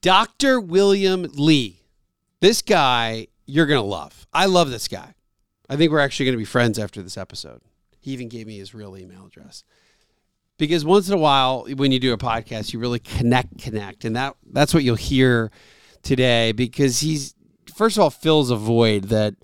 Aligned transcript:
Dr. 0.00 0.60
William 0.60 1.26
Li. 1.34 1.82
This 2.40 2.62
guy 2.62 3.26
you're 3.46 3.66
going 3.66 3.80
to 3.80 3.86
love. 3.86 4.26
I 4.32 4.46
love 4.46 4.70
this 4.70 4.88
guy. 4.88 5.14
I 5.68 5.76
think 5.76 5.90
we're 5.90 6.00
actually 6.00 6.26
going 6.26 6.34
to 6.34 6.38
be 6.38 6.44
friends 6.44 6.78
after 6.78 7.02
this 7.02 7.16
episode. 7.16 7.62
He 8.00 8.12
even 8.12 8.28
gave 8.28 8.46
me 8.46 8.58
his 8.58 8.74
real 8.74 8.96
email 8.96 9.26
address. 9.26 9.64
Because 10.58 10.84
once 10.84 11.08
in 11.08 11.14
a 11.14 11.18
while 11.18 11.66
when 11.76 11.92
you 11.92 11.98
do 11.98 12.12
a 12.12 12.18
podcast, 12.18 12.72
you 12.72 12.78
really 12.78 12.98
connect 12.98 13.58
connect 13.58 14.04
and 14.04 14.16
that 14.16 14.36
that's 14.52 14.74
what 14.74 14.82
you'll 14.82 14.96
hear 14.96 15.50
today 16.02 16.52
because 16.52 17.00
he's 17.00 17.34
first 17.74 17.96
of 17.96 18.02
all 18.02 18.10
fills 18.10 18.50
a 18.50 18.56
void 18.56 19.04
that 19.04 19.34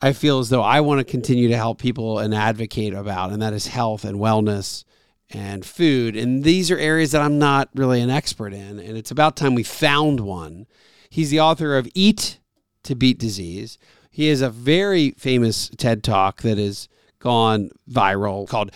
I 0.00 0.12
feel 0.12 0.38
as 0.38 0.48
though 0.48 0.62
I 0.62 0.80
want 0.80 1.00
to 1.00 1.04
continue 1.04 1.48
to 1.48 1.56
help 1.56 1.78
people 1.78 2.18
and 2.18 2.34
advocate 2.34 2.94
about 2.94 3.30
and 3.30 3.42
that 3.42 3.52
is 3.52 3.66
health 3.66 4.04
and 4.04 4.18
wellness 4.18 4.84
and 5.34 5.64
food. 5.64 6.16
And 6.16 6.44
these 6.44 6.70
are 6.70 6.78
areas 6.78 7.12
that 7.12 7.22
I'm 7.22 7.38
not 7.38 7.68
really 7.74 8.00
an 8.00 8.10
expert 8.10 8.52
in. 8.52 8.78
And 8.78 8.96
it's 8.96 9.10
about 9.10 9.36
time 9.36 9.54
we 9.54 9.62
found 9.62 10.20
one. 10.20 10.66
He's 11.10 11.30
the 11.30 11.40
author 11.40 11.76
of 11.76 11.88
Eat 11.94 12.38
to 12.84 12.94
Beat 12.94 13.18
Disease. 13.18 13.78
He 14.10 14.28
has 14.28 14.40
a 14.40 14.50
very 14.50 15.10
famous 15.12 15.68
TED 15.76 16.04
talk 16.04 16.42
that 16.42 16.58
has 16.58 16.88
gone 17.18 17.70
viral 17.90 18.48
called 18.48 18.70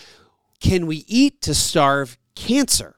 Can 0.61 0.87
We 0.87 1.05
Eat 1.07 1.41
to 1.43 1.55
Starve 1.55 2.19
Cancer? 2.35 2.97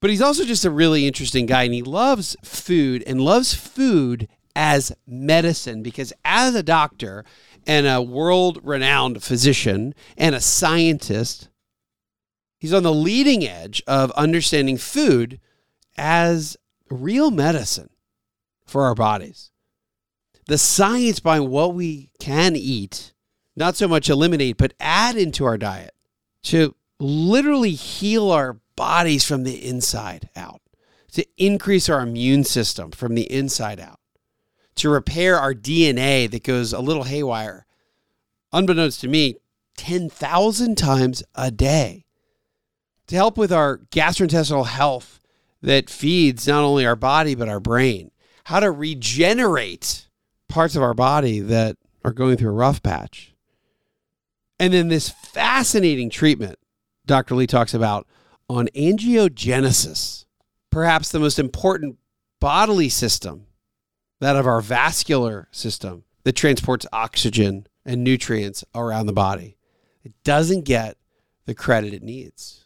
But 0.00 0.10
he's 0.10 0.20
also 0.20 0.44
just 0.44 0.66
a 0.66 0.70
really 0.70 1.06
interesting 1.06 1.46
guy 1.46 1.62
and 1.62 1.72
he 1.72 1.82
loves 1.82 2.36
food 2.44 3.02
and 3.06 3.22
loves 3.22 3.54
food 3.54 4.28
as 4.54 4.94
medicine 5.06 5.82
because 5.82 6.12
as 6.24 6.54
a 6.54 6.62
doctor 6.62 7.24
and 7.66 7.86
a 7.86 8.02
world 8.02 8.60
renowned 8.62 9.22
physician 9.22 9.94
and 10.16 10.34
a 10.34 10.40
scientist, 10.40 11.48
He's 12.64 12.72
on 12.72 12.82
the 12.82 12.94
leading 12.94 13.46
edge 13.46 13.82
of 13.86 14.10
understanding 14.12 14.78
food 14.78 15.38
as 15.98 16.56
real 16.88 17.30
medicine 17.30 17.90
for 18.64 18.84
our 18.84 18.94
bodies. 18.94 19.50
The 20.46 20.56
science 20.56 21.20
behind 21.20 21.50
what 21.50 21.74
we 21.74 22.10
can 22.18 22.56
eat, 22.56 23.12
not 23.54 23.76
so 23.76 23.86
much 23.86 24.08
eliminate, 24.08 24.56
but 24.56 24.72
add 24.80 25.14
into 25.14 25.44
our 25.44 25.58
diet 25.58 25.94
to 26.44 26.74
literally 26.98 27.72
heal 27.72 28.30
our 28.30 28.60
bodies 28.76 29.26
from 29.26 29.42
the 29.42 29.62
inside 29.62 30.30
out, 30.34 30.62
to 31.12 31.26
increase 31.36 31.90
our 31.90 32.00
immune 32.00 32.44
system 32.44 32.92
from 32.92 33.14
the 33.14 33.30
inside 33.30 33.78
out, 33.78 34.00
to 34.76 34.88
repair 34.88 35.38
our 35.38 35.52
DNA 35.52 36.30
that 36.30 36.44
goes 36.44 36.72
a 36.72 36.80
little 36.80 37.04
haywire, 37.04 37.66
unbeknownst 38.54 39.02
to 39.02 39.08
me, 39.08 39.34
10,000 39.76 40.78
times 40.78 41.22
a 41.34 41.50
day 41.50 42.03
to 43.06 43.16
help 43.16 43.36
with 43.36 43.52
our 43.52 43.78
gastrointestinal 43.90 44.66
health 44.66 45.20
that 45.62 45.90
feeds 45.90 46.46
not 46.46 46.62
only 46.62 46.86
our 46.86 46.96
body, 46.96 47.34
but 47.34 47.48
our 47.48 47.60
brain, 47.60 48.10
how 48.44 48.60
to 48.60 48.70
regenerate 48.70 50.08
parts 50.48 50.76
of 50.76 50.82
our 50.82 50.94
body 50.94 51.40
that 51.40 51.76
are 52.04 52.12
going 52.12 52.36
through 52.36 52.50
a 52.50 52.54
rough 52.54 52.82
patch. 52.82 53.34
And 54.58 54.72
then 54.72 54.88
this 54.88 55.08
fascinating 55.08 56.10
treatment 56.10 56.58
Dr. 57.06 57.34
Li 57.34 57.46
talks 57.46 57.74
about 57.74 58.06
on 58.48 58.68
angiogenesis, 58.68 60.24
perhaps 60.70 61.10
the 61.10 61.20
most 61.20 61.38
important 61.38 61.98
bodily 62.40 62.88
system, 62.88 63.46
that 64.20 64.36
of 64.36 64.46
our 64.46 64.62
vascular 64.62 65.48
system 65.50 66.04
that 66.24 66.32
transports 66.32 66.86
oxygen 66.92 67.66
and 67.84 68.02
nutrients 68.02 68.64
around 68.74 69.06
the 69.06 69.12
body. 69.12 69.58
It 70.02 70.14
doesn't 70.24 70.64
get 70.64 70.96
the 71.44 71.54
credit 71.54 71.92
it 71.92 72.02
needs 72.02 72.63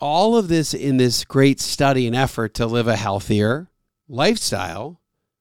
all 0.00 0.36
of 0.36 0.48
this 0.48 0.74
in 0.74 0.96
this 0.96 1.24
great 1.24 1.60
study 1.60 2.06
and 2.06 2.16
effort 2.16 2.54
to 2.54 2.66
live 2.66 2.88
a 2.88 2.96
healthier 2.96 3.68
lifestyle. 4.08 5.00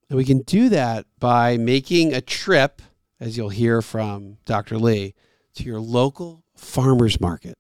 And 0.09 0.17
we 0.17 0.25
can 0.25 0.41
do 0.41 0.69
that 0.69 1.05
by 1.19 1.57
making 1.57 2.13
a 2.13 2.21
trip, 2.21 2.81
as 3.19 3.37
you'll 3.37 3.49
hear 3.49 3.81
from 3.81 4.37
Dr. 4.45 4.77
Li, 4.77 5.15
to 5.55 5.63
your 5.63 5.79
local 5.79 6.43
farmer's 6.55 7.19
market. 7.19 7.57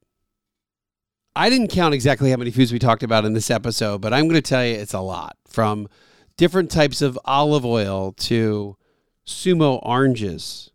I 1.35 1.49
didn't 1.49 1.67
count 1.67 1.93
exactly 1.93 2.31
how 2.31 2.37
many 2.37 2.51
foods 2.51 2.71
we 2.71 2.79
talked 2.79 3.03
about 3.03 3.25
in 3.25 3.33
this 3.33 3.51
episode, 3.51 4.01
but 4.01 4.13
I'm 4.13 4.27
going 4.27 4.41
to 4.41 4.49
tell 4.49 4.65
you 4.65 4.73
it's 4.73 4.93
a 4.93 5.01
lot 5.01 5.37
from 5.47 5.87
different 6.35 6.71
types 6.71 7.01
of 7.01 7.19
olive 7.25 7.65
oil 7.65 8.13
to 8.13 8.75
sumo 9.25 9.79
oranges, 9.83 10.71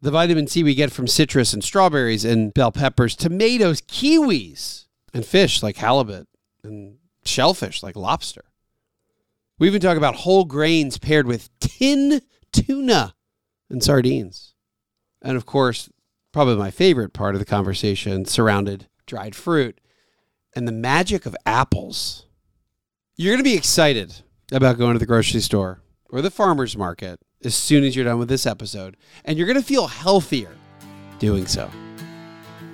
the 0.00 0.10
vitamin 0.10 0.46
C 0.46 0.62
we 0.62 0.74
get 0.74 0.92
from 0.92 1.06
citrus 1.06 1.52
and 1.52 1.62
strawberries 1.62 2.24
and 2.24 2.54
bell 2.54 2.72
peppers, 2.72 3.16
tomatoes, 3.16 3.82
kiwis 3.82 4.86
and 5.12 5.24
fish 5.24 5.62
like 5.62 5.76
halibut 5.76 6.28
and 6.62 6.96
shellfish 7.24 7.82
like 7.82 7.96
lobster. 7.96 8.44
We 9.58 9.66
even 9.66 9.80
talk 9.80 9.96
about 9.96 10.16
whole 10.16 10.44
grains 10.44 10.98
paired 10.98 11.26
with 11.26 11.50
tin 11.58 12.22
tuna 12.52 13.14
and 13.68 13.82
sardines. 13.82 14.54
And 15.22 15.36
of 15.36 15.46
course, 15.46 15.90
probably 16.32 16.56
my 16.56 16.70
favorite 16.70 17.12
part 17.12 17.34
of 17.34 17.40
the 17.40 17.44
conversation 17.44 18.24
surrounded 18.24 18.88
dried 19.06 19.34
fruit 19.34 19.80
and 20.54 20.66
the 20.66 20.72
magic 20.72 21.26
of 21.26 21.36
apples. 21.44 22.26
You're 23.16 23.32
going 23.32 23.44
to 23.44 23.50
be 23.50 23.56
excited 23.56 24.22
about 24.52 24.78
going 24.78 24.92
to 24.92 24.98
the 24.98 25.06
grocery 25.06 25.40
store 25.40 25.82
or 26.10 26.22
the 26.22 26.30
farmer's 26.30 26.76
market 26.76 27.20
as 27.44 27.54
soon 27.54 27.84
as 27.84 27.94
you're 27.94 28.04
done 28.04 28.18
with 28.18 28.28
this 28.28 28.46
episode, 28.46 28.96
and 29.24 29.36
you're 29.36 29.46
going 29.46 29.58
to 29.58 29.62
feel 29.62 29.86
healthier 29.86 30.54
doing 31.18 31.46
so. 31.46 31.70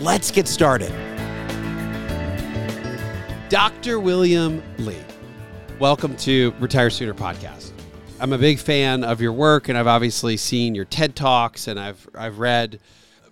Let's 0.00 0.30
get 0.30 0.46
started. 0.46 0.92
Dr. 3.48 3.98
William 3.98 4.62
Li, 4.78 4.96
welcome 5.80 6.16
to 6.18 6.54
Retire 6.60 6.88
Sooner 6.88 7.14
podcast. 7.14 7.72
I'm 8.20 8.32
a 8.32 8.38
big 8.38 8.60
fan 8.60 9.02
of 9.02 9.20
your 9.20 9.32
work, 9.32 9.68
and 9.68 9.76
I've 9.76 9.88
obviously 9.88 10.36
seen 10.36 10.76
your 10.76 10.84
TED 10.84 11.16
Talks, 11.16 11.66
and 11.66 11.80
I've, 11.80 12.08
I've 12.14 12.38
read 12.38 12.78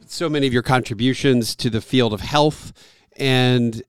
so 0.06 0.28
many 0.28 0.48
of 0.48 0.52
your 0.52 0.64
contributions 0.64 1.54
to 1.54 1.70
the 1.70 1.80
field 1.80 2.12
of 2.12 2.20
health. 2.20 2.72
And 3.16 3.80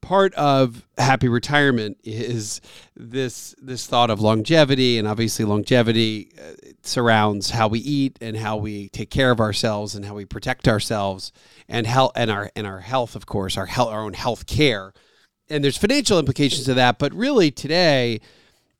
part 0.00 0.32
of 0.34 0.86
happy 0.96 1.28
retirement 1.28 1.98
is 2.04 2.60
this 2.96 3.54
this 3.60 3.86
thought 3.86 4.10
of 4.10 4.20
longevity 4.20 4.98
and 4.98 5.06
obviously 5.06 5.44
longevity 5.44 6.30
uh, 6.40 6.52
surrounds 6.82 7.50
how 7.50 7.68
we 7.68 7.80
eat 7.80 8.16
and 8.20 8.36
how 8.36 8.56
we 8.56 8.88
take 8.90 9.10
care 9.10 9.30
of 9.30 9.40
ourselves 9.40 9.94
and 9.94 10.04
how 10.04 10.14
we 10.14 10.24
protect 10.24 10.68
ourselves 10.68 11.32
and 11.68 11.86
health 11.86 12.12
and 12.14 12.30
our 12.30 12.50
and 12.54 12.66
our 12.66 12.80
health 12.80 13.16
of 13.16 13.26
course 13.26 13.56
our 13.56 13.66
health 13.66 13.90
our 13.92 14.02
own 14.02 14.14
health 14.14 14.46
care. 14.46 14.92
And 15.50 15.64
there's 15.64 15.78
financial 15.78 16.18
implications 16.18 16.64
to 16.66 16.74
that 16.74 16.98
but 16.98 17.12
really 17.12 17.50
today 17.50 18.20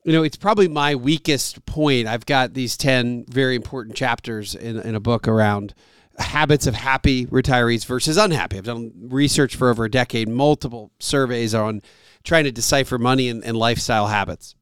you 0.04 0.12
know 0.12 0.22
it's 0.22 0.36
probably 0.36 0.68
my 0.68 0.94
weakest 0.94 1.66
point. 1.66 2.06
I've 2.06 2.26
got 2.26 2.54
these 2.54 2.76
10 2.76 3.26
very 3.28 3.56
important 3.56 3.96
chapters 3.96 4.54
in, 4.54 4.78
in 4.80 4.94
a 4.94 5.00
book 5.00 5.28
around 5.28 5.74
habits 6.18 6.66
of 6.66 6.74
happy 6.74 7.26
retirees 7.26 7.86
versus 7.86 8.16
unhappy. 8.16 8.58
I've 8.58 8.64
done 8.64 8.92
research 9.08 9.56
for 9.56 9.70
over 9.70 9.84
a 9.84 9.90
decade, 9.90 10.28
multiple 10.28 10.90
surveys 10.98 11.54
on 11.54 11.82
trying 12.24 12.44
to 12.44 12.52
decipher 12.52 12.98
money 12.98 13.28
and, 13.28 13.44
and 13.44 13.56
lifestyle 13.56 14.08
habits, 14.08 14.54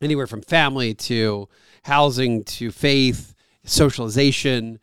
anywhere 0.00 0.26
from 0.26 0.42
family 0.42 0.94
to 0.94 1.48
housing 1.84 2.44
to 2.44 2.70
faith, 2.70 3.34
socialization, 3.64 4.78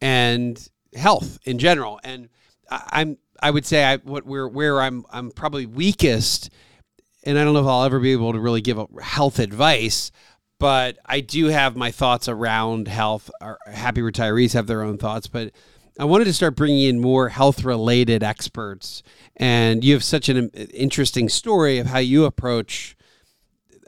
and 0.00 0.68
health 0.94 1.38
in 1.44 1.58
general. 1.58 2.00
And 2.04 2.28
I'm 2.70 3.18
I 3.40 3.50
would 3.50 3.66
say 3.66 3.84
I 3.84 3.96
what 3.96 4.24
we're 4.24 4.48
where 4.48 4.80
I'm 4.80 5.04
I'm 5.10 5.30
probably 5.30 5.66
weakest 5.66 6.50
and 7.24 7.38
I 7.38 7.44
don't 7.44 7.54
know 7.54 7.60
if 7.60 7.66
I'll 7.66 7.84
ever 7.84 8.00
be 8.00 8.12
able 8.12 8.32
to 8.32 8.40
really 8.40 8.60
give 8.60 8.80
health 9.00 9.38
advice, 9.38 10.10
but 10.62 10.96
I 11.04 11.18
do 11.18 11.46
have 11.46 11.74
my 11.74 11.90
thoughts 11.90 12.28
around 12.28 12.86
health. 12.86 13.28
Our 13.40 13.58
happy 13.66 14.00
retirees 14.00 14.52
have 14.52 14.68
their 14.68 14.82
own 14.82 14.96
thoughts, 14.96 15.26
but 15.26 15.50
I 15.98 16.04
wanted 16.04 16.26
to 16.26 16.32
start 16.32 16.54
bringing 16.54 16.82
in 16.82 17.00
more 17.00 17.30
health 17.30 17.64
related 17.64 18.22
experts. 18.22 19.02
And 19.36 19.82
you 19.82 19.92
have 19.92 20.04
such 20.04 20.28
an 20.28 20.50
interesting 20.50 21.28
story 21.28 21.78
of 21.78 21.88
how 21.88 21.98
you 21.98 22.26
approach 22.26 22.96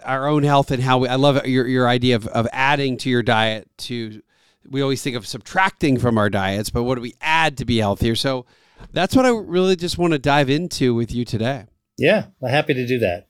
our 0.04 0.26
own 0.26 0.42
health 0.42 0.72
and 0.72 0.82
how 0.82 0.98
we, 0.98 1.06
I 1.06 1.14
love 1.14 1.46
your, 1.46 1.68
your 1.68 1.86
idea 1.86 2.16
of, 2.16 2.26
of 2.26 2.48
adding 2.52 2.96
to 2.98 3.08
your 3.08 3.22
diet 3.22 3.68
to, 3.78 4.20
we 4.68 4.82
always 4.82 5.00
think 5.00 5.14
of 5.14 5.28
subtracting 5.28 6.00
from 6.00 6.18
our 6.18 6.28
diets, 6.28 6.70
but 6.70 6.82
what 6.82 6.96
do 6.96 7.02
we 7.02 7.14
add 7.20 7.56
to 7.58 7.64
be 7.64 7.78
healthier? 7.78 8.16
So 8.16 8.46
that's 8.90 9.14
what 9.14 9.26
I 9.26 9.28
really 9.28 9.76
just 9.76 9.96
want 9.96 10.12
to 10.12 10.18
dive 10.18 10.50
into 10.50 10.92
with 10.92 11.14
you 11.14 11.24
today. 11.24 11.66
Yeah, 11.98 12.26
I'm 12.42 12.50
happy 12.50 12.74
to 12.74 12.84
do 12.84 12.98
that. 12.98 13.28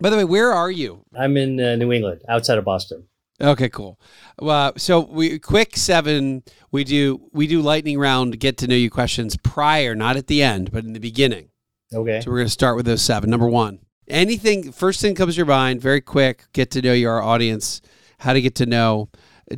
By 0.00 0.10
the 0.10 0.16
way, 0.16 0.24
where 0.24 0.52
are 0.52 0.70
you? 0.70 1.04
I'm 1.14 1.36
in 1.36 1.58
uh, 1.58 1.76
New 1.76 1.92
England, 1.92 2.22
outside 2.28 2.58
of 2.58 2.64
Boston. 2.64 3.08
Okay, 3.40 3.68
cool. 3.68 4.00
Well, 4.38 4.72
so 4.76 5.00
we 5.00 5.38
quick 5.38 5.76
seven. 5.76 6.42
We 6.70 6.84
do 6.84 7.28
we 7.32 7.46
do 7.46 7.60
lightning 7.60 7.98
round, 7.98 8.38
get 8.38 8.56
to 8.58 8.66
know 8.66 8.74
you 8.74 8.90
questions 8.90 9.36
prior, 9.36 9.94
not 9.94 10.16
at 10.16 10.26
the 10.26 10.42
end, 10.42 10.72
but 10.72 10.84
in 10.84 10.94
the 10.94 11.00
beginning. 11.00 11.50
Okay. 11.94 12.20
So 12.20 12.30
we're 12.30 12.38
going 12.38 12.46
to 12.46 12.52
start 12.52 12.76
with 12.76 12.86
those 12.86 13.02
seven. 13.02 13.30
Number 13.30 13.48
one, 13.48 13.80
anything 14.08 14.72
first 14.72 15.00
thing 15.00 15.14
comes 15.14 15.34
to 15.34 15.38
your 15.38 15.46
mind. 15.46 15.80
Very 15.80 16.00
quick, 16.00 16.44
get 16.52 16.70
to 16.72 16.82
know 16.82 16.94
your 16.94 17.22
audience. 17.22 17.82
How 18.18 18.32
to 18.32 18.40
get 18.40 18.54
to 18.56 18.66
know 18.66 19.10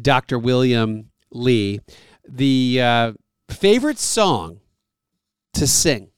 Dr. 0.02 0.38
William 0.38 1.10
Li. 1.30 1.80
The 2.28 2.80
uh, 2.82 3.12
favorite 3.48 3.98
song 3.98 4.60
to 5.54 5.66
sing. 5.66 6.10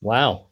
Wow. 0.00 0.45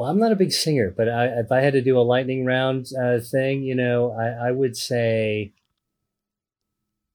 Well, 0.00 0.08
I'm 0.08 0.18
not 0.18 0.32
a 0.32 0.36
big 0.36 0.50
singer, 0.50 0.94
but 0.96 1.10
I, 1.10 1.26
if 1.26 1.52
I 1.52 1.60
had 1.60 1.74
to 1.74 1.82
do 1.82 1.98
a 1.98 2.00
lightning 2.00 2.46
round 2.46 2.86
uh, 2.98 3.18
thing, 3.20 3.62
you 3.62 3.74
know, 3.74 4.12
I, 4.12 4.48
I 4.48 4.50
would 4.50 4.74
say, 4.74 5.52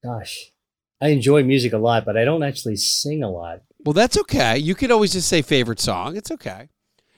gosh, 0.04 0.52
I 1.02 1.08
enjoy 1.08 1.42
music 1.42 1.74
a 1.74 1.80
lot, 1.80 2.06
but 2.06 2.16
I 2.16 2.26
don't 2.26 2.44
actually 2.44 2.76
sing 2.76 3.24
a 3.24 3.32
lot. 3.32 3.64
Well, 3.84 3.94
that's 3.94 4.20
okay. 4.20 4.60
You 4.60 4.76
could 4.76 4.92
always 4.92 5.14
just 5.14 5.28
say 5.28 5.42
favorite 5.42 5.80
song. 5.80 6.16
It's 6.16 6.30
okay. 6.30 6.70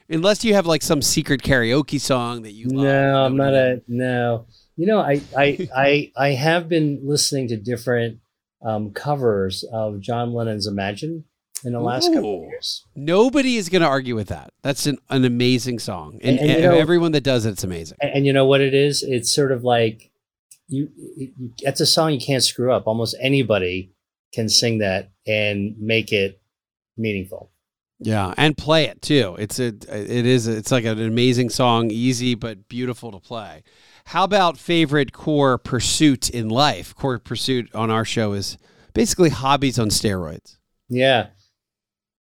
Unless 0.07 0.45
you 0.45 0.53
have 0.53 0.65
like 0.65 0.83
some 0.83 1.01
secret 1.01 1.41
karaoke 1.41 1.99
song 1.99 2.43
that 2.43 2.53
you 2.53 2.69
love. 2.69 2.85
No, 2.85 3.25
I'm 3.25 3.35
not 3.35 3.53
a 3.53 3.81
no. 3.89 4.45
You 4.77 4.87
know, 4.87 5.01
I 5.01 5.19
I 5.37 5.67
I 5.75 6.11
I 6.15 6.29
have 6.29 6.69
been 6.69 7.01
listening 7.03 7.49
to 7.49 7.57
different 7.57 8.19
um, 8.61 8.91
covers 8.91 9.65
of 9.73 9.99
John 9.99 10.31
Lennon's 10.31 10.65
Imagine 10.65 11.25
in 11.63 11.73
the 11.73 11.79
last 11.79 12.09
Ooh. 12.09 12.13
couple 12.13 12.43
of 12.43 12.49
years. 12.49 12.83
Nobody 12.95 13.57
is 13.57 13.69
going 13.69 13.81
to 13.81 13.87
argue 13.87 14.15
with 14.15 14.27
that. 14.27 14.53
That's 14.61 14.85
an, 14.85 14.97
an 15.09 15.25
amazing 15.25 15.79
song, 15.79 16.19
and, 16.23 16.39
and, 16.39 16.49
and 16.49 16.61
know, 16.63 16.77
everyone 16.77 17.11
that 17.13 17.23
does 17.23 17.45
it, 17.45 17.51
it's 17.51 17.63
amazing. 17.63 17.97
And, 18.01 18.11
and, 18.11 18.25
you 18.25 18.33
know 18.33 18.45
what 18.45 18.61
it 18.61 18.73
is? 18.73 19.03
It's 19.03 19.33
sort 19.33 19.51
of 19.51 19.63
like 19.63 20.11
you, 20.67 20.89
you. 21.15 21.31
It's 21.59 21.81
a 21.81 21.85
song 21.85 22.13
you 22.13 22.19
can't 22.19 22.43
screw 22.43 22.71
up. 22.71 22.87
Almost 22.87 23.15
anybody 23.21 23.93
can 24.33 24.49
sing 24.49 24.79
that 24.79 25.11
and 25.25 25.75
make 25.79 26.11
it 26.11 26.41
meaningful. 26.97 27.51
Yeah, 27.99 28.33
and 28.37 28.55
play 28.55 28.85
it 28.85 29.01
too. 29.01 29.35
It's 29.39 29.59
a 29.59 29.67
it 29.67 30.25
is 30.25 30.47
it's 30.47 30.71
like 30.71 30.85
an 30.85 31.01
amazing 31.01 31.49
song, 31.49 31.89
easy 31.89 32.35
but 32.35 32.67
beautiful 32.67 33.11
to 33.11 33.19
play. 33.19 33.63
How 34.05 34.23
about 34.23 34.57
favorite 34.57 35.11
core 35.11 35.57
pursuit 35.57 36.29
in 36.29 36.47
life? 36.47 36.95
Core 36.95 37.19
pursuit 37.19 37.73
on 37.73 37.89
our 37.89 38.05
show 38.05 38.33
is 38.33 38.57
basically 38.93 39.29
hobbies 39.29 39.79
on 39.79 39.89
steroids. 39.89 40.57
Yeah. 40.89 41.27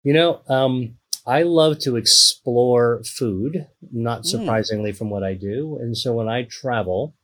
You 0.09 0.15
know, 0.15 0.41
um, 0.49 0.95
I 1.27 1.43
love 1.43 1.81
to 1.81 1.97
explore 1.97 3.03
food, 3.05 3.67
not 3.93 4.21
hmm. 4.21 4.25
surprisingly 4.25 4.93
mm. 4.93 4.97
from 4.97 5.11
what 5.11 5.23
I 5.23 5.35
do. 5.35 5.77
And 5.83 5.95
so 5.95 6.15
when 6.15 6.31
I 6.31 6.45
travel, 6.45 7.15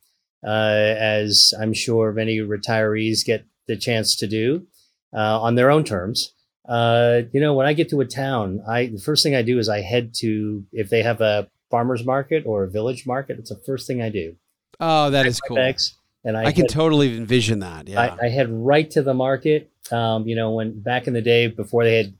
uh, 0.45 0.93
as 0.99 1.51
I'm 1.59 1.73
sure 1.73 2.11
many 2.11 2.37
retirees 2.37 3.25
get 3.25 3.43
the 3.67 3.75
chance 3.75 4.15
to 4.17 4.27
do 4.27 4.67
uh, 5.11 5.41
on 5.41 5.55
their 5.55 5.71
own 5.71 5.83
terms, 5.83 6.35
uh, 6.69 7.21
you 7.33 7.41
know, 7.41 7.55
when 7.55 7.65
I 7.65 7.73
get 7.73 7.89
to 7.89 8.01
a 8.01 8.05
town, 8.05 8.61
I 8.69 8.85
the 8.85 9.01
first 9.01 9.23
thing 9.23 9.33
I 9.33 9.41
do 9.41 9.57
is 9.57 9.67
I 9.67 9.81
head 9.81 10.13
to 10.17 10.63
if 10.71 10.91
they 10.91 11.01
have 11.01 11.21
a 11.21 11.49
farmers 11.71 12.05
market 12.05 12.43
or 12.45 12.65
a 12.65 12.69
village 12.69 13.07
market. 13.07 13.39
It's 13.39 13.49
the 13.49 13.61
first 13.65 13.87
thing 13.87 13.99
I 13.99 14.09
do. 14.09 14.35
Oh, 14.79 15.09
that 15.09 15.25
is 15.25 15.41
cool. 15.41 15.57
Bags, 15.57 15.95
and 16.23 16.37
I, 16.37 16.41
I 16.41 16.51
can 16.51 16.65
head, 16.65 16.69
totally 16.69 17.17
envision 17.17 17.61
that. 17.61 17.87
Yeah, 17.87 17.99
I, 17.99 18.27
I, 18.27 18.29
head 18.29 18.51
right 18.51 18.91
to 18.91 19.01
the 19.01 19.15
market. 19.15 19.71
Um, 19.91 20.27
you 20.27 20.35
know, 20.35 20.51
when 20.51 20.79
back 20.81 21.07
in 21.07 21.13
the 21.13 21.23
day 21.23 21.47
before 21.47 21.83
they 21.83 21.97
had 21.97 22.13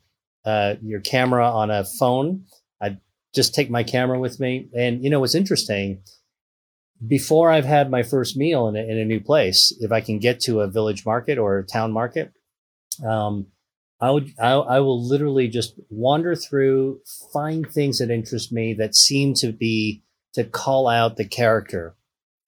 uh, 0.45 0.75
your 0.81 0.99
camera 0.99 1.49
on 1.49 1.71
a 1.71 1.83
phone, 1.83 2.45
I'd 2.81 2.99
just 3.33 3.55
take 3.55 3.69
my 3.69 3.83
camera 3.83 4.19
with 4.19 4.39
me. 4.39 4.69
And 4.75 5.03
you 5.03 5.09
know, 5.09 5.19
what's 5.19 5.35
interesting. 5.35 6.01
Before 7.05 7.51
I've 7.51 7.65
had 7.65 7.91
my 7.91 8.03
first 8.03 8.37
meal 8.37 8.67
in 8.69 8.77
a, 8.77 8.79
in 8.79 8.97
a 8.97 9.05
new 9.05 9.19
place, 9.19 9.75
if 9.81 9.91
I 9.91 9.99
can 9.99 10.17
get 10.17 10.39
to 10.41 10.61
a 10.61 10.67
village 10.67 11.05
market 11.05 11.37
or 11.37 11.59
a 11.59 11.65
town 11.65 11.91
market, 11.91 12.31
um, 13.05 13.47
I 13.99 14.11
would 14.11 14.33
I, 14.39 14.51
I 14.51 14.79
will 14.79 15.05
literally 15.05 15.47
just 15.47 15.79
wander 15.89 16.35
through, 16.35 17.01
find 17.33 17.69
things 17.69 17.99
that 17.99 18.09
interest 18.09 18.51
me 18.51 18.73
that 18.75 18.95
seem 18.95 19.33
to 19.35 19.51
be 19.51 20.03
to 20.33 20.43
call 20.43 20.87
out 20.87 21.17
the 21.17 21.27
character 21.27 21.95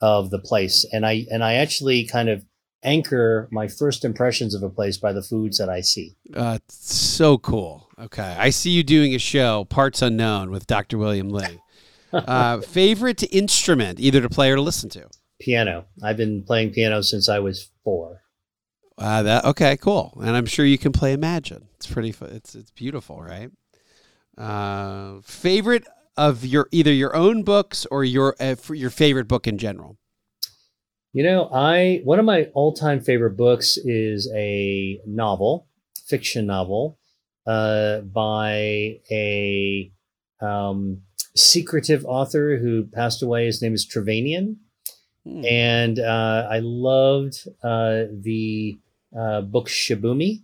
of 0.02 0.30
the 0.30 0.40
place, 0.40 0.86
and 0.92 1.06
I 1.06 1.26
and 1.32 1.44
I 1.44 1.56
actually 1.56 2.06
kind 2.06 2.30
of 2.30 2.46
anchor 2.84 3.48
my 3.52 3.68
first 3.68 4.06
impressions 4.06 4.54
of 4.54 4.62
a 4.62 4.70
place 4.70 4.98
by 4.98 5.12
the 5.14 5.24
foods 5.24 5.58
that 5.58 5.70
I 5.70 5.82
see. 5.82 6.16
Uh, 6.34 6.60
so 6.70 7.38
cool. 7.38 7.87
Okay, 8.00 8.36
I 8.38 8.52
see 8.52 8.70
you 8.70 8.84
doing 8.84 9.16
a 9.16 9.20
show, 9.20 9.66
Parts 9.66 10.04
Unknown, 10.04 10.52
with 10.52 10.68
Dr. 10.68 11.00
William 11.00 11.30
Li. 11.30 11.60
uh, 12.14 12.62
favorite 12.62 13.24
instrument, 13.34 14.00
either 14.00 14.22
to 14.22 14.30
play 14.30 14.52
or 14.52 14.56
to 14.56 14.62
listen 14.62 14.90
to? 14.92 15.10
Piano. 15.40 15.86
I've 16.04 16.18
been 16.18 16.44
playing 16.44 16.72
piano 16.72 17.02
since 17.02 17.28
I 17.28 17.40
was 17.40 17.70
four. 17.84 18.22
Uh, 19.00 19.24
that 19.24 19.46
okay, 19.46 19.78
cool. 19.78 20.18
And 20.22 20.36
I'm 20.36 20.46
sure 20.46 20.66
you 20.66 20.78
can 20.78 20.92
play 20.92 21.14
Imagine. 21.14 21.68
It's 21.76 21.88
pretty. 21.88 22.14
It's 22.22 22.56
it's 22.56 22.72
beautiful, 22.72 23.22
right? 23.22 23.52
Uh, 24.38 25.22
favorite 25.22 25.88
of 26.16 26.46
your 26.46 26.68
either 26.72 26.92
your 26.92 27.16
own 27.16 27.44
books 27.44 27.86
or 27.92 28.04
your 28.04 28.36
uh, 28.40 28.56
your 28.70 28.90
favorite 28.90 29.28
book 29.28 29.48
in 29.48 29.58
general. 29.58 29.98
You 31.14 31.24
know, 31.24 31.50
I 31.54 32.02
one 32.04 32.20
of 32.20 32.26
my 32.26 32.46
all 32.54 32.74
time 32.74 33.00
favorite 33.00 33.38
books 33.38 33.78
is 33.78 34.32
a 34.36 35.00
novel, 35.06 35.68
fiction 36.08 36.48
novel, 36.48 36.98
uh, 37.48 38.02
by 38.02 39.00
a 39.10 39.92
um, 40.42 41.02
secretive 41.36 42.06
author 42.06 42.58
who 42.58 42.86
passed 42.86 43.24
away. 43.24 43.46
His 43.46 43.62
name 43.62 43.74
is 43.74 43.88
Trevanian. 43.88 44.58
Hmm. 45.26 45.46
And 45.46 46.00
uh, 46.00 46.48
I 46.50 46.60
loved 46.60 47.48
uh, 47.64 48.04
the 48.12 48.78
uh, 49.18 49.42
book 49.42 49.68
Shibumi. 49.68 50.44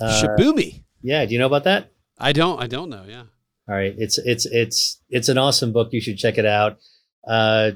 Uh, 0.00 0.22
Shibumi. 0.22 0.84
Yeah, 1.02 1.24
do 1.26 1.32
you 1.32 1.38
know 1.38 1.46
about 1.46 1.64
that? 1.64 1.92
I 2.18 2.32
don't. 2.32 2.60
I 2.60 2.66
don't 2.66 2.90
know. 2.90 3.04
Yeah. 3.06 3.24
All 3.68 3.74
right, 3.74 3.94
it's 3.98 4.18
it's 4.18 4.46
it's 4.46 5.00
it's 5.10 5.28
an 5.28 5.36
awesome 5.36 5.72
book. 5.72 5.92
You 5.92 6.00
should 6.00 6.16
check 6.16 6.38
it 6.38 6.46
out. 6.46 6.78
Uh, 7.26 7.72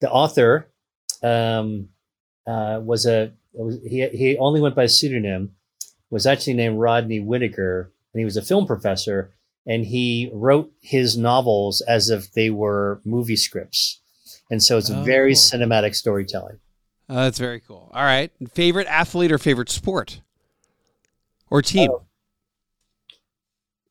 the 0.00 0.10
author 0.10 0.68
um, 1.22 1.88
uh, 2.46 2.80
was 2.82 3.06
a 3.06 3.32
was, 3.54 3.80
he 3.82 4.06
he 4.08 4.36
only 4.36 4.60
went 4.60 4.74
by 4.74 4.86
pseudonym. 4.86 5.52
Was 6.12 6.26
actually 6.26 6.54
named 6.54 6.78
Rodney 6.78 7.18
Whitaker, 7.18 7.90
and 8.12 8.20
he 8.20 8.24
was 8.24 8.36
a 8.36 8.42
film 8.42 8.66
professor. 8.66 9.32
And 9.66 9.86
he 9.86 10.30
wrote 10.32 10.72
his 10.80 11.16
novels 11.16 11.80
as 11.82 12.10
if 12.10 12.32
they 12.32 12.50
were 12.50 13.00
movie 13.04 13.36
scripts, 13.36 14.00
and 14.50 14.62
so 14.62 14.76
it's 14.76 14.90
oh. 14.90 15.02
very 15.02 15.34
cinematic 15.34 15.94
storytelling. 15.94 16.58
Uh, 17.08 17.24
that's 17.24 17.38
very 17.38 17.60
cool. 17.60 17.90
All 17.92 18.04
right. 18.04 18.30
Favorite 18.54 18.86
athlete 18.86 19.30
or 19.30 19.38
favorite 19.38 19.68
sport 19.68 20.20
or 21.50 21.60
team? 21.60 21.90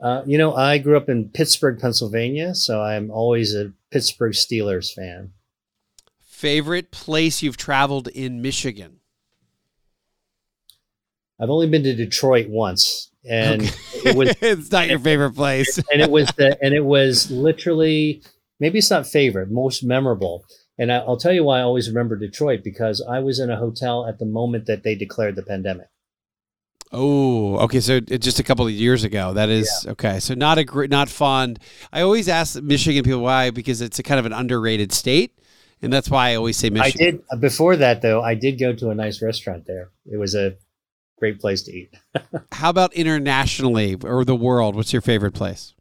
Uh, 0.01 0.06
uh, 0.06 0.24
you 0.25 0.38
know, 0.38 0.56
I 0.56 0.80
grew 0.80 0.98
up 0.98 1.08
in 1.08 1.30
Pittsburgh, 1.30 1.80
Pennsylvania, 1.80 2.56
so 2.56 2.82
I'm 2.82 3.12
always 3.12 3.54
a 3.54 3.74
Pittsburgh 3.92 4.34
Steelers 4.34 4.92
fan. 4.92 5.34
Favorite 6.20 6.90
place 6.90 7.44
you've 7.44 7.58
traveled 7.58 8.08
in 8.08 8.42
Michigan? 8.42 9.00
I've 11.41 11.50
only 11.50 11.67
been 11.67 11.83
to 11.83 11.95
Detroit 11.95 12.50
once, 12.50 13.12
and 13.27 13.63
okay. 13.63 14.10
it 14.10 14.15
was 14.15 14.29
it's 14.41 14.71
not 14.71 14.88
your 14.88 15.00
favorite 15.00 15.33
place. 15.33 15.77
and 15.91 16.01
it 16.01 16.12
was 16.12 16.27
the, 16.38 16.57
and 16.62 16.74
it 16.74 16.86
was 16.86 17.31
literally 17.31 18.21
maybe 18.60 18.77
it's 18.77 18.91
not 18.91 19.07
favorite, 19.07 19.50
most 19.50 19.83
memorable. 19.83 20.45
And 20.77 20.91
I, 20.91 21.03
will 21.03 21.17
tell 21.17 21.33
you 21.33 21.43
why 21.43 21.60
I 21.60 21.63
always 21.63 21.88
remember 21.88 22.15
Detroit 22.15 22.62
because 22.63 23.05
I 23.07 23.19
was 23.19 23.39
in 23.39 23.50
a 23.50 23.57
hotel 23.57 24.07
at 24.07 24.19
the 24.19 24.25
moment 24.25 24.67
that 24.67 24.83
they 24.83 24.95
declared 24.95 25.36
the 25.36 25.43
pandemic. 25.43 25.88
Oh, 26.91 27.57
okay. 27.60 27.79
So 27.79 28.00
just 28.00 28.39
a 28.39 28.43
couple 28.43 28.65
of 28.65 28.71
years 28.71 29.03
ago. 29.03 29.33
That 29.33 29.50
is 29.50 29.69
yeah. 29.86 29.91
okay. 29.91 30.19
So 30.19 30.33
not 30.33 30.57
a 30.57 30.63
great, 30.63 30.89
not 30.89 31.10
fond. 31.10 31.60
I 31.91 32.01
always 32.01 32.27
ask 32.27 32.62
Michigan 32.62 33.03
people 33.03 33.21
why 33.21 33.50
because 33.50 33.81
it's 33.81 34.00
a 34.00 34.03
kind 34.03 34.19
of 34.19 34.25
an 34.25 34.33
underrated 34.33 34.91
state, 34.91 35.39
and 35.81 35.91
that's 35.91 36.10
why 36.10 36.31
I 36.31 36.36
always 36.36 36.57
say 36.57 36.69
Michigan. 36.69 37.21
I 37.31 37.36
did 37.36 37.41
before 37.41 37.77
that 37.77 38.01
though. 38.01 38.21
I 38.21 38.36
did 38.36 38.60
go 38.60 38.74
to 38.74 38.89
a 38.89 38.95
nice 38.95 39.21
restaurant 39.21 39.65
there. 39.67 39.89
It 40.05 40.17
was 40.17 40.36
a 40.36 40.57
great 41.22 41.40
place 41.40 41.62
to 41.63 41.72
eat. 41.72 41.96
How 42.51 42.70
about 42.70 42.94
internationally 42.94 43.96
or 44.04 44.25
the 44.25 44.36
world? 44.36 44.75
What's 44.75 44.92
your 44.92 45.01
favorite 45.01 45.34
place? 45.34 45.74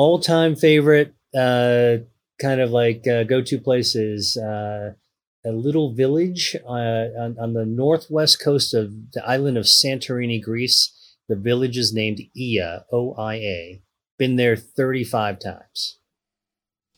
all 0.00 0.18
time 0.18 0.56
favorite, 0.56 1.12
uh, 1.36 1.98
kind 2.40 2.62
of 2.62 2.70
like 2.70 3.06
uh, 3.06 3.22
go 3.24 3.42
to 3.42 3.58
places. 3.58 4.34
Uh, 4.34 4.94
a 5.44 5.52
little 5.52 5.94
village 5.94 6.56
uh, 6.66 7.08
on, 7.20 7.36
on 7.38 7.52
the 7.52 7.66
northwest 7.66 8.42
coast 8.42 8.72
of 8.72 9.12
the 9.12 9.22
island 9.26 9.58
of 9.58 9.64
Santorini, 9.64 10.42
Greece. 10.42 10.96
The 11.28 11.36
village 11.36 11.76
is 11.76 11.92
named 11.92 12.20
Oia, 12.34 12.84
O 12.90 13.12
I 13.14 13.34
A. 13.34 13.82
Been 14.18 14.36
there 14.36 14.56
35 14.56 15.38
times. 15.38 15.98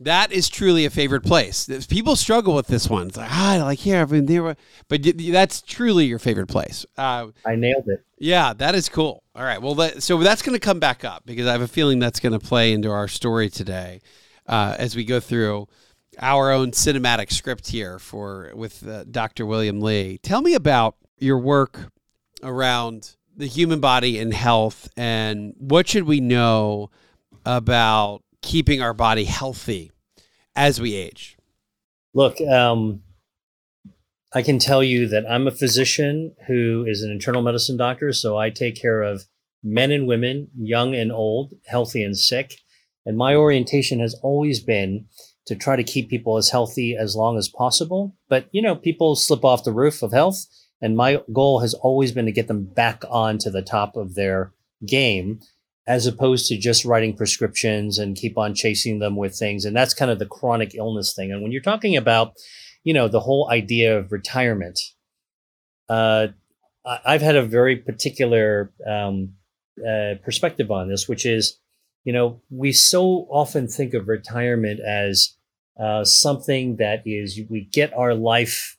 That 0.04 0.32
is 0.32 0.48
truly 0.48 0.84
a 0.84 0.90
favorite 0.90 1.22
place. 1.22 1.68
People 1.86 2.16
struggle 2.16 2.54
with 2.54 2.66
this 2.66 2.88
one. 2.88 3.08
It's 3.08 3.16
like, 3.16 3.30
ah, 3.30 3.60
like 3.62 3.78
here, 3.78 4.00
I've 4.00 4.10
been 4.10 4.26
there, 4.26 4.56
but 4.88 5.00
that's 5.30 5.62
truly 5.62 6.06
your 6.06 6.18
favorite 6.18 6.48
place. 6.48 6.84
Uh, 6.96 7.28
I 7.46 7.56
nailed 7.56 7.88
it. 7.88 8.04
Yeah, 8.18 8.52
that 8.54 8.74
is 8.74 8.88
cool. 8.88 9.22
All 9.34 9.44
right, 9.44 9.60
well, 9.60 9.74
that, 9.76 10.02
so 10.02 10.18
that's 10.18 10.42
going 10.42 10.54
to 10.54 10.60
come 10.60 10.80
back 10.80 11.04
up 11.04 11.24
because 11.24 11.46
I 11.46 11.52
have 11.52 11.62
a 11.62 11.68
feeling 11.68 11.98
that's 11.98 12.20
going 12.20 12.38
to 12.38 12.38
play 12.38 12.72
into 12.72 12.90
our 12.90 13.08
story 13.08 13.48
today 13.48 14.00
uh, 14.46 14.76
as 14.78 14.96
we 14.96 15.04
go 15.04 15.20
through 15.20 15.68
our 16.18 16.50
own 16.50 16.72
cinematic 16.72 17.32
script 17.32 17.68
here 17.68 17.98
for 17.98 18.52
with 18.54 18.86
uh, 18.86 19.04
Dr. 19.04 19.46
William 19.46 19.80
Li. 19.80 20.18
Tell 20.18 20.42
me 20.42 20.54
about 20.54 20.96
your 21.18 21.38
work 21.38 21.92
around 22.42 23.16
the 23.36 23.46
human 23.46 23.80
body 23.80 24.18
and 24.18 24.34
health, 24.34 24.88
and 24.96 25.54
what 25.58 25.88
should 25.88 26.04
we 26.04 26.20
know 26.20 26.90
about 27.46 28.22
keeping 28.42 28.82
our 28.82 28.92
body 28.92 29.24
healthy 29.24 29.91
as 30.54 30.80
we 30.80 30.94
age? 30.94 31.36
Look, 32.14 32.40
um, 32.40 33.02
I 34.34 34.42
can 34.42 34.58
tell 34.58 34.82
you 34.82 35.08
that 35.08 35.24
I'm 35.28 35.46
a 35.46 35.50
physician 35.52 36.34
who 36.46 36.84
is 36.86 37.02
an 37.02 37.10
internal 37.10 37.42
medicine 37.42 37.76
doctor. 37.76 38.12
So 38.12 38.38
I 38.38 38.50
take 38.50 38.80
care 38.80 39.02
of 39.02 39.24
men 39.62 39.90
and 39.90 40.06
women, 40.06 40.48
young 40.56 40.94
and 40.94 41.12
old, 41.12 41.54
healthy 41.66 42.02
and 42.02 42.16
sick. 42.16 42.58
And 43.04 43.16
my 43.16 43.34
orientation 43.34 44.00
has 44.00 44.14
always 44.22 44.60
been 44.60 45.06
to 45.46 45.56
try 45.56 45.76
to 45.76 45.82
keep 45.82 46.08
people 46.08 46.36
as 46.36 46.50
healthy 46.50 46.96
as 46.96 47.16
long 47.16 47.36
as 47.36 47.48
possible. 47.48 48.16
But, 48.28 48.48
you 48.52 48.62
know, 48.62 48.76
people 48.76 49.16
slip 49.16 49.44
off 49.44 49.64
the 49.64 49.72
roof 49.72 50.02
of 50.02 50.12
health. 50.12 50.46
And 50.80 50.96
my 50.96 51.20
goal 51.32 51.60
has 51.60 51.74
always 51.74 52.12
been 52.12 52.26
to 52.26 52.32
get 52.32 52.48
them 52.48 52.64
back 52.64 53.04
onto 53.08 53.50
the 53.50 53.62
top 53.62 53.96
of 53.96 54.14
their 54.14 54.52
game 54.86 55.40
as 55.86 56.06
opposed 56.06 56.46
to 56.46 56.56
just 56.56 56.84
writing 56.84 57.16
prescriptions 57.16 57.98
and 57.98 58.16
keep 58.16 58.38
on 58.38 58.54
chasing 58.54 59.00
them 59.00 59.16
with 59.16 59.36
things. 59.36 59.64
And 59.64 59.74
that's 59.74 59.94
kind 59.94 60.10
of 60.10 60.18
the 60.18 60.26
chronic 60.26 60.74
illness 60.74 61.12
thing. 61.14 61.32
And 61.32 61.42
when 61.42 61.50
you're 61.50 61.60
talking 61.60 61.96
about, 61.96 62.34
you 62.84 62.94
know, 62.94 63.08
the 63.08 63.20
whole 63.20 63.50
idea 63.50 63.98
of 63.98 64.12
retirement, 64.12 64.78
uh, 65.88 66.28
I've 66.84 67.22
had 67.22 67.36
a 67.36 67.44
very 67.44 67.76
particular 67.76 68.72
um, 68.86 69.34
uh, 69.78 70.14
perspective 70.24 70.70
on 70.70 70.88
this, 70.88 71.08
which 71.08 71.26
is, 71.26 71.58
you 72.04 72.12
know, 72.12 72.40
we 72.50 72.72
so 72.72 73.26
often 73.30 73.68
think 73.68 73.94
of 73.94 74.08
retirement 74.08 74.80
as 74.80 75.36
uh, 75.78 76.04
something 76.04 76.76
that 76.76 77.02
is 77.06 77.40
we 77.48 77.68
get 77.72 77.92
our 77.94 78.14
life, 78.14 78.76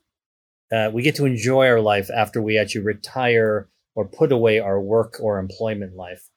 uh, 0.72 0.90
we 0.94 1.02
get 1.02 1.16
to 1.16 1.26
enjoy 1.26 1.68
our 1.68 1.82
life 1.82 2.10
after 2.14 2.42
we 2.42 2.58
actually 2.58 2.84
retire 2.84 3.70
or 3.96 4.06
put 4.06 4.32
away 4.32 4.60
our 4.60 4.80
work 4.80 5.18
or 5.22 5.40
employment 5.40 5.96
life. 5.96 6.30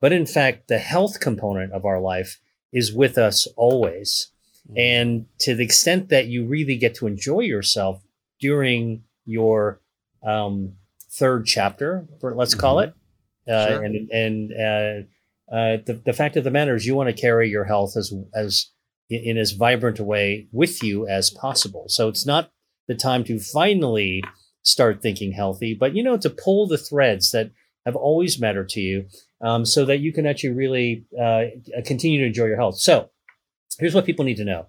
But 0.00 0.12
in 0.12 0.26
fact, 0.26 0.68
the 0.68 0.78
health 0.78 1.20
component 1.20 1.72
of 1.72 1.84
our 1.84 2.00
life 2.00 2.40
is 2.72 2.92
with 2.92 3.18
us 3.18 3.46
always. 3.56 4.30
Mm-hmm. 4.68 4.78
And 4.78 5.26
to 5.40 5.54
the 5.54 5.64
extent 5.64 6.08
that 6.08 6.26
you 6.26 6.46
really 6.46 6.76
get 6.76 6.94
to 6.96 7.06
enjoy 7.06 7.40
yourself 7.40 8.02
during 8.40 9.04
your 9.26 9.80
um, 10.22 10.74
third 11.10 11.46
chapter, 11.46 12.06
for, 12.20 12.34
let's 12.34 12.54
call 12.54 12.76
mm-hmm. 12.76 12.90
it, 13.48 13.52
uh, 13.52 13.68
sure. 13.68 13.82
and 13.82 14.10
and 14.10 14.52
uh, 14.52 15.54
uh, 15.54 15.76
the 15.84 16.00
the 16.04 16.12
fact 16.12 16.36
of 16.36 16.44
the 16.44 16.50
matter 16.50 16.74
is, 16.74 16.86
you 16.86 16.94
want 16.94 17.14
to 17.14 17.20
carry 17.20 17.48
your 17.48 17.64
health 17.64 17.96
as 17.96 18.12
as 18.34 18.70
in 19.08 19.36
as 19.36 19.52
vibrant 19.52 19.98
a 19.98 20.04
way 20.04 20.46
with 20.52 20.82
you 20.82 21.06
as 21.08 21.30
possible. 21.30 21.86
So 21.88 22.08
it's 22.08 22.24
not 22.24 22.50
the 22.86 22.94
time 22.94 23.24
to 23.24 23.40
finally 23.40 24.22
start 24.62 25.02
thinking 25.02 25.32
healthy, 25.32 25.74
but 25.74 25.96
you 25.96 26.02
know 26.02 26.16
to 26.18 26.30
pull 26.30 26.66
the 26.66 26.78
threads 26.78 27.32
that 27.32 27.50
have 27.86 27.96
always 27.96 28.38
mattered 28.38 28.68
to 28.70 28.80
you 28.80 29.06
um, 29.40 29.64
so 29.64 29.84
that 29.84 29.98
you 29.98 30.12
can 30.12 30.26
actually 30.26 30.50
really 30.50 31.04
uh, 31.20 31.44
continue 31.84 32.20
to 32.20 32.26
enjoy 32.26 32.46
your 32.46 32.56
health. 32.56 32.78
So 32.78 33.10
here's 33.78 33.94
what 33.94 34.06
people 34.06 34.24
need 34.24 34.36
to 34.36 34.44
know. 34.44 34.66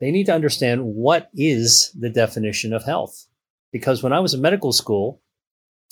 They 0.00 0.10
need 0.10 0.26
to 0.26 0.34
understand 0.34 0.84
what 0.84 1.30
is 1.34 1.90
the 1.98 2.10
definition 2.10 2.72
of 2.72 2.84
health. 2.84 3.26
Because 3.72 4.02
when 4.02 4.12
I 4.12 4.20
was 4.20 4.34
in 4.34 4.40
medical 4.40 4.72
school, 4.72 5.22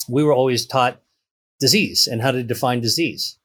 we 0.07 0.23
were 0.23 0.33
always 0.33 0.65
taught 0.65 1.01
disease 1.59 2.07
and 2.07 2.21
how 2.21 2.31
to 2.31 2.43
define 2.43 2.81
disease. 2.81 3.37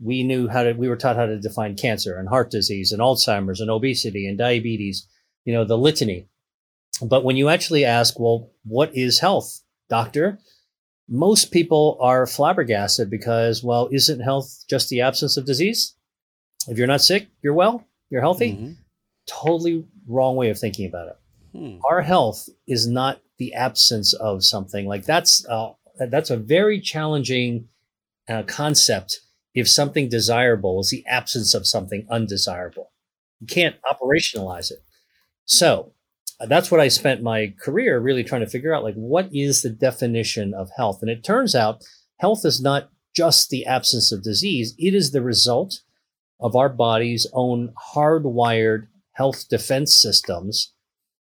We 0.00 0.22
knew 0.22 0.48
how 0.48 0.62
to, 0.64 0.72
we 0.72 0.88
were 0.88 0.96
taught 0.96 1.16
how 1.16 1.26
to 1.26 1.38
define 1.40 1.76
cancer 1.76 2.16
and 2.16 2.28
heart 2.28 2.50
disease 2.50 2.92
and 2.92 3.00
Alzheimer's 3.00 3.60
and 3.60 3.70
obesity 3.70 4.26
and 4.26 4.38
diabetes, 4.38 5.06
you 5.44 5.52
know, 5.52 5.64
the 5.64 5.78
litany. 5.78 6.28
But 7.02 7.24
when 7.24 7.36
you 7.36 7.48
actually 7.48 7.84
ask, 7.84 8.18
well, 8.18 8.50
what 8.64 8.94
is 8.96 9.20
health, 9.20 9.60
doctor? 9.88 10.38
Most 11.08 11.50
people 11.50 11.96
are 12.00 12.26
flabbergasted 12.26 13.08
because, 13.08 13.62
well, 13.64 13.88
isn't 13.90 14.20
health 14.20 14.64
just 14.68 14.88
the 14.88 15.00
absence 15.00 15.36
of 15.36 15.46
disease? 15.46 15.94
If 16.68 16.76
you're 16.76 16.86
not 16.86 17.00
sick, 17.00 17.28
you're 17.42 17.54
well, 17.54 17.86
you're 18.10 18.20
healthy. 18.20 18.52
Mm-hmm. 18.52 18.72
Totally 19.26 19.86
wrong 20.06 20.36
way 20.36 20.50
of 20.50 20.58
thinking 20.58 20.86
about 20.86 21.08
it. 21.08 21.16
Hmm. 21.58 21.78
Our 21.88 22.02
health 22.02 22.48
is 22.66 22.86
not 22.86 23.20
the 23.38 23.54
absence 23.54 24.12
of 24.12 24.44
something. 24.44 24.86
Like 24.86 25.04
that's 25.04 25.46
uh, 25.46 25.72
that's 25.98 26.30
a 26.30 26.36
very 26.36 26.80
challenging 26.80 27.68
uh, 28.28 28.42
concept. 28.42 29.20
If 29.54 29.68
something 29.68 30.08
desirable 30.08 30.80
is 30.80 30.90
the 30.90 31.04
absence 31.06 31.54
of 31.54 31.66
something 31.66 32.06
undesirable, 32.10 32.90
you 33.40 33.46
can't 33.46 33.76
operationalize 33.90 34.70
it. 34.70 34.82
So 35.46 35.92
that's 36.46 36.70
what 36.70 36.80
I 36.80 36.88
spent 36.88 37.22
my 37.22 37.52
career 37.60 37.98
really 37.98 38.22
trying 38.22 38.42
to 38.42 38.50
figure 38.50 38.74
out 38.74 38.84
like 38.84 38.94
what 38.94 39.28
is 39.32 39.62
the 39.62 39.70
definition 39.70 40.54
of 40.54 40.70
health? 40.76 41.02
And 41.02 41.10
it 41.10 41.24
turns 41.24 41.54
out 41.54 41.82
health 42.18 42.44
is 42.44 42.62
not 42.62 42.90
just 43.14 43.50
the 43.50 43.66
absence 43.66 44.12
of 44.12 44.22
disease. 44.22 44.74
It 44.78 44.94
is 44.94 45.10
the 45.10 45.22
result 45.22 45.80
of 46.40 46.54
our 46.54 46.68
body's 46.68 47.26
own 47.32 47.74
hardwired 47.94 48.86
health 49.12 49.48
defense 49.48 49.94
systems 49.94 50.72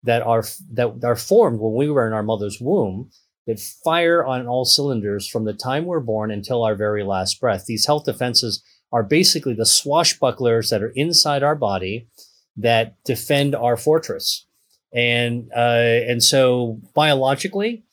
that 0.02 0.24
are 0.24 0.44
that 0.72 1.04
are 1.04 1.16
formed 1.16 1.60
when 1.60 1.76
we 1.76 1.90
were 1.90 2.08
in 2.08 2.14
our 2.14 2.24
mother's 2.24 2.60
womb 2.60 3.12
that 3.46 3.60
fire 3.60 4.26
on 4.26 4.48
all 4.48 4.66
cylinders 4.66 5.28
from 5.28 5.46
the 5.46 5.54
time 5.54 5.86
we're 5.86 6.00
born 6.00 6.32
until 6.32 6.64
our 6.64 6.76
very 6.76 7.04
last 7.04 7.40
breath. 7.40 7.66
These 7.66 7.86
health 7.86 8.06
defenses 8.06 8.64
are 8.92 9.04
basically 9.04 9.54
the 9.54 9.64
swashbucklers 9.64 10.70
that 10.70 10.82
are 10.82 10.94
inside 10.96 11.44
our 11.44 11.56
body 11.56 12.08
that 12.56 12.96
defend 13.04 13.54
our 13.54 13.76
fortress 13.76 14.46
and 14.94 15.50
uh, 15.56 16.10
and 16.10 16.24
so 16.24 16.80
biologically, 16.94 17.84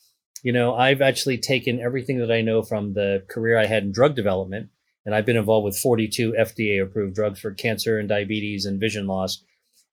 you 0.43 0.53
know, 0.53 0.75
I've 0.75 1.01
actually 1.01 1.39
taken 1.39 1.81
everything 1.81 2.19
that 2.19 2.31
I 2.31 2.43
know 2.43 2.63
from 2.63 2.95
the 2.95 3.25
career 3.29 3.59
I 3.59 3.67
had 3.67 3.83
in 3.83 3.93
drug 3.93 4.15
development, 4.15 4.71
and 5.05 5.15
I've 5.15 5.27
been 5.27 5.37
involved 5.37 5.65
with 5.65 5.79
42 5.79 6.33
FDA 6.33 6.83
approved 6.83 7.15
drugs 7.15 7.41
for 7.41 7.53
cancer 7.53 7.99
and 7.99 8.09
diabetes 8.09 8.67
and 8.67 8.81
vision 8.81 9.07
loss, 9.07 9.43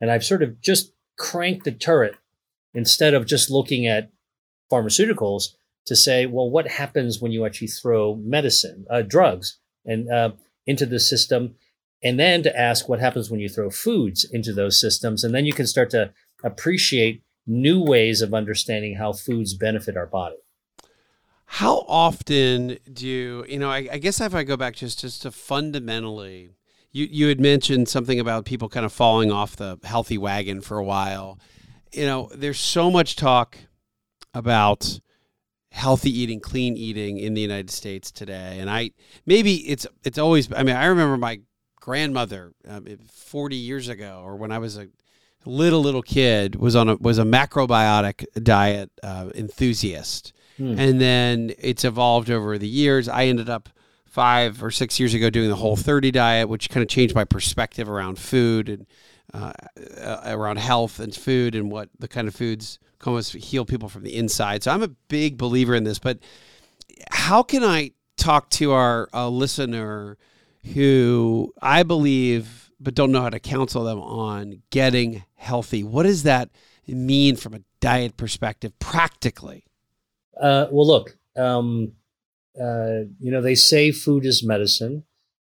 and 0.01 0.11
I've 0.11 0.25
sort 0.25 0.43
of 0.43 0.61
just 0.61 0.93
cranked 1.17 1.65
the 1.65 1.71
turret 1.71 2.15
instead 2.73 3.13
of 3.13 3.25
just 3.25 3.49
looking 3.49 3.87
at 3.87 4.11
pharmaceuticals 4.71 5.55
to 5.85 5.95
say, 5.95 6.25
well, 6.25 6.49
what 6.49 6.67
happens 6.67 7.21
when 7.21 7.31
you 7.31 7.45
actually 7.45 7.67
throw 7.67 8.15
medicine, 8.15 8.85
uh, 8.89 9.01
drugs, 9.01 9.57
and 9.85 10.11
uh, 10.11 10.31
into 10.65 10.85
the 10.85 10.99
system, 10.99 11.55
and 12.03 12.19
then 12.19 12.43
to 12.43 12.59
ask 12.59 12.87
what 12.87 12.99
happens 12.99 13.29
when 13.29 13.39
you 13.39 13.49
throw 13.49 13.69
foods 13.69 14.23
into 14.23 14.53
those 14.53 14.79
systems, 14.79 15.23
and 15.23 15.33
then 15.33 15.45
you 15.45 15.53
can 15.53 15.67
start 15.67 15.89
to 15.91 16.11
appreciate 16.43 17.23
new 17.45 17.81
ways 17.81 18.21
of 18.21 18.33
understanding 18.33 18.95
how 18.95 19.13
foods 19.13 19.53
benefit 19.53 19.97
our 19.97 20.05
body. 20.05 20.35
How 21.45 21.85
often 21.87 22.77
do 22.91 23.07
you, 23.07 23.45
you 23.47 23.57
know, 23.57 23.71
I, 23.71 23.87
I 23.93 23.97
guess 23.99 24.19
if 24.19 24.35
I 24.35 24.43
go 24.43 24.57
back 24.57 24.75
just, 24.75 24.99
just 24.99 25.21
to 25.21 25.31
fundamentally, 25.31 26.51
you, 26.91 27.07
you 27.09 27.27
had 27.29 27.39
mentioned 27.39 27.87
something 27.87 28.19
about 28.19 28.43
people 28.43 28.67
kind 28.67 28.85
of 28.85 28.91
falling 28.91 29.31
off 29.31 29.55
the 29.55 29.79
healthy 29.83 30.17
wagon 30.17 30.59
for 30.59 30.77
a 30.77 30.83
while. 30.83 31.39
You 31.93 32.05
know, 32.05 32.29
there's 32.35 32.59
so 32.59 32.91
much 32.91 33.15
talk 33.15 33.57
about 34.33 34.99
healthy 35.71 36.11
eating, 36.11 36.41
clean 36.41 36.75
eating 36.75 37.17
in 37.17 37.33
the 37.33 37.41
United 37.41 37.69
States 37.69 38.11
today. 38.11 38.57
And 38.59 38.69
I, 38.69 38.91
maybe 39.25 39.55
it's, 39.69 39.87
it's 40.03 40.17
always, 40.17 40.51
I 40.51 40.63
mean, 40.63 40.75
I 40.75 40.87
remember 40.87 41.15
my 41.15 41.39
grandmother 41.87 42.51
um, 42.67 42.85
40 43.09 43.55
years 43.55 43.87
ago, 43.87 44.21
or 44.21 44.35
when 44.35 44.51
I 44.51 44.57
was 44.57 44.77
a 44.77 44.89
little 45.45 45.79
little 45.79 46.01
kid 46.01 46.57
was 46.57 46.75
on 46.75 46.89
a 46.89 46.97
was 46.97 47.17
a 47.17 47.23
macrobiotic 47.23 48.25
diet 48.43 48.91
uh, 49.01 49.29
enthusiast, 49.33 50.33
hmm. 50.57 50.77
and 50.77 50.99
then 50.99 51.53
it's 51.57 51.85
evolved 51.85 52.29
over 52.29 52.57
the 52.57 52.67
years. 52.67 53.07
I 53.07 53.27
ended 53.27 53.49
up 53.49 53.69
five 54.05 54.61
or 54.61 54.69
six 54.69 54.99
years 54.99 55.13
ago 55.13 55.29
doing 55.29 55.47
the 55.47 55.55
Whole 55.55 55.77
30 55.77 56.11
diet, 56.11 56.49
which 56.49 56.69
kind 56.69 56.81
of 56.81 56.89
changed 56.89 57.15
my 57.15 57.23
perspective 57.23 57.87
around 57.87 58.19
food 58.19 58.67
and 58.67 58.85
uh, 59.33 59.53
uh, 60.01 60.21
around 60.25 60.57
health 60.57 60.99
and 60.99 61.15
food 61.15 61.55
and 61.55 61.71
what 61.71 61.87
the 61.99 62.09
kind 62.09 62.27
of 62.27 62.35
foods 62.35 62.79
can 62.99 63.11
almost 63.11 63.33
heal 63.33 63.63
people 63.63 63.87
from 63.87 64.03
the 64.03 64.13
inside. 64.13 64.61
So 64.61 64.71
I'm 64.71 64.83
a 64.83 64.89
big 64.89 65.37
believer 65.37 65.73
in 65.73 65.85
this. 65.85 65.99
But 65.99 66.19
how 67.11 67.43
can 67.43 67.63
I 67.63 67.91
talk 68.17 68.49
to 68.51 68.73
our 68.73 69.07
uh, 69.13 69.29
listener? 69.29 70.17
Who 70.73 71.53
I 71.61 71.83
believe, 71.83 72.71
but 72.79 72.95
don't 72.95 73.11
know 73.11 73.21
how 73.21 73.29
to 73.29 73.39
counsel 73.39 73.83
them 73.83 73.99
on 73.99 74.61
getting 74.69 75.23
healthy. 75.35 75.83
What 75.83 76.03
does 76.03 76.23
that 76.23 76.49
mean 76.87 77.35
from 77.35 77.53
a 77.53 77.61
diet 77.79 78.17
perspective, 78.17 78.77
practically? 78.79 79.65
Uh, 80.39 80.67
well, 80.71 80.87
look, 80.87 81.17
um, 81.35 81.93
uh, 82.59 83.05
you 83.19 83.31
know, 83.31 83.41
they 83.41 83.55
say 83.55 83.91
food 83.91 84.25
is 84.25 84.43
medicine. 84.43 85.03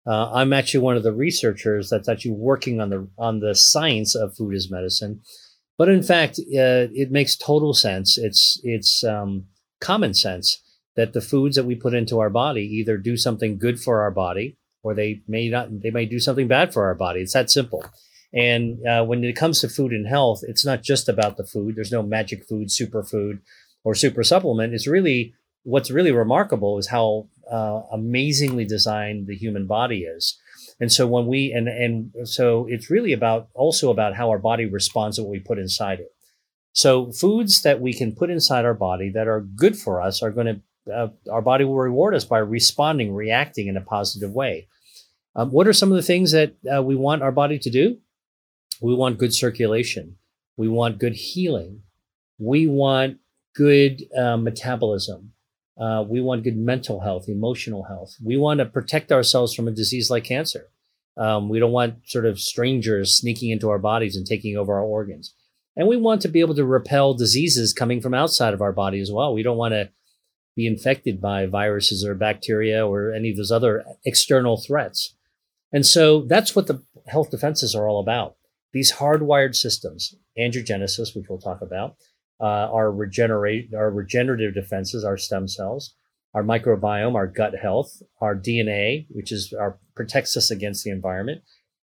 Uh, 0.08 0.32
I'm 0.32 0.54
actually 0.54 0.80
one 0.80 0.98
of 0.98 1.04
the 1.04 1.14
researchers 1.14 1.90
that's 1.90 2.10
actually 2.10 2.32
working 2.32 2.82
on 2.82 2.90
the 2.90 3.08
on 3.18 3.40
the 3.40 3.54
science 3.54 4.16
of 4.16 4.36
food 4.36 4.56
as 4.56 4.72
medicine. 4.72 5.22
But 5.78 5.90
in 5.90 6.04
fact, 6.04 6.40
uh, 6.40 6.90
it 6.94 7.12
makes 7.12 7.36
total 7.36 7.74
sense. 7.74 8.18
It's 8.18 8.60
it's 8.64 9.04
um, 9.04 9.46
common 9.80 10.14
sense 10.14 10.62
that 10.96 11.14
the 11.14 11.22
foods 11.22 11.56
that 11.56 11.66
we 11.66 11.76
put 11.76 11.94
into 11.94 12.20
our 12.20 12.30
body 12.30 12.64
either 12.64 12.98
do 12.98 13.16
something 13.16 13.58
good 13.58 13.80
for 13.80 14.02
our 14.02 14.12
body 14.12 14.58
or 14.90 14.96
they 14.96 15.22
may 15.28 15.50
not. 15.50 15.82
They 15.82 15.92
may 15.92 16.06
do 16.06 16.20
something 16.20 16.48
bad 16.48 16.74
for 16.74 16.86
our 16.86 16.96
body. 16.96 17.22
It's 17.22 17.34
that 17.34 17.52
simple. 17.52 17.86
And 18.34 18.86
uh, 18.88 19.04
when 19.06 19.24
it 19.24 19.36
comes 19.36 19.62
to 19.62 19.70
food 19.70 19.92
and 19.92 20.08
health, 20.08 20.42
it's 20.48 20.66
not 20.66 20.84
just 20.84 21.08
about 21.10 21.38
the 21.38 21.46
food. 21.46 21.76
There's 21.76 21.92
no 21.92 22.04
magic 22.04 22.48
food, 22.48 22.70
superfood, 22.70 23.40
or 23.84 23.96
super 23.96 24.24
supplement. 24.24 24.74
It's 24.74 24.88
really 24.88 25.34
what's 25.64 25.92
really 25.92 26.12
remarkable 26.12 26.78
is 26.78 26.88
how 26.88 27.28
uh, 27.52 27.82
amazingly 27.92 28.66
designed 28.66 29.28
the 29.28 29.36
human 29.36 29.68
body 29.68 30.02
is. 30.02 30.38
And 30.80 30.92
so 30.92 31.08
when 31.08 31.28
we 31.28 31.52
and 31.52 31.68
and 31.68 32.28
so 32.28 32.66
it's 32.70 32.90
really 32.90 33.14
about 33.14 33.50
also 33.54 33.92
about 33.92 34.16
how 34.16 34.30
our 34.30 34.40
body 34.40 34.66
responds 34.66 35.18
to 35.18 35.24
what 35.24 35.32
we 35.32 35.40
put 35.40 35.60
inside 35.60 36.00
it. 36.00 36.12
So 36.74 37.12
foods 37.12 37.62
that 37.64 37.82
we 37.82 37.94
can 37.94 38.16
put 38.16 38.30
inside 38.30 38.66
our 38.66 38.74
body 38.74 39.12
that 39.12 39.28
are 39.28 39.42
good 39.42 39.78
for 39.78 40.02
us 40.02 40.24
are 40.24 40.32
going 40.32 40.48
to 40.48 40.62
uh, 40.94 41.10
our 41.32 41.42
body 41.42 41.66
will 41.66 41.76
reward 41.76 42.16
us 42.16 42.26
by 42.26 42.40
responding, 42.40 43.14
reacting 43.14 43.68
in 43.68 43.78
a 43.78 43.82
positive 43.82 44.32
way. 44.32 44.68
Um, 45.36 45.52
what 45.52 45.68
are 45.68 45.74
some 45.74 45.92
of 45.92 45.96
the 45.96 46.04
things 46.04 46.32
that 46.32 46.56
uh, 46.74 46.82
we 46.82 46.96
want 46.96 47.22
our 47.22 47.32
body 47.32 47.60
to 47.60 47.70
do? 47.70 47.98
We 48.82 48.96
want 48.96 49.20
good 49.20 49.34
circulation. 49.34 50.16
We 50.58 50.68
want 50.68 51.00
good 51.00 51.14
healing. 51.14 51.84
We 52.38 52.68
want 52.68 53.18
good 53.56 54.04
uh, 54.18 54.38
metabolism. 54.38 55.34
Uh, 55.80 56.04
we 56.08 56.20
want 56.20 56.44
good 56.44 56.58
mental 56.58 57.00
health, 57.00 57.30
emotional 57.30 57.84
health. 57.84 58.16
We 58.24 58.38
want 58.38 58.60
to 58.60 58.66
protect 58.66 59.12
ourselves 59.12 59.54
from 59.54 59.68
a 59.68 59.72
disease 59.72 60.10
like 60.10 60.26
cancer. 60.26 60.70
Um, 61.16 61.50
we 61.50 61.60
don't 61.60 61.72
want 61.72 62.08
sort 62.08 62.26
of 62.26 62.40
strangers 62.40 63.16
sneaking 63.16 63.52
into 63.52 63.70
our 63.70 63.80
bodies 63.80 64.16
and 64.16 64.26
taking 64.26 64.58
over 64.58 64.74
our 64.74 64.84
organs. 64.84 65.34
And 65.76 65.88
we 65.88 65.98
want 65.98 66.22
to 66.22 66.28
be 66.28 66.42
able 66.42 66.56
to 66.56 66.66
repel 66.66 67.14
diseases 67.14 67.74
coming 67.74 68.02
from 68.02 68.14
outside 68.14 68.54
of 68.54 68.62
our 68.62 68.74
body 68.74 69.00
as 69.00 69.12
well. 69.12 69.34
We 69.34 69.44
don't 69.44 69.58
want 69.58 69.74
to 69.74 69.90
be 70.56 70.68
infected 70.68 71.22
by 71.22 71.46
viruses 71.46 72.04
or 72.04 72.16
bacteria 72.16 72.86
or 72.86 73.14
any 73.14 73.32
of 73.32 73.38
those 73.38 73.52
other 73.52 73.86
external 74.06 74.58
threats. 74.58 75.16
And 75.72 75.86
so 75.86 76.26
that's 76.28 76.56
what 76.56 76.68
the 76.68 76.84
health 77.08 77.32
defenses 77.32 77.76
are 77.76 77.88
all 77.88 78.00
about. 78.00 78.36
These 78.74 78.94
hardwired 78.94 79.56
systems, 79.56 80.16
angiogenesis, 80.38 81.16
which 81.16 81.26
we'll 81.30 81.40
talk 81.40 81.62
about, 81.62 81.96
uh, 82.40 82.70
our 82.72 82.92
regenerate, 82.92 83.74
our 83.74 83.92
regenerative 83.92 84.54
defenses, 84.54 85.04
our 85.04 85.18
stem 85.18 85.48
cells, 85.48 85.94
our 86.34 86.44
microbiome, 86.44 87.16
our 87.16 87.28
gut 87.28 87.56
health, 87.56 88.02
our 88.22 88.36
DNA, 88.36 89.08
which 89.10 89.32
is 89.32 89.54
our 89.54 89.80
protects 89.96 90.38
us 90.38 90.52
against 90.52 90.84
the 90.84 90.92
environment, 90.92 91.42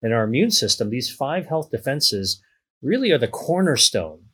and 0.03 0.13
our 0.13 0.25
immune 0.25 0.51
system. 0.51 0.91
These 0.91 1.13
five 1.13 1.47
health 1.47 1.71
defenses 1.71 2.43
really 2.83 3.11
are 3.13 3.19
the 3.19 3.29
cornerstone 3.29 4.25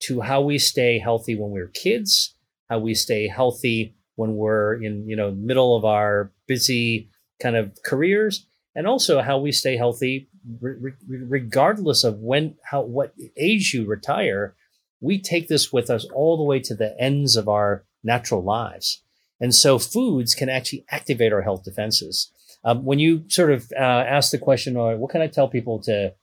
to 0.00 0.22
how 0.22 0.40
we 0.40 0.58
stay 0.58 0.98
healthy 0.98 1.36
when 1.36 1.50
we're 1.50 1.68
kids, 1.68 2.34
how 2.68 2.78
we 2.78 2.94
stay 2.94 3.28
healthy 3.28 3.94
when 4.16 4.34
we're 4.34 4.82
in 4.82 5.08
you 5.08 5.16
know 5.16 5.30
middle 5.30 5.76
of 5.76 5.84
our 5.84 6.32
busy 6.46 7.10
kind 7.40 7.56
of 7.56 7.72
careers, 7.84 8.46
and 8.74 8.86
also 8.86 9.20
how 9.20 9.38
we 9.38 9.52
stay 9.52 9.76
healthy 9.76 10.28
re- 10.60 10.92
regardless 11.08 12.04
of 12.04 12.18
when 12.18 12.56
how 12.64 12.82
what 12.82 13.14
age 13.36 13.72
you 13.74 13.86
retire 13.86 14.54
we 15.02 15.20
take 15.20 15.48
this 15.48 15.72
with 15.72 15.90
us 15.90 16.06
all 16.14 16.36
the 16.38 16.44
way 16.44 16.60
to 16.60 16.74
the 16.74 16.98
ends 16.98 17.36
of 17.36 17.48
our 17.48 17.84
natural 18.02 18.42
lives. 18.42 19.02
And 19.40 19.54
so 19.54 19.78
foods 19.78 20.34
can 20.34 20.48
actually 20.48 20.86
activate 20.88 21.32
our 21.32 21.42
health 21.42 21.64
defenses. 21.64 22.30
Um, 22.64 22.84
when 22.84 23.00
you 23.00 23.24
sort 23.28 23.50
of 23.50 23.70
uh, 23.76 23.82
ask 23.82 24.30
the 24.30 24.38
question, 24.38 24.76
or 24.76 24.96
what 24.96 25.10
can 25.10 25.20
I 25.20 25.26
tell 25.26 25.48
people 25.48 25.82
to, 25.82 26.14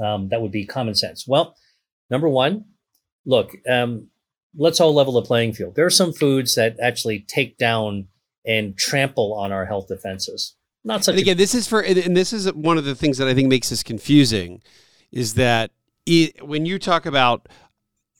um, 0.00 0.28
that 0.28 0.42
would 0.42 0.52
be 0.52 0.66
common 0.66 0.94
sense? 0.94 1.26
Well, 1.26 1.56
number 2.10 2.28
one, 2.28 2.66
look, 3.24 3.52
um, 3.68 4.08
let's 4.54 4.80
all 4.80 4.94
level 4.94 5.14
the 5.14 5.22
playing 5.22 5.54
field. 5.54 5.74
There 5.74 5.86
are 5.86 5.90
some 5.90 6.12
foods 6.12 6.54
that 6.56 6.78
actually 6.78 7.20
take 7.20 7.56
down 7.56 8.08
and 8.44 8.76
trample 8.76 9.32
on 9.32 9.50
our 9.52 9.64
health 9.64 9.88
defenses. 9.88 10.54
Not 10.84 11.04
such. 11.04 11.14
And 11.14 11.20
again, 11.20 11.36
a- 11.36 11.38
this 11.38 11.54
is 11.54 11.66
for, 11.66 11.80
and 11.80 12.16
this 12.16 12.32
is 12.32 12.52
one 12.52 12.78
of 12.78 12.84
the 12.84 12.94
things 12.94 13.18
that 13.18 13.28
I 13.28 13.34
think 13.34 13.48
makes 13.48 13.70
this 13.70 13.82
confusing, 13.82 14.62
is 15.10 15.34
that 15.34 15.70
it, 16.06 16.46
when 16.46 16.66
you 16.66 16.78
talk 16.78 17.06
about 17.06 17.48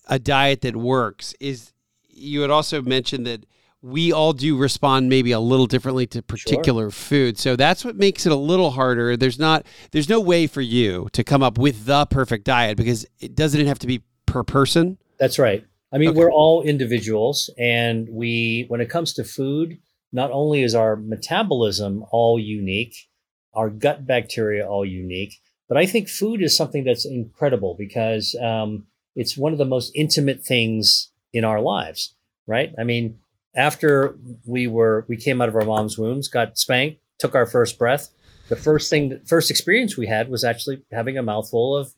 a 0.09 0.18
diet 0.18 0.61
that 0.62 0.77
works 0.77 1.35
is 1.40 1.72
you 2.09 2.42
had 2.42 2.51
also 2.51 2.83
mentioned 2.83 3.27
that 3.27 3.46
we 3.83 4.12
all 4.12 4.33
do 4.33 4.57
respond 4.57 5.09
maybe 5.09 5.33
a 5.33 5.40
little 5.40 5.66
differently 5.66 6.07
to 6.07 6.22
particular 6.22 6.85
sure. 6.85 6.90
food. 6.90 7.38
So 7.38 7.57
that's 7.57 7.85
what 7.85 7.96
makes 7.96 8.27
it 8.27 8.33
a 8.33 8.37
little 8.37 8.70
harder. 8.70 9.16
There's 9.16 9.38
not 9.38 9.66
there's 9.90 10.09
no 10.09 10.20
way 10.20 10.46
for 10.46 10.61
you 10.61 11.09
to 11.12 11.25
come 11.25 11.42
up 11.42 11.59
with 11.59 11.85
the 11.85 12.07
perfect 12.07 12.44
diet 12.44 12.77
because 12.77 13.05
it 13.18 13.35
doesn't 13.35 13.66
have 13.66 13.81
to 13.81 13.88
be 13.88 14.03
per 14.27 14.44
person. 14.44 14.98
That's 15.18 15.38
right. 15.38 15.66
I 15.92 15.98
mean, 15.98 16.11
okay. 16.11 16.18
we're 16.18 16.33
all 16.33 16.62
individuals 16.62 17.51
and 17.59 18.09
we 18.09 18.66
when 18.68 18.81
it 18.81 18.88
comes 18.88 19.12
to 19.14 19.25
food, 19.25 19.79
not 20.12 20.31
only 20.31 20.62
is 20.62 20.75
our 20.75 20.96
metabolism 20.96 22.05
all 22.11 22.38
unique, 22.38 23.09
our 23.55 23.70
gut 23.70 24.07
bacteria 24.07 24.66
all 24.66 24.85
unique, 24.85 25.40
but 25.68 25.77
I 25.77 25.87
think 25.87 26.09
food 26.09 26.42
is 26.42 26.57
something 26.57 26.85
that's 26.85 27.07
incredible 27.07 27.75
because 27.79 28.37
um, 28.42 28.87
it's 29.16 29.37
one 29.37 29.53
of 29.53 29.59
the 29.59 29.64
most 29.64 29.92
intimate 29.94 30.42
things 30.42 31.11
in 31.33 31.44
our 31.44 31.61
lives, 31.61 32.14
right? 32.46 32.75
I 32.79 32.85
mean, 32.85 33.18
after 33.55 34.16
we 34.44 34.66
were 34.66 35.05
we 35.09 35.16
came 35.16 35.40
out 35.40 35.48
of 35.48 35.57
our 35.57 35.64
mom's 35.64 35.98
wombs, 35.98 36.29
got 36.29 36.59
spanked, 36.59 37.01
took 37.18 37.35
our 37.35 37.46
first 37.46 37.79
breath, 37.79 38.11
the 38.48 38.57
first 38.57 38.90
thing, 38.90 39.09
the 39.09 39.20
first 39.27 39.51
experience 39.51 39.96
we 39.96 40.07
had 40.07 40.29
was 40.29 40.44
actually 40.44 40.83
having 40.90 41.16
a 41.16 41.22
mouthful 41.22 41.77
of 41.77 41.94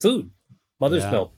food, 0.00 0.30
mother's 0.78 1.04
yeah. 1.04 1.10
milk. 1.10 1.32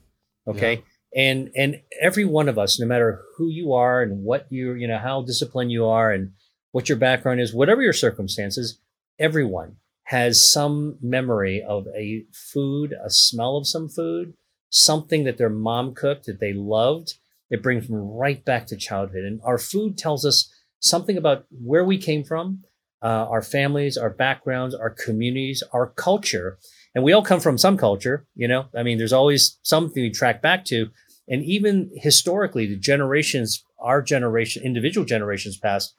Okay. 0.47 0.73
Yeah. 0.75 0.81
And 1.15 1.51
and 1.55 1.81
every 2.01 2.25
one 2.25 2.49
of 2.49 2.57
us, 2.57 2.79
no 2.79 2.87
matter 2.87 3.21
who 3.37 3.47
you 3.47 3.73
are 3.73 4.01
and 4.01 4.23
what 4.23 4.47
you 4.49 4.73
you 4.73 4.87
know 4.87 4.97
how 4.97 5.21
disciplined 5.21 5.71
you 5.71 5.85
are 5.85 6.11
and 6.11 6.31
what 6.71 6.89
your 6.89 6.97
background 6.97 7.39
is, 7.39 7.53
whatever 7.53 7.81
your 7.81 7.93
circumstances, 7.93 8.79
everyone 9.19 9.75
has 10.05 10.51
some 10.51 10.97
memory 11.01 11.63
of 11.67 11.87
a 11.95 12.25
food, 12.33 12.93
a 13.03 13.09
smell 13.09 13.57
of 13.57 13.67
some 13.67 13.87
food, 13.87 14.33
something 14.69 15.23
that 15.23 15.37
their 15.37 15.49
mom 15.49 15.93
cooked 15.93 16.25
that 16.25 16.39
they 16.39 16.53
loved, 16.53 17.15
it 17.49 17.63
brings 17.63 17.87
them 17.87 17.97
right 17.97 18.43
back 18.43 18.67
to 18.67 18.75
childhood. 18.75 19.23
And 19.23 19.39
our 19.43 19.57
food 19.57 19.97
tells 19.97 20.25
us 20.25 20.51
something 20.79 21.17
about 21.17 21.45
where 21.51 21.85
we 21.85 21.97
came 21.97 22.23
from, 22.23 22.63
uh, 23.01 23.27
our 23.29 23.41
families, 23.41 23.97
our 23.97 24.09
backgrounds, 24.09 24.73
our 24.73 24.89
communities, 24.89 25.63
our 25.71 25.87
culture. 25.87 26.57
And 26.95 27.03
we 27.03 27.13
all 27.13 27.23
come 27.23 27.39
from 27.39 27.57
some 27.57 27.77
culture, 27.77 28.25
you 28.35 28.47
know. 28.47 28.65
I 28.75 28.83
mean, 28.83 28.97
there's 28.97 29.13
always 29.13 29.57
something 29.63 30.01
we 30.01 30.11
track 30.11 30.41
back 30.41 30.65
to. 30.65 30.89
And 31.27 31.43
even 31.43 31.91
historically, 31.95 32.67
the 32.67 32.75
generations, 32.75 33.63
our 33.79 34.01
generation, 34.01 34.63
individual 34.63 35.05
generations 35.05 35.57
past, 35.57 35.95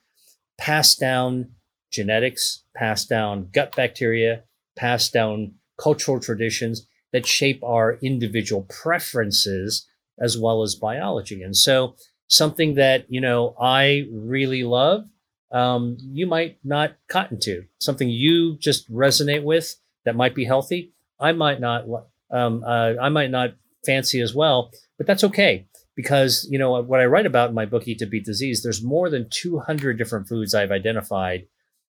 passed 0.59 1.01
down 1.01 1.51
genetics, 1.91 2.63
passed 2.77 3.09
down 3.09 3.49
gut 3.53 3.75
bacteria, 3.75 4.45
passed 4.77 5.13
down 5.13 5.55
cultural 5.79 6.21
traditions 6.21 6.87
that 7.13 7.27
shape 7.27 7.63
our 7.65 7.99
individual 8.03 8.63
preferences 8.69 9.87
as 10.21 10.39
well 10.39 10.63
as 10.63 10.75
biology. 10.75 11.43
And 11.43 11.57
so, 11.57 11.97
something 12.29 12.75
that 12.75 13.07
you 13.09 13.21
know 13.21 13.55
I 13.61 14.07
really 14.13 14.65
love, 14.65 15.05
um, 15.51 15.97
you 16.01 16.27
might 16.27 16.59
not 16.65 16.97
cotton 17.09 17.39
to. 17.41 17.65
Something 17.81 18.09
you 18.09 18.57
just 18.59 18.91
resonate 18.93 19.43
with 19.43 19.77
that 20.05 20.17
might 20.17 20.35
be 20.35 20.45
healthy, 20.45 20.93
I 21.19 21.33
might 21.33 21.61
not. 21.61 21.85
Um, 22.31 22.64
uh, 22.67 22.95
I 23.01 23.09
might 23.11 23.31
not 23.31 23.55
fancy 23.85 24.21
as 24.21 24.35
well, 24.35 24.71
but 24.99 25.07
that's 25.07 25.25
okay 25.25 25.67
because 25.97 26.47
you 26.51 26.59
know 26.59 26.83
what 26.83 27.01
I 27.01 27.07
write 27.07 27.27
about 27.27 27.51
in 27.51 27.55
my 27.55 27.67
book 27.67 27.87
Eat 27.87 27.99
to 27.99 28.07
Beat 28.07 28.25
Disease. 28.25 28.62
There's 28.62 28.83
more 28.83 29.11
than 29.11 29.29
200 29.31 29.97
different 29.99 30.29
foods 30.29 30.55
I've 30.55 30.73
identified 30.73 31.47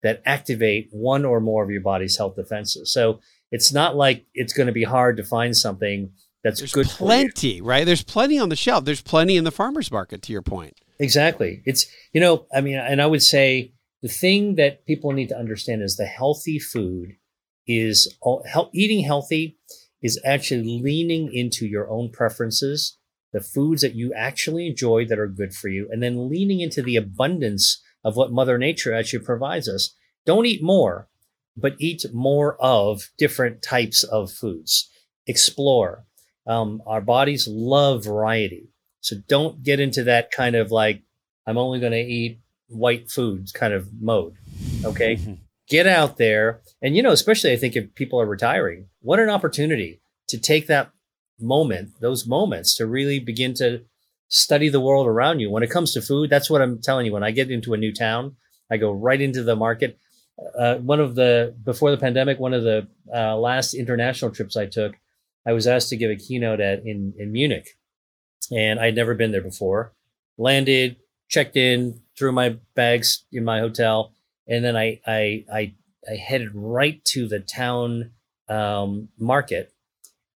that 0.02 0.22
activate 0.24 0.88
one 0.92 1.24
or 1.24 1.40
more 1.40 1.62
of 1.62 1.70
your 1.70 1.82
body's 1.82 2.16
health 2.16 2.36
defenses. 2.36 2.92
So 2.92 3.20
it's 3.50 3.72
not 3.72 3.96
like 3.96 4.24
it's 4.32 4.52
going 4.52 4.68
to 4.68 4.72
be 4.72 4.84
hard 4.84 5.16
to 5.18 5.24
find 5.24 5.56
something 5.56 6.12
that's 6.42 6.60
There's 6.60 6.72
good 6.72 6.86
plenty, 6.86 7.60
right? 7.60 7.84
There's 7.84 8.02
plenty 8.02 8.38
on 8.38 8.48
the 8.48 8.56
shelf. 8.56 8.84
There's 8.86 9.02
plenty 9.02 9.36
in 9.36 9.44
the 9.44 9.50
farmers 9.50 9.90
market 9.90 10.22
to 10.22 10.32
your 10.32 10.42
point. 10.42 10.74
Exactly. 10.98 11.62
It's 11.66 11.86
you 12.12 12.20
know, 12.20 12.46
I 12.54 12.60
mean, 12.60 12.76
and 12.76 13.02
I 13.02 13.06
would 13.06 13.22
say 13.22 13.74
the 14.02 14.08
thing 14.08 14.54
that 14.54 14.86
people 14.86 15.12
need 15.12 15.28
to 15.28 15.38
understand 15.38 15.82
is 15.82 15.96
the 15.96 16.06
healthy 16.06 16.58
food 16.58 17.16
is 17.70 18.16
eating 18.72 19.04
healthy 19.04 19.56
is 20.02 20.20
actually 20.24 20.80
leaning 20.82 21.32
into 21.32 21.66
your 21.66 21.88
own 21.90 22.10
preferences, 22.10 22.96
the 23.32 23.40
foods 23.40 23.82
that 23.82 23.94
you 23.94 24.12
actually 24.14 24.66
enjoy 24.66 25.04
that 25.06 25.18
are 25.18 25.28
good 25.28 25.54
for 25.54 25.68
you, 25.68 25.88
and 25.90 26.02
then 26.02 26.28
leaning 26.28 26.60
into 26.60 26.82
the 26.82 26.96
abundance 26.96 27.80
of 28.02 28.16
what 28.16 28.32
Mother 28.32 28.58
Nature 28.58 28.94
actually 28.94 29.24
provides 29.24 29.68
us. 29.68 29.94
Don't 30.26 30.46
eat 30.46 30.62
more, 30.62 31.08
but 31.56 31.76
eat 31.78 32.04
more 32.12 32.56
of 32.60 33.10
different 33.18 33.62
types 33.62 34.02
of 34.02 34.32
foods. 34.32 34.90
Explore. 35.26 36.06
Um, 36.46 36.82
our 36.86 37.00
bodies 37.00 37.46
love 37.46 38.04
variety. 38.04 38.70
So 39.00 39.16
don't 39.28 39.62
get 39.62 39.78
into 39.78 40.02
that 40.04 40.30
kind 40.30 40.56
of 40.56 40.72
like, 40.72 41.02
I'm 41.46 41.58
only 41.58 41.78
going 41.78 41.92
to 41.92 41.98
eat 41.98 42.40
white 42.68 43.10
foods 43.10 43.52
kind 43.52 43.74
of 43.74 43.88
mode. 44.00 44.34
Okay. 44.84 45.16
Mm-hmm. 45.16 45.34
Get 45.70 45.86
out 45.86 46.18
there. 46.18 46.60
And, 46.82 46.96
you 46.96 47.02
know, 47.02 47.12
especially 47.12 47.52
I 47.52 47.56
think 47.56 47.76
if 47.76 47.94
people 47.94 48.20
are 48.20 48.26
retiring, 48.26 48.88
what 49.00 49.20
an 49.20 49.30
opportunity 49.30 50.00
to 50.28 50.36
take 50.36 50.66
that 50.66 50.90
moment, 51.40 51.90
those 52.00 52.26
moments 52.26 52.74
to 52.76 52.86
really 52.86 53.20
begin 53.20 53.54
to 53.54 53.84
study 54.28 54.68
the 54.68 54.80
world 54.80 55.06
around 55.06 55.40
you. 55.40 55.50
When 55.50 55.62
it 55.62 55.70
comes 55.70 55.92
to 55.92 56.02
food, 56.02 56.28
that's 56.28 56.50
what 56.50 56.60
I'm 56.60 56.80
telling 56.82 57.06
you. 57.06 57.12
When 57.12 57.22
I 57.22 57.30
get 57.30 57.50
into 57.50 57.72
a 57.72 57.78
new 57.78 57.94
town, 57.94 58.36
I 58.70 58.76
go 58.76 58.90
right 58.90 59.20
into 59.20 59.42
the 59.42 59.56
market. 59.56 59.98
Uh, 60.58 60.76
one 60.76 61.00
of 61.00 61.14
the, 61.14 61.54
before 61.64 61.90
the 61.90 61.96
pandemic, 61.96 62.38
one 62.38 62.54
of 62.54 62.62
the 62.62 62.88
uh, 63.14 63.36
last 63.36 63.74
international 63.74 64.30
trips 64.30 64.56
I 64.56 64.66
took, 64.66 64.94
I 65.46 65.52
was 65.52 65.66
asked 65.66 65.88
to 65.90 65.96
give 65.96 66.10
a 66.10 66.16
keynote 66.16 66.60
at 66.60 66.84
in, 66.84 67.14
in 67.18 67.32
Munich. 67.32 67.78
And 68.52 68.80
I'd 68.80 68.96
never 68.96 69.14
been 69.14 69.32
there 69.32 69.42
before. 69.42 69.92
Landed, 70.36 70.96
checked 71.28 71.56
in, 71.56 72.00
threw 72.18 72.32
my 72.32 72.56
bags 72.74 73.24
in 73.32 73.44
my 73.44 73.60
hotel, 73.60 74.12
and 74.50 74.62
then 74.64 74.76
I 74.76 75.00
I 75.06 75.44
I, 75.52 75.74
I 76.10 76.16
headed 76.16 76.50
right 76.54 77.02
to 77.06 77.26
the 77.28 77.40
town 77.40 78.10
um, 78.48 79.08
market 79.18 79.72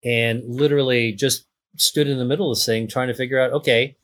and 0.05 0.43
literally 0.47 1.13
just 1.13 1.47
stood 1.77 2.07
in 2.07 2.19
the 2.19 2.25
middle 2.25 2.51
of 2.51 2.57
this 2.57 2.65
thing 2.67 2.87
trying 2.89 3.09
to 3.09 3.15
figure 3.15 3.41
out 3.41 3.53
okay 3.53 3.97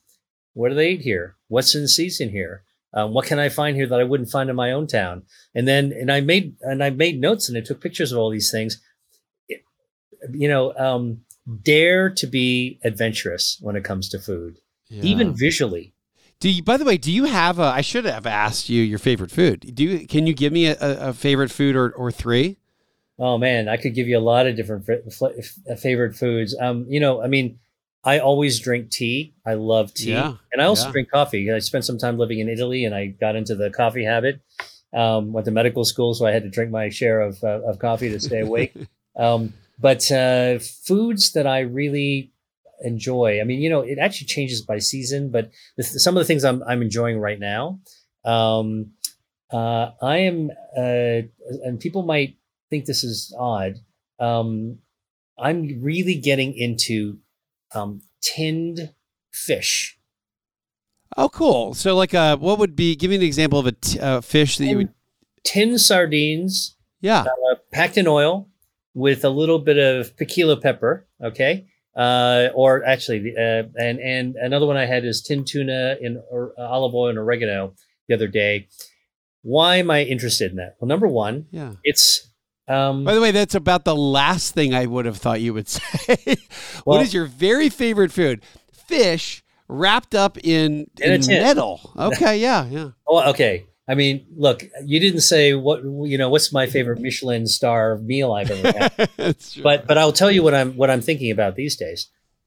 what 0.55 0.71
do 0.71 0.75
they 0.75 0.91
eat 0.91 1.03
here? 1.03 1.37
What's 1.47 1.77
in 1.77 1.87
season 1.87 2.31
here? 2.31 2.65
Um, 2.93 3.15
what 3.15 3.27
can 3.27 3.39
i 3.39 3.49
find 3.49 3.77
here 3.77 3.87
that 3.87 4.01
i 4.01 4.05
wouldn't 4.05 4.31
find 4.31 4.51
in 4.51 4.57
my 4.57 4.73
own 4.73 4.89
town? 4.89 5.23
And 5.55 5.67
then 5.69 5.93
and 5.93 6.11
i 6.11 6.21
made 6.21 6.57
and 6.63 6.83
i 6.83 6.91
made 6.91 7.21
notes 7.21 7.49
and 7.49 7.57
i 7.57 7.61
took 7.61 7.81
pictures 7.81 8.11
of 8.13 8.19
all 8.19 8.31
these 8.31 8.51
things. 8.51 8.83
It, 9.49 9.63
you 10.33 10.49
know 10.49 10.75
um, 10.77 11.21
dare 11.63 12.11
to 12.11 12.27
be 12.27 12.81
adventurous 12.85 13.59
when 13.61 13.77
it 13.77 13.85
comes 13.85 14.09
to 14.09 14.19
food 14.19 14.59
Yeah. 14.89 15.05
even 15.05 15.35
visually 15.35 15.95
Do 16.41 16.49
you, 16.49 16.63
by 16.63 16.79
the 16.79 16.87
way, 16.87 16.97
do 16.97 17.13
you 17.13 17.25
have 17.25 17.59
a? 17.59 17.65
I 17.65 17.83
should 17.83 18.07
have 18.07 18.27
asked 18.27 18.71
you 18.71 18.83
your 18.83 18.99
favorite 18.99 19.31
food. 19.31 19.75
Do 19.75 19.85
you? 19.85 20.07
Can 20.07 20.27
you 20.27 20.33
give 20.33 20.53
me 20.55 20.67
a, 20.67 20.77
a 20.81 21.13
favorite 21.13 21.51
food 21.51 21.77
or, 21.77 21.91
or 21.91 22.11
three? 22.11 22.57
Oh 23.19 23.37
man, 23.37 23.69
I 23.69 23.77
could 23.77 23.95
give 23.95 24.09
you 24.09 24.17
a 24.17 24.21
lot 24.21 24.47
of 24.47 24.57
different 24.57 24.89
f- 24.89 25.23
f- 25.69 25.79
favorite 25.79 26.17
foods. 26.17 26.57
Um, 26.59 26.87
you 26.89 26.99
know, 26.99 27.23
I 27.23 27.27
mean, 27.27 27.59
I 28.03 28.19
always 28.21 28.59
drink 28.59 28.91
tea. 28.91 29.35
I 29.45 29.55
love 29.55 29.93
tea, 29.93 30.13
Yeah, 30.13 30.37
and 30.53 30.63
I 30.63 30.65
also 30.65 30.87
yeah. 30.87 30.93
drink 30.93 31.11
coffee. 31.11 31.53
I 31.53 31.59
spent 31.59 31.85
some 31.85 31.99
time 31.99 32.17
living 32.17 32.39
in 32.39 32.49
Italy, 32.49 32.87
and 32.87 32.95
I 32.95 33.09
got 33.09 33.37
into 33.37 33.55
the 33.55 33.69
coffee 33.69 34.05
habit. 34.05 34.41
Um, 34.95 35.35
went 35.35 35.45
to 35.45 35.51
medical 35.51 35.85
school, 35.85 36.15
so 36.15 36.25
I 36.25 36.33
had 36.33 36.43
to 36.45 36.49
drink 36.49 36.71
my 36.71 36.89
share 36.89 37.21
of 37.21 37.45
uh, 37.45 37.61
of 37.67 37.79
coffee 37.79 38.09
to 38.09 38.19
stay 38.19 38.41
awake. 38.41 38.75
um, 39.17 39.53
but 39.79 40.11
uh, 40.11 40.59
foods 40.59 41.33
that 41.33 41.47
I 41.47 41.61
really 41.61 42.33
enjoy. 42.83 43.41
I 43.41 43.45
mean, 43.45 43.61
you 43.61 43.71
know, 43.71 43.81
it 43.81 43.99
actually 43.99 44.27
changes 44.27 44.63
by 44.63 44.79
season, 44.79 45.31
but 45.31 45.51
the, 45.77 45.83
some 45.83 46.17
of 46.17 46.21
the 46.21 46.25
things 46.27 46.45
I'm 46.45 46.63
I'm 46.65 46.83
enjoying 46.83 47.19
right 47.19 47.39
now. 47.39 47.81
Um, 48.25 48.93
uh, 49.53 49.91
I 50.01 50.19
am, 50.19 50.51
uh, 50.79 51.23
and 51.65 51.81
people 51.81 52.03
might 52.03 52.37
think 52.69 52.85
this 52.85 53.03
is 53.03 53.35
odd. 53.39 53.75
Um, 54.19 54.79
I'm 55.39 55.81
really 55.83 56.15
getting 56.15 56.55
into 56.55 57.19
um, 57.75 58.03
tinned 58.21 58.95
fish. 59.33 59.99
Oh, 61.17 61.29
cool. 61.29 61.75
So, 61.75 61.97
like, 61.97 62.15
uh, 62.15 62.37
what 62.37 62.59
would 62.59 62.77
be? 62.77 62.95
Give 62.95 63.11
me 63.11 63.17
an 63.17 63.23
example 63.23 63.59
of 63.59 63.67
a 63.67 63.73
t- 63.73 63.99
uh, 63.99 64.21
fish 64.21 64.59
that 64.59 64.67
you 64.67 64.77
would. 64.77 64.95
Tinned 65.43 65.81
sardines 65.81 66.77
Yeah. 67.01 67.23
uh, 67.23 67.55
packed 67.73 67.97
in 67.97 68.07
oil 68.07 68.49
with 68.95 69.25
a 69.25 69.31
little 69.31 69.59
bit 69.59 69.79
of 69.79 70.15
piquillo 70.17 70.61
pepper. 70.61 71.09
Okay. 71.23 71.67
Uh, 71.97 72.49
or 72.55 72.85
actually, 72.85 73.35
uh, 73.37 73.65
and 73.77 73.99
and 73.99 74.37
another 74.37 74.65
one 74.67 74.77
I 74.77 74.87
had 74.87 75.05
is 75.05 75.23
tin 75.23 75.45
tuna 75.45 75.97
in 76.01 76.23
or, 76.31 76.53
uh, 76.57 76.63
olive 76.63 76.95
oil 76.95 77.09
and 77.09 77.19
oregano 77.19 77.75
the 78.09 78.15
other 78.15 78.29
day. 78.29 78.69
Why 79.43 79.77
am 79.77 79.91
I 79.91 80.03
interested 80.05 80.51
in 80.53 80.57
that? 80.59 80.77
Well, 80.79 80.87
number 80.89 81.09
one, 81.09 81.47
Yeah. 81.51 81.73
it's 81.83 82.29
um, 82.69 83.05
By 83.05 83.15
the 83.15 83.21
way, 83.21 83.33
that's 83.33 83.57
about 83.57 83.85
the 83.85 83.97
last 83.97 84.55
thing 84.55 84.73
I 84.75 84.87
would 84.87 85.05
have 85.07 85.17
thought 85.17 85.41
you 85.41 85.53
would 85.55 85.67
say. 85.69 86.17
what 86.85 86.97
Well- 86.97 87.01
is 87.01 87.13
your 87.13 87.25
very 87.27 87.69
favorite 87.69 88.13
food? 88.13 88.43
Fish 88.73 89.43
wrapped 89.67 90.15
up 90.15 90.37
in, 90.39 90.87
In 91.01 91.13
in 91.13 91.27
metal. 91.27 91.93
Okay. 91.99 92.39
Yeah. 92.39 92.67
Yeah. 92.67 92.91
oh, 93.09 93.31
okay. 93.31 93.67
I 93.91 93.97
mean, 93.97 94.25
look, 94.37 94.63
you 94.85 95.01
didn't 95.01 95.23
say 95.23 95.53
what 95.55 95.83
you 95.83 96.17
know. 96.17 96.31
What's 96.31 96.53
my 96.53 96.69
favorite 96.69 97.01
Michelin 97.01 97.49
star 97.49 97.99
meal 97.99 98.33
I've 98.33 98.49
ever 98.49 98.79
had? 98.79 99.37
But 99.65 99.89
but 99.89 99.99
I'll 99.99 100.13
tell 100.13 100.31
you 100.31 100.45
what 100.45 100.55
I'm 100.55 100.77
what 100.77 100.91
I'm 100.91 101.01
thinking 101.01 101.33
about 101.33 101.57
these 101.57 101.75
days. 101.75 102.07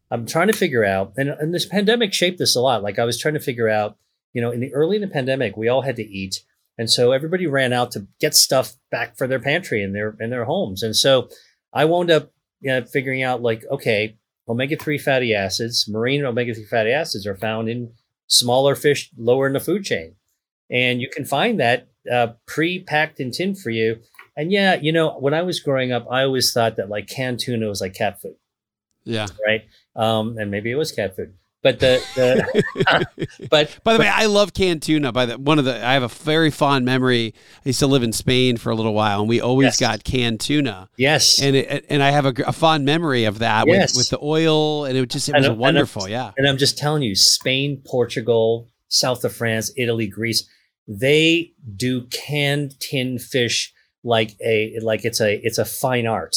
I'm 0.09 0.25
trying 0.25 0.47
to 0.47 0.53
figure 0.53 0.85
out, 0.85 1.13
and, 1.17 1.27
and 1.27 1.53
this 1.53 1.65
pandemic 1.65 2.13
shaped 2.13 2.37
this 2.37 2.55
a 2.55 2.61
lot. 2.61 2.81
Like 2.81 2.97
I 2.97 3.03
was 3.03 3.19
trying 3.19 3.33
to 3.33 3.41
figure 3.41 3.67
out, 3.67 3.97
you 4.31 4.41
know, 4.41 4.51
in 4.51 4.61
the 4.61 4.73
early 4.73 4.95
in 4.95 5.01
the 5.01 5.07
pandemic, 5.09 5.57
we 5.57 5.67
all 5.67 5.81
had 5.81 5.97
to 5.97 6.03
eat, 6.03 6.45
and 6.77 6.89
so 6.89 7.11
everybody 7.11 7.45
ran 7.45 7.73
out 7.73 7.91
to 7.91 8.07
get 8.21 8.35
stuff 8.35 8.75
back 8.89 9.17
for 9.17 9.27
their 9.27 9.39
pantry 9.39 9.83
and 9.83 9.93
their 9.93 10.15
in 10.21 10.29
their 10.29 10.45
homes. 10.45 10.81
And 10.81 10.95
so 10.95 11.27
I 11.73 11.83
wound 11.83 12.09
up 12.09 12.31
you 12.61 12.71
know, 12.71 12.85
figuring 12.85 13.21
out 13.21 13.41
like, 13.41 13.65
okay, 13.69 14.15
omega 14.47 14.77
three 14.77 14.97
fatty 14.97 15.35
acids, 15.35 15.89
marine 15.89 16.23
omega 16.23 16.53
three 16.53 16.63
fatty 16.63 16.91
acids 16.91 17.27
are 17.27 17.35
found 17.35 17.67
in 17.67 17.91
smaller 18.27 18.75
fish 18.75 19.09
lower 19.17 19.45
in 19.45 19.51
the 19.51 19.59
food 19.59 19.83
chain, 19.83 20.15
and 20.69 21.01
you 21.01 21.09
can 21.09 21.25
find 21.25 21.59
that 21.59 21.87
uh, 22.11 22.27
pre-packed 22.47 23.19
and 23.19 23.33
tin 23.33 23.55
for 23.55 23.69
you. 23.69 23.99
And 24.35 24.51
yeah, 24.51 24.75
you 24.75 24.91
know, 24.91 25.11
when 25.19 25.33
I 25.33 25.41
was 25.43 25.59
growing 25.59 25.91
up, 25.91 26.07
I 26.09 26.23
always 26.23 26.51
thought 26.51 26.75
that 26.77 26.89
like 26.89 27.07
canned 27.07 27.39
tuna 27.39 27.67
was 27.67 27.81
like 27.81 27.93
cat 27.93 28.21
food, 28.21 28.35
yeah. 29.03 29.27
right? 29.45 29.61
Um, 29.95 30.37
and 30.37 30.49
maybe 30.49 30.71
it 30.71 30.75
was 30.75 30.91
cat 30.91 31.15
food, 31.15 31.35
but 31.61 31.79
the, 31.79 32.01
the 32.15 33.07
but 33.51 33.77
By 33.83 33.93
the 33.93 33.99
way, 33.99 34.07
I 34.07 34.25
love 34.25 34.53
canned 34.55 34.81
tuna. 34.81 35.11
By 35.11 35.27
the 35.27 35.37
one 35.37 35.59
of 35.59 35.65
the, 35.65 35.75
I 35.85 35.93
have 35.93 36.01
a 36.03 36.07
very 36.07 36.49
fond 36.49 36.83
memory. 36.83 37.33
I 37.63 37.69
used 37.69 37.79
to 37.79 37.87
live 37.87 38.01
in 38.01 38.11
Spain 38.11 38.57
for 38.57 38.71
a 38.71 38.75
little 38.75 38.95
while, 38.95 39.19
and 39.19 39.29
we 39.29 39.39
always 39.39 39.65
Yes. 39.65 39.79
got 39.79 40.03
canned 40.03 40.39
tuna. 40.39 40.89
yes, 40.97 41.39
And 41.39 41.55
it, 41.55 41.85
and 41.89 42.01
I 42.01 42.09
have 42.09 42.25
a, 42.25 42.33
a 42.47 42.53
fond 42.53 42.85
memory 42.85 43.25
of 43.25 43.37
that 43.39 43.67
Yes. 43.67 43.91
with, 43.93 43.99
with 44.01 44.09
the 44.09 44.19
oil, 44.25 44.85
and 44.85 44.97
it 44.97 45.01
was 45.01 45.09
just 45.09 45.29
it 45.29 45.35
was 45.35 45.45
and 45.45 45.59
wonderful. 45.59 46.09
yeah. 46.09 46.31
And 46.37 46.47
I'm 46.47 46.57
just 46.57 46.77
telling 46.77 47.03
you, 47.03 47.13
Spain, 47.15 47.83
Portugal, 47.85 48.67
south 48.93 49.25
of 49.25 49.33
France, 49.33 49.71
Italy, 49.75 50.07
Greece, 50.07 50.47
they 50.87 51.53
do 51.75 52.03
canned 52.07 52.79
tin 52.79 53.19
fish 53.19 53.73
like 54.03 54.35
a 54.43 54.77
like 54.81 55.05
it's 55.05 55.21
a 55.21 55.39
it's 55.43 55.57
a 55.57 55.65
fine 55.65 56.07
art. 56.07 56.35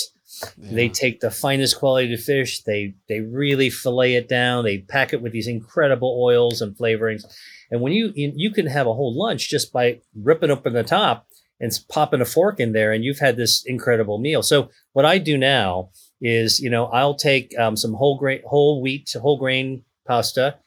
They 0.59 0.89
take 0.89 1.21
the 1.21 1.31
finest 1.31 1.79
quality 1.79 2.13
of 2.13 2.21
fish, 2.21 2.63
they 2.63 2.95
they 3.09 3.21
really 3.21 3.71
fillet 3.71 4.15
it 4.15 4.29
down, 4.29 4.65
they 4.65 4.79
pack 4.79 5.13
it 5.13 5.23
with 5.23 5.33
these 5.33 5.49
incredible 5.49 6.21
oils 6.23 6.61
and 6.61 6.77
flavorings. 6.77 7.23
And 7.71 7.81
when 7.81 7.93
you 7.93 8.13
you 8.15 8.33
you 8.35 8.51
can 8.51 8.67
have 8.67 8.87
a 8.87 8.95
whole 8.95 9.17
lunch 9.17 9.49
just 9.49 9.73
by 9.73 10.01
ripping 10.15 10.51
open 10.51 10.75
the 10.75 10.83
top 10.83 11.27
and 11.59 11.73
popping 11.89 12.21
a 12.21 12.27
fork 12.27 12.61
in 12.61 12.73
there, 12.73 12.93
and 12.93 13.03
you've 13.03 13.19
had 13.19 13.37
this 13.37 13.65
incredible 13.65 14.19
meal. 14.19 14.43
So 14.43 14.69
what 14.93 15.07
I 15.07 15.19
do 15.19 15.39
now 15.39 15.91
is, 16.21 16.61
you 16.61 16.71
know, 16.71 16.87
I'll 16.87 17.15
take 17.15 17.59
um, 17.59 17.77
some 17.77 17.95
whole 17.95 18.19
grain, 18.19 18.43
whole 18.45 18.83
wheat, 18.83 19.15
whole 19.21 19.39
grain 19.39 19.85
pasta. 20.07 20.59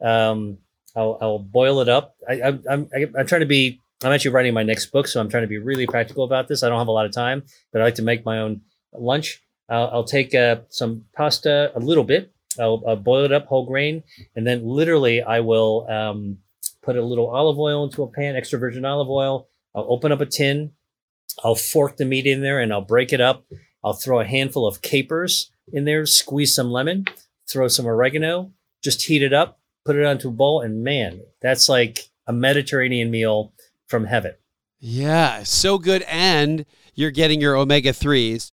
Um, 0.00 0.58
I'll, 0.96 1.18
I'll 1.20 1.38
boil 1.38 1.80
it 1.80 1.88
up. 1.88 2.16
I, 2.28 2.40
I, 2.40 2.58
I'm 2.70 2.88
I, 2.94 3.06
I'm 3.18 3.26
trying 3.26 3.40
to 3.40 3.46
be. 3.46 3.80
I'm 4.02 4.12
actually 4.12 4.32
writing 4.32 4.52
my 4.52 4.62
next 4.62 4.86
book, 4.86 5.08
so 5.08 5.20
I'm 5.20 5.28
trying 5.28 5.44
to 5.44 5.48
be 5.48 5.58
really 5.58 5.86
practical 5.86 6.24
about 6.24 6.48
this. 6.48 6.62
I 6.62 6.68
don't 6.68 6.78
have 6.78 6.88
a 6.88 6.92
lot 6.92 7.06
of 7.06 7.12
time, 7.12 7.44
but 7.72 7.80
I 7.80 7.84
like 7.84 7.94
to 7.94 8.02
make 8.02 8.26
my 8.26 8.40
own 8.40 8.60
lunch. 8.92 9.42
I'll, 9.70 9.88
I'll 9.88 10.04
take 10.04 10.34
uh, 10.34 10.56
some 10.68 11.04
pasta, 11.14 11.72
a 11.74 11.80
little 11.80 12.04
bit. 12.04 12.32
I'll, 12.58 12.82
I'll 12.86 12.96
boil 12.96 13.24
it 13.24 13.32
up, 13.32 13.46
whole 13.46 13.66
grain, 13.66 14.02
and 14.34 14.46
then 14.46 14.66
literally 14.66 15.22
I 15.22 15.40
will 15.40 15.86
um, 15.88 16.38
put 16.82 16.96
a 16.96 17.02
little 17.02 17.28
olive 17.28 17.58
oil 17.58 17.84
into 17.84 18.02
a 18.02 18.08
pan, 18.08 18.36
extra 18.36 18.58
virgin 18.58 18.84
olive 18.84 19.08
oil. 19.08 19.48
I'll 19.74 19.86
open 19.88 20.12
up 20.12 20.20
a 20.20 20.26
tin. 20.26 20.72
I'll 21.42 21.54
fork 21.54 21.96
the 21.96 22.04
meat 22.04 22.26
in 22.26 22.40
there 22.40 22.60
and 22.60 22.72
I'll 22.72 22.80
break 22.80 23.12
it 23.12 23.20
up. 23.20 23.44
I'll 23.84 23.92
throw 23.92 24.20
a 24.20 24.24
handful 24.24 24.66
of 24.66 24.82
capers 24.82 25.50
in 25.72 25.84
there, 25.84 26.06
squeeze 26.06 26.54
some 26.54 26.70
lemon, 26.70 27.06
throw 27.50 27.68
some 27.68 27.86
oregano, 27.86 28.52
just 28.82 29.02
heat 29.02 29.22
it 29.22 29.32
up, 29.32 29.58
put 29.86 29.96
it 29.96 30.04
onto 30.04 30.28
a 30.28 30.32
bowl, 30.32 30.60
and 30.60 30.82
man, 30.82 31.20
that's 31.40 31.68
like 31.68 32.10
a 32.26 32.32
Mediterranean 32.32 33.10
meal 33.10 33.52
from 33.86 34.04
heaven. 34.04 34.34
Yeah, 34.80 35.44
so 35.44 35.78
good. 35.78 36.02
And 36.08 36.66
you're 36.94 37.12
getting 37.12 37.40
your 37.40 37.56
omega 37.56 37.92
3s. 37.92 38.50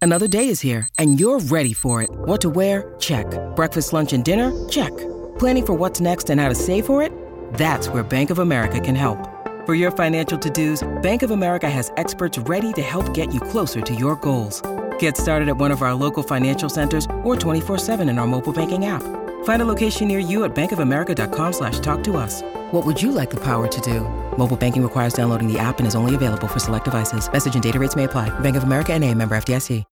Another 0.00 0.28
day 0.28 0.48
is 0.48 0.60
here, 0.60 0.88
and 0.98 1.18
you're 1.18 1.40
ready 1.40 1.72
for 1.72 2.02
it. 2.02 2.10
What 2.12 2.40
to 2.42 2.50
wear? 2.50 2.94
Check. 2.98 3.26
Breakfast, 3.56 3.92
lunch, 3.92 4.12
and 4.12 4.24
dinner? 4.24 4.52
Check. 4.68 4.90
Planning 5.38 5.66
for 5.66 5.74
what's 5.74 6.00
next 6.00 6.28
and 6.28 6.40
how 6.40 6.48
to 6.48 6.54
save 6.54 6.86
for 6.86 7.02
it? 7.02 7.12
That's 7.54 7.88
where 7.88 8.02
Bank 8.02 8.30
of 8.30 8.40
America 8.40 8.78
can 8.80 8.94
help. 8.94 9.28
For 9.64 9.76
your 9.76 9.92
financial 9.92 10.36
to-dos, 10.38 10.82
Bank 11.02 11.22
of 11.22 11.30
America 11.30 11.70
has 11.70 11.92
experts 11.96 12.36
ready 12.36 12.72
to 12.72 12.82
help 12.82 13.14
get 13.14 13.32
you 13.32 13.40
closer 13.40 13.80
to 13.80 13.94
your 13.94 14.16
goals. 14.16 14.60
Get 14.98 15.16
started 15.16 15.48
at 15.48 15.56
one 15.56 15.70
of 15.70 15.82
our 15.82 15.94
local 15.94 16.24
financial 16.24 16.68
centers 16.68 17.06
or 17.22 17.36
24-7 17.36 18.10
in 18.10 18.18
our 18.18 18.26
mobile 18.26 18.52
banking 18.52 18.86
app. 18.86 19.02
Find 19.44 19.62
a 19.62 19.64
location 19.64 20.08
near 20.08 20.18
you 20.18 20.42
at 20.42 20.52
bankofamerica.com 20.52 21.52
slash 21.52 21.78
talk 21.78 22.02
to 22.02 22.16
us. 22.16 22.42
What 22.72 22.84
would 22.84 23.00
you 23.00 23.12
like 23.12 23.30
the 23.30 23.44
power 23.44 23.68
to 23.68 23.80
do? 23.80 24.00
Mobile 24.36 24.56
banking 24.56 24.82
requires 24.82 25.14
downloading 25.14 25.46
the 25.46 25.60
app 25.60 25.78
and 25.78 25.86
is 25.86 25.94
only 25.94 26.16
available 26.16 26.48
for 26.48 26.58
select 26.58 26.86
devices. 26.86 27.32
Message 27.32 27.54
and 27.54 27.62
data 27.62 27.78
rates 27.78 27.94
may 27.94 28.04
apply. 28.04 28.36
Bank 28.40 28.56
of 28.56 28.64
America 28.64 28.92
and 28.92 29.04
a 29.04 29.14
member 29.14 29.36
FDIC. 29.36 29.84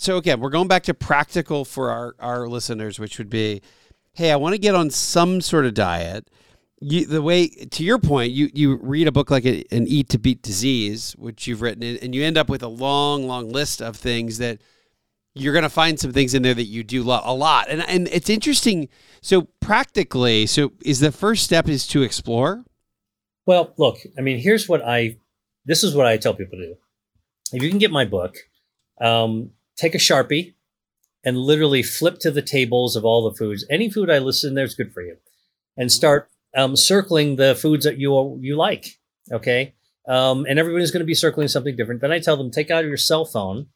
So 0.00 0.16
again, 0.16 0.40
we're 0.40 0.48
going 0.48 0.66
back 0.66 0.84
to 0.84 0.94
practical 0.94 1.66
for 1.66 1.90
our, 1.90 2.14
our 2.18 2.48
listeners, 2.48 2.98
which 2.98 3.18
would 3.18 3.28
be, 3.28 3.60
hey, 4.14 4.32
I 4.32 4.36
want 4.36 4.54
to 4.54 4.58
get 4.58 4.74
on 4.74 4.88
some 4.88 5.42
sort 5.42 5.66
of 5.66 5.74
diet. 5.74 6.30
You, 6.80 7.04
the 7.04 7.20
way 7.20 7.48
to 7.48 7.84
your 7.84 7.98
point, 7.98 8.32
you 8.32 8.48
you 8.54 8.76
read 8.76 9.08
a 9.08 9.12
book 9.12 9.30
like 9.30 9.44
a, 9.44 9.62
an 9.70 9.86
Eat 9.86 10.08
to 10.08 10.18
Beat 10.18 10.40
Disease, 10.40 11.14
which 11.18 11.46
you've 11.46 11.60
written, 11.60 11.82
and 11.82 12.14
you 12.14 12.24
end 12.24 12.38
up 12.38 12.48
with 12.48 12.62
a 12.62 12.68
long, 12.68 13.26
long 13.26 13.50
list 13.50 13.82
of 13.82 13.94
things 13.94 14.38
that 14.38 14.62
you're 15.34 15.52
going 15.52 15.62
to 15.62 15.68
find 15.68 15.98
some 15.98 16.12
things 16.12 16.34
in 16.34 16.42
there 16.42 16.54
that 16.54 16.64
you 16.64 16.82
do 16.82 17.02
love 17.02 17.22
a 17.24 17.34
lot. 17.34 17.68
And 17.68 17.82
and 17.82 18.08
it's 18.08 18.30
interesting. 18.30 18.88
So 19.20 19.42
practically, 19.60 20.46
so 20.46 20.72
is 20.84 21.00
the 21.00 21.12
first 21.12 21.44
step 21.44 21.68
is 21.68 21.86
to 21.88 22.02
explore. 22.02 22.64
Well, 23.46 23.74
look, 23.78 23.98
I 24.18 24.20
mean, 24.20 24.38
here's 24.38 24.68
what 24.68 24.82
I. 24.82 25.18
This 25.64 25.84
is 25.84 25.94
what 25.94 26.06
I 26.06 26.16
tell 26.16 26.34
people 26.34 26.58
to 26.58 26.66
do. 26.66 26.76
If 27.52 27.62
you 27.62 27.68
can 27.68 27.78
get 27.78 27.90
my 27.90 28.04
book, 28.04 28.36
um, 29.00 29.50
take 29.76 29.94
a 29.94 29.98
sharpie 29.98 30.54
and 31.24 31.36
literally 31.36 31.82
flip 31.82 32.18
to 32.20 32.30
the 32.30 32.42
tables 32.42 32.96
of 32.96 33.04
all 33.04 33.28
the 33.28 33.36
foods. 33.36 33.64
Any 33.68 33.90
food 33.90 34.10
I 34.10 34.18
list 34.18 34.44
in 34.44 34.54
there 34.54 34.64
is 34.64 34.74
good 34.74 34.92
for 34.92 35.02
you, 35.02 35.16
and 35.76 35.92
start 35.92 36.28
um, 36.56 36.76
circling 36.76 37.36
the 37.36 37.54
foods 37.54 37.84
that 37.84 37.98
you 37.98 38.38
you 38.40 38.56
like. 38.56 38.98
Okay, 39.30 39.74
um, 40.08 40.44
and 40.48 40.58
everybody's 40.58 40.90
going 40.90 41.00
to 41.00 41.06
be 41.06 41.14
circling 41.14 41.48
something 41.48 41.76
different. 41.76 42.00
Then 42.00 42.12
I 42.12 42.18
tell 42.18 42.36
them 42.36 42.50
take 42.50 42.70
out 42.70 42.84
your 42.84 42.96
cell 42.96 43.24
phone 43.24 43.68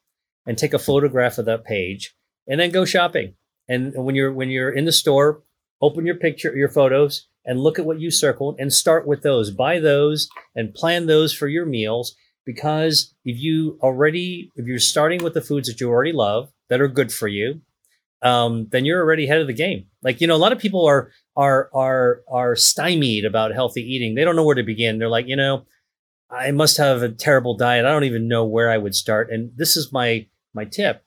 and 0.46 0.56
take 0.56 0.74
a 0.74 0.78
photograph 0.78 1.38
of 1.38 1.46
that 1.46 1.64
page, 1.64 2.14
and 2.46 2.60
then 2.60 2.70
go 2.70 2.84
shopping. 2.84 3.34
And 3.68 3.92
when 3.94 4.14
you're 4.14 4.32
when 4.32 4.50
you're 4.50 4.70
in 4.70 4.84
the 4.84 4.92
store, 4.92 5.42
open 5.80 6.06
your 6.06 6.16
picture, 6.16 6.54
your 6.54 6.68
photos, 6.68 7.28
and 7.44 7.60
look 7.60 7.78
at 7.78 7.86
what 7.86 8.00
you 8.00 8.10
circled, 8.10 8.56
and 8.58 8.72
start 8.72 9.06
with 9.06 9.22
those. 9.22 9.50
Buy 9.50 9.78
those 9.78 10.28
and 10.54 10.74
plan 10.74 11.06
those 11.06 11.34
for 11.34 11.48
your 11.48 11.66
meals. 11.66 12.14
Because 12.46 13.14
if 13.24 13.38
you 13.38 13.78
already, 13.82 14.50
if 14.56 14.66
you're 14.66 14.78
starting 14.78 15.24
with 15.24 15.32
the 15.32 15.40
foods 15.40 15.66
that 15.68 15.80
you 15.80 15.88
already 15.88 16.12
love 16.12 16.50
that 16.68 16.80
are 16.80 16.88
good 16.88 17.10
for 17.10 17.26
you, 17.26 17.62
um, 18.20 18.68
then 18.70 18.84
you're 18.84 19.00
already 19.00 19.24
ahead 19.24 19.40
of 19.40 19.46
the 19.46 19.54
game. 19.54 19.86
Like 20.02 20.20
you 20.20 20.26
know, 20.26 20.34
a 20.34 20.36
lot 20.36 20.52
of 20.52 20.58
people 20.58 20.86
are 20.86 21.10
are 21.36 21.70
are 21.74 22.20
are 22.28 22.56
stymied 22.56 23.24
about 23.24 23.52
healthy 23.52 23.82
eating. 23.82 24.14
They 24.14 24.24
don't 24.24 24.36
know 24.36 24.44
where 24.44 24.54
to 24.54 24.62
begin. 24.62 24.98
They're 24.98 25.08
like, 25.08 25.26
you 25.26 25.36
know, 25.36 25.64
I 26.30 26.50
must 26.50 26.78
have 26.78 27.02
a 27.02 27.08
terrible 27.08 27.56
diet. 27.56 27.84
I 27.84 27.90
don't 27.90 28.04
even 28.04 28.28
know 28.28 28.44
where 28.44 28.70
I 28.70 28.78
would 28.78 28.94
start. 28.94 29.30
And 29.30 29.52
this 29.56 29.76
is 29.76 29.92
my 29.92 30.26
my 30.54 30.64
tip. 30.64 31.04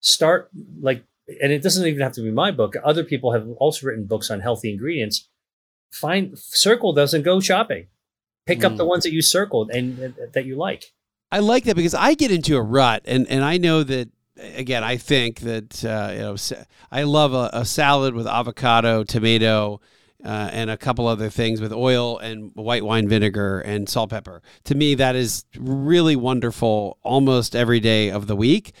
Start 0.00 0.50
like 0.80 1.04
and 1.42 1.52
it 1.52 1.62
doesn't 1.62 1.86
even 1.86 2.00
have 2.00 2.12
to 2.12 2.20
be 2.20 2.30
my 2.30 2.50
book. 2.50 2.74
Other 2.84 3.04
people 3.04 3.32
have 3.32 3.48
also 3.56 3.86
written 3.86 4.04
books 4.04 4.30
on 4.30 4.40
healthy 4.40 4.70
ingredients. 4.70 5.28
Find 5.92 6.38
circle 6.38 6.98
and 6.98 7.24
go 7.24 7.40
shopping. 7.40 7.86
Pick 8.46 8.60
mm. 8.60 8.64
up 8.64 8.76
the 8.76 8.84
mm. 8.84 8.88
ones 8.88 9.04
that 9.04 9.12
you 9.12 9.22
circled 9.22 9.70
and, 9.70 9.98
and 9.98 10.14
that 10.32 10.44
you 10.44 10.56
like. 10.56 10.92
I 11.30 11.38
like 11.38 11.64
that 11.64 11.76
because 11.76 11.94
I 11.94 12.14
get 12.14 12.30
into 12.30 12.56
a 12.56 12.62
rut, 12.62 13.02
and 13.06 13.26
and 13.28 13.42
I 13.42 13.56
know 13.56 13.82
that 13.82 14.08
again. 14.36 14.84
I 14.84 14.96
think 14.96 15.40
that 15.40 15.84
uh, 15.84 16.10
you 16.12 16.20
know 16.20 16.36
I 16.92 17.02
love 17.02 17.32
a, 17.32 17.50
a 17.52 17.64
salad 17.64 18.14
with 18.14 18.26
avocado, 18.26 19.02
tomato, 19.02 19.80
uh, 20.24 20.48
and 20.52 20.70
a 20.70 20.76
couple 20.76 21.06
other 21.06 21.28
things 21.28 21.60
with 21.60 21.72
oil 21.72 22.18
and 22.18 22.50
white 22.54 22.84
wine 22.84 23.08
vinegar 23.08 23.60
and 23.60 23.88
salt 23.88 24.10
pepper. 24.10 24.42
To 24.64 24.74
me, 24.74 24.94
that 24.94 25.14
is 25.16 25.44
really 25.56 26.16
wonderful 26.16 26.98
almost 27.02 27.54
every 27.54 27.80
day 27.80 28.10
of 28.10 28.26
the 28.26 28.36
week. 28.36 28.72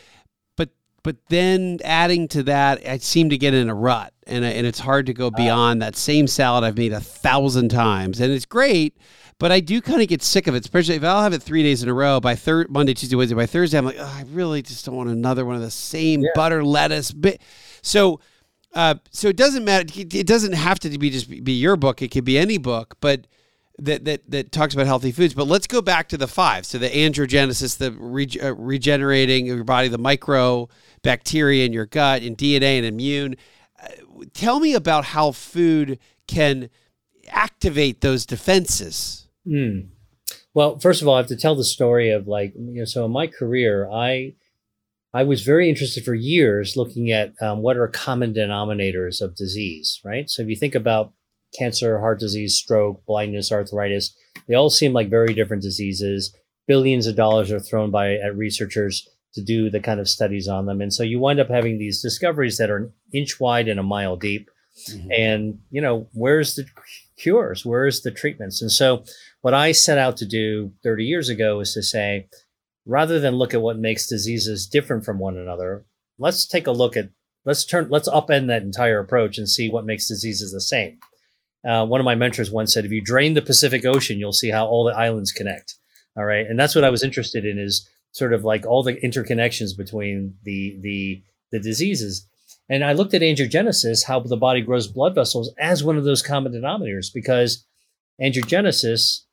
But 0.56 0.70
but 1.02 1.16
then 1.28 1.80
adding 1.84 2.28
to 2.28 2.42
that, 2.44 2.86
I 2.86 2.98
seem 2.98 3.28
to 3.30 3.38
get 3.38 3.52
in 3.52 3.68
a 3.68 3.74
rut, 3.74 4.12
and 4.26 4.44
and 4.44 4.66
it's 4.66 4.80
hard 4.80 5.06
to 5.06 5.12
go 5.12 5.30
beyond 5.30 5.82
that 5.82 5.96
same 5.96 6.26
salad 6.26 6.64
I've 6.64 6.78
made 6.78 6.92
a 6.92 7.00
thousand 7.00 7.68
times, 7.68 8.20
and 8.20 8.32
it's 8.32 8.46
great. 8.46 8.96
But 9.38 9.50
I 9.50 9.58
do 9.58 9.80
kind 9.80 10.00
of 10.00 10.06
get 10.06 10.22
sick 10.22 10.46
of 10.46 10.54
it, 10.54 10.64
especially 10.64 10.94
if 10.94 11.02
I'll 11.02 11.22
have 11.22 11.32
it 11.32 11.42
three 11.42 11.64
days 11.64 11.82
in 11.82 11.88
a 11.88 11.94
row. 11.94 12.20
By 12.20 12.36
third 12.36 12.70
Monday, 12.70 12.94
Tuesday, 12.94 13.16
Wednesday, 13.16 13.34
by 13.34 13.46
Thursday, 13.46 13.76
I'm 13.76 13.84
like, 13.84 13.96
oh, 13.98 14.14
I 14.16 14.24
really 14.30 14.62
just 14.62 14.86
don't 14.86 14.94
want 14.94 15.10
another 15.10 15.44
one 15.44 15.56
of 15.56 15.60
the 15.60 15.72
same 15.72 16.22
yeah. 16.22 16.30
butter 16.36 16.64
lettuce. 16.64 17.10
But 17.10 17.38
so 17.82 18.20
uh, 18.74 18.96
so 19.10 19.28
it 19.28 19.36
doesn't 19.36 19.64
matter. 19.64 19.86
It 19.96 20.26
doesn't 20.26 20.52
have 20.52 20.78
to 20.80 20.98
be 20.98 21.10
just 21.10 21.28
be 21.44 21.52
your 21.52 21.76
book. 21.76 22.02
It 22.02 22.10
could 22.10 22.24
be 22.24 22.38
any 22.38 22.58
book, 22.58 22.96
but 23.00 23.26
that 23.78 24.04
that 24.04 24.30
that 24.30 24.52
talks 24.52 24.74
about 24.74 24.86
healthy 24.86 25.12
foods. 25.12 25.34
But 25.34 25.46
let's 25.46 25.66
go 25.66 25.80
back 25.80 26.08
to 26.08 26.16
the 26.16 26.26
five. 26.26 26.66
So 26.66 26.78
the 26.78 26.88
androgenesis, 26.88 27.78
the 27.78 27.92
re- 27.92 28.28
uh, 28.42 28.54
regenerating 28.54 29.48
of 29.50 29.56
your 29.56 29.64
body, 29.64 29.88
the 29.88 29.98
micro 29.98 30.68
bacteria 31.02 31.64
in 31.64 31.72
your 31.72 31.86
gut, 31.86 32.22
and 32.22 32.36
DNA 32.36 32.78
and 32.78 32.86
immune. 32.86 33.36
Uh, 33.80 33.88
tell 34.32 34.60
me 34.60 34.74
about 34.74 35.04
how 35.06 35.32
food 35.32 35.98
can 36.26 36.68
activate 37.28 38.00
those 38.00 38.26
defenses. 38.26 39.28
Mm. 39.46 39.88
Well, 40.52 40.78
first 40.78 41.02
of 41.02 41.08
all, 41.08 41.14
I 41.14 41.18
have 41.18 41.26
to 41.28 41.36
tell 41.36 41.54
the 41.54 41.64
story 41.64 42.10
of 42.10 42.26
like 42.26 42.54
you 42.56 42.80
know. 42.80 42.84
So 42.84 43.04
in 43.04 43.12
my 43.12 43.26
career, 43.26 43.88
I 43.90 44.34
I 45.14 45.22
was 45.22 45.42
very 45.42 45.68
interested 45.68 46.04
for 46.04 46.14
years 46.14 46.76
looking 46.76 47.12
at 47.12 47.32
um, 47.40 47.62
what 47.62 47.76
are 47.76 47.86
common 47.86 48.34
denominators 48.34 49.22
of 49.22 49.36
disease, 49.36 50.00
right? 50.04 50.28
So 50.28 50.42
if 50.42 50.48
you 50.48 50.56
think 50.56 50.74
about 50.74 51.12
cancer, 51.56 52.00
heart 52.00 52.18
disease, 52.18 52.56
stroke, 52.56 53.06
blindness, 53.06 53.52
arthritis, 53.52 54.12
they 54.48 54.54
all 54.54 54.70
seem 54.70 54.92
like 54.92 55.08
very 55.08 55.32
different 55.32 55.62
diseases. 55.62 56.36
Billions 56.66 57.06
of 57.06 57.14
dollars 57.14 57.52
are 57.52 57.60
thrown 57.60 57.92
by 57.92 58.14
at 58.14 58.36
researchers 58.36 59.08
to 59.34 59.42
do 59.42 59.70
the 59.70 59.78
kind 59.78 60.00
of 60.00 60.08
studies 60.08 60.48
on 60.48 60.66
them. 60.66 60.80
And 60.80 60.92
so 60.92 61.04
you 61.04 61.20
wind 61.20 61.38
up 61.38 61.48
having 61.48 61.78
these 61.78 62.02
discoveries 62.02 62.56
that 62.58 62.70
are 62.70 62.76
an 62.76 62.92
inch 63.12 63.38
wide 63.38 63.68
and 63.68 63.78
a 63.78 63.84
mile 63.84 64.16
deep. 64.16 64.50
Mm-hmm. 64.90 65.12
And, 65.16 65.60
you 65.70 65.80
know, 65.80 66.08
where's 66.12 66.56
the 66.56 66.66
cures? 67.16 67.64
Where's 67.64 68.02
the 68.02 68.10
treatments? 68.10 68.60
And 68.60 68.72
so 68.72 69.04
what 69.42 69.54
I 69.54 69.70
set 69.70 69.98
out 69.98 70.16
to 70.16 70.26
do 70.26 70.72
30 70.82 71.04
years 71.04 71.28
ago 71.28 71.60
is 71.60 71.72
to 71.74 71.82
say, 71.82 72.28
rather 72.86 73.18
than 73.18 73.36
look 73.36 73.54
at 73.54 73.62
what 73.62 73.78
makes 73.78 74.06
diseases 74.06 74.66
different 74.66 75.04
from 75.04 75.18
one 75.18 75.36
another, 75.36 75.84
let's 76.18 76.46
take 76.46 76.66
a 76.66 76.72
look 76.72 76.96
at 76.96 77.10
let's 77.44 77.64
turn 77.64 77.88
let's 77.90 78.08
upend 78.08 78.48
that 78.48 78.62
entire 78.62 79.00
approach 79.00 79.38
and 79.38 79.48
see 79.48 79.68
what 79.68 79.86
makes 79.86 80.08
diseases 80.08 80.52
the 80.52 80.60
same. 80.60 80.98
Uh, 81.66 81.86
one 81.86 82.00
of 82.00 82.04
my 82.04 82.14
mentors 82.14 82.50
once 82.50 82.72
said, 82.72 82.84
"If 82.84 82.92
you 82.92 83.00
drain 83.00 83.34
the 83.34 83.42
Pacific 83.42 83.84
Ocean, 83.84 84.18
you'll 84.18 84.32
see 84.32 84.50
how 84.50 84.66
all 84.66 84.84
the 84.84 84.96
islands 84.96 85.32
connect." 85.32 85.74
All 86.16 86.24
right, 86.24 86.46
and 86.46 86.58
that's 86.58 86.74
what 86.74 86.84
I 86.84 86.90
was 86.90 87.02
interested 87.02 87.44
in 87.44 87.58
is 87.58 87.88
sort 88.12 88.32
of 88.32 88.44
like 88.44 88.64
all 88.66 88.82
the 88.82 88.94
interconnections 88.94 89.76
between 89.76 90.36
the 90.44 90.78
the 90.80 91.22
the 91.52 91.60
diseases. 91.60 92.26
And 92.68 92.82
I 92.82 92.94
looked 92.94 93.12
at 93.12 93.20
angiogenesis, 93.20 94.04
how 94.04 94.20
the 94.20 94.38
body 94.38 94.62
grows 94.62 94.86
blood 94.86 95.14
vessels, 95.14 95.52
as 95.58 95.84
one 95.84 95.98
of 95.98 96.04
those 96.04 96.22
common 96.22 96.52
denominators, 96.52 97.12
because 97.12 97.66
angiogenesis, 98.20 99.24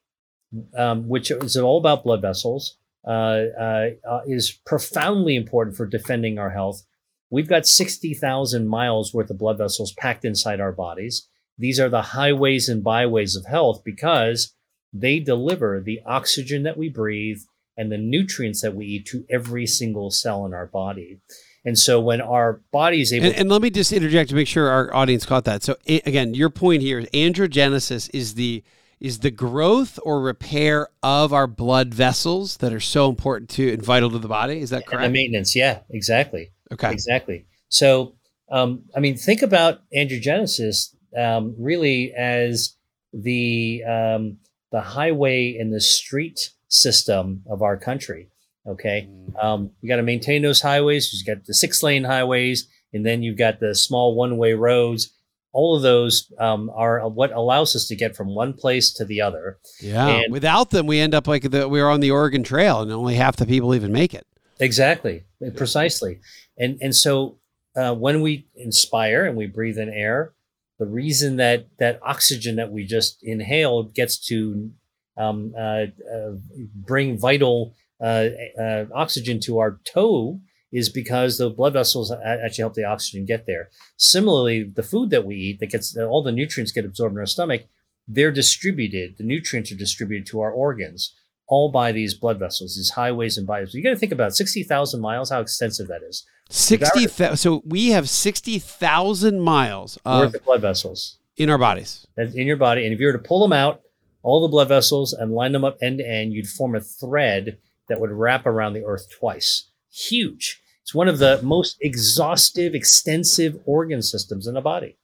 um, 0.76 1.08
which 1.08 1.32
is 1.32 1.56
all 1.56 1.78
about 1.78 2.04
blood 2.04 2.22
vessels, 2.22 2.76
Uh, 3.06 3.46
uh, 3.60 3.90
uh, 4.08 4.22
is 4.28 4.52
profoundly 4.64 5.36
important 5.36 5.76
for 5.76 5.88
defending 5.88 6.38
our 6.38 6.52
health. 6.52 6.84
We've 7.32 7.50
got 7.50 7.66
60,000 7.66 8.68
miles 8.68 9.12
worth 9.12 9.32
of 9.32 9.40
blood 9.40 9.58
vessels 9.58 9.92
packed 9.94 10.24
inside 10.24 10.60
our 10.60 10.72
bodies. 10.72 11.28
These 11.58 11.80
are 11.80 11.90
the 11.90 12.02
highways 12.02 12.70
and 12.70 12.84
byways 12.84 13.36
of 13.36 13.48
health 13.48 13.82
because 13.84 14.54
they 14.94 15.20
deliver 15.20 15.80
the 15.80 16.02
oxygen 16.06 16.62
that 16.64 16.78
we 16.78 16.90
breathe 16.90 17.40
and 17.76 17.92
the 17.92 17.98
nutrients 17.98 18.62
that 18.62 18.76
we 18.76 18.86
eat 18.86 19.08
to 19.08 19.26
every 19.32 19.66
single 19.66 20.12
cell 20.12 20.46
in 20.46 20.54
our 20.54 20.68
body. 20.68 21.22
And 21.66 21.80
so 21.80 22.00
when 22.00 22.22
our 22.22 22.62
body 22.72 23.02
is 23.02 23.14
able 23.14 23.28
and, 23.28 23.36
and, 23.36 23.50
let 23.50 23.62
me 23.62 23.70
just 23.70 23.92
interject 23.92 24.30
to 24.30 24.36
make 24.36 24.48
sure 24.48 24.70
our 24.70 24.94
audience 24.94 25.26
caught 25.26 25.46
that. 25.46 25.64
So 25.64 25.76
again, 25.88 26.34
your 26.34 26.50
point 26.50 26.82
here, 26.82 27.02
angiogenesis 27.02 28.10
is 28.14 28.36
the 28.36 28.64
is 29.02 29.20
the 29.20 29.32
growth 29.32 30.00
or 30.04 30.22
repair 30.22 30.88
of 31.02 31.34
our 31.34 31.48
blood 31.48 31.92
vessels 31.92 32.58
that 32.58 32.72
are 32.72 32.80
so 32.80 33.10
important 33.10 33.50
to 33.50 33.74
and 33.74 33.82
vital 33.82 34.12
to 34.12 34.20
the 34.20 34.28
body. 34.28 34.62
Is 34.62 34.70
that 34.70 34.86
correct? 34.86 35.04
And 35.04 35.14
the 35.14 35.20
maintenance, 35.20 35.56
yeah, 35.56 35.80
exactly. 35.90 36.52
Okay, 36.72 36.92
exactly. 36.92 37.48
So, 37.68 38.14
um, 38.52 38.84
I 38.96 39.00
mean, 39.00 39.18
think 39.18 39.42
about 39.42 39.82
angiogenesis 39.94 40.96
um, 41.18 41.56
really 41.58 42.14
as 42.14 42.76
the 43.12 43.84
um, 43.84 44.38
the 44.72 44.82
highway 44.82 45.58
and 45.60 45.74
the 45.74 45.82
street 45.82 46.52
system 46.68 47.44
of 47.50 47.64
our 47.64 47.78
country. 47.78 48.30
Okay, 48.68 49.10
mm. 49.10 49.44
um, 49.44 49.72
you 49.82 49.90
got 49.90 49.96
to 49.96 50.04
maintain 50.04 50.44
those 50.44 50.62
highways. 50.62 51.12
You've 51.12 51.26
got 51.26 51.46
the 51.48 51.56
six 51.56 51.82
lane 51.82 52.04
highways, 52.04 52.68
and 52.94 53.04
then 53.04 53.24
you've 53.24 53.38
got 53.38 53.60
the 53.60 53.74
small 53.74 54.14
one 54.14 54.38
way 54.38 54.54
roads 54.54 55.12
all 55.54 55.76
of 55.76 55.82
those 55.82 56.32
um, 56.40 56.72
are 56.74 57.08
what 57.08 57.32
allows 57.32 57.76
us 57.76 57.88
to 57.88 57.96
get 57.96 58.16
from 58.16 58.34
one 58.34 58.54
place 58.54 58.92
to 58.94 59.06
the 59.06 59.22
other. 59.22 59.58
Yeah. 59.82 60.08
And 60.08 60.32
Without 60.32 60.70
them, 60.70 60.88
we 60.88 61.00
end 61.00 61.14
up 61.14 61.28
like 61.28 61.50
the, 61.52 61.68
we 61.68 61.82
are 61.82 61.90
on 61.90 62.00
the 62.00 62.12
Oregon 62.12 62.44
Trail, 62.44 62.82
and 62.82 62.92
only 62.92 63.16
half 63.16 63.36
the 63.36 63.46
people 63.46 63.76
even 63.76 63.92
make 63.92 64.14
it. 64.14 64.26
Exactly, 64.60 65.24
precisely. 65.56 66.20
And 66.58 66.78
and 66.82 66.96
so 66.96 67.40
uh, 67.76 67.96
when 67.96 68.22
we 68.22 68.48
inspire 68.56 69.26
and 69.26 69.36
we 69.36 69.48
breathe 69.48 69.78
in 69.78 69.90
air, 69.90 70.34
the 70.78 70.86
reason 70.86 71.38
that 71.38 71.68
that 71.80 72.00
oxygen 72.04 72.56
that 72.58 72.72
we 72.72 72.86
just 72.86 73.24
inhaled 73.24 73.94
gets 73.94 74.18
to 74.28 74.72
um, 75.18 75.54
uh, 75.58 75.86
uh, 76.14 76.32
bring 76.76 77.18
vital 77.18 77.74
uh, 78.00 78.28
uh, 78.60 78.86
oxygen 78.94 79.40
to 79.42 79.60
our 79.60 79.80
toe 79.84 80.40
is 80.71 80.89
because 80.89 81.38
the 81.38 81.49
blood 81.49 81.73
vessels 81.73 82.12
actually 82.12 82.62
help 82.62 82.73
the 82.73 82.86
oxygen 82.86 83.25
get 83.25 83.45
there. 83.45 83.69
Similarly, 83.97 84.63
the 84.63 84.84
food 84.84 85.10
that 85.10 85.25
we 85.25 85.36
eat 85.36 85.60
that 85.60 85.71
gets 85.71 85.95
all 85.97 86.23
the 86.23 86.31
nutrients 86.31 86.71
get 86.71 86.86
absorbed 86.86 87.13
in 87.13 87.19
our 87.19 87.25
stomach, 87.25 87.63
they're 88.07 88.31
distributed. 88.31 89.17
The 89.17 89.23
nutrients 89.23 89.71
are 89.71 89.75
distributed 89.75 90.25
to 90.27 90.41
our 90.41 90.51
organs, 90.51 91.13
all 91.47 91.71
by 91.71 91.91
these 91.91 92.13
blood 92.13 92.39
vessels, 92.39 92.75
these 92.75 92.91
highways 92.91 93.38
and 93.38 93.45
byways. 93.45 93.73
You 93.73 93.84
got 93.84 93.89
to 93.91 93.95
think 93.97 94.12
about 94.12 94.36
sixty 94.36 94.63
thousand 94.63 95.01
miles, 95.01 95.29
how 95.29 95.41
extensive 95.41 95.88
that 95.88 96.03
is. 96.03 96.25
Sixty. 96.49 97.07
so 97.36 97.62
we 97.65 97.91
have 97.91 98.10
sixty 98.10 98.60
thousand 98.60 99.41
miles 99.41 99.97
of, 100.05 100.36
of 100.36 100.43
blood 100.43 100.62
vessels 100.62 101.17
in 101.38 101.49
our 101.49 101.57
bodies, 101.57 102.07
in 102.17 102.47
your 102.47 102.57
body, 102.57 102.86
and 102.86 102.93
if 102.93 102.99
you 102.99 103.07
were 103.07 103.13
to 103.13 103.19
pull 103.19 103.41
them 103.41 103.53
out, 103.53 103.81
all 104.23 104.41
the 104.41 104.47
blood 104.47 104.67
vessels, 104.67 105.13
and 105.13 105.31
line 105.31 105.51
them 105.51 105.63
up 105.63 105.77
end 105.81 105.97
to 105.97 106.07
end, 106.07 106.34
you'd 106.34 106.47
form 106.47 106.75
a 106.75 106.81
thread 106.81 107.57
that 107.89 107.99
would 107.99 108.12
wrap 108.12 108.45
around 108.45 108.73
the 108.73 108.84
Earth 108.86 109.07
twice. 109.19 109.69
Huge. 109.91 110.61
It's 110.91 110.95
one 110.97 111.08
of 111.08 111.19
the 111.19 111.39
most 111.41 111.77
exhaustive, 111.80 112.75
extensive 112.75 113.58
organ 113.65 114.01
systems 114.01 114.45
in 114.45 114.56
the 114.56 114.60
body. 114.60 114.97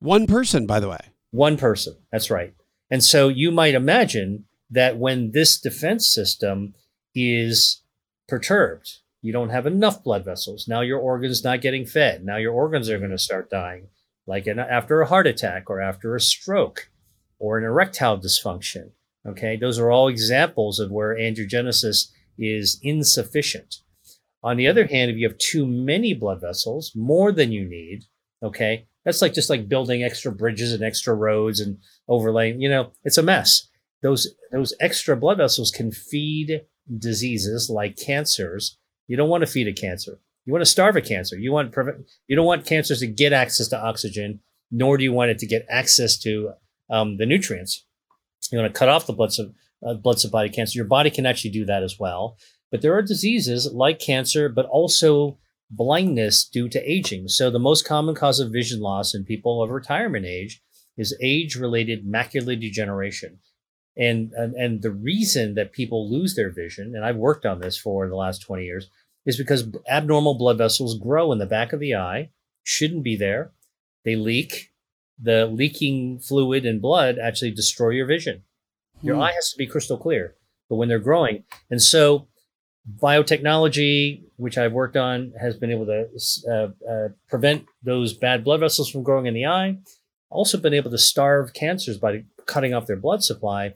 One 0.00 0.26
person, 0.26 0.66
by 0.66 0.78
the 0.78 0.90
way. 0.90 0.98
One 1.30 1.56
person. 1.56 1.96
That's 2.12 2.30
right. 2.30 2.52
And 2.90 3.02
so 3.02 3.28
you 3.28 3.50
might 3.50 3.74
imagine 3.74 4.44
that 4.68 4.98
when 4.98 5.30
this 5.30 5.58
defense 5.58 6.06
system 6.06 6.74
is 7.14 7.80
perturbed, 8.28 8.98
you 9.22 9.32
don't 9.32 9.48
have 9.48 9.64
enough 9.64 10.04
blood 10.04 10.22
vessels. 10.22 10.68
Now 10.68 10.82
your 10.82 10.98
organs 10.98 11.42
not 11.42 11.62
getting 11.62 11.86
fed. 11.86 12.22
Now 12.22 12.36
your 12.36 12.52
organs 12.52 12.90
are 12.90 12.98
going 12.98 13.10
to 13.10 13.16
start 13.16 13.48
dying, 13.48 13.86
like 14.26 14.46
after 14.46 15.00
a 15.00 15.06
heart 15.06 15.26
attack 15.26 15.70
or 15.70 15.80
after 15.80 16.14
a 16.14 16.20
stroke 16.20 16.90
or 17.38 17.56
an 17.56 17.64
erectile 17.64 18.18
dysfunction. 18.18 18.90
Okay, 19.26 19.56
those 19.56 19.78
are 19.78 19.90
all 19.90 20.08
examples 20.08 20.78
of 20.78 20.90
where 20.90 21.16
angiogenesis 21.16 22.10
is 22.36 22.78
insufficient. 22.82 23.76
On 24.42 24.56
the 24.56 24.68
other 24.68 24.86
hand, 24.86 25.10
if 25.10 25.16
you 25.16 25.28
have 25.28 25.38
too 25.38 25.66
many 25.66 26.14
blood 26.14 26.40
vessels, 26.40 26.92
more 26.94 27.30
than 27.30 27.52
you 27.52 27.68
need, 27.68 28.04
okay, 28.42 28.86
that's 29.04 29.22
like 29.22 29.34
just 29.34 29.50
like 29.50 29.68
building 29.68 30.02
extra 30.02 30.32
bridges 30.32 30.72
and 30.72 30.82
extra 30.82 31.14
roads 31.14 31.60
and 31.60 31.78
overlaying, 32.08 32.60
you 32.60 32.68
know, 32.68 32.92
it's 33.04 33.18
a 33.18 33.22
mess. 33.22 33.68
Those 34.02 34.34
those 34.50 34.74
extra 34.80 35.16
blood 35.16 35.38
vessels 35.38 35.70
can 35.70 35.92
feed 35.92 36.62
diseases 36.98 37.68
like 37.68 37.96
cancers. 37.96 38.78
You 39.08 39.16
don't 39.16 39.28
want 39.28 39.42
to 39.42 39.50
feed 39.50 39.68
a 39.68 39.72
cancer. 39.72 40.18
You 40.46 40.52
want 40.52 40.62
to 40.62 40.70
starve 40.70 40.96
a 40.96 41.02
cancer. 41.02 41.38
You 41.38 41.52
want 41.52 41.72
prevent, 41.72 42.08
you 42.26 42.36
don't 42.36 42.46
want 42.46 42.66
cancers 42.66 43.00
to 43.00 43.06
get 43.06 43.32
access 43.32 43.68
to 43.68 43.80
oxygen, 43.80 44.40
nor 44.70 44.96
do 44.96 45.04
you 45.04 45.12
want 45.12 45.30
it 45.30 45.38
to 45.38 45.46
get 45.46 45.66
access 45.68 46.18
to 46.20 46.52
um, 46.88 47.18
the 47.18 47.26
nutrients. 47.26 47.84
You 48.50 48.58
want 48.58 48.72
to 48.72 48.78
cut 48.78 48.88
off 48.88 49.06
the 49.06 49.12
blood, 49.12 49.32
uh, 49.86 49.94
blood 49.94 50.18
supply 50.18 50.46
to 50.46 50.52
cancer. 50.52 50.76
Your 50.78 50.86
body 50.86 51.10
can 51.10 51.26
actually 51.26 51.50
do 51.50 51.66
that 51.66 51.82
as 51.82 51.98
well. 51.98 52.38
But 52.70 52.82
there 52.82 52.94
are 52.94 53.02
diseases 53.02 53.72
like 53.72 53.98
cancer, 53.98 54.48
but 54.48 54.66
also 54.66 55.38
blindness 55.70 56.44
due 56.44 56.68
to 56.68 56.90
aging. 56.90 57.28
So 57.28 57.50
the 57.50 57.58
most 57.58 57.86
common 57.86 58.14
cause 58.14 58.40
of 58.40 58.52
vision 58.52 58.80
loss 58.80 59.14
in 59.14 59.24
people 59.24 59.62
of 59.62 59.70
retirement 59.70 60.26
age 60.26 60.62
is 60.96 61.16
age-related 61.22 62.06
macular 62.06 62.60
degeneration. 62.60 63.38
And, 63.96 64.32
and, 64.32 64.54
and 64.54 64.82
the 64.82 64.90
reason 64.90 65.54
that 65.54 65.72
people 65.72 66.10
lose 66.10 66.34
their 66.34 66.50
vision, 66.50 66.94
and 66.94 67.04
I've 67.04 67.16
worked 67.16 67.46
on 67.46 67.60
this 67.60 67.76
for 67.76 68.08
the 68.08 68.16
last 68.16 68.40
20 68.40 68.64
years, 68.64 68.88
is 69.26 69.36
because 69.36 69.68
abnormal 69.88 70.34
blood 70.34 70.58
vessels 70.58 70.98
grow 70.98 71.32
in 71.32 71.38
the 71.38 71.46
back 71.46 71.72
of 71.72 71.80
the 71.80 71.94
eye, 71.94 72.30
shouldn't 72.62 73.04
be 73.04 73.16
there. 73.16 73.52
They 74.04 74.16
leak. 74.16 74.72
The 75.22 75.46
leaking 75.46 76.20
fluid 76.20 76.64
and 76.64 76.80
blood 76.80 77.18
actually 77.18 77.50
destroy 77.50 77.90
your 77.90 78.06
vision. 78.06 78.42
Your 79.02 79.16
hmm. 79.16 79.22
eye 79.22 79.32
has 79.32 79.50
to 79.50 79.58
be 79.58 79.66
crystal 79.66 79.98
clear, 79.98 80.34
but 80.68 80.76
when 80.76 80.88
they're 80.88 80.98
growing, 80.98 81.44
and 81.70 81.82
so 81.82 82.26
biotechnology, 82.98 84.22
which 84.36 84.58
I've 84.58 84.72
worked 84.72 84.96
on, 84.96 85.32
has 85.40 85.56
been 85.56 85.70
able 85.70 85.86
to 85.86 86.08
uh, 86.50 86.90
uh, 86.90 87.08
prevent 87.28 87.66
those 87.82 88.12
bad 88.12 88.44
blood 88.44 88.60
vessels 88.60 88.90
from 88.90 89.02
growing 89.02 89.26
in 89.26 89.34
the 89.34 89.46
eye. 89.46 89.78
Also, 90.30 90.58
been 90.58 90.74
able 90.74 90.90
to 90.90 90.98
starve 90.98 91.52
cancers 91.52 91.98
by 91.98 92.24
cutting 92.46 92.72
off 92.72 92.86
their 92.86 92.96
blood 92.96 93.22
supply. 93.22 93.64
And 93.64 93.74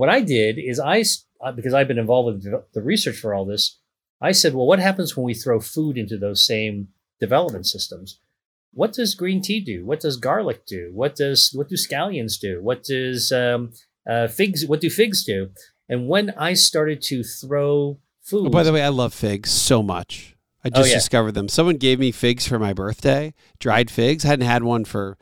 what 0.00 0.08
I 0.08 0.20
did 0.20 0.58
is 0.58 0.78
I, 0.78 1.02
uh, 1.40 1.52
because 1.52 1.74
I've 1.74 1.88
been 1.88 1.98
involved 1.98 2.44
with 2.44 2.72
the 2.72 2.82
research 2.82 3.16
for 3.16 3.34
all 3.34 3.44
this, 3.44 3.78
I 4.20 4.32
said, 4.32 4.54
well, 4.54 4.66
what 4.66 4.78
happens 4.78 5.16
when 5.16 5.24
we 5.24 5.34
throw 5.34 5.60
food 5.60 5.96
into 5.96 6.16
those 6.16 6.46
same 6.46 6.88
development 7.20 7.66
systems? 7.66 8.20
What 8.72 8.92
does 8.92 9.14
green 9.14 9.40
tea 9.40 9.60
do? 9.60 9.84
What 9.84 10.00
does 10.00 10.16
garlic 10.16 10.66
do? 10.66 10.90
What 10.92 11.14
does 11.14 11.50
what 11.54 11.68
do 11.68 11.76
scallions 11.76 12.40
do? 12.40 12.60
What 12.62 12.82
does 12.82 13.30
um, 13.30 13.72
uh, 14.08 14.26
figs? 14.28 14.66
What 14.66 14.80
do 14.80 14.90
figs 14.90 15.24
do? 15.24 15.50
And 15.88 16.08
when 16.08 16.30
I 16.36 16.54
started 16.54 17.02
to 17.02 17.22
throw 17.22 17.98
food. 18.24 18.46
Oh, 18.46 18.50
by 18.50 18.62
the 18.62 18.72
way, 18.72 18.82
I 18.82 18.88
love 18.88 19.14
figs 19.14 19.50
so 19.50 19.82
much. 19.82 20.34
I 20.64 20.70
just 20.70 20.86
oh, 20.86 20.88
yeah. 20.88 20.94
discovered 20.94 21.32
them. 21.32 21.48
Someone 21.48 21.76
gave 21.76 22.00
me 22.00 22.10
figs 22.10 22.46
for 22.46 22.58
my 22.58 22.72
birthday, 22.72 23.34
dried 23.58 23.90
figs. 23.90 24.24
I 24.24 24.28
hadn't 24.28 24.46
had 24.46 24.62
one 24.62 24.86
for, 24.86 25.18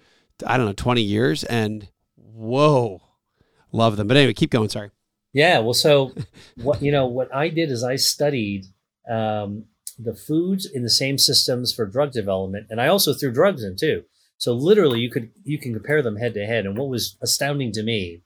I 0.46 0.56
don't 0.56 0.66
know, 0.66 0.72
20 0.72 1.02
years. 1.02 1.42
And 1.44 1.88
whoa, 2.14 3.02
love 3.72 3.96
them. 3.96 4.06
But 4.06 4.16
anyway, 4.16 4.34
keep 4.34 4.50
going. 4.50 4.68
Sorry. 4.68 4.90
Yeah. 5.32 5.58
Well, 5.58 5.74
so 5.74 6.14
what, 6.62 6.80
you 6.80 6.92
know, 6.92 7.06
what 7.06 7.34
I 7.34 7.48
did 7.48 7.72
is 7.72 7.82
I 7.82 7.96
studied 7.96 8.66
um, 9.10 9.64
the 9.98 10.14
foods 10.14 10.64
in 10.64 10.84
the 10.84 10.90
same 10.90 11.18
systems 11.18 11.74
for 11.74 11.86
drug 11.86 12.12
development. 12.12 12.68
And 12.70 12.80
I 12.80 12.86
also 12.86 13.12
threw 13.12 13.32
drugs 13.32 13.64
in 13.64 13.76
too. 13.76 14.04
So 14.38 14.52
literally 14.52 15.00
you 15.00 15.10
could, 15.10 15.30
you 15.42 15.58
can 15.58 15.72
compare 15.72 16.02
them 16.02 16.16
head 16.16 16.34
to 16.34 16.46
head. 16.46 16.66
And 16.66 16.78
what 16.78 16.88
was 16.88 17.16
astounding 17.20 17.72
to 17.72 17.82
me 17.82 18.22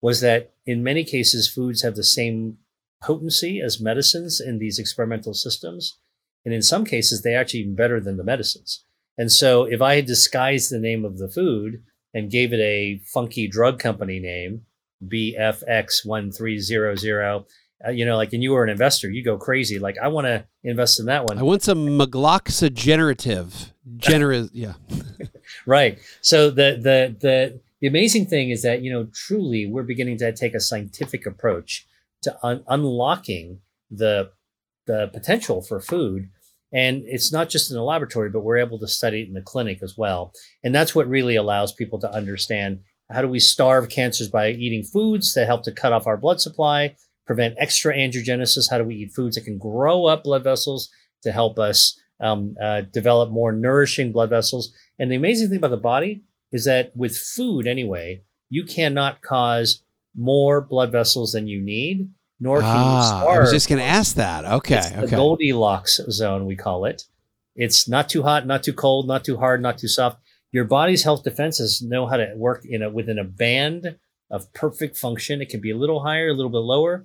was 0.00 0.20
that 0.20 0.52
in 0.66 0.82
many 0.82 1.04
cases, 1.04 1.48
foods 1.48 1.82
have 1.82 1.94
the 1.94 2.04
same 2.04 2.58
potency 3.02 3.60
as 3.60 3.80
medicines 3.80 4.40
in 4.40 4.58
these 4.58 4.78
experimental 4.78 5.34
systems. 5.34 5.98
And 6.44 6.54
in 6.54 6.62
some 6.62 6.84
cases, 6.84 7.22
they 7.22 7.34
actually 7.34 7.60
even 7.60 7.74
better 7.74 8.00
than 8.00 8.16
the 8.16 8.24
medicines. 8.24 8.84
And 9.18 9.32
so 9.32 9.64
if 9.64 9.82
I 9.82 9.96
had 9.96 10.06
disguised 10.06 10.70
the 10.70 10.78
name 10.78 11.04
of 11.04 11.18
the 11.18 11.28
food 11.28 11.82
and 12.14 12.30
gave 12.30 12.52
it 12.52 12.60
a 12.60 13.00
funky 13.04 13.48
drug 13.48 13.78
company 13.78 14.20
name, 14.20 14.62
BFX1300, 15.04 17.44
uh, 17.86 17.90
you 17.90 18.06
know, 18.06 18.16
like, 18.16 18.32
and 18.32 18.42
you 18.42 18.52
were 18.52 18.64
an 18.64 18.70
investor, 18.70 19.10
you 19.10 19.22
go 19.22 19.36
crazy. 19.36 19.78
Like, 19.78 19.98
I 19.98 20.08
want 20.08 20.26
to 20.26 20.46
invest 20.64 20.98
in 20.98 21.04
that 21.06 21.24
one. 21.24 21.38
I 21.38 21.42
want 21.42 21.62
some 21.62 21.86
magloxygenerative, 21.86 23.72
generous, 23.96 24.48
yeah. 24.52 24.74
right. 25.66 25.98
So 26.22 26.50
the, 26.50 26.78
the, 26.80 27.14
the, 27.20 27.60
the 27.80 27.86
amazing 27.86 28.26
thing 28.26 28.50
is 28.50 28.62
that, 28.62 28.82
you 28.82 28.90
know, 28.90 29.06
truly 29.12 29.66
we're 29.66 29.82
beginning 29.82 30.16
to 30.18 30.32
take 30.32 30.54
a 30.54 30.60
scientific 30.60 31.26
approach 31.26 31.86
to 32.26 32.36
un- 32.44 32.64
unlocking 32.68 33.60
the 33.90 34.30
the 34.86 35.10
potential 35.12 35.62
for 35.62 35.80
food. 35.80 36.28
And 36.72 37.02
it's 37.06 37.32
not 37.32 37.48
just 37.48 37.70
in 37.70 37.76
the 37.76 37.82
laboratory, 37.82 38.30
but 38.30 38.42
we're 38.42 38.58
able 38.58 38.78
to 38.80 38.88
study 38.88 39.22
it 39.22 39.28
in 39.28 39.34
the 39.34 39.40
clinic 39.40 39.78
as 39.82 39.96
well. 39.96 40.32
And 40.62 40.74
that's 40.74 40.94
what 40.94 41.08
really 41.08 41.36
allows 41.36 41.72
people 41.72 41.98
to 42.00 42.12
understand 42.12 42.80
how 43.10 43.22
do 43.22 43.28
we 43.28 43.38
starve 43.38 43.88
cancers 43.88 44.28
by 44.28 44.50
eating 44.50 44.82
foods 44.82 45.32
that 45.34 45.46
help 45.46 45.62
to 45.64 45.72
cut 45.72 45.92
off 45.92 46.08
our 46.08 46.16
blood 46.16 46.40
supply, 46.40 46.96
prevent 47.24 47.54
extra 47.58 47.94
angiogenesis? 47.94 48.70
How 48.70 48.78
do 48.78 48.84
we 48.84 48.96
eat 48.96 49.12
foods 49.14 49.36
that 49.36 49.44
can 49.44 49.58
grow 49.58 50.06
up 50.06 50.24
blood 50.24 50.42
vessels 50.42 50.90
to 51.22 51.30
help 51.30 51.58
us 51.58 51.98
um, 52.20 52.56
uh, 52.60 52.82
develop 52.92 53.30
more 53.30 53.52
nourishing 53.52 54.10
blood 54.10 54.30
vessels? 54.30 54.74
And 54.98 55.10
the 55.10 55.16
amazing 55.16 55.48
thing 55.48 55.58
about 55.58 55.70
the 55.70 55.76
body 55.76 56.24
is 56.50 56.64
that 56.64 56.90
with 56.96 57.16
food, 57.16 57.68
anyway, 57.68 58.22
you 58.50 58.64
cannot 58.64 59.22
cause 59.22 59.82
more 60.16 60.60
blood 60.60 60.90
vessels 60.90 61.32
than 61.32 61.46
you 61.46 61.60
need 61.60 62.08
nor 62.38 62.60
can 62.60 62.68
ah, 62.68 62.98
you 62.98 63.06
starve. 63.06 63.36
I 63.36 63.40
was 63.40 63.50
just 63.50 63.68
going 63.68 63.78
to 63.78 63.84
ask 63.84 64.16
that. 64.16 64.44
Okay. 64.44 64.76
It's 64.76 64.86
okay. 64.92 65.00
The 65.06 65.16
Goldilocks 65.16 66.00
zone, 66.10 66.46
we 66.46 66.56
call 66.56 66.84
it. 66.84 67.04
It's 67.54 67.88
not 67.88 68.08
too 68.08 68.22
hot, 68.22 68.46
not 68.46 68.62
too 68.62 68.74
cold, 68.74 69.06
not 69.06 69.24
too 69.24 69.38
hard, 69.38 69.62
not 69.62 69.78
too 69.78 69.88
soft. 69.88 70.18
Your 70.52 70.64
body's 70.64 71.04
health 71.04 71.24
defenses 71.24 71.82
know 71.82 72.06
how 72.06 72.16
to 72.18 72.32
work 72.36 72.64
in 72.64 72.82
a, 72.82 72.90
within 72.90 73.18
a 73.18 73.24
band 73.24 73.96
of 74.30 74.52
perfect 74.52 74.96
function. 74.96 75.40
It 75.40 75.48
can 75.48 75.60
be 75.60 75.70
a 75.70 75.76
little 75.76 76.02
higher, 76.02 76.28
a 76.28 76.34
little 76.34 76.50
bit 76.50 76.58
lower, 76.58 77.04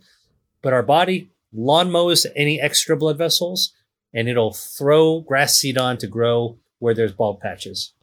but 0.62 0.74
our 0.74 0.84
body 0.84 1.32
lawn 1.54 1.91
mows 1.91 2.26
any 2.36 2.60
extra 2.60 2.98
blood 2.98 3.17
vessels 3.17 3.74
and 4.13 4.28
it'll 4.28 4.54
throw 4.54 5.22
grass 5.22 5.56
seed 5.56 5.78
on 5.78 5.98
to 5.98 6.08
grow 6.08 6.58
where 6.80 6.94
there's 6.94 7.13
bald 7.13 7.39
patches. 7.39 7.94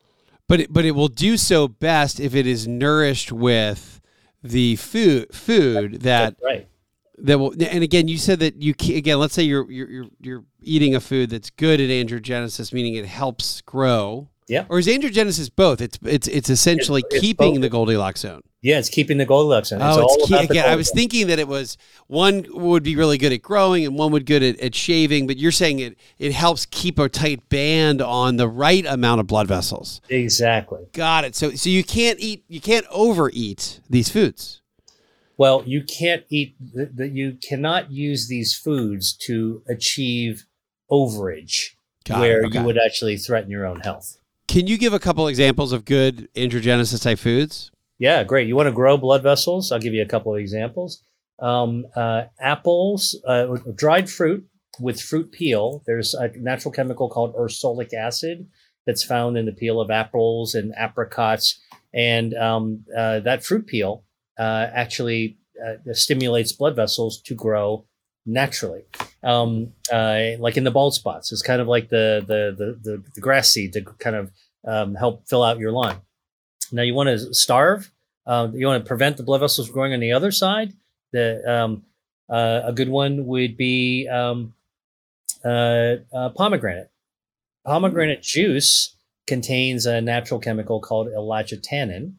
But 0.47 0.61
it, 0.61 0.73
but 0.73 0.85
it 0.85 0.93
will 0.93 1.09
do 1.09 1.37
so 1.37 1.69
best 1.69 2.21
if 2.21 2.35
it 2.35 2.47
is 2.47 2.67
nourished 2.67 3.31
with 3.31 4.01
the 4.43 4.77
food 4.77 5.35
food 5.35 6.03
that 6.03 6.37
right 6.43 6.69
that 7.23 7.39
will 7.39 7.53
and 7.53 7.83
again 7.83 8.09
you 8.09 8.19
said 8.19 8.41
that 8.41 8.63
you 8.63 8.75
again 8.95 9.19
let's 9.19 9.35
say 9.35 9.43
you're 9.43 9.71
you're 9.71 10.07
you're 10.21 10.45
eating 10.63 10.95
a 10.95 11.01
food 11.01 11.31
that's 11.31 11.51
good 11.51 11.81
at 11.81 11.89
androgenesis 11.89 12.73
meaning 12.73 12.95
it 12.95 13.07
helps 13.07 13.61
grow. 13.63 14.29
Yeah. 14.47 14.65
Or 14.71 14.79
is 14.79 14.87
androgenesis 14.87 15.51
both? 15.55 15.83
It's 15.83 15.99
it's 16.03 16.27
it's 16.27 16.49
essentially 16.49 17.03
it's, 17.05 17.17
it's 17.17 17.21
keeping 17.21 17.55
both. 17.55 17.61
the 17.61 17.69
goldilocks 17.69 18.21
zone. 18.21 18.41
Yeah 18.63 18.79
it's 18.79 18.89
keeping 18.89 19.19
the 19.19 19.27
goldilocks 19.27 19.69
zone. 19.69 19.83
It's 19.83 19.97
oh 19.99 20.07
it's 20.09 20.29
key, 20.29 20.37
again 20.37 20.69
i 20.69 20.75
was 20.75 20.91
thinking 20.91 21.27
that 21.27 21.39
it 21.39 21.47
was 21.47 21.77
one 22.07 22.47
would 22.49 22.83
be 22.83 22.97
really 22.97 23.19
good 23.19 23.33
at 23.33 23.43
growing 23.43 23.85
and 23.85 23.97
one 23.97 24.11
would 24.13 24.25
good 24.25 24.43
at, 24.43 24.59
at 24.59 24.75
shaving 24.75 25.27
but 25.27 25.37
you're 25.37 25.53
saying 25.53 25.81
it 25.81 25.99
it 26.19 26.33
helps 26.33 26.65
keep 26.67 26.99
a 26.99 27.11
tight 27.11 27.47
band 27.51 28.01
on 28.01 28.37
the 28.37 28.49
right 28.49 28.87
amount 28.87 29.21
of 29.21 29.27
blood 29.27 29.47
vessels. 29.47 30.01
Exactly. 30.09 30.87
Got 30.93 31.25
it. 31.25 31.37
So 31.37 31.51
so 31.51 31.69
you 31.69 31.85
can't 31.85 32.19
eat 32.19 32.45
you 32.49 32.61
can't 32.61 32.87
overeat 32.91 33.81
these 33.91 34.09
foods 34.09 34.58
well, 35.39 35.63
you 35.65 35.83
can't 35.85 36.25
eat 36.29 36.57
that 36.75 37.13
you 37.13 37.39
cannot 37.41 37.91
use 37.91 38.29
these 38.29 38.55
foods 38.55 39.17
to 39.27 39.63
achieve 39.69 40.45
overage 40.91 41.71
Got 42.05 42.21
where 42.21 42.45
okay. 42.45 42.59
you 42.59 42.65
would 42.65 42.77
actually 42.77 43.17
threaten 43.17 43.51
your 43.51 43.65
own 43.65 43.81
health. 43.81 44.19
Can 44.49 44.67
you 44.67 44.77
give 44.77 44.93
a 44.93 44.99
couple 44.99 45.29
examples 45.29 45.73
of 45.73 45.85
good 45.85 46.29
androgenesis 46.35 47.03
type 47.03 47.21
foods? 47.21 47.71
Yeah, 47.99 48.25
great. 48.25 48.49
You 48.49 48.57
want 48.57 48.67
to 48.67 48.73
grow 48.73 48.97
blood 48.97 49.23
vessels? 49.23 49.71
I'll 49.71 49.79
give 49.79 49.95
you 49.95 50.03
a 50.03 50.07
couple 50.07 50.35
of 50.35 50.41
examples. 50.41 51.03
Um, 51.39 51.87
uh, 51.95 52.25
apples, 52.41 53.17
uh, 53.27 53.57
dried 53.77 54.11
fruit 54.11 54.45
with 54.81 55.01
fruit 55.01 55.31
peel. 55.31 55.83
There's 55.87 56.15
a 56.15 56.29
natural 56.37 56.73
chemical 56.73 57.09
called 57.09 57.35
ursolic 57.37 57.93
acid 57.93 58.49
that's 58.87 59.05
found 59.05 59.37
in 59.37 59.47
the 59.47 59.53
peel 59.53 59.81
of 59.81 59.91
apples 59.91 60.55
and 60.55 60.75
apricots, 60.77 61.61
and 61.93 62.35
um, 62.35 62.85
uh, 62.97 63.21
that 63.21 63.45
fruit 63.45 63.67
peel 63.67 64.05
uh, 64.39 64.67
actually 64.73 65.37
uh, 65.65 65.93
stimulates 65.93 66.53
blood 66.53 66.77
vessels 66.77 67.21
to 67.23 67.35
grow 67.35 67.85
naturally, 68.25 68.83
um, 69.23 69.73
uh, 69.91 70.33
like 70.39 70.57
in 70.57 70.65
the 70.65 70.71
bald 70.71 70.95
spots. 70.95 71.33
It's 71.33 71.43
kind 71.43 71.61
of 71.61 71.67
like 71.67 71.89
the 71.89 72.25
the 72.27 72.79
the, 72.83 73.03
the, 73.15 73.21
grass 73.21 73.51
seed 73.51 73.73
to 73.73 73.83
kind 73.83 74.17
of 74.17 74.31
um, 74.67 74.95
help 74.95 75.27
fill 75.29 75.43
out 75.43 75.59
your 75.59 75.73
lawn. 75.73 76.01
Now 76.71 76.83
you 76.83 76.95
want 76.95 77.09
to 77.09 77.35
starve. 77.35 77.91
Uh, 78.27 78.49
you 78.53 78.67
want 78.67 78.85
to 78.85 78.87
prevent 78.87 79.17
the 79.17 79.23
blood 79.23 79.41
vessels 79.41 79.71
growing 79.71 79.95
on 79.95 80.01
the 80.01 80.13
other 80.13 80.31
side. 80.31 80.75
The 81.13 81.43
um, 81.51 81.83
uh, 82.29 82.61
a 82.65 82.73
good 82.73 82.91
one 82.91 83.27
would 83.27 83.57
be 83.57 84.07
um, 84.09 84.55
uh, 85.45 85.97
pomegranate. 86.37 86.91
Pomegranate 87.65 88.23
juice 88.23 88.95
contains 89.27 89.87
a 89.87 90.01
natural 90.01 90.39
chemical 90.39 90.81
called 90.81 91.09
ellagitannin. 91.09 92.15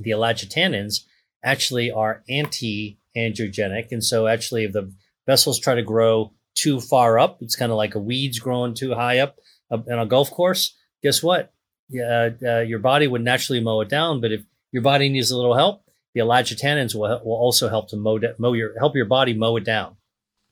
The 0.00 0.10
ellagitannins 0.10 1.04
actually 1.42 1.90
are 1.90 2.22
anti-angiogenic, 2.28 3.92
and 3.92 4.04
so 4.04 4.26
actually, 4.26 4.64
if 4.64 4.72
the 4.72 4.92
vessels 5.26 5.58
try 5.58 5.74
to 5.74 5.82
grow 5.82 6.32
too 6.54 6.80
far 6.80 7.18
up, 7.18 7.38
it's 7.40 7.56
kind 7.56 7.70
of 7.70 7.78
like 7.78 7.94
a 7.94 8.00
weeds 8.00 8.38
growing 8.38 8.74
too 8.74 8.94
high 8.94 9.18
up 9.18 9.36
uh, 9.70 9.78
in 9.86 9.98
a 9.98 10.06
golf 10.06 10.30
course. 10.30 10.74
Guess 11.02 11.22
what? 11.22 11.52
Yeah, 11.88 12.30
uh, 12.46 12.60
your 12.60 12.80
body 12.80 13.06
would 13.06 13.22
naturally 13.22 13.60
mow 13.60 13.80
it 13.80 13.88
down, 13.88 14.20
but 14.20 14.32
if 14.32 14.42
your 14.72 14.82
body 14.82 15.08
needs 15.08 15.30
a 15.30 15.36
little 15.36 15.54
help, 15.54 15.84
the 16.14 16.20
ellagitannins 16.20 16.94
will, 16.94 17.20
will 17.24 17.36
also 17.36 17.68
help 17.68 17.88
to 17.90 17.96
mow, 17.96 18.18
da- 18.18 18.34
mow 18.38 18.52
your 18.52 18.78
help 18.78 18.96
your 18.96 19.06
body 19.06 19.34
mow 19.34 19.56
it 19.56 19.64
down. 19.64 19.96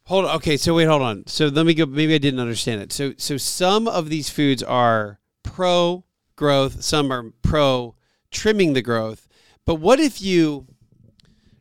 Hold 0.04 0.26
on. 0.26 0.36
Okay, 0.36 0.56
so 0.56 0.74
wait, 0.74 0.84
hold 0.84 1.02
on. 1.02 1.26
So 1.26 1.48
let 1.48 1.66
me 1.66 1.74
go. 1.74 1.84
Maybe 1.84 2.14
I 2.14 2.18
didn't 2.18 2.40
understand 2.40 2.80
it. 2.80 2.92
So, 2.92 3.14
so 3.16 3.36
some 3.36 3.88
of 3.88 4.08
these 4.08 4.30
foods 4.30 4.62
are 4.62 5.18
pro 5.42 6.04
growth, 6.36 6.82
some 6.82 7.10
are 7.10 7.32
pro 7.42 7.96
trimming 8.30 8.74
the 8.74 8.82
growth. 8.82 9.26
But 9.64 9.76
what 9.76 9.98
if 9.98 10.22
you, 10.22 10.68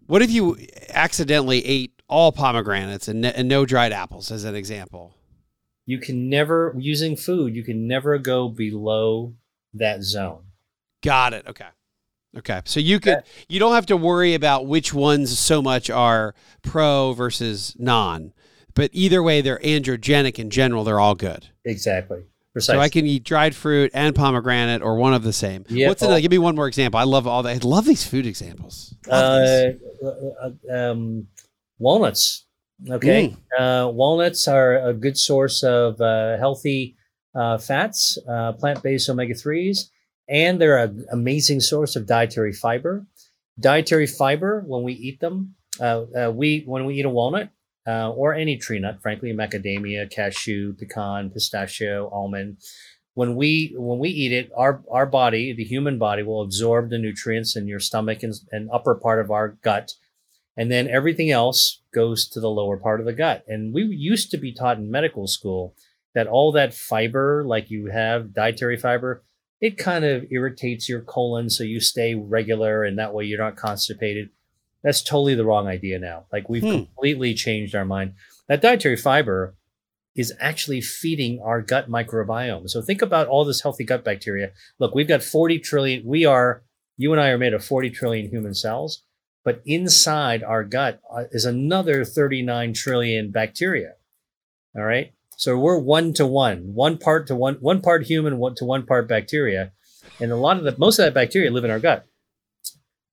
what 0.07 0.21
if 0.21 0.31
you 0.31 0.57
accidentally 0.89 1.65
ate 1.65 2.01
all 2.07 2.31
pomegranates 2.31 3.07
and, 3.07 3.25
and 3.25 3.47
no 3.47 3.65
dried 3.65 3.91
apples, 3.91 4.31
as 4.31 4.43
an 4.43 4.55
example? 4.55 5.15
You 5.85 5.99
can 5.99 6.29
never 6.29 6.75
using 6.77 7.15
food. 7.15 7.55
You 7.55 7.63
can 7.63 7.87
never 7.87 8.17
go 8.17 8.49
below 8.49 9.33
that 9.73 10.01
zone. 10.03 10.43
Got 11.03 11.33
it. 11.33 11.45
Okay. 11.47 11.67
Okay. 12.37 12.61
So 12.65 12.79
you 12.79 12.99
could 12.99 13.23
you 13.47 13.59
don't 13.59 13.75
have 13.75 13.85
to 13.87 13.97
worry 13.97 14.33
about 14.33 14.65
which 14.65 14.93
ones 14.93 15.37
so 15.37 15.61
much 15.61 15.89
are 15.89 16.33
pro 16.63 17.13
versus 17.13 17.75
non. 17.77 18.33
But 18.73 18.89
either 18.93 19.23
way 19.23 19.41
they're 19.41 19.59
androgenic 19.59 20.37
in 20.37 20.49
general, 20.49 20.83
they're 20.83 20.99
all 20.99 21.15
good. 21.15 21.49
Exactly. 21.63 22.25
Precisely. 22.55 22.77
So 22.77 22.79
I 22.79 22.87
can 22.87 23.05
eat 23.05 23.25
dried 23.25 23.53
fruit 23.53 23.91
and 23.93 24.15
pomegranate 24.15 24.81
or 24.81 24.95
one 24.95 25.13
of 25.13 25.23
the 25.23 25.33
same. 25.33 25.65
Yeah, 25.67 25.89
What's 25.89 26.01
another? 26.01 26.21
Give 26.21 26.31
me 26.31 26.37
one 26.37 26.55
more 26.55 26.69
example. 26.69 26.97
I 26.97 27.03
love 27.03 27.27
all 27.27 27.43
that. 27.43 27.49
I 27.53 27.67
love 27.67 27.83
these 27.83 28.07
food 28.07 28.25
examples. 28.25 28.95
Uh, 29.11 29.71
uh, 30.01 30.51
um, 30.73 31.27
walnuts. 31.79 32.45
Okay, 32.89 33.35
uh, 33.59 33.91
walnuts 33.93 34.47
are 34.47 34.87
a 34.87 34.93
good 34.93 35.17
source 35.17 35.63
of 35.63 35.99
uh, 35.99 36.37
healthy 36.37 36.95
uh, 37.35 37.57
fats, 37.57 38.17
uh, 38.25 38.53
plant-based 38.53 39.09
omega 39.09 39.33
threes, 39.33 39.91
and 40.29 40.61
they're 40.61 40.77
an 40.77 41.05
amazing 41.11 41.59
source 41.59 41.97
of 41.97 42.05
dietary 42.05 42.53
fiber. 42.53 43.05
Dietary 43.59 44.07
fiber, 44.07 44.63
when 44.65 44.83
we 44.83 44.93
eat 44.93 45.19
them, 45.19 45.55
uh, 45.81 46.05
uh, 46.17 46.31
we 46.31 46.63
when 46.65 46.85
we 46.85 46.95
eat 46.95 47.05
a 47.05 47.09
walnut 47.09 47.49
uh, 47.87 48.11
or 48.11 48.33
any 48.33 48.57
tree 48.57 48.79
nut, 48.79 49.01
frankly, 49.01 49.31
macadamia, 49.33 50.09
cashew, 50.09 50.73
pecan, 50.73 51.29
pistachio, 51.29 52.09
almond. 52.09 52.57
When 53.13 53.35
we 53.35 53.73
when 53.77 53.99
we 53.99 54.09
eat 54.09 54.33
it, 54.33 54.51
our 54.55 54.83
our 54.91 55.05
body, 55.05 55.53
the 55.53 55.63
human 55.63 55.97
body, 55.97 56.23
will 56.23 56.41
absorb 56.41 56.89
the 56.89 56.97
nutrients 56.97 57.55
in 57.55 57.67
your 57.67 57.79
stomach 57.79 58.23
and, 58.23 58.33
and 58.51 58.69
upper 58.71 58.95
part 58.95 59.23
of 59.23 59.31
our 59.31 59.49
gut, 59.63 59.93
and 60.57 60.69
then 60.71 60.89
everything 60.89 61.31
else 61.31 61.81
goes 61.93 62.27
to 62.29 62.39
the 62.39 62.49
lower 62.49 62.77
part 62.77 62.99
of 62.99 63.05
the 63.05 63.13
gut. 63.13 63.45
And 63.47 63.73
we 63.73 63.83
used 63.83 64.31
to 64.31 64.37
be 64.37 64.53
taught 64.53 64.77
in 64.77 64.91
medical 64.91 65.27
school 65.27 65.75
that 66.13 66.27
all 66.27 66.51
that 66.53 66.73
fiber, 66.73 67.43
like 67.45 67.69
you 67.69 67.87
have 67.87 68.33
dietary 68.33 68.77
fiber, 68.77 69.23
it 69.61 69.77
kind 69.77 70.03
of 70.03 70.25
irritates 70.31 70.89
your 70.89 71.01
colon, 71.01 71.49
so 71.49 71.63
you 71.63 71.79
stay 71.79 72.15
regular, 72.15 72.83
and 72.83 72.99
that 72.99 73.13
way 73.13 73.25
you're 73.25 73.39
not 73.39 73.55
constipated. 73.55 74.29
That's 74.85 75.01
totally 75.01 75.33
the 75.33 75.43
wrong 75.43 75.67
idea 75.67 75.97
now. 75.99 76.27
Like 76.31 76.47
we've 76.47 76.61
Hmm. 76.63 76.69
completely 76.69 77.33
changed 77.33 77.73
our 77.75 77.83
mind. 77.85 78.13
That 78.47 78.61
dietary 78.61 78.95
fiber 78.95 79.55
is 80.15 80.31
actually 80.39 80.79
feeding 80.79 81.41
our 81.43 81.61
gut 81.61 81.89
microbiome. 81.89 82.69
So 82.69 82.81
think 82.81 83.01
about 83.01 83.27
all 83.27 83.43
this 83.43 83.61
healthy 83.61 83.83
gut 83.83 84.05
bacteria. 84.05 84.51
Look, 84.79 84.93
we've 84.95 85.07
got 85.07 85.23
40 85.23 85.59
trillion, 85.59 86.05
we 86.05 86.23
are, 86.23 86.63
you 86.97 87.11
and 87.11 87.19
I 87.19 87.29
are 87.29 87.37
made 87.37 87.53
of 87.53 87.65
40 87.65 87.89
trillion 87.89 88.29
human 88.29 88.53
cells, 88.53 89.01
but 89.43 89.61
inside 89.65 90.43
our 90.43 90.63
gut 90.63 91.01
uh, 91.11 91.23
is 91.31 91.45
another 91.45 92.05
39 92.05 92.73
trillion 92.73 93.31
bacteria. 93.31 93.93
All 94.75 94.83
right. 94.83 95.11
So 95.35 95.57
we're 95.57 95.79
one 95.79 96.13
to 96.13 96.25
one, 96.27 96.73
one 96.75 96.97
part 96.99 97.27
to 97.27 97.35
one, 97.35 97.55
one 97.55 97.81
part 97.81 98.05
human, 98.05 98.37
one 98.37 98.55
to 98.55 98.65
one 98.65 98.85
part 98.85 99.09
bacteria. 99.09 99.71
And 100.21 100.31
a 100.31 100.37
lot 100.37 100.57
of 100.57 100.63
the, 100.63 100.75
most 100.77 100.99
of 100.99 101.05
that 101.05 101.13
bacteria 101.13 101.51
live 101.51 101.65
in 101.65 101.71
our 101.71 101.79
gut. 101.79 102.05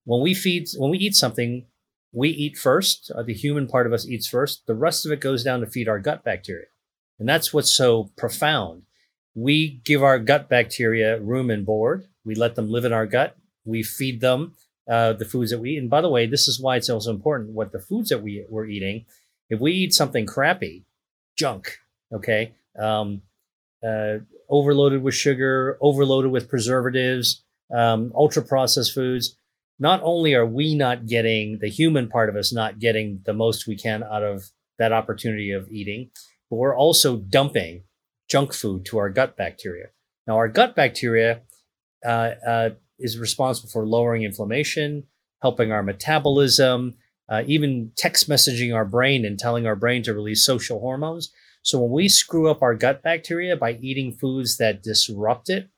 When 0.05 0.21
we 0.21 0.35
feed, 0.35 0.69
when 0.77 0.91
we 0.91 0.99
eat 0.99 1.15
something, 1.15 1.67
we 2.13 2.29
eat 2.29 2.57
first. 2.57 3.11
Uh, 3.15 3.23
the 3.23 3.35
human 3.35 3.67
part 3.67 3.87
of 3.87 3.93
us 3.93 4.07
eats 4.07 4.27
first. 4.27 4.67
The 4.67 4.75
rest 4.75 5.07
of 5.07 5.13
it 5.13 5.21
goes 5.21 5.43
down 5.43 5.61
to 5.61 5.67
feed 5.67 5.89
our 5.89 5.99
gut 5.99 6.25
bacteria. 6.25 6.67
And 7.19 7.29
that's 7.29 7.53
what's 7.53 7.73
so 7.73 8.11
profound. 8.17 8.83
We 9.35 9.81
give 9.85 10.03
our 10.03 10.19
gut 10.19 10.49
bacteria 10.49 11.21
room 11.21 11.51
and 11.51 11.65
board. 11.65 12.07
We 12.25 12.35
let 12.35 12.55
them 12.55 12.69
live 12.69 12.85
in 12.85 12.93
our 12.93 13.07
gut. 13.07 13.37
We 13.65 13.83
feed 13.83 14.21
them 14.21 14.55
uh, 14.89 15.15
the 15.15 15.25
foods 15.25 15.51
that 15.51 15.59
we 15.59 15.73
eat. 15.73 15.79
And 15.79 15.91
by 15.91 16.01
the 16.01 16.11
way, 16.11 16.27
this 16.27 16.49
is 16.49 16.61
why 16.61 16.77
it's 16.77 16.91
also 16.91 17.11
important 17.11 17.51
what 17.51 17.73
the 17.73 17.79
foods 17.79 18.09
that 18.11 18.23
we, 18.23 18.45
we're 18.49 18.67
eating. 18.67 19.07
If 19.49 19.61
we 19.61 19.73
eat 19.73 19.95
something 19.95 20.27
crappy, 20.27 20.85
junk, 21.37 21.79
okay, 22.13 22.53
um, 22.79 23.23
uh, 23.87 24.19
overloaded 24.49 25.03
with 25.03 25.15
sugar, 25.15 25.79
overloaded 25.81 26.31
with 26.31 26.49
preservatives, 26.49 27.43
um, 27.75 28.13
ultra 28.15 28.43
processed 28.43 28.93
foods, 28.93 29.37
not 29.79 30.01
only 30.03 30.35
are 30.35 30.47
we 30.47 30.75
not 30.75 31.07
getting 31.07 31.59
the 31.61 31.69
human 31.69 32.09
part 32.09 32.29
of 32.29 32.37
us 32.37 32.53
not 32.53 32.79
getting 32.79 33.21
the 33.25 33.33
most 33.33 33.67
we 33.67 33.77
can 33.77 34.03
out 34.03 34.23
of 34.23 34.51
that 34.79 34.93
opportunity 34.93 35.51
of 35.51 35.69
eating, 35.71 36.11
but 36.51 36.57
we're 36.57 36.77
also 36.77 37.17
dumping 37.17 37.85
junk 38.29 38.53
food 38.53 38.85
to 38.87 38.99
our 38.99 39.11
gut 39.11 39.37
bacteria. 39.37 39.87
Now, 40.27 40.37
our 40.37 40.49
gut 40.49 40.77
bacteria 40.77 41.43
uh, 42.05 42.31
uh, 42.47 42.71
is 42.99 43.19
responsible 43.19 43.71
for 43.71 43.87
lowering 43.87 44.23
inflammation, 44.23 45.05
helping 45.41 45.73
our 45.73 45.83
metabolism, 45.83 46.95
uh, 47.29 47.43
even 47.47 47.93
text 47.97 48.29
messaging 48.29 48.75
our 48.75 48.85
brain 48.85 49.25
and 49.25 49.39
telling 49.39 49.67
our 49.67 49.77
brain 49.77 50.03
to 50.05 50.15
release 50.15 50.45
social 50.45 50.81
hormones. 50.81 51.33
So 51.63 51.81
when 51.81 51.91
we 51.91 52.09
screw 52.09 52.51
up 52.51 52.63
our 52.63 52.75
gut 52.75 53.03
bacteria 53.03 53.57
by 53.57 53.75
eating 53.75 54.13
foods 54.13 54.59
that 54.59 54.83
disrupt 54.83 55.49
it, 55.49 55.69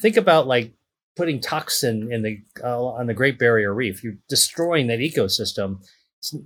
think 0.00 0.16
about 0.16 0.46
like 0.46 0.72
putting 1.18 1.40
toxin 1.40 2.10
in 2.10 2.22
the 2.22 2.40
uh, 2.64 2.86
on 2.86 3.06
the 3.08 3.12
Great 3.12 3.38
Barrier 3.38 3.74
Reef. 3.74 4.02
You're 4.02 4.16
destroying 4.28 4.86
that 4.86 5.00
ecosystem. 5.00 5.84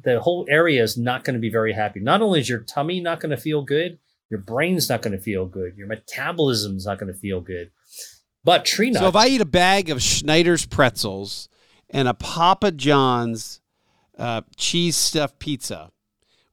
The 0.03 0.21
whole 0.21 0.47
area 0.49 0.83
is 0.83 0.99
not 0.99 1.25
going 1.25 1.35
to 1.35 1.41
be 1.41 1.51
very 1.51 1.73
happy. 1.73 2.01
Not 2.01 2.23
only 2.23 2.41
is 2.41 2.49
your 2.49 2.61
tummy 2.61 3.01
not 3.01 3.21
going 3.21 3.31
to 3.31 3.37
feel 3.37 3.63
good, 3.63 3.99
your 4.31 4.41
brain's 4.41 4.89
not 4.89 5.03
going 5.03 5.17
to 5.17 5.23
feel 5.23 5.47
good, 5.47 5.77
your 5.77 5.87
metabolism's 5.87 6.87
not 6.87 6.99
going 6.99 7.13
to 7.13 7.19
feel 7.19 7.41
good. 7.41 7.71
But 8.45 8.65
tree 8.65 8.91
nuts. 8.91 9.03
So 9.03 9.09
if 9.09 9.17
I 9.17 9.29
eat 9.29 9.41
a 9.41 9.47
bag 9.47 9.89
of 9.89 10.03
Snyder's 10.03 10.67
pretzels 10.67 11.49
and 11.89 12.09
a 12.09 12.15
Papa 12.15 12.73
John's 12.73 13.61
uh, 14.19 14.43
cheese 14.57 14.97
stuffed 14.97 15.39
pizza 15.39 15.93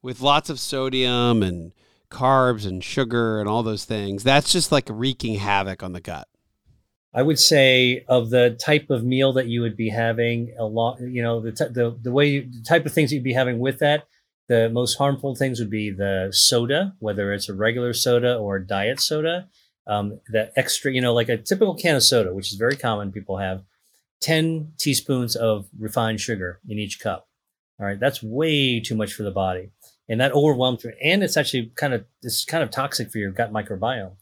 with 0.01 0.21
lots 0.21 0.49
of 0.49 0.59
sodium 0.59 1.41
and 1.41 1.71
carbs 2.11 2.65
and 2.65 2.83
sugar 2.83 3.39
and 3.39 3.49
all 3.49 3.63
those 3.63 3.85
things, 3.85 4.23
that's 4.23 4.51
just 4.53 4.71
like 4.71 4.85
wreaking 4.89 5.35
havoc 5.35 5.81
on 5.81 5.93
the 5.93 6.01
gut. 6.01 6.28
I 7.13 7.23
would 7.23 7.39
say 7.39 8.05
of 8.07 8.29
the 8.29 8.51
type 8.51 8.89
of 8.89 9.03
meal 9.03 9.33
that 9.33 9.47
you 9.47 9.61
would 9.61 9.75
be 9.75 9.89
having 9.89 10.53
a 10.59 10.65
lot, 10.65 10.99
you 11.01 11.23
know, 11.23 11.41
the, 11.41 11.51
t- 11.51 11.73
the, 11.73 11.97
the 12.01 12.11
way, 12.11 12.27
you, 12.27 12.41
the 12.43 12.63
type 12.67 12.85
of 12.85 12.93
things 12.93 13.09
that 13.09 13.15
you'd 13.15 13.23
be 13.23 13.33
having 13.33 13.59
with 13.59 13.79
that, 13.79 14.07
the 14.47 14.69
most 14.69 14.95
harmful 14.95 15.35
things 15.35 15.59
would 15.59 15.69
be 15.71 15.89
the 15.89 16.29
soda, 16.31 16.93
whether 16.99 17.33
it's 17.33 17.49
a 17.49 17.53
regular 17.53 17.93
soda 17.93 18.37
or 18.37 18.59
diet 18.59 18.99
soda. 18.99 19.47
Um, 19.87 20.19
the 20.27 20.51
extra, 20.55 20.91
you 20.91 21.01
know, 21.01 21.13
like 21.13 21.29
a 21.29 21.37
typical 21.37 21.73
can 21.73 21.95
of 21.95 22.03
soda, 22.03 22.33
which 22.33 22.51
is 22.51 22.59
very 22.59 22.75
common, 22.75 23.11
people 23.11 23.37
have 23.37 23.63
10 24.21 24.73
teaspoons 24.77 25.35
of 25.35 25.67
refined 25.79 26.21
sugar 26.21 26.59
in 26.67 26.77
each 26.77 26.99
cup. 26.99 27.27
All 27.79 27.85
right. 27.85 27.99
That's 27.99 28.21
way 28.21 28.79
too 28.81 28.95
much 28.95 29.13
for 29.13 29.23
the 29.23 29.31
body. 29.31 29.71
and 30.07 30.19
that 30.19 30.33
overwhelms. 30.33 30.85
And 31.01 31.23
it's 31.23 31.37
actually 31.37 31.71
kind 31.75 31.93
of 31.93 32.05
it's 32.21 32.43
kind 32.43 32.63
of 32.63 32.71
toxic 32.71 33.11
for 33.11 33.19
your 33.19 33.31
gut 33.31 33.53
microbiome. 33.53 34.13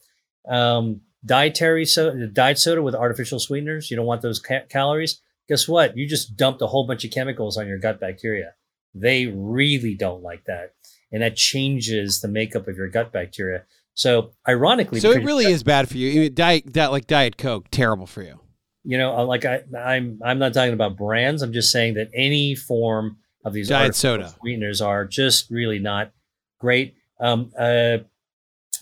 Um, 0.48 1.00
dietary 1.24 1.84
soda, 1.84 2.26
diet 2.26 2.58
soda 2.58 2.82
with 2.82 2.94
artificial 2.94 3.38
sweeteners. 3.38 3.90
You 3.90 3.96
don't 3.96 4.06
want 4.06 4.22
those 4.22 4.40
ca- 4.40 4.66
calories. 4.68 5.20
Guess 5.48 5.68
what? 5.68 5.96
You 5.96 6.06
just 6.06 6.36
dumped 6.36 6.62
a 6.62 6.66
whole 6.66 6.86
bunch 6.86 7.04
of 7.04 7.10
chemicals 7.10 7.56
on 7.56 7.66
your 7.66 7.78
gut 7.78 8.00
bacteria. 8.00 8.54
They 8.94 9.26
really 9.26 9.94
don't 9.94 10.22
like 10.22 10.44
that, 10.44 10.74
and 11.12 11.22
that 11.22 11.36
changes 11.36 12.20
the 12.20 12.28
makeup 12.28 12.68
of 12.68 12.76
your 12.76 12.88
gut 12.88 13.12
bacteria. 13.12 13.64
So, 13.94 14.30
ironically, 14.46 15.00
so 15.00 15.10
it 15.10 15.24
really 15.24 15.46
is 15.46 15.62
bad 15.62 15.88
for 15.88 15.96
you. 15.96 16.30
Diet, 16.30 16.72
that 16.74 16.92
like 16.92 17.06
Diet 17.06 17.36
Coke, 17.36 17.66
terrible 17.70 18.06
for 18.06 18.22
you. 18.22 18.40
You 18.84 18.96
know, 18.96 19.16
uh, 19.16 19.24
like 19.24 19.44
I, 19.44 19.62
I'm, 19.76 20.20
I'm 20.24 20.38
not 20.38 20.54
talking 20.54 20.72
about 20.72 20.96
brands. 20.96 21.42
I'm 21.42 21.52
just 21.52 21.72
saying 21.72 21.94
that 21.94 22.08
any 22.14 22.54
form 22.54 23.18
of 23.44 23.52
these 23.52 23.68
diet 23.68 23.94
soda 23.94 24.32
sweeteners 24.40 24.80
are 24.80 25.04
just 25.04 25.50
really 25.50 25.78
not 25.78 26.12
great. 26.60 26.94
Um, 27.20 27.52
uh, 27.58 27.98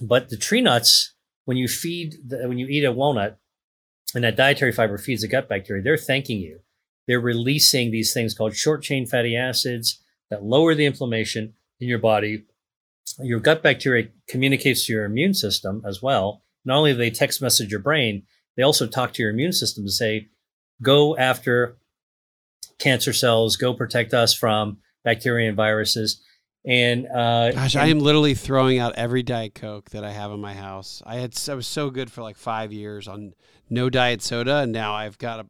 but 0.01 0.28
the 0.28 0.37
tree 0.37 0.61
nuts, 0.61 1.14
when 1.47 1.57
you 1.57 1.66
feed, 1.66 2.16
the, 2.28 2.47
when 2.47 2.59
you 2.59 2.66
eat 2.66 2.84
a 2.84 2.92
walnut, 2.92 3.38
and 4.14 4.22
that 4.22 4.36
dietary 4.36 4.72
fiber 4.72 4.99
feeds 4.99 5.22
the 5.22 5.28
gut 5.28 5.49
bacteria, 5.49 5.82
they're 5.82 5.97
thanking 5.97 6.38
you. 6.38 6.61
They're 7.09 7.20
releasing 7.20 7.90
these 7.90 8.12
things 8.12 8.34
called 8.34 8.55
short 8.55 8.82
chain 8.82 9.07
fatty 9.07 9.36
acids 9.36 10.03
that 10.30 10.44
lower 10.44 10.74
the 10.74 10.86
inflammation 10.86 11.55
in 11.80 11.88
your 11.88 11.99
body 11.99 12.44
your 13.20 13.40
gut 13.40 13.62
bacteria 13.62 14.09
communicates 14.28 14.86
to 14.86 14.92
your 14.92 15.05
immune 15.05 15.34
system 15.34 15.82
as 15.86 16.03
well. 16.03 16.42
Not 16.64 16.78
only 16.78 16.92
do 16.92 16.99
they 16.99 17.11
text 17.11 17.40
message 17.40 17.70
your 17.70 17.80
brain, 17.80 18.24
they 18.57 18.62
also 18.62 18.86
talk 18.86 19.12
to 19.14 19.22
your 19.22 19.30
immune 19.30 19.53
system 19.53 19.84
to 19.84 19.90
say, 19.90 20.28
go 20.82 21.16
after 21.16 21.76
cancer 22.78 23.12
cells, 23.12 23.57
go 23.57 23.72
protect 23.74 24.12
us 24.12 24.34
from 24.34 24.78
bacteria 25.05 25.49
and 25.49 25.57
viruses. 25.57 26.22
And 26.67 27.07
uh, 27.07 27.53
gosh, 27.53 27.77
and, 27.77 27.85
I 27.85 27.87
am 27.87 28.01
literally 28.01 28.35
throwing 28.35 28.79
out 28.79 28.97
every 28.97 29.23
diet 29.23 29.55
coke 29.55 29.91
that 29.91 30.05
I 30.05 30.11
have 30.11 30.33
in 30.33 30.41
my 30.41 30.53
house. 30.53 31.01
I 31.07 31.17
had 31.17 31.39
I 31.49 31.55
was 31.55 31.67
so 31.67 31.91
good 31.91 32.11
for 32.11 32.23
like 32.23 32.37
five 32.37 32.73
years 32.73 33.07
on 33.07 33.35
no 33.71 33.89
diet 33.89 34.21
soda, 34.21 34.59
and 34.59 34.73
now 34.73 34.93
I've 34.93 35.17
got 35.17 35.41
a. 35.41 35.47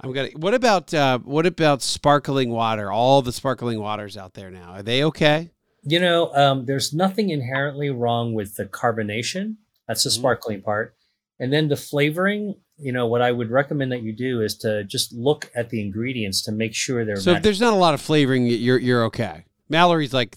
I'm 0.00 0.12
gonna. 0.12 0.30
What 0.34 0.54
about 0.54 0.92
uh, 0.92 1.20
what 1.20 1.46
about 1.46 1.80
sparkling 1.80 2.50
water? 2.50 2.90
All 2.90 3.22
the 3.22 3.32
sparkling 3.32 3.80
waters 3.80 4.16
out 4.16 4.34
there 4.34 4.50
now 4.50 4.72
are 4.72 4.82
they 4.82 5.04
okay? 5.04 5.50
You 5.84 6.00
know, 6.00 6.34
um, 6.34 6.66
there's 6.66 6.92
nothing 6.92 7.30
inherently 7.30 7.90
wrong 7.90 8.34
with 8.34 8.56
the 8.56 8.66
carbonation. 8.66 9.56
That's 9.86 10.02
the 10.02 10.10
mm-hmm. 10.10 10.20
sparkling 10.20 10.62
part. 10.62 10.96
And 11.40 11.52
then 11.52 11.68
the 11.68 11.76
flavoring, 11.76 12.56
you 12.78 12.90
know, 12.90 13.06
what 13.06 13.22
I 13.22 13.30
would 13.30 13.50
recommend 13.50 13.92
that 13.92 14.02
you 14.02 14.12
do 14.12 14.40
is 14.40 14.56
to 14.58 14.82
just 14.82 15.12
look 15.12 15.52
at 15.54 15.70
the 15.70 15.80
ingredients 15.80 16.42
to 16.42 16.52
make 16.52 16.74
sure 16.74 17.04
they're. 17.04 17.16
So 17.16 17.32
if 17.32 17.44
there's 17.44 17.60
not 17.60 17.72
a 17.72 17.76
lot 17.76 17.94
of 17.94 18.00
flavoring, 18.00 18.46
you're 18.46 18.78
you're 18.78 19.04
okay. 19.04 19.44
Mallory's 19.68 20.12
like 20.12 20.36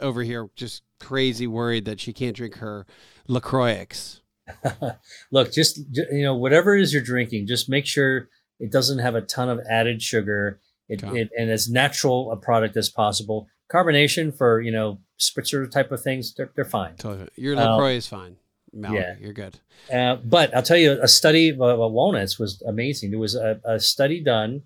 over 0.00 0.22
here, 0.22 0.48
just 0.56 0.82
crazy 1.00 1.46
worried 1.46 1.84
that 1.84 2.00
she 2.00 2.12
can't 2.12 2.36
drink 2.36 2.56
her 2.56 2.86
Lacroix. 3.26 3.86
look, 5.30 5.52
just 5.52 5.78
you 5.92 6.22
know, 6.22 6.34
whatever 6.34 6.76
it 6.76 6.82
is 6.82 6.92
you're 6.92 7.02
drinking, 7.02 7.46
just 7.46 7.68
make 7.68 7.86
sure 7.86 8.28
it 8.58 8.72
doesn't 8.72 8.98
have 8.98 9.14
a 9.14 9.20
ton 9.20 9.48
of 9.48 9.60
added 9.68 10.02
sugar. 10.02 10.60
It, 10.88 11.04
okay. 11.04 11.20
it 11.20 11.30
and 11.38 11.50
as 11.50 11.68
natural 11.68 12.32
a 12.32 12.36
product 12.36 12.76
as 12.76 12.88
possible 12.88 13.46
carbonation 13.70 14.34
for 14.34 14.60
you 14.60 14.72
know 14.72 14.98
spritzer 15.18 15.70
type 15.70 15.92
of 15.92 16.02
things, 16.02 16.34
they're 16.34 16.50
they're 16.54 16.64
fine. 16.64 16.96
Totally. 16.96 17.28
Your 17.36 17.56
Lacroix 17.56 17.92
um, 17.92 17.96
is 17.96 18.06
fine. 18.06 18.36
Mallory, 18.72 19.00
yeah, 19.00 19.14
you're 19.20 19.32
good. 19.32 19.58
Uh, 19.92 20.16
but 20.16 20.54
I'll 20.54 20.62
tell 20.62 20.76
you, 20.76 20.98
a 21.00 21.08
study 21.08 21.50
of, 21.50 21.60
of 21.60 21.92
walnuts 21.92 22.38
was 22.38 22.62
amazing. 22.62 23.10
There 23.10 23.18
was 23.18 23.34
a, 23.34 23.60
a 23.64 23.80
study 23.80 24.22
done 24.22 24.62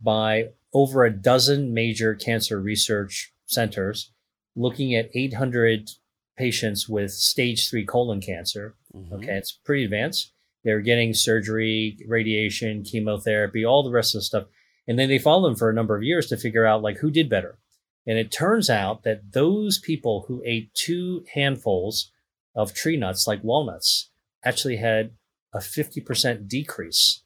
by 0.00 0.50
over 0.74 1.04
a 1.04 1.10
dozen 1.10 1.72
major 1.72 2.14
cancer 2.14 2.60
research 2.60 3.32
centers 3.46 4.12
looking 4.58 4.94
at 4.94 5.10
800 5.14 5.90
patients 6.36 6.88
with 6.88 7.12
stage 7.12 7.68
three 7.68 7.84
colon 7.84 8.20
cancer. 8.20 8.74
Mm-hmm. 8.94 9.14
Okay, 9.14 9.36
it's 9.36 9.52
pretty 9.52 9.84
advanced. 9.84 10.32
They're 10.64 10.80
getting 10.80 11.14
surgery, 11.14 11.98
radiation, 12.06 12.82
chemotherapy, 12.82 13.64
all 13.64 13.82
the 13.82 13.90
rest 13.90 14.14
of 14.14 14.20
the 14.20 14.24
stuff. 14.24 14.44
And 14.86 14.98
then 14.98 15.08
they 15.08 15.18
follow 15.18 15.48
them 15.48 15.56
for 15.56 15.70
a 15.70 15.74
number 15.74 15.96
of 15.96 16.02
years 16.02 16.26
to 16.26 16.36
figure 16.36 16.66
out 16.66 16.82
like 16.82 16.98
who 16.98 17.10
did 17.10 17.28
better. 17.28 17.58
And 18.06 18.18
it 18.18 18.32
turns 18.32 18.70
out 18.70 19.02
that 19.04 19.32
those 19.32 19.78
people 19.78 20.24
who 20.26 20.42
ate 20.44 20.74
two 20.74 21.24
handfuls 21.34 22.10
of 22.54 22.72
tree 22.72 22.96
nuts, 22.96 23.26
like 23.26 23.44
walnuts, 23.44 24.10
actually 24.44 24.76
had 24.76 25.12
a 25.52 25.58
50% 25.58 26.48
decrease 26.48 27.22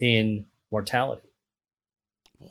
in 0.00 0.46
mortality. 0.72 1.28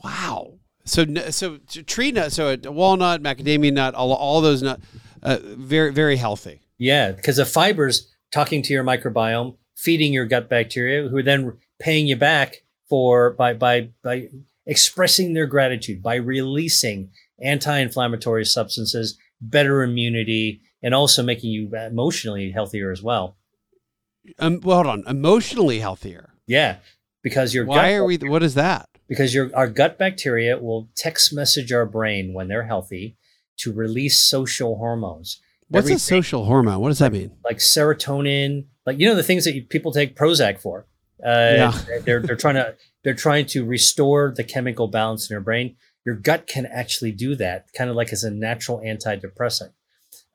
Wow. 0.04 0.60
So, 0.86 1.06
so 1.30 1.58
tree 1.68 2.12
nut, 2.12 2.32
so 2.32 2.56
a 2.64 2.72
walnut, 2.72 3.22
macadamia 3.22 3.72
nut, 3.74 3.96
all, 3.96 4.14
all 4.14 4.42
those 4.42 4.62
nut, 4.62 4.80
uh, 5.22 5.38
very, 5.42 5.92
very 5.92 6.18
healthy. 6.18 6.62
Yeah, 6.78 7.12
because 7.12 7.38
the 7.38 7.46
fibers 7.46 8.12
talking 8.32 8.62
to 8.64 8.74
your 8.74 8.84
microbiome, 8.84 9.56
feeding 9.78 10.12
your 10.12 10.26
gut 10.26 10.50
bacteria, 10.50 11.08
who 11.08 11.18
are 11.18 11.24
then 11.24 11.58
paying 11.80 12.08
you 12.08 12.16
back 12.16 12.64
for 12.90 13.32
by 13.32 13.54
by 13.54 13.90
by 14.04 14.28
expressing 14.66 15.34
their 15.34 15.46
gratitude 15.46 16.02
by 16.02 16.16
releasing 16.16 17.12
anti-inflammatory 17.42 18.46
substances, 18.46 19.18
better 19.42 19.84
immunity, 19.84 20.62
and 20.82 20.94
also 20.94 21.24
making 21.24 21.52
you 21.52 21.74
emotionally 21.76 22.52
healthier 22.52 22.92
as 22.92 23.02
well. 23.02 23.38
Um, 24.40 24.60
well, 24.62 24.78
hold 24.84 24.88
on, 24.88 25.04
emotionally 25.08 25.80
healthier. 25.80 26.34
Yeah, 26.48 26.78
because 27.22 27.54
your 27.54 27.66
why 27.66 27.92
gut, 27.92 27.94
are 27.94 28.06
we? 28.06 28.18
What 28.18 28.44
is 28.44 28.56
that? 28.56 28.90
Because 29.08 29.34
your 29.34 29.52
our 29.56 29.68
gut 29.68 29.98
bacteria 29.98 30.58
will 30.58 30.90
text 30.96 31.34
message 31.34 31.72
our 31.72 31.86
brain 31.86 32.34
when 32.34 32.48
they're 32.48 32.66
healthy 32.66 33.18
to 33.58 33.72
release 33.72 34.20
social 34.20 34.78
hormones. 34.78 35.42
What's 35.68 35.86
Everything, 35.86 35.96
a 35.98 36.00
social 36.00 36.46
hormone? 36.46 36.80
What 36.80 36.90
does 36.90 37.00
that 37.00 37.12
mean? 37.12 37.32
Like 37.44 37.58
serotonin, 37.58 38.66
like 38.86 39.00
you 39.00 39.08
know 39.08 39.16
the 39.16 39.24
things 39.24 39.46
that 39.46 39.56
you, 39.56 39.64
people 39.64 39.92
take 39.92 40.16
Prozac 40.16 40.60
for. 40.60 40.86
Uh, 41.24 41.54
yeah. 41.56 42.00
they're 42.06 42.22
they're 42.22 42.36
trying 42.36 42.56
to 42.56 42.76
they're 43.04 43.14
trying 43.14 43.46
to 43.48 43.66
restore 43.66 44.34
the 44.36 44.44
chemical 44.44 44.88
balance 44.88 45.30
in 45.30 45.34
your 45.34 45.42
brain 45.42 45.76
your 46.06 46.16
gut 46.16 46.48
can 46.48 46.66
actually 46.66 47.12
do 47.12 47.36
that, 47.36 47.72
kind 47.74 47.90
of 47.90 47.96
like 47.96 48.12
as 48.12 48.24
a 48.24 48.32
natural 48.32 48.80
antidepressant. 48.80 49.72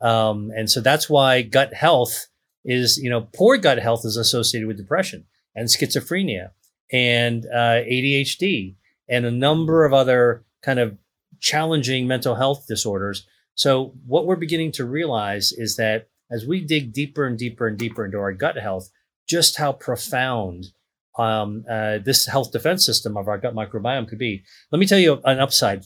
Um, 0.00 0.50
and 0.56 0.70
so 0.70 0.80
that's 0.80 1.10
why 1.10 1.42
gut 1.42 1.74
health 1.74 2.28
is, 2.64 2.98
you 2.98 3.10
know, 3.10 3.28
poor 3.34 3.56
gut 3.56 3.78
health 3.78 4.04
is 4.04 4.16
associated 4.16 4.66
with 4.66 4.76
depression 4.76 5.26
and 5.54 5.68
schizophrenia 5.68 6.50
and 6.92 7.44
uh, 7.46 7.82
ADHD 7.82 8.74
and 9.08 9.24
a 9.24 9.30
number 9.30 9.84
of 9.84 9.92
other 9.92 10.44
kind 10.62 10.78
of 10.78 10.96
challenging 11.40 12.06
mental 12.06 12.34
health 12.34 12.66
disorders. 12.66 13.26
So 13.54 13.94
what 14.06 14.26
we're 14.26 14.36
beginning 14.36 14.72
to 14.72 14.84
realize 14.84 15.52
is 15.52 15.76
that 15.76 16.08
as 16.30 16.46
we 16.46 16.60
dig 16.60 16.92
deeper 16.92 17.26
and 17.26 17.38
deeper 17.38 17.66
and 17.66 17.78
deeper 17.78 18.04
into 18.04 18.18
our 18.18 18.32
gut 18.32 18.56
health, 18.56 18.90
just 19.28 19.56
how 19.56 19.72
profound 19.72 20.66
um, 21.18 21.64
uh, 21.68 21.98
this 21.98 22.26
health 22.26 22.52
defense 22.52 22.84
system 22.84 23.16
of 23.16 23.28
our 23.28 23.38
gut 23.38 23.54
microbiome 23.54 24.08
could 24.08 24.18
be. 24.18 24.44
Let 24.70 24.78
me 24.78 24.86
tell 24.86 24.98
you 24.98 25.20
an 25.24 25.40
upside. 25.40 25.84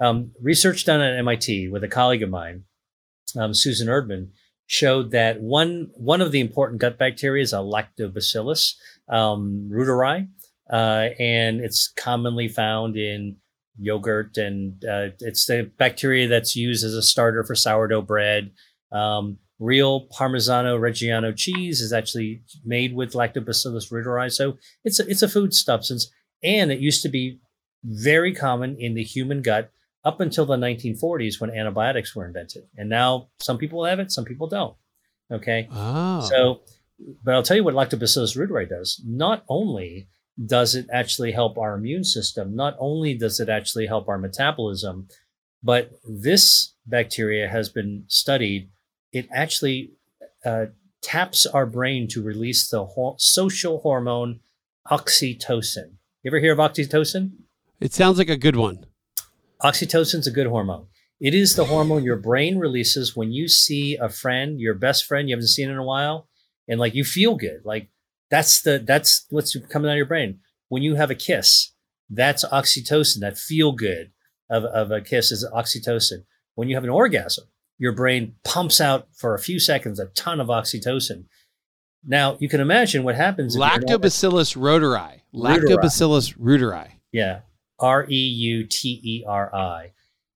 Um, 0.00 0.32
research 0.40 0.84
done 0.84 1.00
at 1.00 1.18
MIT 1.18 1.68
with 1.68 1.82
a 1.82 1.88
colleague 1.88 2.22
of 2.22 2.30
mine, 2.30 2.64
um, 3.36 3.52
Susan 3.54 3.88
Erdman, 3.88 4.28
showed 4.66 5.10
that 5.10 5.40
one 5.40 5.90
one 5.94 6.20
of 6.20 6.30
the 6.30 6.40
important 6.40 6.80
gut 6.80 6.98
bacteria 6.98 7.42
is 7.42 7.52
a 7.52 7.56
lactobacillus 7.56 8.74
um, 9.08 9.70
uh, 10.70 11.08
and 11.18 11.60
it's 11.60 11.88
commonly 11.96 12.48
found 12.48 12.96
in 12.96 13.36
yogurt, 13.78 14.36
and 14.36 14.84
uh, 14.84 15.08
it's 15.20 15.46
the 15.46 15.70
bacteria 15.78 16.28
that's 16.28 16.56
used 16.56 16.84
as 16.84 16.94
a 16.94 17.02
starter 17.02 17.44
for 17.44 17.54
sourdough 17.54 18.02
bread. 18.02 18.50
Um, 18.92 19.38
real 19.58 20.08
Parmigiano 20.08 20.78
Reggiano 20.78 21.34
cheese 21.36 21.80
is 21.80 21.92
actually 21.92 22.42
made 22.64 22.94
with 22.94 23.12
Lactobacillus 23.12 23.90
reuteri. 23.90 24.32
So 24.32 24.56
it's 24.84 25.00
a, 25.00 25.08
it's 25.08 25.22
a 25.22 25.28
food 25.28 25.54
substance, 25.54 26.10
and 26.42 26.70
it 26.70 26.80
used 26.80 27.02
to 27.02 27.08
be 27.08 27.40
very 27.84 28.34
common 28.34 28.76
in 28.78 28.94
the 28.94 29.04
human 29.04 29.42
gut 29.42 29.70
up 30.04 30.20
until 30.20 30.46
the 30.46 30.56
1940s 30.56 31.40
when 31.40 31.50
antibiotics 31.50 32.14
were 32.14 32.26
invented. 32.26 32.64
And 32.76 32.88
now 32.88 33.28
some 33.40 33.58
people 33.58 33.84
have 33.84 34.00
it, 34.00 34.12
some 34.12 34.24
people 34.24 34.48
don't. 34.48 34.74
Okay. 35.30 35.68
Oh. 35.70 36.20
So, 36.22 36.60
but 37.22 37.34
I'll 37.34 37.42
tell 37.42 37.56
you 37.56 37.64
what 37.64 37.74
Lactobacillus 37.74 38.36
reuteri 38.36 38.68
does. 38.68 39.00
Not 39.06 39.44
only 39.48 40.08
does 40.44 40.74
it 40.74 40.86
actually 40.92 41.32
help 41.32 41.58
our 41.58 41.74
immune 41.74 42.04
system, 42.04 42.54
not 42.54 42.76
only 42.78 43.14
does 43.14 43.40
it 43.40 43.48
actually 43.48 43.86
help 43.86 44.08
our 44.08 44.18
metabolism, 44.18 45.08
but 45.62 45.90
this 46.08 46.74
bacteria 46.86 47.48
has 47.48 47.68
been 47.68 48.04
studied 48.06 48.70
it 49.12 49.28
actually 49.32 49.92
uh, 50.44 50.66
taps 51.02 51.46
our 51.46 51.66
brain 51.66 52.08
to 52.08 52.22
release 52.22 52.68
the 52.68 52.84
ho- 52.84 53.16
social 53.18 53.80
hormone 53.80 54.40
oxytocin. 54.90 55.92
You 56.22 56.30
ever 56.30 56.40
hear 56.40 56.52
of 56.52 56.58
oxytocin? 56.58 57.32
It 57.80 57.94
sounds 57.94 58.18
like 58.18 58.28
a 58.28 58.36
good 58.36 58.56
one. 58.56 58.86
Oxytocin's 59.62 60.26
a 60.26 60.30
good 60.30 60.46
hormone. 60.46 60.86
It 61.20 61.34
is 61.34 61.56
the 61.56 61.64
hormone 61.64 62.04
your 62.04 62.16
brain 62.16 62.58
releases 62.58 63.16
when 63.16 63.32
you 63.32 63.48
see 63.48 63.96
a 63.96 64.08
friend, 64.08 64.60
your 64.60 64.74
best 64.74 65.04
friend 65.04 65.28
you 65.28 65.34
haven't 65.34 65.48
seen 65.48 65.68
in 65.68 65.76
a 65.76 65.84
while, 65.84 66.28
and 66.68 66.78
like 66.78 66.94
you 66.94 67.04
feel 67.04 67.34
good. 67.34 67.62
Like 67.64 67.88
that's 68.30 68.60
the 68.60 68.82
that's 68.84 69.26
what's 69.30 69.56
coming 69.68 69.88
out 69.88 69.94
of 69.94 69.98
your 69.98 70.06
brain. 70.06 70.40
When 70.68 70.82
you 70.82 70.96
have 70.96 71.10
a 71.10 71.14
kiss, 71.14 71.72
that's 72.10 72.44
oxytocin. 72.44 73.20
That 73.20 73.38
feel 73.38 73.72
good 73.72 74.12
of, 74.50 74.64
of 74.64 74.90
a 74.90 75.00
kiss 75.00 75.32
is 75.32 75.46
oxytocin. 75.54 76.24
When 76.54 76.68
you 76.68 76.76
have 76.76 76.84
an 76.84 76.90
orgasm, 76.90 77.44
your 77.78 77.92
brain 77.92 78.34
pumps 78.44 78.80
out 78.80 79.08
for 79.14 79.34
a 79.34 79.38
few 79.38 79.58
seconds 79.58 79.98
a 79.98 80.06
ton 80.06 80.40
of 80.40 80.48
oxytocin. 80.48 81.24
Now 82.04 82.36
you 82.40 82.48
can 82.48 82.60
imagine 82.60 83.02
what 83.02 83.14
happens. 83.14 83.56
Lactobacillus. 83.56 84.56
Reuteri. 84.56 85.20
Lactobacillus 85.34 86.36
reuteri. 86.38 86.90
Yeah. 87.12 87.40
R 87.78 88.06
E 88.08 88.14
U 88.14 88.64
T 88.64 89.00
E 89.02 89.24
R 89.26 89.54
I. 89.54 89.92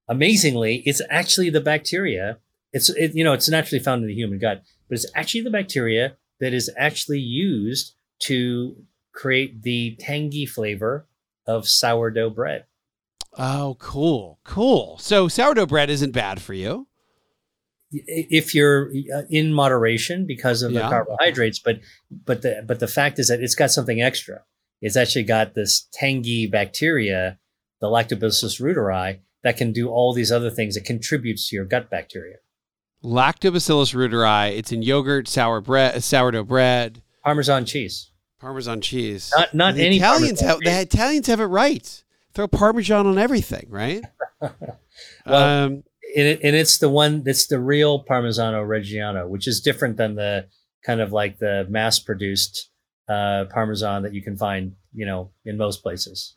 Amazingly, 0.09 0.83
it's 0.87 1.03
actually 1.11 1.51
the 1.51 1.61
bacteria. 1.61 2.39
It's 2.73 2.89
it, 2.91 3.15
you 3.15 3.25
know 3.25 3.33
it's 3.33 3.49
naturally 3.49 3.83
found 3.83 4.03
in 4.03 4.09
the 4.09 4.15
human 4.15 4.39
gut, 4.39 4.63
but 4.89 4.97
it's 4.97 5.11
actually 5.15 5.43
the 5.43 5.51
bacteria 5.51 6.17
that 6.43 6.53
is 6.53 6.69
actually 6.77 7.21
used 7.21 7.95
to 8.19 8.77
create 9.15 9.63
the 9.63 9.97
tangy 10.01 10.45
flavor 10.45 11.07
of 11.47 11.69
sourdough 11.69 12.31
bread. 12.31 12.65
Oh, 13.39 13.77
cool. 13.79 14.41
Cool. 14.45 14.99
So 14.99 15.29
sourdough 15.29 15.67
bread 15.67 15.89
isn't 15.89 16.11
bad 16.11 16.43
for 16.43 16.53
you. 16.53 16.89
If 17.93 18.55
you're 18.55 18.91
uh, 19.15 19.23
in 19.31 19.53
moderation 19.53 20.27
because 20.27 20.63
of 20.63 20.73
the 20.73 20.81
Yeah. 20.81 20.89
carbohydrates, 20.89 21.61
but 21.61 21.81
but 22.11 22.43
the 22.43 22.65
but 22.67 22.81
the 22.81 22.89
fact 22.89 23.19
is 23.21 23.29
that 23.29 23.41
it's 23.41 23.55
got 23.55 23.71
something 23.71 24.03
extra. 24.03 24.43
It's 24.81 24.97
actually 24.97 25.25
got 25.25 25.55
this 25.55 25.89
tangy 25.93 26.49
bacteria, 26.49 27.39
the 27.81 27.87
Lactobacillus 27.87 28.61
reuteri, 28.61 29.21
that 29.45 29.57
can 29.57 29.73
do 29.73 29.89
all 29.91 30.13
these 30.13 30.33
other 30.33 30.51
things. 30.51 30.77
It 30.77 30.85
contributes 30.85 31.49
to 31.49 31.57
your 31.57 31.67
gut 31.67 31.89
bacteria. 31.89 32.39
Lactobacillus 33.05 33.95
reuteri. 33.95 34.57
It's 34.57 34.73
in 34.73 34.83
yogurt, 34.83 35.29
sour 35.29 35.61
bread, 35.61 36.03
sourdough 36.03 36.45
bread, 36.45 37.03
Parmesan 37.25 37.65
cheese. 37.65 38.11
Parmesan 38.41 38.81
cheese. 38.81 39.33
Not 39.37 39.55
not 39.55 39.75
the 39.75 39.85
any 39.87 39.97
Italians 39.99 40.41
Parmesan 40.41 40.49
have 40.49 40.61
cheese. 40.61 40.73
the 40.75 40.81
Italians 40.81 41.27
have 41.29 41.41
it 41.41 41.45
right. 41.47 42.05
Throw 42.35 42.49
Parmesan 42.49 43.07
on 43.07 43.19
everything, 43.19 43.67
right? 43.71 44.05
Well, 45.25 45.65
um, 45.65 45.85
and, 46.17 46.39
and 46.43 46.55
it's 46.57 46.79
the 46.79 46.89
one 46.91 47.23
that's 47.23 47.47
the 47.47 47.59
real 47.59 48.05
Parmigiano 48.05 48.63
Reggiano, 48.67 49.27
which 49.29 49.49
is 49.49 49.61
different 49.61 49.97
than 49.97 50.17
the 50.17 50.49
kind 50.85 51.01
of 51.01 51.13
like 51.13 51.39
the 51.39 51.67
mass 51.71 51.99
produced 51.99 52.69
uh, 53.09 53.47
Parmesan 53.51 54.03
that 54.03 54.13
you 54.13 54.23
can 54.23 54.37
find, 54.37 54.75
you 54.93 55.07
know, 55.07 55.31
in 55.45 55.57
most 55.57 55.83
places. 55.83 56.37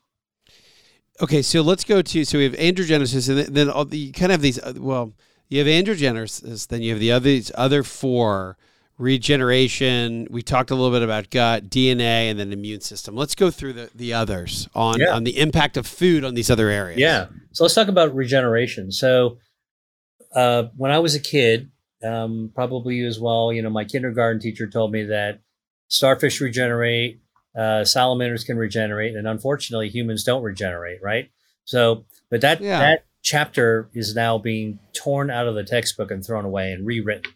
okay, 1.21 1.41
so 1.41 1.61
let's 1.61 1.83
go 1.83 2.01
to 2.01 2.23
so 2.23 2.37
we 2.37 2.43
have 2.45 2.53
androgenesis, 2.53 3.27
and 3.27 3.39
then, 3.39 3.53
then 3.53 3.69
all 3.69 3.83
the, 3.85 3.97
you 3.97 4.13
kind 4.13 4.31
of 4.31 4.35
have 4.35 4.41
these. 4.41 4.59
uh, 4.59 4.73
Well, 4.77 5.13
you 5.49 5.59
have 5.59 5.67
androgenesis, 5.67 6.67
then 6.67 6.81
you 6.81 6.91
have 6.91 6.99
the 6.99 7.11
other 7.11 7.23
these 7.25 7.51
other 7.55 7.83
four 7.83 8.57
regeneration. 8.97 10.27
We 10.29 10.41
talked 10.41 10.71
a 10.71 10.75
little 10.75 10.91
bit 10.91 11.03
about 11.03 11.29
gut, 11.29 11.69
DNA, 11.69 12.29
and 12.29 12.39
then 12.39 12.51
immune 12.53 12.81
system. 12.81 13.15
Let's 13.15 13.35
go 13.35 13.51
through 13.51 13.73
the, 13.73 13.89
the 13.95 14.13
others 14.13 14.67
on 14.75 14.99
Yeah. 14.99 15.13
on 15.13 15.23
the 15.23 15.37
impact 15.39 15.77
of 15.77 15.85
food 15.87 16.23
on 16.23 16.33
these 16.35 16.49
other 16.49 16.69
areas. 16.69 16.99
Yeah. 16.99 17.27
So 17.51 17.63
let's 17.63 17.73
talk 17.75 17.87
about 17.87 18.13
regeneration. 18.15 18.91
So 18.91 19.37
uh, 20.33 20.63
when 20.75 20.91
I 20.91 20.99
was 20.99 21.15
a 21.15 21.19
kid, 21.19 21.71
um, 22.03 22.51
probably 22.53 22.95
you 22.95 23.07
as 23.07 23.19
well, 23.19 23.51
you 23.53 23.61
know, 23.61 23.69
my 23.69 23.85
kindergarten 23.85 24.39
teacher 24.39 24.67
told 24.67 24.91
me 24.91 25.03
that 25.05 25.39
starfish 25.87 26.41
regenerate, 26.41 27.19
uh, 27.57 27.83
salamanders 27.85 28.43
can 28.43 28.57
regenerate, 28.57 29.15
and 29.15 29.27
unfortunately, 29.27 29.89
humans 29.89 30.23
don't 30.23 30.43
regenerate, 30.43 31.01
right? 31.01 31.29
So, 31.63 32.05
but 32.29 32.41
that 32.41 32.61
Yeah. 32.61 32.79
that 32.79 33.05
chapter 33.25 33.89
is 33.93 34.15
now 34.15 34.37
being 34.37 34.77
torn 34.93 35.31
out 35.31 35.47
of 35.47 35.55
the 35.55 35.63
textbook 35.63 36.11
and 36.11 36.23
thrown 36.23 36.45
away 36.45 36.71
and 36.71 36.85
rewritten. 36.85 37.33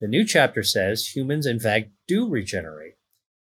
The 0.00 0.06
new 0.06 0.26
chapter 0.26 0.62
says 0.62 1.16
humans, 1.16 1.46
in 1.46 1.58
fact, 1.58 1.88
do 2.06 2.28
regenerate. 2.28 2.96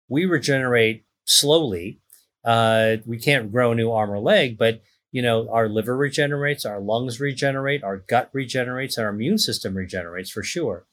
We 0.06 0.26
regenerate 0.26 1.06
slowly. 1.24 2.00
Uh, 2.44 2.96
we 3.06 3.18
can't 3.18 3.50
grow 3.50 3.72
a 3.72 3.74
new 3.74 3.90
arm 3.90 4.10
or 4.10 4.18
leg, 4.18 4.58
but 4.58 4.82
you 5.12 5.22
know, 5.22 5.48
our 5.50 5.66
liver 5.66 5.96
regenerates, 5.96 6.66
our 6.66 6.78
lungs 6.78 7.20
regenerate, 7.20 7.82
our 7.82 7.96
gut 7.96 8.28
regenerates, 8.34 8.98
and 8.98 9.06
our 9.06 9.12
immune 9.12 9.38
system 9.38 9.74
regenerates 9.74 10.28
for 10.28 10.42
sure. 10.42 10.86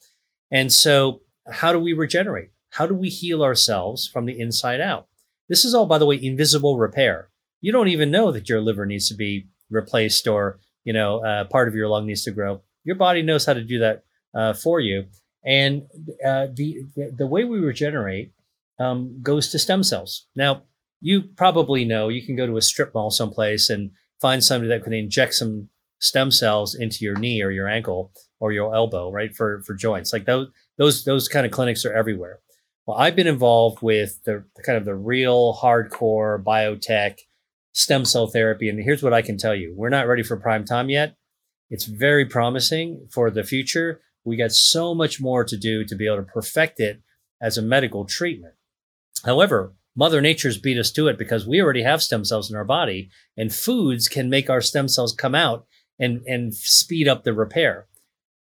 And 0.49 0.71
so, 0.71 1.21
how 1.51 1.73
do 1.73 1.79
we 1.79 1.91
regenerate? 1.91 2.51
How 2.69 2.87
do 2.87 2.93
we 2.93 3.09
heal 3.09 3.43
ourselves 3.43 4.07
from 4.07 4.25
the 4.25 4.39
inside 4.39 4.79
out? 4.79 5.07
This 5.49 5.65
is 5.65 5.75
all, 5.75 5.85
by 5.85 5.97
the 5.97 6.05
way, 6.05 6.23
invisible 6.23 6.77
repair. 6.77 7.29
You 7.59 7.73
don't 7.73 7.89
even 7.89 8.11
know 8.11 8.31
that 8.31 8.47
your 8.47 8.61
liver 8.61 8.85
needs 8.85 9.09
to 9.09 9.15
be 9.15 9.49
replaced 9.69 10.27
or, 10.27 10.59
you 10.86 10.93
know, 10.93 11.25
uh, 11.25 11.43
part 11.45 11.67
of 11.67 11.75
your 11.75 11.89
lung 11.89 12.05
needs 12.05 12.23
to 12.23 12.31
grow. 12.31 12.61
Your 12.86 12.95
body 12.95 13.21
knows 13.21 13.45
how 13.45 13.53
to 13.53 13.63
do 13.63 13.79
that 13.79 14.03
uh, 14.33 14.53
for 14.53 14.79
you. 14.79 15.05
And 15.45 15.83
uh, 16.25 16.47
the, 16.53 16.83
the 16.95 17.27
way 17.27 17.43
we 17.43 17.59
regenerate 17.59 18.31
um, 18.79 19.19
goes 19.21 19.49
to 19.49 19.59
stem 19.59 19.83
cells. 19.83 20.27
Now, 20.36 20.63
you 21.01 21.23
probably 21.36 21.86
know 21.86 22.09
you 22.09 22.25
can 22.25 22.36
go 22.36 22.47
to 22.47 22.57
a 22.57 22.61
strip 22.61 22.93
mall 22.93 23.11
someplace 23.11 23.69
and 23.69 23.91
find 24.21 24.43
somebody 24.43 24.69
that 24.69 24.83
can 24.83 24.93
inject 24.93 25.33
some 25.36 25.69
stem 25.99 26.31
cells 26.31 26.75
into 26.75 27.03
your 27.03 27.17
knee 27.17 27.41
or 27.41 27.51
your 27.51 27.67
ankle 27.67 28.11
or 28.39 28.51
your 28.51 28.73
elbow, 28.73 29.11
right? 29.11 29.36
For 29.36 29.61
for 29.65 29.73
joints. 29.73 30.13
Like 30.13 30.25
those 30.25 30.47
those 30.77 31.05
those 31.05 31.27
kind 31.27 31.45
of 31.45 31.51
clinics 31.51 31.86
are 31.86 31.93
everywhere. 31.93 32.39
Well, 32.86 32.97
I've 32.97 33.15
been 33.15 33.27
involved 33.27 33.81
with 33.81 34.23
the, 34.25 34.45
the 34.55 34.63
kind 34.63 34.77
of 34.77 34.86
the 34.86 34.95
real 34.95 35.57
hardcore 35.61 36.43
biotech 36.43 37.17
stem 37.76 38.05
cell 38.05 38.28
therapy. 38.28 38.69
And 38.69 38.80
here's 38.80 39.03
what 39.03 39.13
I 39.13 39.21
can 39.21 39.38
tell 39.38 39.53
you. 39.53 39.73
We're 39.76 39.89
not 39.89 40.07
ready 40.07 40.23
for 40.23 40.38
prime 40.38 40.63
time 40.63 40.89
yet. 40.89 41.15
It's 41.69 41.86
very 41.86 42.26
promising 42.26 43.07
for 43.11 43.30
the 43.30 43.43
future. 43.43 44.01
We 44.23 44.38
got 44.38 44.53
so 44.53 44.95
much 44.95 45.19
more 45.19 45.43
to 45.43 45.57
do 45.57 45.84
to 45.84 45.95
be 45.95 46.07
able 46.07 46.17
to 46.17 46.23
perfect 46.23 46.80
it 46.80 47.01
as 47.41 47.57
a 47.57 47.61
medical 47.61 48.05
treatment. 48.05 48.53
However, 49.26 49.73
Mother 49.93 50.21
Nature's 50.21 50.57
beat 50.57 50.80
us 50.80 50.91
to 50.91 51.07
it 51.07 51.17
because 51.17 51.45
we 51.45 51.61
already 51.61 51.84
have 51.84 52.01
stem 52.01 52.23
cells 52.23 52.49
in 52.49 52.55
our 52.55 52.65
body, 52.65 53.09
and 53.38 53.53
foods 53.53 54.07
can 54.07 54.30
make 54.30 54.49
our 54.49 54.61
stem 54.61 54.88
cells 54.88 55.13
come 55.13 55.36
out 55.36 55.67
and, 55.99 56.21
and 56.26 56.53
speed 56.53 57.07
up 57.07 57.23
the 57.23 57.34
repair. 57.34 57.88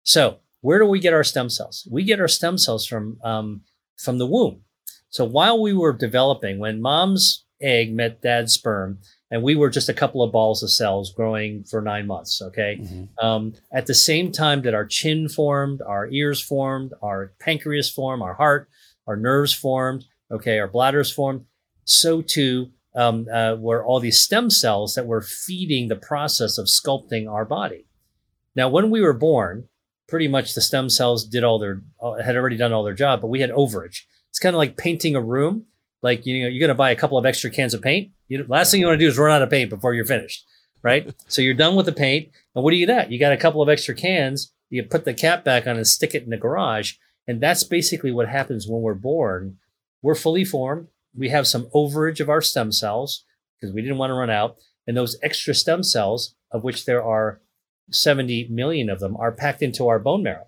So, 0.02 0.38
where 0.60 0.78
do 0.78 0.86
we 0.86 1.00
get 1.00 1.14
our 1.14 1.24
stem 1.24 1.50
cells? 1.50 1.86
We 1.90 2.04
get 2.04 2.20
our 2.20 2.28
stem 2.28 2.58
cells 2.58 2.86
from 2.86 3.18
um, 3.24 3.62
from 3.96 4.18
the 4.18 4.26
womb. 4.26 4.62
So 5.08 5.24
while 5.24 5.60
we 5.60 5.72
were 5.72 5.92
developing, 5.92 6.58
when 6.58 6.80
mom's 6.80 7.44
egg 7.60 7.92
met 7.94 8.22
dad's 8.22 8.54
sperm, 8.54 8.98
and 9.30 9.42
we 9.42 9.54
were 9.54 9.70
just 9.70 9.88
a 9.88 9.94
couple 9.94 10.22
of 10.22 10.32
balls 10.32 10.62
of 10.62 10.70
cells 10.70 11.12
growing 11.12 11.64
for 11.64 11.80
nine 11.80 12.06
months, 12.06 12.42
okay, 12.42 12.78
Mhm. 12.80 13.08
um, 13.22 13.54
at 13.72 13.86
the 13.86 13.94
same 13.94 14.32
time 14.32 14.62
that 14.62 14.74
our 14.74 14.84
chin 14.86 15.28
formed, 15.28 15.80
our 15.82 16.08
ears 16.08 16.40
formed, 16.40 16.92
our 17.02 17.32
pancreas 17.40 17.88
formed, 17.90 18.22
our 18.22 18.34
heart, 18.34 18.68
our 19.06 19.16
nerves 19.16 19.52
formed, 19.52 20.04
okay, 20.30 20.58
our 20.58 20.68
bladders 20.68 21.10
formed, 21.12 21.44
so 21.84 22.22
too 22.22 22.70
um, 22.96 23.28
uh, 23.32 23.54
were 23.56 23.84
all 23.84 24.00
these 24.00 24.18
stem 24.20 24.50
cells 24.50 24.94
that 24.96 25.06
were 25.06 25.22
feeding 25.22 25.86
the 25.86 25.94
process 25.94 26.58
of 26.58 26.66
sculpting 26.66 27.30
our 27.30 27.44
body. 27.44 27.86
Now, 28.56 28.68
when 28.68 28.90
we 28.90 29.00
were 29.00 29.12
born, 29.12 29.68
pretty 30.08 30.26
much 30.26 30.54
the 30.54 30.60
stem 30.60 30.90
cells 30.90 31.24
did 31.24 31.44
all 31.44 31.60
their 31.60 31.82
uh, 32.02 32.14
had 32.14 32.36
already 32.36 32.56
done 32.56 32.72
all 32.72 32.82
their 32.82 32.94
job, 32.94 33.20
but 33.20 33.28
we 33.28 33.40
had 33.40 33.50
overage. 33.50 34.02
It's 34.28 34.40
kind 34.40 34.56
of 34.56 34.58
like 34.58 34.76
painting 34.76 35.14
a 35.14 35.20
room. 35.20 35.66
Like 36.02 36.26
you 36.26 36.42
know, 36.42 36.48
you're 36.48 36.60
going 36.60 36.68
to 36.68 36.74
buy 36.74 36.90
a 36.90 36.96
couple 36.96 37.18
of 37.18 37.26
extra 37.26 37.50
cans 37.50 37.74
of 37.74 37.82
paint. 37.82 38.10
You, 38.28 38.44
last 38.48 38.70
thing 38.70 38.80
you 38.80 38.86
want 38.86 38.98
to 38.98 39.04
do 39.04 39.08
is 39.08 39.18
run 39.18 39.32
out 39.32 39.42
of 39.42 39.50
paint 39.50 39.70
before 39.70 39.94
you're 39.94 40.04
finished, 40.04 40.44
right? 40.82 41.14
so 41.28 41.42
you're 41.42 41.54
done 41.54 41.76
with 41.76 41.86
the 41.86 41.92
paint, 41.92 42.30
and 42.54 42.64
what 42.64 42.70
do 42.70 42.76
you 42.76 42.86
got? 42.86 43.10
You 43.10 43.18
got 43.18 43.32
a 43.32 43.38
couple 43.38 43.62
of 43.62 43.68
extra 43.68 43.94
cans. 43.94 44.52
You 44.70 44.82
put 44.84 45.04
the 45.04 45.14
cap 45.14 45.44
back 45.44 45.66
on 45.66 45.76
and 45.76 45.86
stick 45.86 46.14
it 46.14 46.22
in 46.22 46.30
the 46.30 46.36
garage, 46.36 46.94
and 47.26 47.40
that's 47.40 47.64
basically 47.64 48.12
what 48.12 48.28
happens 48.28 48.66
when 48.68 48.82
we're 48.82 48.94
born. 48.94 49.58
We're 50.02 50.14
fully 50.14 50.44
formed. 50.44 50.88
We 51.14 51.28
have 51.30 51.46
some 51.46 51.66
overage 51.74 52.20
of 52.20 52.30
our 52.30 52.40
stem 52.40 52.72
cells 52.72 53.24
because 53.60 53.74
we 53.74 53.82
didn't 53.82 53.98
want 53.98 54.10
to 54.10 54.14
run 54.14 54.30
out, 54.30 54.56
and 54.86 54.96
those 54.96 55.18
extra 55.22 55.54
stem 55.54 55.82
cells, 55.82 56.34
of 56.50 56.64
which 56.64 56.86
there 56.86 57.02
are 57.02 57.40
70 57.90 58.48
million 58.48 58.88
of 58.88 59.00
them, 59.00 59.16
are 59.16 59.32
packed 59.32 59.62
into 59.62 59.88
our 59.88 59.98
bone 59.98 60.22
marrow. 60.22 60.46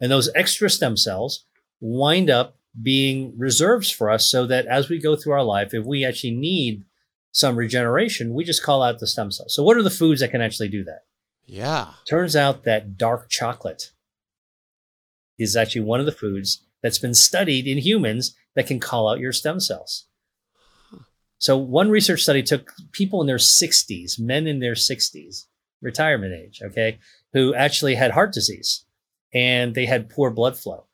And 0.00 0.10
those 0.10 0.30
extra 0.34 0.68
stem 0.68 0.96
cells 0.96 1.44
wind 1.80 2.30
up 2.30 2.55
being 2.82 3.32
reserves 3.36 3.90
for 3.90 4.10
us 4.10 4.30
so 4.30 4.46
that 4.46 4.66
as 4.66 4.88
we 4.88 5.00
go 5.00 5.16
through 5.16 5.32
our 5.32 5.42
life, 5.42 5.72
if 5.72 5.84
we 5.84 6.04
actually 6.04 6.34
need 6.34 6.84
some 7.32 7.56
regeneration, 7.56 8.34
we 8.34 8.44
just 8.44 8.62
call 8.62 8.82
out 8.82 8.98
the 8.98 9.06
stem 9.06 9.30
cells. 9.30 9.54
So, 9.54 9.62
what 9.62 9.76
are 9.76 9.82
the 9.82 9.90
foods 9.90 10.20
that 10.20 10.30
can 10.30 10.40
actually 10.40 10.68
do 10.68 10.84
that? 10.84 11.04
Yeah. 11.44 11.92
Turns 12.08 12.34
out 12.34 12.64
that 12.64 12.96
dark 12.96 13.28
chocolate 13.28 13.92
is 15.38 15.56
actually 15.56 15.82
one 15.82 16.00
of 16.00 16.06
the 16.06 16.12
foods 16.12 16.64
that's 16.82 16.98
been 16.98 17.14
studied 17.14 17.66
in 17.66 17.78
humans 17.78 18.34
that 18.54 18.66
can 18.66 18.80
call 18.80 19.08
out 19.08 19.20
your 19.20 19.32
stem 19.32 19.60
cells. 19.60 20.06
So, 21.38 21.56
one 21.56 21.90
research 21.90 22.22
study 22.22 22.42
took 22.42 22.72
people 22.92 23.20
in 23.20 23.26
their 23.26 23.36
60s, 23.36 24.18
men 24.18 24.46
in 24.46 24.60
their 24.60 24.74
60s, 24.74 25.44
retirement 25.82 26.32
age, 26.32 26.62
okay, 26.62 26.98
who 27.32 27.54
actually 27.54 27.94
had 27.94 28.12
heart 28.12 28.32
disease 28.32 28.84
and 29.34 29.74
they 29.74 29.86
had 29.86 30.08
poor 30.08 30.30
blood 30.30 30.56
flow. 30.56 30.85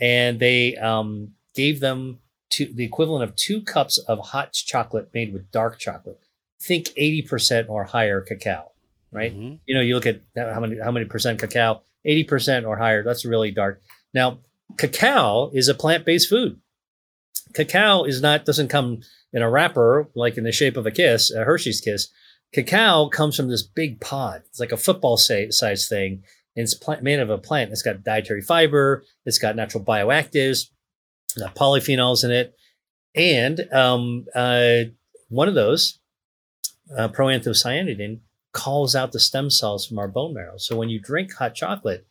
And 0.00 0.38
they 0.40 0.76
um, 0.76 1.32
gave 1.54 1.80
them 1.80 2.18
two, 2.48 2.66
the 2.72 2.84
equivalent 2.84 3.24
of 3.24 3.36
two 3.36 3.62
cups 3.62 3.98
of 3.98 4.18
hot 4.18 4.52
chocolate 4.52 5.10
made 5.12 5.32
with 5.32 5.50
dark 5.50 5.78
chocolate. 5.78 6.20
Think 6.60 6.88
80% 6.98 7.68
or 7.68 7.84
higher 7.84 8.20
cacao, 8.20 8.72
right? 9.12 9.34
Mhm. 9.34 9.58
you 9.66 9.74
know, 9.74 9.80
you 9.80 9.94
look 9.94 10.06
at 10.06 10.20
how 10.36 10.60
many 10.60 10.78
how 10.78 10.90
many 10.90 11.06
percent 11.06 11.38
cacao, 11.38 11.82
eighty 12.04 12.24
percent 12.24 12.66
or 12.66 12.76
higher. 12.76 13.02
That's 13.02 13.24
really 13.24 13.50
dark. 13.50 13.80
Now, 14.12 14.40
cacao 14.76 15.50
is 15.54 15.68
a 15.68 15.74
plant 15.74 16.04
based 16.04 16.28
food. 16.28 16.60
Cacao 17.54 18.04
is 18.04 18.20
not 18.20 18.44
doesn't 18.44 18.68
come 18.68 19.00
in 19.32 19.42
a 19.42 19.50
wrapper 19.50 20.08
like 20.14 20.36
in 20.36 20.44
the 20.44 20.52
shape 20.52 20.76
of 20.76 20.86
a 20.86 20.90
kiss, 20.90 21.30
a 21.30 21.44
Hershey's 21.44 21.80
kiss. 21.80 22.08
Cacao 22.52 23.08
comes 23.08 23.36
from 23.36 23.48
this 23.48 23.62
big 23.62 24.00
pod. 24.00 24.42
It's 24.46 24.60
like 24.60 24.72
a 24.72 24.76
football 24.76 25.16
size 25.16 25.88
thing 25.88 26.24
it's 26.56 26.74
plant, 26.74 27.02
made 27.02 27.20
of 27.20 27.30
a 27.30 27.38
plant. 27.38 27.70
It's 27.70 27.82
got 27.82 28.02
dietary 28.02 28.42
fiber. 28.42 29.04
It's 29.24 29.38
got 29.38 29.56
natural 29.56 29.84
bioactives, 29.84 30.66
polyphenols 31.56 32.24
in 32.24 32.30
it, 32.30 32.54
and 33.14 33.60
um, 33.72 34.26
uh, 34.34 34.84
one 35.28 35.48
of 35.48 35.54
those, 35.54 35.98
uh, 36.96 37.08
proanthocyanidin, 37.08 38.20
calls 38.52 38.96
out 38.96 39.12
the 39.12 39.20
stem 39.20 39.48
cells 39.48 39.86
from 39.86 39.98
our 39.98 40.08
bone 40.08 40.34
marrow. 40.34 40.56
So 40.56 40.76
when 40.76 40.88
you 40.88 41.00
drink 41.00 41.32
hot 41.34 41.54
chocolate, 41.54 42.06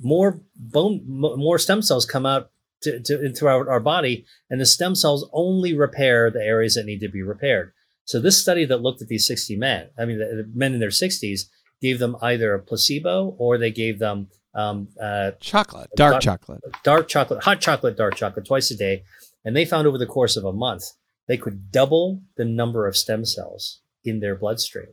more 0.00 0.40
bone, 0.56 1.02
more 1.06 1.58
stem 1.58 1.82
cells 1.82 2.04
come 2.04 2.26
out 2.26 2.50
to, 2.82 3.00
to, 3.00 3.32
throughout 3.32 3.68
our 3.68 3.80
body, 3.80 4.24
and 4.50 4.60
the 4.60 4.66
stem 4.66 4.94
cells 4.94 5.28
only 5.32 5.74
repair 5.74 6.30
the 6.30 6.42
areas 6.42 6.74
that 6.74 6.86
need 6.86 7.00
to 7.00 7.08
be 7.08 7.22
repaired. 7.22 7.72
So 8.04 8.20
this 8.20 8.40
study 8.40 8.64
that 8.64 8.80
looked 8.80 9.02
at 9.02 9.08
these 9.08 9.26
60 9.26 9.56
men, 9.56 9.90
I 9.98 10.04
mean, 10.04 10.18
the, 10.18 10.24
the 10.42 10.50
men 10.54 10.72
in 10.74 10.80
their 10.80 10.88
60s, 10.88 11.42
gave 11.80 11.98
them 11.98 12.16
either 12.22 12.54
a 12.54 12.60
placebo 12.60 13.34
or 13.38 13.58
they 13.58 13.70
gave 13.70 13.98
them 13.98 14.28
um, 14.54 14.88
uh, 15.00 15.32
chocolate, 15.40 15.90
dark, 15.94 16.14
dark 16.14 16.22
chocolate, 16.22 16.60
dark 16.82 17.08
chocolate, 17.08 17.44
hot 17.44 17.60
chocolate, 17.60 17.96
dark 17.96 18.16
chocolate 18.16 18.46
twice 18.46 18.70
a 18.70 18.76
day, 18.76 19.04
and 19.44 19.54
they 19.54 19.64
found 19.64 19.86
over 19.86 19.98
the 19.98 20.06
course 20.06 20.36
of 20.36 20.44
a 20.44 20.52
month 20.52 20.92
they 21.26 21.36
could 21.36 21.70
double 21.70 22.22
the 22.36 22.44
number 22.44 22.86
of 22.86 22.96
stem 22.96 23.24
cells 23.24 23.80
in 24.04 24.20
their 24.20 24.34
bloodstream. 24.34 24.88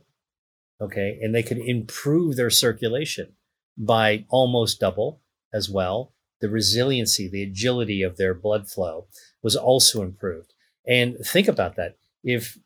Okay, 0.80 1.18
and 1.22 1.34
they 1.34 1.42
could 1.42 1.58
improve 1.58 2.36
their 2.36 2.50
circulation 2.50 3.32
by 3.78 4.26
almost 4.28 4.78
double 4.78 5.22
as 5.52 5.70
well 5.70 6.12
the 6.40 6.48
resiliency, 6.48 7.28
the 7.28 7.42
agility 7.42 8.02
of 8.02 8.16
their 8.16 8.34
blood 8.34 8.68
flow 8.68 9.06
was 9.42 9.56
also 9.56 10.02
improved. 10.02 10.52
And 10.86 11.16
think 11.24 11.48
about 11.48 11.76
that. 11.76 11.96
If 12.22 12.58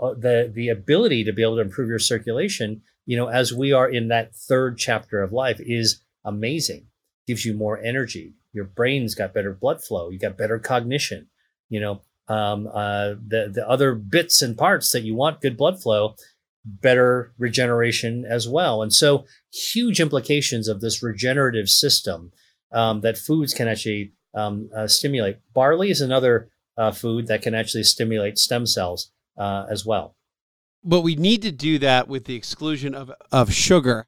uh, 0.00 0.14
the 0.14 0.50
the 0.52 0.68
ability 0.68 1.24
to 1.24 1.32
be 1.32 1.42
able 1.42 1.56
to 1.56 1.62
improve 1.62 1.88
your 1.88 1.98
circulation, 1.98 2.82
you 3.08 3.16
know, 3.16 3.28
as 3.28 3.54
we 3.54 3.72
are 3.72 3.88
in 3.88 4.08
that 4.08 4.34
third 4.34 4.76
chapter 4.76 5.22
of 5.22 5.32
life, 5.32 5.60
is 5.60 6.02
amazing. 6.26 6.88
Gives 7.26 7.46
you 7.46 7.54
more 7.54 7.78
energy. 7.82 8.34
Your 8.52 8.66
brain's 8.66 9.14
got 9.14 9.32
better 9.32 9.54
blood 9.54 9.82
flow. 9.82 10.10
You 10.10 10.18
got 10.18 10.36
better 10.36 10.58
cognition. 10.58 11.28
You 11.70 11.80
know, 11.80 12.02
um, 12.28 12.66
uh, 12.66 13.14
the 13.26 13.50
the 13.50 13.66
other 13.66 13.94
bits 13.94 14.42
and 14.42 14.58
parts 14.58 14.92
that 14.92 15.04
you 15.04 15.14
want 15.14 15.40
good 15.40 15.56
blood 15.56 15.80
flow, 15.80 16.16
better 16.66 17.32
regeneration 17.38 18.26
as 18.26 18.46
well. 18.46 18.82
And 18.82 18.92
so, 18.92 19.24
huge 19.50 20.00
implications 20.00 20.68
of 20.68 20.82
this 20.82 21.02
regenerative 21.02 21.70
system 21.70 22.30
um, 22.72 23.00
that 23.00 23.16
foods 23.16 23.54
can 23.54 23.68
actually 23.68 24.12
um, 24.34 24.68
uh, 24.76 24.86
stimulate. 24.86 25.38
Barley 25.54 25.90
is 25.90 26.02
another 26.02 26.50
uh, 26.76 26.92
food 26.92 27.26
that 27.28 27.40
can 27.40 27.54
actually 27.54 27.84
stimulate 27.84 28.36
stem 28.36 28.66
cells 28.66 29.10
uh, 29.38 29.64
as 29.70 29.86
well. 29.86 30.14
But 30.84 31.00
we 31.00 31.16
need 31.16 31.42
to 31.42 31.52
do 31.52 31.78
that 31.80 32.08
with 32.08 32.24
the 32.24 32.34
exclusion 32.34 32.94
of, 32.94 33.10
of 33.32 33.52
sugar. 33.52 34.06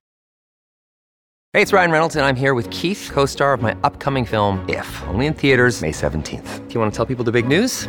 Hey, 1.53 1.63
it's 1.63 1.73
Ryan 1.73 1.91
Reynolds, 1.91 2.15
and 2.15 2.25
I'm 2.25 2.37
here 2.37 2.55
with 2.55 2.71
Keith, 2.71 3.11
co 3.13 3.27
star 3.27 3.53
of 3.53 3.61
my 3.61 3.77
upcoming 3.83 4.25
film, 4.25 4.65
If, 4.69 5.03
only 5.09 5.27
in 5.27 5.35
theaters, 5.35 5.83
May 5.83 5.91
17th. 5.91 6.69
Do 6.69 6.75
you 6.75 6.81
want 6.81 6.93
to 6.93 6.97
tell 6.97 7.07
people 7.07 7.25
the 7.25 7.33
big 7.33 7.49
news? 7.49 7.89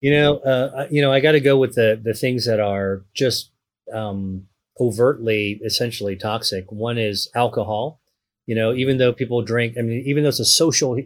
You 0.00 0.12
know, 0.12 0.38
uh, 0.38 0.86
you 0.90 1.02
know, 1.02 1.12
I 1.12 1.20
got 1.20 1.32
to 1.32 1.40
go 1.40 1.58
with 1.58 1.74
the 1.74 2.00
the 2.02 2.14
things 2.14 2.46
that 2.46 2.60
are 2.60 3.04
just 3.14 3.50
um, 3.92 4.46
overtly, 4.78 5.60
essentially 5.64 6.16
toxic. 6.16 6.70
One 6.72 6.98
is 6.98 7.28
alcohol. 7.34 8.00
You 8.46 8.54
know, 8.54 8.72
even 8.72 8.98
though 8.98 9.12
people 9.12 9.42
drink, 9.42 9.76
I 9.78 9.82
mean, 9.82 10.02
even 10.06 10.22
though 10.22 10.30
it's 10.30 10.40
a 10.40 10.44
social 10.44 10.96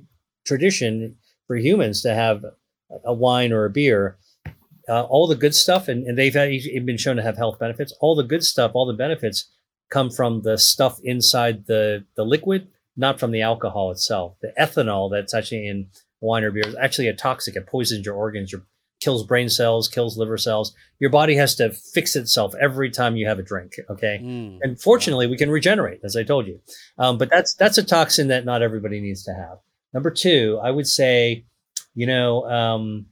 tradition 0.47 1.17
for 1.47 1.57
humans 1.57 2.03
to 2.03 2.15
have 2.15 2.45
a 3.05 3.13
wine 3.13 3.53
or 3.53 3.65
a 3.65 3.71
beer, 3.71 4.17
uh, 4.89 5.03
all 5.03 5.27
the 5.27 5.35
good 5.35 5.55
stuff, 5.55 5.89
and, 5.89 6.07
and 6.07 6.17
they've 6.17 6.33
been 6.33 6.97
shown 6.97 7.17
to 7.17 7.23
have 7.23 7.37
health 7.37 7.59
benefits. 7.59 7.93
All 8.01 8.15
the 8.15 8.23
good 8.23 8.45
stuff, 8.45 8.73
all 8.75 8.87
the 8.87 8.93
benefits 8.93 9.51
come 9.91 10.11
from 10.11 10.43
the 10.43 10.57
stuff 10.57 11.01
inside 11.03 11.67
the 11.67 12.05
the 12.17 12.25
liquid, 12.25 12.69
not 12.97 13.19
from 13.19 13.33
the 13.33 13.43
alcohol 13.43 13.91
itself. 13.91 14.37
The 14.41 14.53
ethanol 14.59 15.11
that's 15.11 15.35
actually 15.35 15.67
in 15.67 15.89
wine 16.21 16.45
or 16.45 16.51
beer 16.51 16.67
is 16.67 16.77
actually 16.77 17.09
a 17.09 17.15
toxic. 17.15 17.57
It 17.57 17.67
poisons 17.67 18.07
your 18.07 18.15
organs, 18.15 18.53
your 18.53 18.63
kills 19.01 19.25
brain 19.25 19.49
cells, 19.49 19.89
kills 19.89 20.17
liver 20.17 20.39
cells. 20.39 20.75
Your 20.99 21.11
body 21.11 21.35
has 21.37 21.55
to 21.57 21.71
fix 21.71 22.17
itself 22.17 22.55
every 22.61 22.91
time 22.91 23.17
you 23.17 23.27
have 23.27 23.39
a 23.39 23.43
drink. 23.43 23.75
Okay, 23.91 24.21
mm. 24.23 24.59
and 24.63 24.81
fortunately, 24.81 25.27
we 25.27 25.37
can 25.37 25.51
regenerate, 25.51 26.01
as 26.05 26.17
I 26.17 26.23
told 26.23 26.47
you. 26.47 26.61
Um, 26.99 27.19
but 27.19 27.31
that's 27.31 27.55
that's 27.55 27.79
a 27.79 27.85
toxin 27.85 28.29
that 28.29 28.45
not 28.45 28.63
everybody 28.63 29.01
needs 29.01 29.25
to 29.25 29.35
have. 29.35 29.59
Number 29.93 30.11
two, 30.11 30.59
I 30.63 30.71
would 30.71 30.87
say, 30.87 31.45
you 31.95 32.07
know, 32.07 32.49
um, 32.51 33.07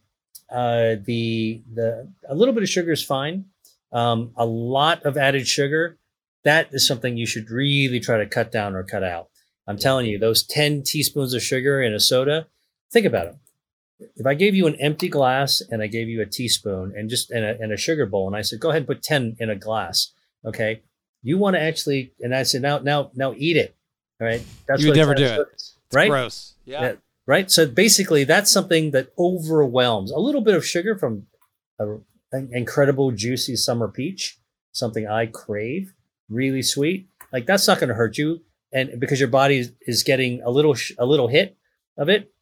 uh, 0.51 0.97
the 1.05 1.62
the 1.72 2.11
a 2.28 2.35
little 2.35 2.55
bit 2.55 2.62
of 2.62 2.68
sugar 2.68 2.93
is 2.93 3.05
fine. 3.05 3.47
Um, 3.93 4.33
a 4.37 4.47
lot 4.47 5.05
of 5.05 5.18
added 5.18 5.47
sugar, 5.47 5.99
that 6.45 6.68
is 6.72 6.87
something 6.87 7.16
you 7.16 7.26
should 7.26 7.51
really 7.51 8.01
try 8.01 8.18
to 8.18 8.26
cut 8.26 8.51
down 8.51 8.74
or 8.74 8.83
cut 8.83 9.05
out. 9.05 9.28
I'm 9.66 9.76
telling 9.76 10.07
you, 10.07 10.18
those 10.18 10.43
10 10.43 10.83
teaspoons 10.83 11.35
of 11.35 11.43
sugar 11.43 11.80
in 11.83 11.93
a 11.93 12.01
soda, 12.01 12.49
think 12.91 13.07
about 13.07 13.26
it 13.26 13.37
if 14.16 14.26
I 14.26 14.34
gave 14.34 14.55
you 14.55 14.66
an 14.66 14.76
empty 14.76 15.09
glass 15.09 15.62
and 15.70 15.82
I 15.82 15.86
gave 15.86 16.09
you 16.09 16.22
a 16.22 16.26
teaspoon 16.26 16.92
and 16.96 17.09
just 17.09 17.30
and 17.30 17.44
a, 17.44 17.59
and 17.61 17.72
a 17.72 17.76
sugar 17.76 18.07
bowl, 18.07 18.26
and 18.26 18.36
I 18.36 18.42
said, 18.42 18.61
go 18.61 18.70
ahead 18.70 18.82
and 18.82 18.86
put 18.86 19.03
10 19.03 19.36
in 19.38 19.50
a 19.50 19.57
glass. 19.57 20.12
Okay. 20.44 20.82
You 21.22 21.38
want 21.38 21.55
to 21.55 21.61
actually, 21.61 22.12
and 22.20 22.34
I 22.34 22.42
said, 22.42 22.62
now, 22.62 22.78
now, 22.78 23.11
now 23.14 23.34
eat 23.36 23.57
it. 23.57 23.74
All 24.20 24.26
right. 24.26 24.42
That's 24.66 24.82
you 24.82 24.88
would 24.88 24.96
never 24.96 25.14
do 25.14 25.24
it. 25.24 25.48
It's 25.53 25.76
right. 25.92 26.09
Gross. 26.09 26.55
Yeah. 26.64 26.82
yeah. 26.82 26.92
Right. 27.26 27.50
So 27.50 27.66
basically, 27.66 28.24
that's 28.24 28.50
something 28.50 28.90
that 28.90 29.12
overwhelms 29.18 30.11
a 30.11 30.18
little 30.18 30.40
bit 30.40 30.55
of 30.55 30.66
sugar 30.66 30.96
from 30.96 31.26
a, 31.78 31.96
an 32.32 32.50
incredible 32.53 33.12
juicy 33.12 33.57
summer 33.57 33.88
peach, 33.88 34.38
something 34.72 35.07
I 35.07 35.26
crave, 35.26 35.92
really 36.28 36.62
sweet. 36.62 37.09
Like 37.32 37.46
that's 37.46 37.66
not 37.66 37.78
going 37.78 37.88
to 37.88 37.94
hurt 37.94 38.18
you. 38.18 38.40
And 38.72 38.98
because 38.98 39.20
your 39.20 39.28
body 39.28 39.68
is 39.82 40.03
getting 40.03 40.42
a 40.42 40.50
little, 40.50 40.74
a 40.98 41.05
little 41.05 41.28
hit 41.28 41.57
of 41.98 42.09
it, 42.09 42.32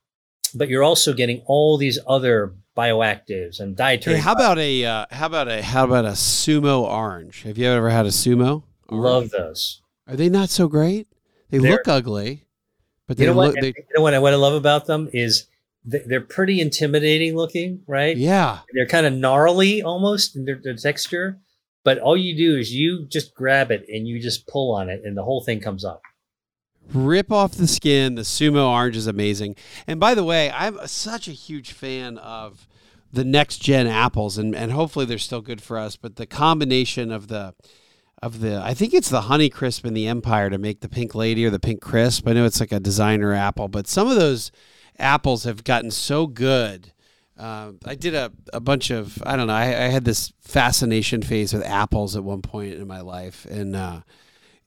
but 0.54 0.68
you're 0.68 0.82
also 0.82 1.12
getting 1.12 1.42
all 1.46 1.76
these 1.76 1.98
other 2.06 2.54
bioactives 2.76 3.60
and 3.60 3.76
dietary. 3.76 4.16
Hey, 4.16 4.22
how 4.22 4.32
about 4.32 4.58
a 4.58 4.84
uh, 4.84 5.06
how 5.10 5.26
about 5.26 5.48
a 5.48 5.62
how 5.62 5.84
about 5.84 6.04
a 6.04 6.10
sumo 6.10 6.82
orange? 6.82 7.42
Have 7.42 7.58
you 7.58 7.66
ever 7.66 7.90
had 7.90 8.06
a 8.06 8.10
sumo? 8.10 8.62
Orange? 8.88 9.04
Love 9.04 9.30
those. 9.30 9.82
Are 10.06 10.16
they 10.16 10.28
not 10.28 10.48
so 10.48 10.68
great? 10.68 11.08
They 11.50 11.58
they're, 11.58 11.72
look 11.72 11.88
ugly, 11.88 12.46
but 13.06 13.16
they 13.16 13.24
you 13.24 13.30
know 13.30 13.36
look. 13.36 13.54
What, 13.54 13.60
they, 13.60 13.68
you 13.68 13.84
know 13.96 14.02
what? 14.02 14.14
I, 14.14 14.18
what 14.18 14.32
I 14.32 14.36
love 14.36 14.54
about 14.54 14.86
them 14.86 15.08
is 15.12 15.46
they're 15.84 16.20
pretty 16.20 16.60
intimidating 16.60 17.36
looking, 17.36 17.82
right? 17.86 18.16
Yeah, 18.16 18.60
they're 18.72 18.86
kind 18.86 19.06
of 19.06 19.12
gnarly 19.12 19.82
almost 19.82 20.36
in 20.36 20.44
their, 20.44 20.60
their 20.62 20.76
texture. 20.76 21.38
But 21.82 21.98
all 21.98 22.14
you 22.16 22.36
do 22.36 22.58
is 22.58 22.74
you 22.74 23.06
just 23.06 23.34
grab 23.34 23.70
it 23.70 23.86
and 23.88 24.06
you 24.06 24.20
just 24.20 24.46
pull 24.46 24.74
on 24.74 24.90
it, 24.90 25.02
and 25.04 25.16
the 25.16 25.24
whole 25.24 25.42
thing 25.42 25.60
comes 25.60 25.84
up 25.84 26.02
rip 26.94 27.32
off 27.32 27.52
the 27.52 27.66
skin. 27.66 28.14
The 28.14 28.22
sumo 28.22 28.68
orange 28.68 28.96
is 28.96 29.06
amazing. 29.06 29.56
And 29.86 30.00
by 30.00 30.14
the 30.14 30.24
way, 30.24 30.50
I'm 30.50 30.78
such 30.86 31.28
a 31.28 31.32
huge 31.32 31.72
fan 31.72 32.18
of 32.18 32.66
the 33.12 33.24
next 33.24 33.58
gen 33.58 33.86
apples, 33.86 34.38
and, 34.38 34.54
and 34.54 34.72
hopefully 34.72 35.04
they're 35.04 35.18
still 35.18 35.40
good 35.40 35.62
for 35.62 35.78
us. 35.78 35.96
But 35.96 36.16
the 36.16 36.26
combination 36.26 37.10
of 37.10 37.28
the 37.28 37.54
of 38.22 38.40
the 38.40 38.60
I 38.62 38.74
think 38.74 38.92
it's 38.92 39.08
the 39.08 39.22
Honey 39.22 39.48
Crisp 39.48 39.84
and 39.84 39.96
the 39.96 40.06
Empire 40.06 40.50
to 40.50 40.58
make 40.58 40.80
the 40.80 40.88
Pink 40.88 41.14
Lady 41.14 41.44
or 41.44 41.50
the 41.50 41.58
Pink 41.58 41.80
Crisp. 41.80 42.28
I 42.28 42.32
know 42.32 42.44
it's 42.44 42.60
like 42.60 42.72
a 42.72 42.80
designer 42.80 43.32
apple, 43.32 43.68
but 43.68 43.88
some 43.88 44.08
of 44.08 44.16
those 44.16 44.52
apples 44.98 45.44
have 45.44 45.64
gotten 45.64 45.90
so 45.90 46.26
good. 46.26 46.92
Uh, 47.38 47.72
I 47.86 47.94
did 47.94 48.14
a, 48.14 48.30
a 48.52 48.60
bunch 48.60 48.90
of 48.90 49.22
I 49.24 49.36
don't 49.36 49.46
know. 49.46 49.54
I, 49.54 49.64
I, 49.64 49.88
had 49.88 50.04
this 50.04 50.30
fascination 50.42 51.22
phase 51.22 51.54
with 51.54 51.64
apples 51.64 52.14
at 52.14 52.22
one 52.22 52.42
point 52.42 52.74
in 52.74 52.86
my 52.86 53.00
life, 53.00 53.46
and 53.46 53.74
uh, 53.74 54.00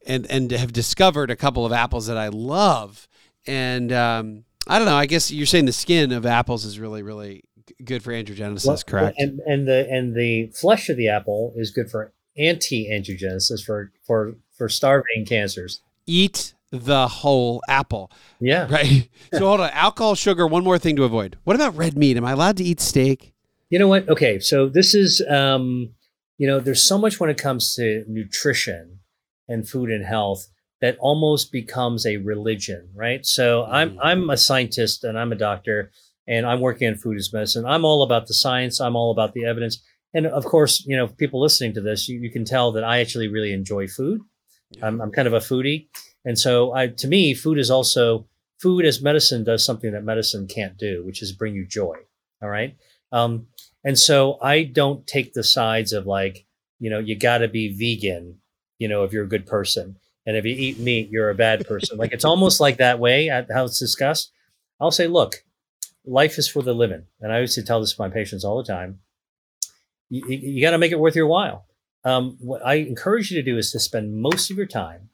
and 0.05 0.25
and 0.29 0.51
have 0.51 0.73
discovered 0.73 1.31
a 1.31 1.35
couple 1.35 1.65
of 1.65 1.71
apples 1.71 2.07
that 2.07 2.17
I 2.17 2.29
love. 2.29 3.07
And 3.45 3.91
um, 3.91 4.45
I 4.67 4.77
don't 4.79 4.87
know. 4.87 4.95
I 4.95 5.05
guess 5.05 5.31
you're 5.31 5.45
saying 5.45 5.65
the 5.65 5.73
skin 5.73 6.11
of 6.11 6.25
apples 6.25 6.65
is 6.65 6.79
really 6.79 7.03
really 7.03 7.43
good 7.83 8.03
for 8.03 8.11
angiogenesis, 8.11 8.67
well, 8.67 8.81
correct? 8.85 9.17
And 9.19 9.39
and 9.45 9.67
the 9.67 9.87
and 9.89 10.15
the 10.15 10.47
flesh 10.47 10.89
of 10.89 10.97
the 10.97 11.09
apple 11.09 11.53
is 11.55 11.71
good 11.71 11.89
for 11.89 12.13
anti-angiogenesis 12.37 13.63
for 13.63 13.91
for 14.05 14.35
for 14.57 14.69
starving 14.69 15.25
cancers. 15.25 15.81
Eat 16.05 16.53
the 16.71 17.07
whole 17.07 17.61
apple. 17.67 18.11
Yeah. 18.39 18.67
Right. 18.69 19.09
so 19.31 19.39
hold 19.39 19.61
on. 19.61 19.69
Alcohol, 19.71 20.15
sugar. 20.15 20.47
One 20.47 20.63
more 20.63 20.79
thing 20.79 20.95
to 20.95 21.03
avoid. 21.03 21.37
What 21.43 21.55
about 21.55 21.75
red 21.77 21.97
meat? 21.97 22.17
Am 22.17 22.25
I 22.25 22.31
allowed 22.31 22.57
to 22.57 22.63
eat 22.63 22.79
steak? 22.79 23.33
You 23.69 23.79
know 23.79 23.87
what? 23.87 24.09
Okay. 24.09 24.39
So 24.39 24.67
this 24.67 24.95
is, 24.95 25.21
um, 25.29 25.93
you 26.37 26.47
know, 26.47 26.59
there's 26.59 26.81
so 26.81 26.97
much 26.97 27.19
when 27.19 27.29
it 27.29 27.37
comes 27.37 27.75
to 27.75 28.03
nutrition 28.07 28.92
and 29.53 29.69
food 29.73 29.89
and 29.89 30.05
health 30.05 30.41
that 30.81 30.97
almost 30.99 31.51
becomes 31.51 32.05
a 32.05 32.17
religion, 32.17 32.89
right? 33.05 33.25
So 33.25 33.45
I'm 33.77 33.91
Mm. 33.91 33.99
I'm 34.09 34.29
a 34.29 34.37
scientist 34.37 35.03
and 35.05 35.15
I'm 35.19 35.31
a 35.31 35.43
doctor 35.49 35.77
and 36.27 36.45
I'm 36.45 36.61
working 36.67 36.87
in 36.87 36.95
food 37.03 37.17
as 37.17 37.33
medicine. 37.33 37.65
I'm 37.65 37.85
all 37.85 38.01
about 38.03 38.27
the 38.27 38.33
science. 38.33 38.75
I'm 38.81 38.95
all 38.95 39.11
about 39.11 39.33
the 39.33 39.45
evidence. 39.45 39.75
And 40.13 40.25
of 40.27 40.45
course, 40.45 40.73
you 40.89 40.95
know, 40.97 41.07
people 41.07 41.39
listening 41.41 41.73
to 41.73 41.81
this, 41.81 42.07
you, 42.09 42.19
you 42.19 42.31
can 42.31 42.45
tell 42.45 42.71
that 42.73 42.83
I 42.83 42.99
actually 42.99 43.29
really 43.29 43.53
enjoy 43.53 43.87
food. 43.87 44.19
I'm, 44.81 45.01
I'm 45.01 45.11
kind 45.11 45.27
of 45.27 45.33
a 45.33 45.45
foodie. 45.49 45.87
And 46.25 46.37
so 46.37 46.73
I, 46.73 46.87
to 46.87 47.07
me, 47.07 47.33
food 47.33 47.57
is 47.59 47.69
also 47.69 48.27
food 48.61 48.85
as 48.85 49.01
medicine 49.01 49.43
does 49.43 49.65
something 49.65 49.91
that 49.91 50.03
medicine 50.03 50.47
can't 50.47 50.77
do, 50.77 51.03
which 51.05 51.21
is 51.21 51.31
bring 51.31 51.55
you 51.55 51.65
joy. 51.67 51.95
All 52.41 52.49
right. 52.49 52.75
Um, 53.11 53.47
and 53.83 53.97
so 53.97 54.37
I 54.41 54.63
don't 54.63 55.05
take 55.05 55.33
the 55.33 55.43
sides 55.43 55.93
of 55.93 56.05
like, 56.05 56.45
you 56.79 56.89
know, 56.89 56.99
you 56.99 57.15
got 57.17 57.39
to 57.39 57.47
be 57.47 57.75
vegan, 57.83 58.39
you 58.83 58.89
know, 58.89 59.05
if 59.05 59.13
you're 59.13 59.23
a 59.23 59.29
good 59.29 59.45
person. 59.45 59.95
And 60.25 60.35
if 60.35 60.43
you 60.43 60.53
eat 60.53 60.77
meat, 60.77 61.09
you're 61.09 61.29
a 61.29 61.35
bad 61.35 61.65
person. 61.65 61.97
like 61.97 62.11
it's 62.11 62.25
almost 62.25 62.59
like 62.59 62.77
that 62.77 62.99
way, 62.99 63.29
at 63.29 63.47
how 63.49 63.63
it's 63.63 63.79
discussed. 63.79 64.33
I'll 64.81 64.91
say, 64.91 65.07
look, 65.07 65.45
life 66.05 66.37
is 66.37 66.49
for 66.49 66.61
the 66.61 66.73
living. 66.73 67.05
And 67.21 67.31
I 67.31 67.39
used 67.39 67.55
to 67.55 67.63
tell 67.63 67.79
this 67.79 67.93
to 67.93 68.01
my 68.01 68.09
patients 68.09 68.43
all 68.43 68.57
the 68.57 68.69
time. 68.69 68.99
You, 70.09 70.21
you, 70.27 70.61
got 70.61 70.71
to 70.71 70.77
make 70.77 70.91
it 70.91 70.99
worth 70.99 71.15
your 71.15 71.27
while. 71.27 71.65
Um, 72.03 72.35
what 72.41 72.61
I 72.65 72.73
encourage 72.73 73.31
you 73.31 73.41
to 73.41 73.51
do 73.51 73.57
is 73.57 73.71
to 73.71 73.79
spend 73.79 74.21
most 74.21 74.51
of 74.51 74.57
your 74.57 74.65
time 74.65 75.09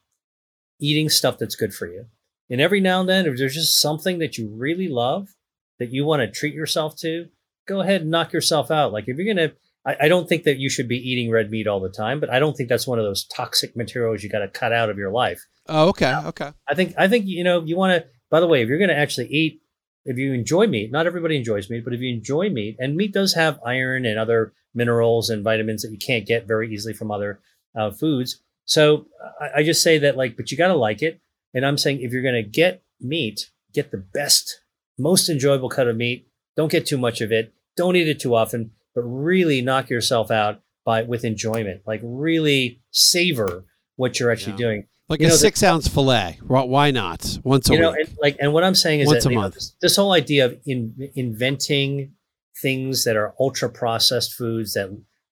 eating 0.80 1.08
stuff 1.08 1.38
that's 1.38 1.56
good 1.56 1.76
for 1.76 1.86
you. 1.86 2.08
And 2.50 2.60
every 2.60 2.80
now 2.80 3.02
and 3.02 3.08
then, 3.08 3.28
if 3.28 3.38
there's 3.38 3.54
just 3.54 3.80
something 3.80 4.18
that 4.18 4.40
you 4.40 4.50
really 4.50 4.88
love 4.88 5.36
that 5.78 5.92
you 5.92 6.06
want 6.06 6.22
to 6.22 6.28
treat 6.28 6.56
yourself 6.56 6.96
to, 7.02 7.28
go 7.68 7.82
ahead 7.82 8.02
and 8.02 8.10
knock 8.10 8.34
yourself 8.34 8.72
out. 8.72 8.92
Like 8.92 9.08
if 9.08 9.16
you're 9.16 9.32
going 9.32 9.50
to, 9.50 9.56
I 9.86 10.08
don't 10.08 10.28
think 10.28 10.44
that 10.44 10.58
you 10.58 10.70
should 10.70 10.88
be 10.88 10.98
eating 10.98 11.32
red 11.32 11.50
meat 11.50 11.66
all 11.66 11.80
the 11.80 11.90
time, 11.90 12.20
but 12.20 12.30
I 12.30 12.38
don't 12.38 12.54
think 12.54 12.70
that's 12.70 12.86
one 12.86 13.00
of 13.00 13.06
those 13.06 13.26
toxic 13.26 13.76
materials 13.76 14.22
you 14.22 14.30
got 14.30 14.40
to 14.40 14.48
cut 14.48 14.72
out 14.72 14.90
of 14.90 14.98
your 14.98 15.10
life. 15.10 15.44
Oh, 15.68 15.90
okay, 15.90 16.14
okay. 16.26 16.52
I 16.68 16.76
think, 16.76 16.94
I 16.98 17.08
think, 17.08 17.26
you 17.26 17.44
know, 17.44 17.64
you 17.64 17.78
want 17.78 17.94
to, 17.94 18.08
by 18.30 18.40
the 18.40 18.48
way, 18.48 18.62
if 18.62 18.68
you're 18.68 18.78
going 18.78 18.90
to 18.90 18.98
actually 18.98 19.28
eat, 19.28 19.62
if 20.06 20.18
you 20.18 20.34
enjoy 20.34 20.68
meat, 20.68 20.92
not 20.92 21.08
everybody 21.08 21.38
enjoys 21.38 21.70
meat, 21.70 21.84
but 21.84 21.94
if 21.94 22.02
you 22.02 22.14
enjoy 22.14 22.50
meat, 22.50 22.76
and 22.78 22.96
meat 22.96 23.14
does 23.14 23.34
have 23.34 23.60
iron 23.66 24.06
and 24.06 24.20
other 24.20 24.54
minerals 24.76 25.30
and 25.30 25.44
vitamins 25.44 25.82
that 25.82 25.92
you 25.92 25.98
can't 25.98 26.28
get 26.28 26.48
very 26.48 26.72
easily 26.72 26.94
from 26.94 27.10
other 27.10 27.40
uh, 27.76 27.90
foods. 27.90 28.42
So 28.66 29.08
I, 29.42 29.60
I 29.60 29.64
just 29.64 29.82
say 29.82 29.98
that, 30.00 30.18
like, 30.18 30.38
but 30.38 30.52
you 30.52 30.58
got 30.58 30.68
to 30.68 30.76
like 30.76 31.02
it. 31.02 31.20
And 31.54 31.66
I'm 31.66 31.78
saying 31.78 32.02
if 32.02 32.12
you're 32.12 32.22
going 32.22 32.36
to 32.36 32.48
get 32.48 32.84
meat, 33.00 33.50
get 33.74 33.92
the 33.92 33.98
best, 33.98 34.62
most 34.98 35.30
enjoyable 35.30 35.70
cut 35.70 35.88
of 35.88 35.96
meat. 35.96 36.28
Don't 36.56 36.72
get 36.72 36.86
too 36.86 36.98
much 36.98 37.22
of 37.22 37.32
it. 37.32 37.54
Don't 37.76 37.96
eat 37.96 38.08
it 38.08 38.20
too 38.20 38.36
often, 38.36 38.72
but 39.00 39.08
really 39.08 39.62
knock 39.62 39.90
yourself 39.90 40.30
out 40.32 40.62
by 40.86 41.04
with 41.04 41.24
enjoyment. 41.24 41.82
Like 41.86 42.02
really 42.04 42.82
savor 42.92 43.66
what 43.96 44.20
you're 44.20 44.32
actually 44.32 44.54
Yeah. 44.54 44.58
doing. 44.58 44.88
Like 45.08 45.22
You 45.22 45.26
a 45.28 45.30
know, 45.30 45.36
the- 45.36 45.40
six 45.40 45.64
ounce 45.64 45.88
fillet. 45.88 46.40
Why 46.46 46.92
not? 46.92 47.40
Once 47.44 47.70
a 47.70 47.74
you 47.74 47.80
know, 47.80 47.92
week. 47.92 48.08
and 48.08 48.18
like, 48.22 48.38
and 48.40 48.54
what 48.54 48.64
I'm 48.64 48.76
saying 48.76 49.00
is 49.02 49.08
Once 49.08 49.24
that 49.24 49.30
a 49.30 49.34
you 49.34 49.40
know, 49.40 49.50
this, 49.50 49.76
this 49.82 49.96
whole 49.96 50.12
idea 50.12 50.46
of 50.46 50.58
in, 50.66 51.10
inventing 51.16 52.14
things 52.62 53.06
that 53.06 53.16
are 53.16 53.34
ultra 53.40 53.70
processed 53.70 54.34
foods 54.34 54.74
that 54.74 54.90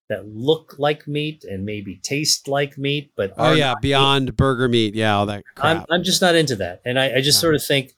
that 0.09 0.25
look 0.25 0.75
like 0.79 1.05
meat 1.05 1.43
and 1.43 1.65
maybe 1.65 1.99
taste 2.01 2.47
like 2.47 2.77
meat, 2.77 3.11
but 3.17 3.33
oh 3.37 3.51
yeah, 3.51 3.67
not 3.67 3.77
meat, 3.77 3.81
beyond 3.89 4.35
burger 4.37 4.69
meat. 4.69 4.95
Yeah, 4.95 5.17
all 5.17 5.25
that 5.25 5.43
I'm. 5.57 5.85
I'm 5.91 6.03
just 6.03 6.21
not 6.21 6.33
into 6.35 6.55
that, 6.57 6.81
and 6.85 6.97
I, 6.97 7.15
I 7.17 7.21
just 7.21 7.37
Yeah. 7.39 7.41
sort 7.41 7.55
of 7.55 7.63
think 7.63 7.91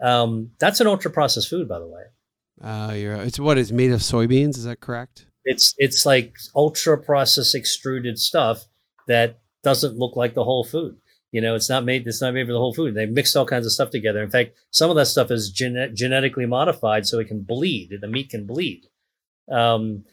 um, 0.00 0.50
that's 0.60 0.80
an 0.80 0.86
ultra 0.86 1.10
processed 1.10 1.48
food, 1.48 1.68
by 1.68 1.78
the 1.80 1.86
way. 1.88 2.02
Oh, 2.62 2.92
you're. 2.92 3.14
It's 3.14 3.38
what 3.38 3.58
is 3.58 3.72
made 3.72 3.92
of 3.92 4.00
soybeans. 4.00 4.56
Is 4.56 4.64
that 4.64 4.80
correct? 4.80 5.26
It's 5.44 5.74
it's 5.78 6.04
like 6.04 6.34
ultra 6.54 6.98
processed 6.98 7.54
extruded 7.54 8.18
stuff 8.18 8.64
that 9.06 9.38
doesn't 9.62 9.98
look 9.98 10.16
like 10.16 10.34
the 10.34 10.44
whole 10.44 10.64
food. 10.64 10.96
You 11.32 11.40
know, 11.40 11.54
it's 11.54 11.68
not 11.68 11.84
made. 11.84 12.06
It's 12.06 12.22
not 12.22 12.34
made 12.34 12.46
for 12.46 12.52
the 12.52 12.58
whole 12.58 12.72
food. 12.72 12.94
They 12.94 13.06
mixed 13.06 13.36
all 13.36 13.44
kinds 13.44 13.66
of 13.66 13.72
stuff 13.72 13.90
together. 13.90 14.22
In 14.22 14.30
fact, 14.30 14.56
some 14.70 14.90
of 14.90 14.96
that 14.96 15.06
stuff 15.06 15.30
is 15.30 15.50
gene- 15.50 15.92
genetically 15.94 16.46
modified 16.46 17.06
so 17.06 17.18
it 17.18 17.28
can 17.28 17.42
bleed. 17.42 17.90
The 18.00 18.08
meat 18.08 18.30
can 18.30 18.46
bleed. 18.46 18.86
Um, 19.50 20.04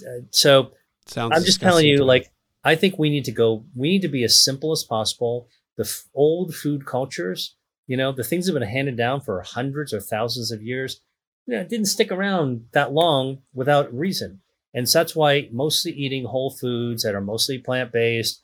uh, 0.00 0.22
so 0.30 0.72
Sounds. 1.06 1.32
I'm 1.34 1.44
just 1.44 1.60
telling 1.60 1.86
you, 1.86 2.02
like, 2.04 2.32
I 2.64 2.74
think 2.74 2.98
we 2.98 3.10
need 3.10 3.24
to 3.26 3.32
go. 3.32 3.64
We 3.74 3.90
need 3.90 4.02
to 4.02 4.08
be 4.08 4.24
as 4.24 4.42
simple 4.42 4.72
as 4.72 4.82
possible. 4.82 5.48
The 5.76 5.84
f- 5.84 6.04
old 6.14 6.54
food 6.54 6.86
cultures, 6.86 7.56
you 7.86 7.96
know, 7.96 8.12
the 8.12 8.24
things 8.24 8.46
that 8.46 8.54
have 8.54 8.60
been 8.60 8.68
handed 8.68 8.96
down 8.96 9.20
for 9.20 9.42
hundreds 9.42 9.92
or 9.92 10.00
thousands 10.00 10.50
of 10.50 10.62
years, 10.62 11.00
you 11.46 11.54
know, 11.54 11.60
it 11.60 11.68
didn't 11.68 11.86
stick 11.86 12.10
around 12.10 12.66
that 12.72 12.92
long 12.92 13.38
without 13.52 13.92
reason. 13.94 14.40
And 14.72 14.88
so 14.88 14.98
that's 14.98 15.14
why 15.14 15.48
mostly 15.52 15.92
eating 15.92 16.24
whole 16.24 16.50
foods 16.50 17.02
that 17.04 17.14
are 17.14 17.20
mostly 17.20 17.58
plant 17.58 17.92
based, 17.92 18.42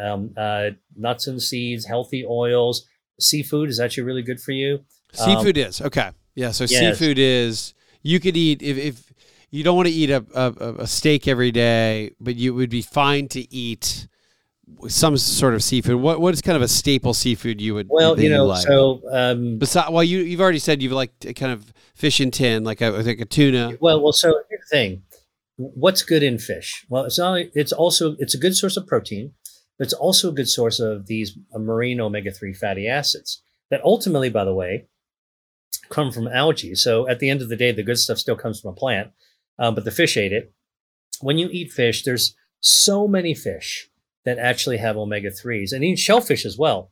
um, 0.00 0.32
uh, 0.36 0.70
nuts 0.96 1.26
and 1.26 1.42
seeds, 1.42 1.86
healthy 1.86 2.24
oils, 2.24 2.86
seafood 3.20 3.68
is 3.68 3.80
actually 3.80 4.04
really 4.04 4.22
good 4.22 4.40
for 4.40 4.52
you. 4.52 4.84
Um, 5.18 5.36
seafood 5.38 5.58
is 5.58 5.80
okay. 5.80 6.10
Yeah, 6.34 6.52
so 6.52 6.64
Yes. 6.64 6.98
seafood 6.98 7.18
is. 7.18 7.74
You 8.02 8.18
could 8.20 8.36
eat 8.36 8.62
if 8.62 8.76
if 8.78 9.12
you 9.50 9.62
don't 9.62 9.76
want 9.76 9.86
to 9.88 9.94
eat 9.94 10.10
a, 10.10 10.24
a 10.34 10.74
a 10.80 10.86
steak 10.86 11.28
every 11.28 11.52
day, 11.52 12.12
but 12.20 12.36
you 12.36 12.54
would 12.54 12.70
be 12.70 12.82
fine 12.82 13.28
to 13.28 13.54
eat 13.54 14.08
some 14.88 15.16
sort 15.16 15.54
of 15.54 15.62
seafood. 15.62 15.96
What 15.96 16.20
what 16.20 16.34
is 16.34 16.40
kind 16.42 16.56
of 16.56 16.62
a 16.62 16.68
staple 16.68 17.14
seafood 17.14 17.60
you 17.60 17.74
would? 17.74 17.88
Well, 17.90 18.18
you 18.18 18.30
know, 18.30 18.46
like? 18.46 18.66
so 18.66 19.02
um, 19.12 19.58
Besides, 19.58 19.90
well, 19.90 20.02
you 20.02 20.18
you've 20.20 20.40
already 20.40 20.58
said 20.58 20.82
you 20.82 20.90
like 20.90 21.16
to 21.20 21.34
kind 21.34 21.52
of 21.52 21.72
fish 22.02 22.18
and 22.18 22.32
tin, 22.32 22.64
like 22.64 22.80
a 22.80 22.90
like 22.90 23.20
a 23.20 23.24
tuna. 23.24 23.78
Well, 23.80 24.02
well. 24.02 24.12
So 24.12 24.34
here's 24.50 24.68
the 24.68 24.76
thing: 24.76 25.02
what's 25.56 26.02
good 26.02 26.24
in 26.24 26.36
fish? 26.36 26.84
Well, 26.88 27.04
it's 27.04 27.18
not. 27.18 27.40
It's 27.54 27.72
also 27.72 28.16
it's 28.18 28.34
a 28.34 28.38
good 28.38 28.56
source 28.56 28.76
of 28.76 28.88
protein, 28.88 29.34
but 29.78 29.84
it's 29.84 29.94
also 29.94 30.28
a 30.28 30.34
good 30.34 30.48
source 30.48 30.80
of 30.80 31.06
these 31.06 31.38
uh, 31.54 31.60
marine 31.60 32.00
omega 32.00 32.32
three 32.32 32.52
fatty 32.52 32.88
acids 32.88 33.40
that 33.70 33.84
ultimately, 33.84 34.30
by 34.30 34.44
the 34.44 34.52
way, 34.52 34.88
come 35.90 36.10
from 36.10 36.26
algae. 36.26 36.74
So 36.74 37.08
at 37.08 37.20
the 37.20 37.30
end 37.30 37.40
of 37.40 37.48
the 37.48 37.56
day, 37.56 37.70
the 37.70 37.84
good 37.84 37.98
stuff 37.98 38.18
still 38.18 38.36
comes 38.36 38.60
from 38.60 38.72
a 38.72 38.74
plant, 38.74 39.12
um, 39.60 39.76
but 39.76 39.84
the 39.84 39.90
fish 39.92 40.16
ate 40.16 40.32
it. 40.32 40.52
When 41.20 41.38
you 41.38 41.48
eat 41.52 41.70
fish, 41.70 42.02
there's 42.02 42.34
so 42.60 43.06
many 43.06 43.32
fish 43.32 43.88
that 44.24 44.38
actually 44.38 44.78
have 44.78 44.96
omega 44.96 45.30
threes, 45.30 45.72
and 45.72 45.84
even 45.84 45.96
shellfish 45.96 46.44
as 46.44 46.58
well. 46.58 46.90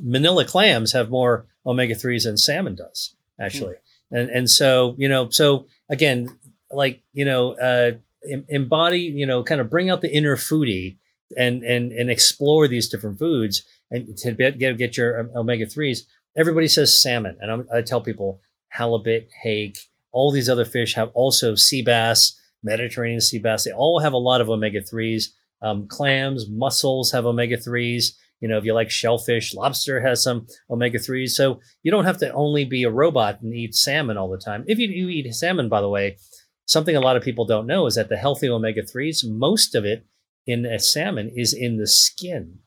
Manila 0.00 0.44
clams 0.44 0.92
have 0.92 1.10
more 1.10 1.46
omega 1.66 1.96
threes 1.96 2.22
than 2.22 2.36
salmon 2.36 2.76
does, 2.76 3.16
actually. 3.40 3.74
And 4.10 4.30
and 4.30 4.50
so 4.50 4.94
you 4.98 5.08
know, 5.08 5.28
so 5.30 5.66
again, 5.90 6.38
like 6.70 7.02
you 7.12 7.24
know, 7.24 7.52
uh, 7.52 7.92
em- 8.30 8.46
embody, 8.48 9.00
you 9.00 9.26
know, 9.26 9.42
kind 9.42 9.60
of 9.60 9.70
bring 9.70 9.90
out 9.90 10.00
the 10.00 10.12
inner 10.12 10.36
foodie 10.36 10.96
and 11.36 11.62
and 11.62 11.92
and 11.92 12.10
explore 12.10 12.68
these 12.68 12.88
different 12.88 13.18
foods 13.18 13.62
and 13.90 14.16
to 14.18 14.32
get 14.32 14.58
get, 14.58 14.96
your 14.96 15.30
omega 15.34 15.66
threes. 15.66 16.06
Everybody 16.36 16.68
says 16.68 17.00
salmon, 17.00 17.36
and 17.40 17.50
I'm, 17.50 17.68
I 17.72 17.82
tell 17.82 18.00
people 18.00 18.40
halibut, 18.68 19.28
hake, 19.42 19.78
all 20.12 20.30
these 20.30 20.48
other 20.48 20.64
fish 20.64 20.94
have 20.94 21.10
also 21.14 21.54
sea 21.54 21.82
bass, 21.82 22.38
Mediterranean 22.62 23.20
sea 23.20 23.38
bass. 23.38 23.64
They 23.64 23.72
all 23.72 24.00
have 24.00 24.12
a 24.12 24.18
lot 24.18 24.40
of 24.40 24.48
omega 24.50 24.82
threes. 24.82 25.34
Um, 25.60 25.88
clams, 25.88 26.48
mussels 26.48 27.10
have 27.12 27.26
omega 27.26 27.56
threes. 27.56 28.16
You 28.40 28.48
know, 28.48 28.58
if 28.58 28.64
you 28.64 28.72
like 28.72 28.90
shellfish, 28.90 29.54
lobster 29.54 30.00
has 30.00 30.22
some 30.22 30.46
omega 30.70 30.98
threes. 30.98 31.36
So 31.36 31.60
you 31.82 31.90
don't 31.90 32.04
have 32.04 32.18
to 32.18 32.32
only 32.32 32.64
be 32.64 32.84
a 32.84 32.90
robot 32.90 33.40
and 33.42 33.54
eat 33.54 33.74
salmon 33.74 34.16
all 34.16 34.30
the 34.30 34.38
time. 34.38 34.64
If 34.66 34.78
you, 34.78 34.88
you 34.88 35.08
eat 35.08 35.32
salmon, 35.34 35.68
by 35.68 35.80
the 35.80 35.88
way, 35.88 36.18
something 36.66 36.94
a 36.94 37.00
lot 37.00 37.16
of 37.16 37.22
people 37.22 37.46
don't 37.46 37.66
know 37.66 37.86
is 37.86 37.96
that 37.96 38.08
the 38.08 38.16
healthy 38.16 38.48
omega 38.48 38.82
threes, 38.82 39.24
most 39.24 39.74
of 39.74 39.84
it 39.84 40.06
in 40.46 40.64
a 40.64 40.78
salmon 40.78 41.30
is 41.34 41.52
in 41.52 41.78
the 41.78 41.86
skin. 41.86 42.60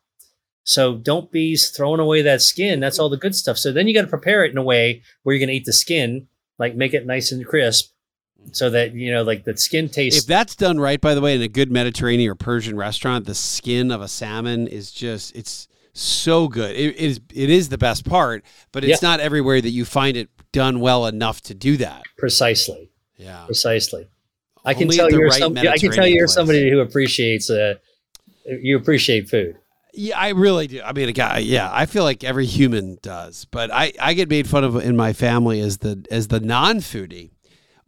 So 0.64 0.96
don't 0.96 1.32
be 1.32 1.56
throwing 1.56 2.00
away 2.00 2.22
that 2.22 2.42
skin. 2.42 2.80
That's 2.80 3.00
all 3.00 3.10
the 3.10 3.18
good 3.18 3.36
stuff. 3.36 3.58
So 3.58 3.72
then 3.72 3.88
you 3.88 3.94
got 3.94 4.02
to 4.02 4.08
prepare 4.08 4.44
it 4.44 4.52
in 4.52 4.58
a 4.58 4.64
way 4.64 5.02
where 5.24 5.34
you're 5.34 5.40
going 5.40 5.50
to 5.50 5.56
eat 5.56 5.66
the 5.66 5.74
skin, 5.74 6.28
like 6.60 6.76
make 6.76 6.94
it 6.94 7.08
nice 7.08 7.32
and 7.32 7.46
crisp, 7.46 7.94
so 8.52 8.70
that 8.70 8.94
you 8.94 9.12
know, 9.12 9.24
like 9.24 9.44
the 9.44 9.56
skin 9.58 9.90
tastes. 9.90 10.20
If 10.22 10.26
that's 10.28 10.56
done 10.56 10.80
right, 10.80 11.00
by 11.00 11.14
the 11.16 11.22
way, 11.22 11.36
in 11.36 11.42
a 11.42 11.48
good 11.48 11.72
Mediterranean 11.72 12.30
or 12.32 12.36
Persian 12.36 12.76
restaurant, 12.76 13.26
the 13.26 13.36
skin 13.36 13.92
of 13.92 14.02
a 14.02 14.08
salmon 14.08 14.68
is 14.68 14.92
just 14.92 15.36
it's 15.36 15.68
so 15.94 16.48
good. 16.48 16.76
It 16.76 16.96
is 16.98 17.20
it 17.34 17.50
is 17.50 17.70
the 17.70 17.78
best 17.78 18.06
part, 18.06 18.44
but 18.72 18.84
it's 18.84 19.02
Yeah. 19.02 19.10
not 19.10 19.20
everywhere 19.20 19.62
that 19.62 19.70
you 19.72 19.86
find 19.86 20.16
it 20.18 20.30
done 20.52 20.80
well 20.80 21.06
enough 21.06 21.42
to 21.42 21.54
do 21.54 21.78
that. 21.78 22.04
precisely, 22.18 22.90
Yeah. 23.18 23.46
precisely. 23.46 24.08
I 24.66 24.74
can 24.74 24.90
tell 24.90 25.10
you're 25.10 25.28
right 25.30 25.40
some, 25.40 25.58
I 25.58 25.78
can 25.78 25.92
tell 25.92 26.06
you're 26.06 26.26
place. 26.28 26.34
somebody 26.36 26.70
who 26.70 26.80
appreciates 26.82 27.50
uh, 27.50 27.76
you 28.46 28.78
appreciate 28.78 29.30
food. 29.30 29.56
Yeah, 29.94 30.18
I 30.20 30.30
really 30.30 30.68
do. 30.68 30.82
I 30.82 30.94
mean, 30.94 31.10
a 31.10 31.14
guy. 31.14 31.40
Yeah, 31.40 31.70
I 31.72 31.86
feel 31.86 32.04
like 32.04 32.24
every 32.24 32.46
human 32.46 32.98
does, 33.02 33.46
but 33.52 33.72
I, 33.74 33.92
I 34.00 34.14
get 34.14 34.30
made 34.30 34.48
fun 34.48 34.64
of 34.64 34.76
in 34.78 34.96
my 34.96 35.12
family 35.14 35.60
as 35.60 35.80
the 35.80 36.06
as 36.10 36.28
the 36.30 36.40
non 36.40 36.78
foodie, 36.78 37.32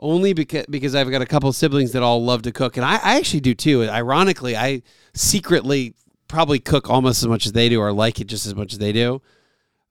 only 0.04 0.34
because 0.34 0.66
because 0.70 0.94
I've 0.94 1.10
got 1.10 1.22
a 1.22 1.26
couple 1.26 1.50
of 1.50 1.56
siblings 1.56 1.94
that 1.94 2.04
all 2.04 2.24
love 2.24 2.44
to 2.44 2.52
cook, 2.52 2.78
and 2.78 2.86
I, 2.86 2.96
I 2.96 3.16
actually 3.16 3.40
do 3.40 3.56
too. 3.56 3.84
Ironically, 3.84 4.56
I 4.56 4.84
secretly 5.14 5.96
probably 6.28 6.60
cook 6.60 6.90
almost 6.90 7.24
as 7.24 7.28
much 7.28 7.46
as 7.46 7.54
they 7.54 7.70
do, 7.70 7.80
or 7.80 7.92
like 7.94 8.20
it 8.20 8.28
just 8.28 8.46
as 8.46 8.54
much 8.54 8.74
as 8.74 8.80
they 8.80 8.92
do. 8.92 9.22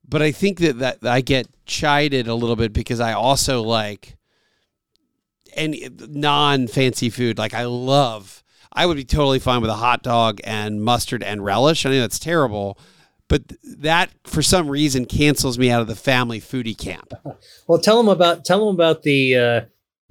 But 0.07 0.23
I 0.23 0.31
think 0.31 0.59
that 0.61 0.79
that 0.79 0.99
I 1.05 1.23
get 1.23 1.49
chided 1.67 2.29
a 2.29 2.35
little 2.35 2.57
bit 2.57 2.73
because 2.73 3.01
I 3.01 3.15
also 3.15 3.63
like 3.63 4.17
any 5.55 5.89
non 5.99 6.69
fancy 6.69 7.09
food. 7.09 7.39
Like 7.39 7.55
I 7.55 7.65
love, 7.65 8.45
I 8.73 8.87
would 8.87 8.99
be 8.99 9.05
totally 9.05 9.39
fine 9.39 9.63
with 9.63 9.71
a 9.71 9.77
hot 9.77 10.03
dog 10.03 10.41
and 10.45 10.83
mustard 10.83 11.23
and 11.23 11.43
relish. 11.43 11.87
I 11.87 11.91
know 11.91 12.01
that's 12.01 12.19
terrible, 12.19 12.79
but 13.29 13.45
that 13.79 14.11
for 14.25 14.43
some 14.43 14.69
reason 14.69 15.07
cancels 15.07 15.59
me 15.59 15.71
out 15.71 15.81
of 15.81 15.87
the 15.87 15.97
family 15.97 16.41
foodie 16.41 16.77
camp. 16.77 17.15
Well, 17.69 17.79
tell 17.79 17.97
them 17.97 18.09
about 18.09 18.45
tell 18.45 18.67
them 18.67 18.75
about 18.75 19.05
the 19.05 19.37
uh, 19.37 19.61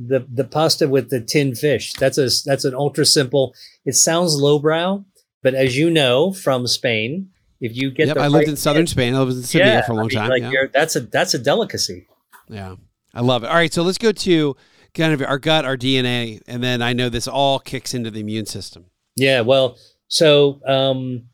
the 0.07 0.25
the 0.31 0.43
pasta 0.43 0.87
with 0.87 1.09
the 1.09 1.21
tinned 1.21 1.57
fish. 1.57 1.93
That's 1.93 2.17
a 2.17 2.29
that's 2.45 2.65
an 2.65 2.73
ultra 2.73 3.05
simple. 3.05 3.53
It 3.85 3.93
sounds 3.93 4.35
lowbrow, 4.35 5.03
but 5.41 5.53
as 5.53 5.77
you 5.77 5.89
know 5.89 6.33
from 6.33 6.67
Spain, 6.67 7.29
if 7.59 7.75
you 7.75 7.91
get 7.91 8.07
Yep, 8.07 8.17
the 8.17 8.21
I 8.21 8.27
lived 8.27 8.43
right- 8.43 8.47
in 8.49 8.55
southern 8.55 8.87
Spain. 8.87 9.15
I 9.15 9.19
lived 9.19 9.37
in 9.37 9.43
Sevilla 9.43 9.73
yeah, 9.73 9.81
for 9.85 9.93
a 9.93 9.95
long 9.95 10.05
I 10.05 10.07
mean, 10.07 10.17
time. 10.17 10.29
Like 10.29 10.43
yeah. 10.43 10.67
that's 10.73 10.95
a 10.95 11.01
that's 11.01 11.33
a 11.33 11.39
delicacy. 11.39 12.07
Yeah, 12.49 12.75
I 13.13 13.21
love 13.21 13.43
it. 13.43 13.47
All 13.47 13.55
right, 13.55 13.71
so 13.71 13.83
let's 13.83 13.97
go 13.97 14.11
to 14.11 14.55
kind 14.93 15.13
of 15.13 15.21
our 15.21 15.39
gut, 15.39 15.63
our 15.63 15.77
DNA, 15.77 16.41
and 16.47 16.61
then 16.61 16.81
I 16.81 16.93
know 16.93 17.09
this 17.09 17.27
all 17.27 17.59
kicks 17.59 17.93
into 17.93 18.11
the 18.11 18.19
immune 18.19 18.45
system. 18.45 18.85
Yeah, 19.15 19.41
well, 19.41 19.77
so 20.07 20.59
um, 20.67 21.25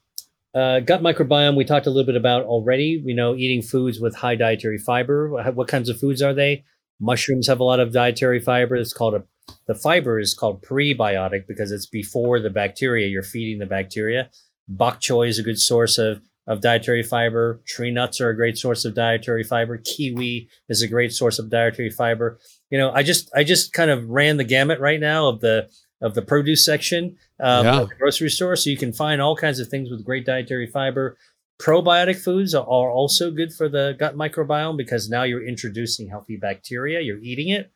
uh, 0.53 0.79
gut 0.81 1.01
microbiome 1.01 1.55
we 1.55 1.65
talked 1.65 1.87
a 1.87 1.89
little 1.89 2.05
bit 2.05 2.15
about 2.15 2.43
already. 2.43 3.01
You 3.03 3.15
know, 3.15 3.35
eating 3.35 3.61
foods 3.61 3.99
with 3.99 4.15
high 4.15 4.35
dietary 4.35 4.77
fiber. 4.77 5.29
What 5.51 5.67
kinds 5.67 5.89
of 5.89 5.99
foods 5.99 6.21
are 6.21 6.33
they? 6.33 6.63
Mushrooms 6.99 7.47
have 7.47 7.59
a 7.59 7.63
lot 7.63 7.79
of 7.79 7.91
dietary 7.93 8.39
fiber. 8.39 8.75
It's 8.75 8.93
called 8.93 9.15
a 9.15 9.23
the 9.67 9.75
fiber 9.75 10.19
is 10.19 10.33
called 10.33 10.61
prebiotic 10.61 11.47
because 11.47 11.71
it's 11.71 11.85
before 11.85 12.39
the 12.39 12.49
bacteria. 12.49 13.07
You're 13.07 13.23
feeding 13.23 13.59
the 13.59 13.65
bacteria. 13.65 14.29
Bok 14.67 14.99
choy 14.99 15.29
is 15.29 15.39
a 15.39 15.43
good 15.43 15.59
source 15.59 15.97
of 15.97 16.21
of 16.47 16.61
dietary 16.61 17.03
fiber. 17.03 17.61
Tree 17.67 17.91
nuts 17.91 18.21
are 18.21 18.29
a 18.29 18.35
great 18.35 18.57
source 18.57 18.85
of 18.85 18.95
dietary 18.95 19.43
fiber. 19.43 19.77
Kiwi 19.77 20.49
is 20.69 20.81
a 20.81 20.87
great 20.87 21.11
source 21.11 21.39
of 21.39 21.49
dietary 21.49 21.89
fiber. 21.89 22.39
You 22.69 22.77
know, 22.77 22.91
I 22.91 23.03
just 23.03 23.29
I 23.35 23.43
just 23.43 23.73
kind 23.73 23.91
of 23.91 24.09
ran 24.09 24.37
the 24.37 24.43
gamut 24.45 24.79
right 24.79 24.99
now 24.99 25.27
of 25.27 25.41
the 25.41 25.69
of 26.01 26.13
the 26.13 26.21
produce 26.21 26.63
section 26.63 27.17
um, 27.39 27.65
Yeah. 27.65 27.81
at 27.81 27.89
the 27.89 27.95
grocery 27.95 28.29
store, 28.29 28.55
so 28.55 28.69
you 28.69 28.77
can 28.77 28.93
find 28.93 29.21
all 29.21 29.35
kinds 29.35 29.59
of 29.59 29.67
things 29.67 29.89
with 29.89 30.05
great 30.05 30.25
dietary 30.25 30.67
fiber. 30.67 31.17
Probiotic 31.59 32.17
foods 32.17 32.53
are 32.53 32.63
also 32.63 33.31
good 33.31 33.51
for 33.51 33.67
the 33.67 33.95
gut 33.97 34.15
microbiome 34.15 34.77
because 34.77 35.09
now 35.09 35.23
you're 35.23 35.45
introducing 35.45 36.07
healthy 36.07 36.37
bacteria. 36.37 37.01
You're 37.01 37.17
eating 37.17 37.49
it. 37.49 37.71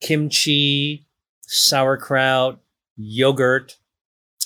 Kimchi, 0.00 1.06
sauerkraut, 1.42 2.60
yogurt. 2.96 3.76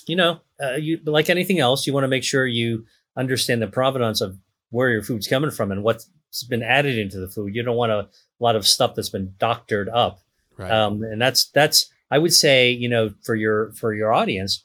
You 0.06 0.16
know, 0.16 0.40
uh, 0.62 0.74
you 0.74 0.98
like 1.04 1.30
anything 1.30 1.60
else, 1.60 1.86
you 1.86 1.92
want 1.92 2.04
to 2.04 2.08
make 2.08 2.24
sure 2.24 2.46
you 2.46 2.84
understand 3.16 3.62
the 3.62 3.68
provenance 3.68 4.20
of 4.20 4.38
where 4.70 4.90
your 4.90 5.02
food's 5.02 5.28
coming 5.28 5.50
from 5.50 5.70
and 5.70 5.82
what's 5.82 6.08
been 6.48 6.62
added 6.62 6.98
into 6.98 7.18
the 7.18 7.28
food. 7.28 7.54
You 7.54 7.62
don't 7.62 7.76
want 7.76 7.92
a 7.92 8.08
lot 8.40 8.56
of 8.56 8.66
stuff 8.66 8.94
that's 8.94 9.08
been 9.08 9.34
doctored 9.38 9.88
up. 9.88 10.20
Right. 10.56 10.70
Um, 10.70 11.02
and 11.02 11.20
that's 11.20 11.50
that's 11.50 11.90
I 12.10 12.18
would 12.18 12.34
say 12.34 12.70
you 12.70 12.88
know 12.88 13.12
for 13.22 13.34
your 13.34 13.72
for 13.72 13.94
your 13.94 14.12
audience, 14.12 14.64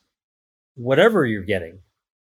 whatever 0.75 1.25
you're 1.25 1.43
getting, 1.43 1.79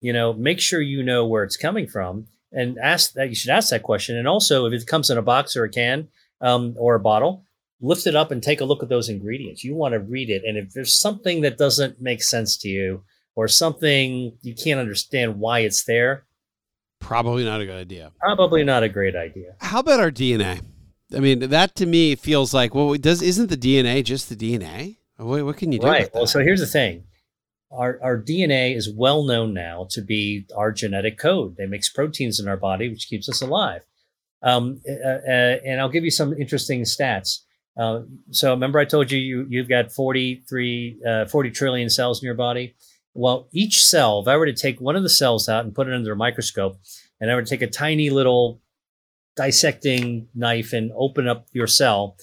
you 0.02 0.12
know, 0.12 0.34
make 0.34 0.60
sure 0.60 0.82
you 0.82 1.04
know 1.04 1.26
where 1.26 1.44
it's 1.44 1.58
coming 1.58 1.88
from 1.88 2.28
and 2.52 2.78
ask 2.80 3.14
that 3.14 3.30
you 3.30 3.36
should 3.36 3.52
ask 3.52 3.70
that 3.70 3.84
question. 3.84 4.18
And 4.18 4.28
also, 4.28 4.66
if 4.66 4.74
it 4.74 4.86
comes 4.88 5.10
in 5.10 5.18
a 5.18 5.22
box 5.22 5.56
or 5.56 5.64
a 5.64 5.70
can 5.70 6.10
um, 6.42 6.76
or 6.78 6.96
a 6.96 7.00
bottle, 7.00 7.46
lift 7.80 8.06
it 8.08 8.16
up 8.16 8.32
and 8.32 8.44
take 8.44 8.62
a 8.62 8.66
look 8.66 8.84
at 8.84 8.90
those 8.90 9.10
ingredients. 9.10 9.64
You 9.64 9.74
want 9.76 9.94
to 9.94 10.00
read 10.00 10.30
it, 10.30 10.44
and 10.46 10.58
if 10.58 10.74
there's 10.74 10.94
something 11.00 11.42
that 11.42 11.58
doesn't 11.58 12.02
make 12.02 12.22
sense 12.24 12.58
to 12.58 12.68
you 12.68 13.04
or 13.36 13.48
something 13.48 14.38
you 14.42 14.54
can't 14.54 14.80
understand 14.80 15.40
why 15.40 15.60
it's 15.60 15.84
there, 15.86 16.26
Probably 17.00 17.44
not 17.44 17.62
a 17.62 17.66
good 17.66 17.80
idea. 17.80 18.12
probably 18.20 18.64
not 18.64 18.84
a 18.84 18.90
great 18.90 19.16
idea. 19.16 19.56
How 19.60 19.80
about 19.80 20.00
our 20.00 20.12
DNA? 20.12 20.62
I 21.16 21.20
mean, 21.20 21.40
that 21.50 21.76
to 21.78 21.86
me 21.86 22.16
feels 22.16 22.54
like 22.54 22.76
well, 22.76 22.94
does 22.96 23.22
isn't 23.22 23.50
the 23.50 23.58
DNA 23.58 24.04
just 24.04 24.30
the 24.30 24.36
DNA? 24.36 24.98
What, 25.18 25.44
what 25.46 25.58
can 25.58 25.72
you 25.72 25.80
do? 25.80 25.88
Right. 25.88 26.10
Well, 26.14 26.28
so 26.28 26.40
here's 26.40 26.60
the 26.60 26.68
thing. 26.68 27.04
Our, 27.72 28.00
our 28.02 28.22
DNA 28.22 28.76
is 28.76 28.94
well 28.94 29.24
known 29.24 29.54
now 29.54 29.88
to 29.92 30.02
be 30.02 30.46
our 30.56 30.72
genetic 30.72 31.18
code. 31.18 31.56
They 31.58 31.66
makes 31.66 31.90
proteins 31.90 32.40
in 32.40 32.48
our 32.48 32.58
body, 32.58 32.90
which 32.90 33.08
keeps 33.08 33.30
us 33.30 33.42
alive. 33.42 33.84
Um, 34.44 34.82
uh, 34.88 34.94
uh, 34.94 35.58
and 35.66 35.80
I'll 35.80 35.90
give 35.90 36.04
you 36.04 36.12
some 36.12 36.34
interesting 36.34 36.82
stats. 36.82 37.40
Uh, 37.78 38.02
so 38.32 38.52
remember, 38.52 38.80
I 38.80 38.86
told 38.86 39.12
you, 39.12 39.20
you 39.20 39.46
you've 39.50 39.70
got 39.70 39.92
43, 39.92 41.02
uh, 41.08 41.26
40 41.26 41.52
trillion 41.52 41.90
cells 41.90 42.22
in 42.22 42.26
your 42.26 42.36
body. 42.36 42.76
Well, 43.14 43.48
each 43.52 43.84
cell, 43.84 44.20
if 44.20 44.28
I 44.28 44.38
were 44.38 44.46
to 44.46 44.54
take 44.54 44.80
one 44.80 44.96
of 44.96 45.04
the 45.04 45.10
cells 45.10 45.48
out 45.50 45.66
and 45.66 45.76
put 45.76 45.88
it 45.88 45.94
under 45.94 46.14
a 46.14 46.16
microscope, 46.16 46.78
and 47.20 47.30
I 47.32 47.36
were 47.36 47.44
to 47.44 47.50
take 47.50 47.62
a 47.62 47.68
tiny 47.68 48.10
little 48.10 48.62
dissecting 49.36 50.28
knife 50.34 50.74
and 50.74 50.92
open 50.96 51.28
up 51.28 51.48
your 51.52 51.68
cell, 51.68 52.18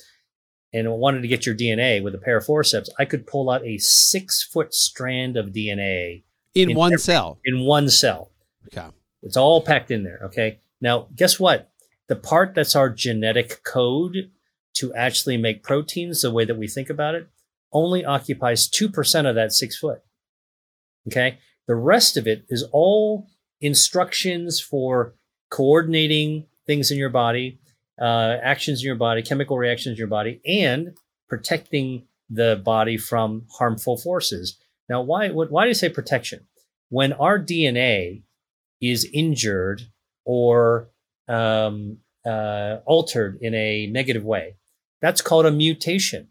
and 0.72 0.90
wanted 0.92 1.22
to 1.22 1.28
get 1.28 1.46
your 1.46 1.54
DNA 1.54 2.02
with 2.02 2.14
a 2.14 2.18
pair 2.18 2.36
of 2.36 2.44
forceps, 2.44 2.90
I 2.98 3.04
could 3.04 3.26
pull 3.26 3.50
out 3.50 3.64
a 3.64 3.78
six 3.78 4.42
foot 4.42 4.74
strand 4.74 5.36
of 5.36 5.46
DNA 5.48 6.24
in 6.54 6.70
in 6.70 6.76
one 6.76 6.92
every- 6.92 7.00
cell. 7.00 7.38
in 7.44 7.60
one 7.60 7.88
cell. 7.88 8.32
Okay. 8.66 8.88
It's 9.22 9.36
all 9.36 9.62
packed 9.62 9.90
in 9.90 10.04
there. 10.04 10.20
Okay. 10.24 10.60
Now, 10.80 11.08
guess 11.14 11.40
what? 11.40 11.70
The 12.08 12.16
part 12.16 12.54
that's 12.54 12.76
our 12.76 12.90
genetic 12.90 13.62
code 13.64 14.30
to 14.74 14.94
actually 14.94 15.36
make 15.36 15.62
proteins 15.62 16.22
the 16.22 16.30
way 16.30 16.44
that 16.44 16.56
we 16.56 16.68
think 16.68 16.88
about 16.88 17.14
it 17.14 17.28
only 17.72 18.04
occupies 18.04 18.68
2% 18.68 19.28
of 19.28 19.34
that 19.34 19.52
six 19.52 19.76
foot. 19.76 20.00
Okay. 21.08 21.38
The 21.66 21.74
rest 21.74 22.16
of 22.16 22.26
it 22.26 22.44
is 22.48 22.62
all 22.72 23.26
instructions 23.60 24.60
for 24.60 25.14
coordinating 25.50 26.46
things 26.66 26.90
in 26.90 26.98
your 26.98 27.10
body, 27.10 27.58
uh, 28.00 28.36
actions 28.42 28.80
in 28.80 28.86
your 28.86 28.96
body, 28.96 29.22
chemical 29.22 29.58
reactions 29.58 29.94
in 29.94 29.98
your 29.98 30.08
body, 30.08 30.40
and 30.46 30.96
protecting 31.28 32.06
the 32.30 32.60
body 32.64 32.96
from 32.96 33.46
harmful 33.58 33.96
forces. 33.96 34.58
Now, 34.88 35.02
why, 35.02 35.28
why 35.30 35.64
do 35.64 35.68
you 35.68 35.74
say 35.74 35.88
protection? 35.88 36.46
When 36.88 37.12
our 37.14 37.38
DNA 37.38 38.22
is 38.80 39.08
injured 39.12 39.82
or 40.24 40.90
um, 41.28 41.98
uh, 42.26 42.78
altered 42.86 43.38
in 43.40 43.54
a 43.54 43.86
negative 43.86 44.24
way. 44.24 44.56
That's 45.00 45.22
called 45.22 45.46
a 45.46 45.50
mutation. 45.50 46.28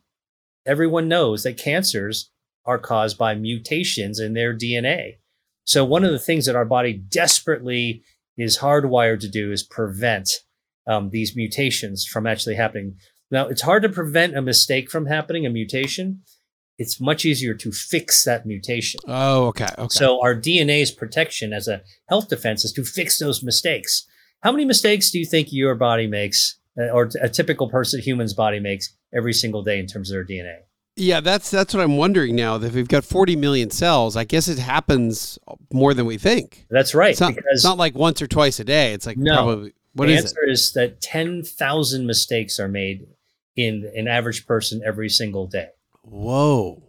Everyone 0.65 1.07
knows 1.07 1.43
that 1.43 1.57
cancers 1.57 2.32
are 2.65 2.78
caused 2.78 3.18
by 3.18 3.36
mutations 3.36 4.20
in 4.20 4.34
their 4.34 4.55
DNA. 4.55 5.18
So, 5.63 5.86
one 5.86 6.03
of 6.03 6.11
the 6.11 6.20
things 6.20 6.45
that 6.45 6.55
our 6.55 6.65
body 6.65 6.93
desperately 6.93 8.03
is 8.38 8.59
hardwired 8.59 9.22
to 9.22 9.30
do 9.30 9.51
is 9.51 9.63
prevent 9.63 10.30
um, 10.88 11.10
these 11.12 11.36
mutations 11.36 12.06
from 12.06 12.26
actually 12.28 12.56
happening. 12.56 12.96
Now, 13.30 13.48
it's 13.48 13.62
hard 13.62 13.84
to 13.84 13.90
prevent 13.90 14.38
a 14.38 14.42
mistake 14.42 14.90
from 14.90 15.06
happening, 15.08 15.46
a 15.46 15.50
mutation. 15.50 16.22
It's 16.78 17.02
much 17.02 17.26
easier 17.26 17.54
to 17.56 17.72
fix 17.72 18.24
that 18.24 18.46
mutation. 18.46 19.00
Oh, 19.08 19.48
okay. 19.48 19.68
Okay. 19.78 19.88
So 19.90 20.22
our 20.22 20.36
DNA's 20.36 20.92
protection 20.92 21.52
as 21.52 21.68
a 21.68 21.82
health 22.08 22.30
defense 22.30 22.64
is 22.64 22.72
to 22.74 22.84
fix 22.84 23.18
those 23.20 23.44
mistakes. 23.44 24.06
How 24.42 24.52
many 24.52 24.64
mistakes 24.64 25.10
do 25.12 25.18
you 25.20 25.26
think 25.26 25.48
your 25.52 25.74
body 25.76 26.06
makes, 26.08 26.60
uh, 26.80 26.90
or 26.90 27.10
a 27.20 27.28
typical 27.30 27.70
person, 27.70 28.00
human's 28.02 28.34
body 28.36 28.60
makes 28.60 28.96
every 29.14 29.34
single 29.34 29.64
day 29.64 29.80
in 29.80 29.88
terms 29.88 30.12
of 30.12 30.16
their 30.16 30.26
DNA? 30.26 30.58
yeah, 31.00 31.20
that's 31.20 31.52
that's 31.52 31.74
what 31.76 31.84
I'm 31.84 31.98
wondering 31.98 32.36
now. 32.36 32.58
That 32.58 32.68
if 32.68 32.74
we've 32.74 32.88
got 32.88 33.04
40 33.06 33.36
million 33.36 33.70
cells, 33.70 34.16
I 34.16 34.24
guess 34.24 34.48
it 34.48 34.58
happens 34.58 35.38
more 35.72 35.94
than 35.94 36.06
we 36.08 36.18
think. 36.18 36.66
That's 36.72 36.96
right. 36.96 37.12
It's 37.12 37.20
not, 37.22 37.36
because 37.36 37.44
it's 37.52 37.64
not 37.64 37.78
like 37.78 37.94
once 37.96 38.20
or 38.22 38.28
twice 38.28 38.60
a 38.60 38.64
day. 38.64 38.94
It's 38.94 39.06
like 39.06 39.18
No. 39.18 39.34
probably 39.36 39.74
what 39.98 40.08
the 40.08 40.14
is 40.14 40.24
answer 40.24 40.48
is 40.48 40.74
that 40.74 41.02
ten 41.02 41.43
thousand 41.43 42.06
mistakes 42.06 42.60
are 42.60 42.68
made 42.68 43.08
in 43.56 43.91
an 43.95 44.08
average 44.08 44.45
person 44.45 44.82
every 44.86 45.10
single 45.10 45.48
day. 45.48 45.70
Whoa. 46.04 46.84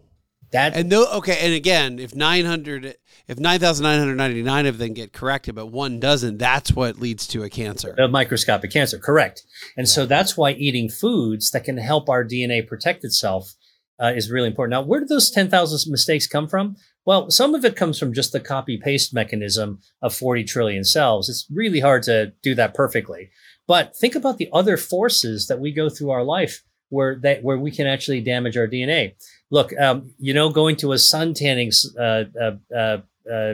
That 0.51 0.75
And 0.75 0.89
no, 0.89 1.05
okay. 1.13 1.37
And 1.41 1.53
again, 1.53 1.99
if 1.99 2.15
900, 2.15 2.95
if 3.27 3.39
9,999 3.39 4.65
of 4.65 4.77
them 4.79 4.93
get 4.93 5.13
corrected, 5.13 5.53
but 5.53 5.67
one 5.67 5.99
doesn't, 5.99 6.39
that's 6.39 6.73
what 6.73 6.99
leads 6.99 7.27
to 7.27 7.43
a 7.43 7.49
cancer. 7.49 7.93
of 7.97 8.09
microscopic 8.09 8.71
cancer, 8.71 8.97
correct. 8.97 9.43
And 9.77 9.87
so 9.87 10.07
that's 10.07 10.35
why 10.35 10.51
eating 10.53 10.89
foods 10.89 11.51
that 11.51 11.65
can 11.65 11.77
help 11.77 12.09
our 12.09 12.23
DNA 12.23 12.67
protect 12.67 13.03
itself 13.03 13.53
uh, 14.01 14.13
is 14.15 14.31
really 14.31 14.47
important. 14.47 14.71
Now, 14.71 14.81
where 14.81 15.01
do 15.01 15.05
those 15.05 15.29
10,000 15.29 15.91
mistakes 15.91 16.25
come 16.25 16.47
from? 16.47 16.77
Well, 17.09 17.31
some 17.31 17.55
of 17.55 17.65
it 17.65 17.75
comes 17.75 17.97
from 17.97 18.13
just 18.13 18.33
the 18.33 18.39
copy 18.39 18.77
paste 18.77 19.15
mechanism 19.15 19.79
of 19.99 20.13
40 20.13 20.43
trillion 20.43 20.83
cells. 20.83 21.27
It's 21.27 21.47
really 21.51 21.79
hard 21.79 22.03
to 22.03 22.33
do 22.43 22.53
that 22.53 22.75
perfectly. 22.75 23.31
But 23.65 23.95
think 23.95 24.13
about 24.13 24.37
the 24.37 24.47
other 24.53 24.77
forces 24.77 25.47
that 25.47 25.59
we 25.59 25.71
go 25.71 25.89
through 25.89 26.11
our 26.11 26.23
life 26.23 26.61
where 26.89 27.15
that 27.23 27.43
where 27.43 27.57
we 27.57 27.71
can 27.71 27.87
actually 27.87 28.21
damage 28.21 28.55
our 28.57 28.67
DNA. 28.67 29.15
Look, 29.49 29.75
um, 29.79 30.11
you 30.19 30.35
know, 30.35 30.51
going 30.51 30.75
to 30.75 30.91
a 30.91 30.99
sun 30.99 31.33
tanning 31.33 31.71
uh, 31.99 32.25
uh, 32.39 32.57
uh, 32.77 32.97
uh, 33.27 33.53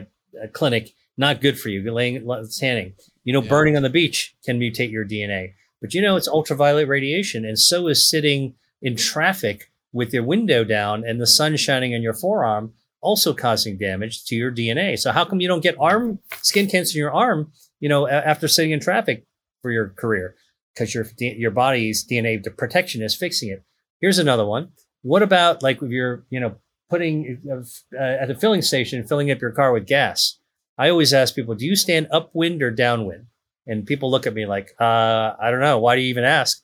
clinic 0.51 0.89
not 1.15 1.39
good 1.39 1.57
for 1.57 1.69
you. 1.69 1.89
Laying 1.93 2.27
tanning. 2.59 2.95
You 3.23 3.31
know, 3.31 3.41
Yeah. 3.41 3.47
burning 3.47 3.77
on 3.77 3.83
the 3.83 3.89
beach 3.89 4.35
can 4.43 4.59
mutate 4.59 4.91
your 4.91 5.05
DNA. 5.05 5.53
But 5.79 5.93
you 5.93 6.01
know, 6.01 6.17
it's 6.17 6.27
ultraviolet 6.27 6.89
radiation, 6.89 7.45
and 7.45 7.57
so 7.57 7.87
is 7.87 8.05
sitting 8.05 8.55
in 8.81 8.97
traffic 8.97 9.71
with 9.93 10.13
your 10.13 10.23
window 10.23 10.65
down 10.65 11.05
and 11.07 11.21
the 11.21 11.25
sun 11.25 11.55
shining 11.55 11.95
on 11.95 12.01
your 12.01 12.13
forearm, 12.13 12.73
also 13.05 13.33
causing 13.33 13.77
damage 13.77 14.25
to 14.25 14.35
your 14.35 14.51
DNA. 14.51 14.97
So 14.97 15.11
how 15.11 15.23
come 15.25 15.39
you 15.39 15.47
don't 15.47 15.63
get 15.63 15.75
arm 15.79 16.19
skin 16.41 16.67
cancer 16.67 16.97
in 16.97 16.99
your 16.99 17.13
arm? 17.13 17.51
You 17.79 17.89
know, 17.89 18.07
after 18.07 18.47
sitting 18.47 18.71
in 18.71 18.79
traffic 18.79 19.25
for 19.61 19.71
your 19.71 19.89
career, 19.89 20.35
because 20.73 20.93
your 20.93 21.05
your 21.19 21.51
body's 21.51 22.05
DNA 22.05 22.43
the 22.43 22.51
protection 22.51 23.01
is 23.03 23.15
fixing 23.15 23.49
it. 23.49 23.63
Here's 24.01 24.19
another 24.19 24.45
one. 24.45 24.69
What 25.03 25.21
about 25.21 25.61
like 25.61 25.81
if 25.81 25.91
you're, 25.91 26.25
you 26.29 26.39
know, 26.39 26.55
putting 26.89 27.41
uh, 27.49 28.01
at 28.01 28.31
a 28.31 28.35
filling 28.35 28.61
station, 28.61 29.07
filling 29.07 29.31
up 29.31 29.41
your 29.41 29.51
car 29.51 29.71
with 29.71 29.85
gas? 29.85 30.39
I 30.77 30.89
always 30.89 31.13
ask 31.13 31.35
people, 31.35 31.55
do 31.55 31.65
you 31.65 31.75
stand 31.75 32.07
upwind 32.11 32.61
or 32.61 32.71
downwind? 32.71 33.27
And 33.67 33.85
people 33.85 34.11
look 34.11 34.27
at 34.27 34.33
me 34.33 34.45
like, 34.45 34.75
uh, 34.79 35.33
I 35.39 35.49
don't 35.49 35.61
know. 35.61 35.79
Why 35.79 35.95
do 35.95 36.01
you 36.01 36.09
even 36.09 36.23
ask? 36.23 36.61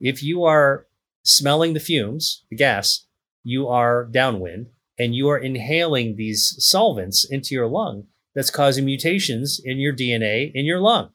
If 0.00 0.22
you 0.22 0.44
are 0.44 0.86
smelling 1.24 1.72
the 1.72 1.80
fumes, 1.80 2.44
the 2.50 2.56
gas, 2.56 3.06
you 3.42 3.68
are 3.68 4.04
downwind 4.04 4.66
and 4.98 5.14
you 5.14 5.28
are 5.28 5.38
inhaling 5.38 6.16
these 6.16 6.54
solvents 6.58 7.24
into 7.24 7.54
your 7.54 7.66
lung 7.66 8.06
that's 8.34 8.50
causing 8.50 8.84
mutations 8.84 9.60
in 9.62 9.78
your 9.78 9.94
DNA 9.94 10.50
in 10.54 10.64
your 10.64 10.80
lung. 10.80 11.10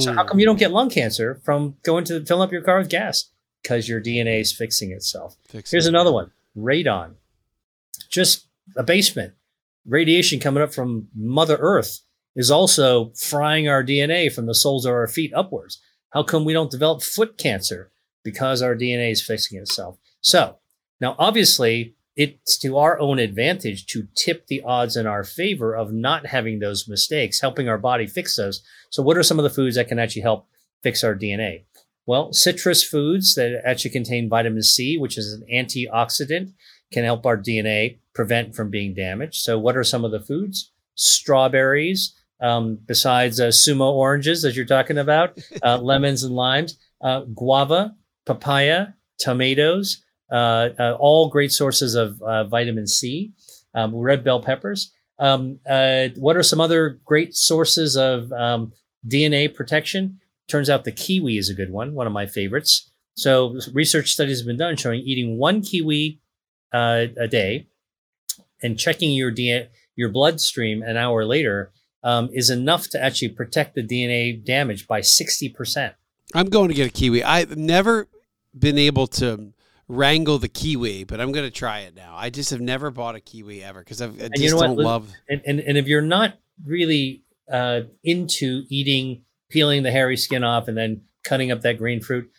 So 0.00 0.12
how 0.12 0.24
come 0.24 0.40
you 0.40 0.46
don't 0.46 0.58
get 0.58 0.70
mm. 0.70 0.74
lung 0.74 0.90
cancer 0.90 1.40
from 1.44 1.76
going 1.84 2.04
to 2.06 2.24
fill 2.24 2.42
up 2.42 2.50
your 2.50 2.62
car 2.62 2.78
with 2.78 2.88
gas? 2.88 3.30
Because 3.62 3.88
your 3.88 4.00
DNA 4.00 4.40
is 4.40 4.52
fixing 4.52 4.90
itself. 4.90 5.36
Fix 5.48 5.70
Here's 5.70 5.86
it. 5.86 5.90
another 5.90 6.12
one: 6.12 6.32
radon. 6.56 7.14
Just 8.10 8.48
a 8.76 8.82
basement. 8.82 9.34
Radiation 9.86 10.40
coming 10.40 10.62
up 10.62 10.74
from 10.74 11.08
Mother 11.14 11.56
Earth 11.60 12.00
is 12.34 12.50
also 12.50 13.12
frying 13.16 13.68
our 13.68 13.84
DNA 13.84 14.32
from 14.32 14.46
the 14.46 14.54
soles 14.54 14.84
of 14.84 14.92
our 14.92 15.06
feet 15.06 15.32
upwards. 15.34 15.80
How 16.10 16.24
come 16.24 16.44
we 16.44 16.52
don't 16.52 16.70
develop 16.70 17.02
foot 17.02 17.38
cancer? 17.38 17.92
Because 18.24 18.62
our 18.62 18.74
DNA 18.74 19.12
is 19.12 19.22
fixing 19.22 19.58
itself. 19.58 19.98
So 20.20 20.56
now, 21.00 21.14
obviously, 21.18 21.94
it's 22.16 22.58
to 22.58 22.76
our 22.76 22.98
own 22.98 23.18
advantage 23.18 23.86
to 23.86 24.08
tip 24.16 24.46
the 24.46 24.62
odds 24.62 24.96
in 24.96 25.06
our 25.06 25.24
favor 25.24 25.74
of 25.74 25.92
not 25.92 26.26
having 26.26 26.58
those 26.58 26.88
mistakes, 26.88 27.40
helping 27.40 27.68
our 27.68 27.78
body 27.78 28.06
fix 28.06 28.36
those. 28.36 28.62
So, 28.90 29.02
what 29.02 29.16
are 29.16 29.22
some 29.22 29.38
of 29.38 29.42
the 29.44 29.50
foods 29.50 29.76
that 29.76 29.88
can 29.88 29.98
actually 29.98 30.22
help 30.22 30.46
fix 30.82 31.04
our 31.04 31.14
DNA? 31.14 31.64
Well, 32.06 32.32
citrus 32.32 32.82
foods 32.82 33.34
that 33.36 33.62
actually 33.64 33.92
contain 33.92 34.28
vitamin 34.28 34.62
C, 34.62 34.98
which 34.98 35.16
is 35.16 35.32
an 35.32 35.46
antioxidant, 35.52 36.52
can 36.92 37.04
help 37.04 37.24
our 37.24 37.36
DNA 37.36 37.98
prevent 38.14 38.54
from 38.54 38.70
being 38.70 38.94
damaged. 38.94 39.42
So, 39.42 39.58
what 39.58 39.76
are 39.76 39.84
some 39.84 40.04
of 40.04 40.10
the 40.10 40.20
foods? 40.20 40.72
Strawberries, 40.96 42.14
um, 42.40 42.78
besides 42.84 43.40
uh, 43.40 43.48
sumo 43.48 43.92
oranges, 43.92 44.44
as 44.44 44.56
you're 44.56 44.66
talking 44.66 44.98
about, 44.98 45.38
uh, 45.62 45.78
lemons 45.82 46.24
and 46.24 46.34
limes, 46.34 46.78
uh, 47.00 47.20
guava, 47.34 47.94
papaya, 48.26 48.88
tomatoes, 49.18 50.02
all 50.30 51.28
great 51.28 51.52
sources 51.52 51.94
of 51.94 52.20
uh, 52.22 52.44
vitamin 52.44 52.86
C, 52.86 53.32
um, 53.74 53.94
red 53.94 54.24
bell 54.24 54.40
peppers. 54.40 54.92
Um, 55.18 55.60
uh, 55.68 56.08
what 56.16 56.36
are 56.36 56.42
some 56.42 56.60
other 56.60 56.98
great 57.04 57.36
sources 57.36 57.96
of 57.96 58.32
um, 58.32 58.72
DNA 59.06 59.54
protection? 59.54 60.18
Turns 60.48 60.70
out 60.70 60.84
the 60.84 60.92
kiwi 60.92 61.36
is 61.36 61.50
a 61.50 61.54
good 61.54 61.70
one, 61.70 61.94
one 61.94 62.06
of 62.06 62.12
my 62.12 62.26
favorites. 62.26 62.90
So, 63.14 63.58
research 63.72 64.12
studies 64.12 64.40
have 64.40 64.46
been 64.46 64.56
done 64.56 64.76
showing 64.76 65.00
eating 65.00 65.36
one 65.36 65.60
kiwi 65.60 66.20
uh, 66.72 67.06
a 67.18 67.28
day 67.28 67.68
and 68.62 68.78
checking 68.78 69.12
your 69.12 69.30
DNA, 69.30 69.68
your 69.94 70.08
bloodstream 70.08 70.82
an 70.82 70.96
hour 70.96 71.24
later 71.24 71.72
um, 72.02 72.30
is 72.32 72.50
enough 72.50 72.88
to 72.88 73.02
actually 73.02 73.28
protect 73.28 73.74
the 73.74 73.86
DNA 73.86 74.42
damage 74.42 74.86
by 74.86 75.00
60%. 75.00 75.94
I'm 76.34 76.48
going 76.48 76.68
to 76.68 76.74
get 76.74 76.88
a 76.88 76.90
kiwi. 76.90 77.22
I've 77.22 77.56
never 77.56 78.08
been 78.58 78.78
able 78.78 79.06
to 79.08 79.52
wrangle 79.90 80.38
the 80.38 80.48
kiwi, 80.48 81.04
but 81.04 81.20
I'm 81.20 81.32
going 81.32 81.44
to 81.44 81.50
try 81.50 81.80
it 81.80 81.96
now. 81.96 82.14
I 82.16 82.30
just 82.30 82.50
have 82.50 82.60
never 82.60 82.90
bought 82.90 83.16
a 83.16 83.20
kiwi 83.20 83.62
ever 83.62 83.80
because 83.80 84.00
I 84.00 84.08
just 84.08 84.38
you 84.38 84.50
know 84.50 84.60
don't 84.60 84.76
Liz- 84.76 84.84
love. 84.84 85.12
And, 85.28 85.42
and, 85.44 85.60
and 85.60 85.76
if 85.76 85.88
you're 85.88 86.00
not 86.00 86.38
really 86.64 87.24
uh, 87.50 87.82
into 88.04 88.64
eating, 88.68 89.24
peeling 89.50 89.82
the 89.82 89.90
hairy 89.90 90.16
skin 90.16 90.44
off 90.44 90.68
and 90.68 90.78
then 90.78 91.02
cutting 91.24 91.50
up 91.50 91.62
that 91.62 91.76
green 91.76 92.00
fruit, 92.00 92.30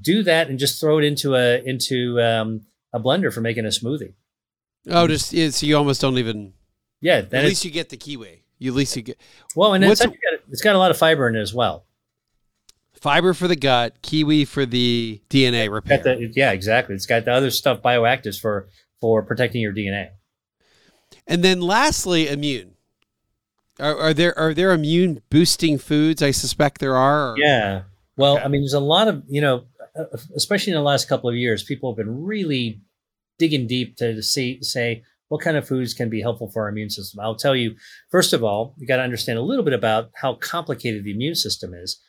do 0.00 0.22
that 0.22 0.48
and 0.48 0.58
just 0.58 0.80
throw 0.80 0.98
it 0.98 1.04
into 1.04 1.34
a 1.34 1.62
into 1.62 2.20
um, 2.20 2.62
a 2.92 2.98
blender 2.98 3.32
for 3.32 3.42
making 3.42 3.66
a 3.66 3.68
smoothie. 3.68 4.14
Oh, 4.88 5.06
just 5.06 5.32
yeah, 5.32 5.50
so 5.50 5.66
you 5.66 5.76
almost 5.76 6.00
don't 6.00 6.18
even. 6.18 6.54
Yeah, 7.00 7.16
At 7.16 7.44
least 7.44 7.66
you 7.66 7.70
get 7.70 7.90
the 7.90 7.98
kiwi. 7.98 8.44
You 8.58 8.72
at 8.72 8.76
least 8.76 8.96
you 8.96 9.02
get 9.02 9.20
well, 9.54 9.74
and 9.74 9.84
it's, 9.84 10.00
got, 10.00 10.14
it's 10.50 10.62
got 10.62 10.74
a 10.74 10.78
lot 10.78 10.90
of 10.90 10.96
fiber 10.96 11.28
in 11.28 11.36
it 11.36 11.40
as 11.40 11.52
well. 11.52 11.84
Fiber 13.04 13.34
for 13.34 13.46
the 13.46 13.54
gut, 13.54 14.00
kiwi 14.00 14.46
for 14.46 14.64
the 14.64 15.20
DNA 15.28 15.70
repair. 15.70 15.98
The, 15.98 16.32
yeah, 16.34 16.52
exactly. 16.52 16.94
It's 16.94 17.04
got 17.04 17.26
the 17.26 17.32
other 17.32 17.50
stuff, 17.50 17.82
bioactives 17.82 18.40
for 18.40 18.68
for 19.00 19.22
protecting 19.22 19.60
your 19.60 19.74
DNA. 19.74 20.08
And 21.26 21.44
then 21.44 21.60
lastly, 21.60 22.28
immune. 22.28 22.70
Are, 23.78 23.94
are 23.98 24.14
there 24.14 24.36
are 24.38 24.54
there 24.54 24.72
immune 24.72 25.20
boosting 25.28 25.76
foods? 25.76 26.22
I 26.22 26.30
suspect 26.30 26.80
there 26.80 26.96
are. 26.96 27.32
or- 27.32 27.38
Yeah. 27.38 27.82
Well, 28.16 28.36
Okay. 28.36 28.44
I 28.44 28.48
mean, 28.48 28.62
there's 28.62 28.72
a 28.72 28.80
lot 28.80 29.08
of, 29.08 29.22
you 29.28 29.40
know, 29.42 29.64
uh, 29.98 30.04
especially 30.36 30.72
in 30.72 30.78
the 30.78 30.82
last 30.84 31.08
couple 31.08 31.28
of 31.28 31.36
years, 31.36 31.62
people 31.64 31.90
have 31.92 31.96
been 31.98 32.24
really 32.24 32.80
digging 33.38 33.66
deep 33.66 33.96
to 33.96 34.22
see, 34.22 34.62
say, 34.62 35.02
what 35.28 35.40
kind 35.42 35.56
of 35.56 35.66
foods 35.66 35.92
can 35.94 36.08
be 36.08 36.20
helpful 36.22 36.48
for 36.50 36.62
our 36.62 36.68
immune 36.68 36.90
system. 36.90 37.18
I'll 37.20 37.34
tell 37.34 37.56
you, 37.56 37.74
first 38.12 38.32
of 38.32 38.44
all, 38.44 38.76
you 38.78 38.86
got 38.86 38.98
to 38.98 39.02
understand 39.02 39.36
a 39.38 39.42
little 39.42 39.64
bit 39.64 39.74
about 39.74 40.10
how 40.22 40.34
complicated 40.36 41.02
the 41.04 41.10
immune 41.10 41.34
system 41.34 41.74
is. 41.74 42.00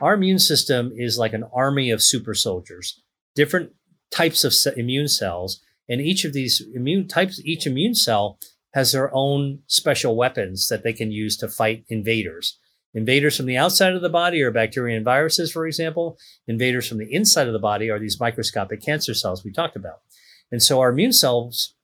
Our 0.00 0.14
immune 0.14 0.38
system 0.38 0.92
is 0.96 1.18
like 1.18 1.32
an 1.32 1.44
army 1.54 1.90
of 1.90 2.02
super 2.02 2.34
soldiers, 2.34 3.00
different 3.34 3.72
types 4.10 4.44
of 4.44 4.54
immune 4.76 5.08
cells. 5.08 5.60
And 5.88 6.00
each 6.00 6.24
of 6.24 6.32
these 6.32 6.62
immune 6.74 7.08
types, 7.08 7.40
each 7.44 7.66
immune 7.66 7.94
cell 7.94 8.38
has 8.72 8.92
their 8.92 9.14
own 9.14 9.60
special 9.66 10.16
weapons 10.16 10.68
that 10.68 10.82
they 10.82 10.92
can 10.92 11.12
use 11.12 11.36
to 11.36 11.48
fight 11.48 11.84
invaders. 11.88 12.58
Invaders 12.94 13.36
from 13.36 13.46
the 13.46 13.56
outside 13.56 13.92
of 13.92 14.02
the 14.02 14.08
body 14.08 14.40
are 14.42 14.50
bacteria 14.50 14.96
and 14.96 15.04
viruses, 15.04 15.50
for 15.50 15.66
example. 15.66 16.16
Invaders 16.46 16.88
from 16.88 16.98
the 16.98 17.12
inside 17.12 17.46
of 17.46 17.52
the 17.52 17.58
body 17.58 17.90
are 17.90 17.98
these 17.98 18.20
microscopic 18.20 18.82
cancer 18.82 19.14
cells 19.14 19.44
we 19.44 19.52
talked 19.52 19.76
about. 19.76 20.00
And 20.50 20.62
so 20.62 20.80
our 20.80 20.90
immune 20.90 21.12
cells 21.12 21.74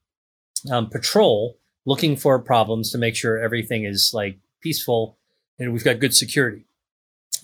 um, 0.70 0.88
patrol 0.88 1.58
looking 1.84 2.16
for 2.16 2.38
problems 2.38 2.90
to 2.92 2.98
make 2.98 3.16
sure 3.16 3.38
everything 3.38 3.84
is 3.84 4.12
like 4.14 4.38
peaceful 4.60 5.18
and 5.58 5.72
we've 5.72 5.84
got 5.84 5.98
good 5.98 6.14
security. 6.14 6.64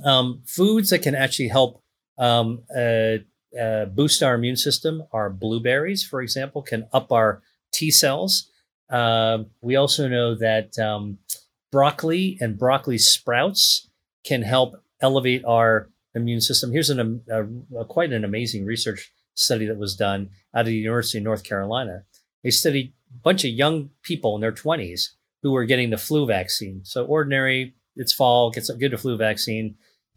Um, 0.04 0.42
foods 0.46 0.90
that 0.90 1.02
can 1.02 1.14
actually 1.14 1.48
help 1.48 1.82
um, 2.18 2.62
uh, 2.74 3.18
uh, 3.58 3.86
boost 3.86 4.22
our 4.22 4.34
immune 4.34 4.56
system 4.56 5.02
are 5.12 5.30
blueberries, 5.30 6.04
for 6.04 6.20
example, 6.20 6.62
can 6.62 6.86
up 6.92 7.12
our 7.12 7.42
T 7.72 7.90
cells. 7.90 8.50
Uh, 8.90 9.38
we 9.60 9.76
also 9.76 10.08
know 10.08 10.34
that 10.34 10.78
um, 10.78 11.18
broccoli 11.72 12.38
and 12.40 12.58
broccoli 12.58 12.98
sprouts 12.98 13.88
can 14.24 14.42
help 14.42 14.82
elevate 15.00 15.44
our 15.44 15.90
immune 16.14 16.40
system. 16.40 16.72
Here's 16.72 16.90
an, 16.90 17.00
um, 17.00 17.22
a, 17.30 17.80
a, 17.80 17.84
quite 17.84 18.12
an 18.12 18.24
amazing 18.24 18.64
research 18.64 19.12
study 19.34 19.66
that 19.66 19.78
was 19.78 19.94
done 19.94 20.30
out 20.54 20.60
of 20.60 20.66
the 20.66 20.74
University 20.74 21.18
of 21.18 21.24
North 21.24 21.44
Carolina. 21.44 22.04
They 22.42 22.50
studied 22.50 22.92
a 23.14 23.18
bunch 23.18 23.44
of 23.44 23.50
young 23.50 23.90
people 24.02 24.34
in 24.34 24.40
their 24.40 24.52
20s 24.52 25.10
who 25.42 25.52
were 25.52 25.64
getting 25.64 25.90
the 25.90 25.98
flu 25.98 26.26
vaccine. 26.26 26.80
So 26.84 27.04
ordinary, 27.04 27.74
it's 27.94 28.12
fall, 28.12 28.50
get 28.50 28.66
get 28.78 28.92
a 28.92 28.98
flu 28.98 29.16
vaccine, 29.16 29.76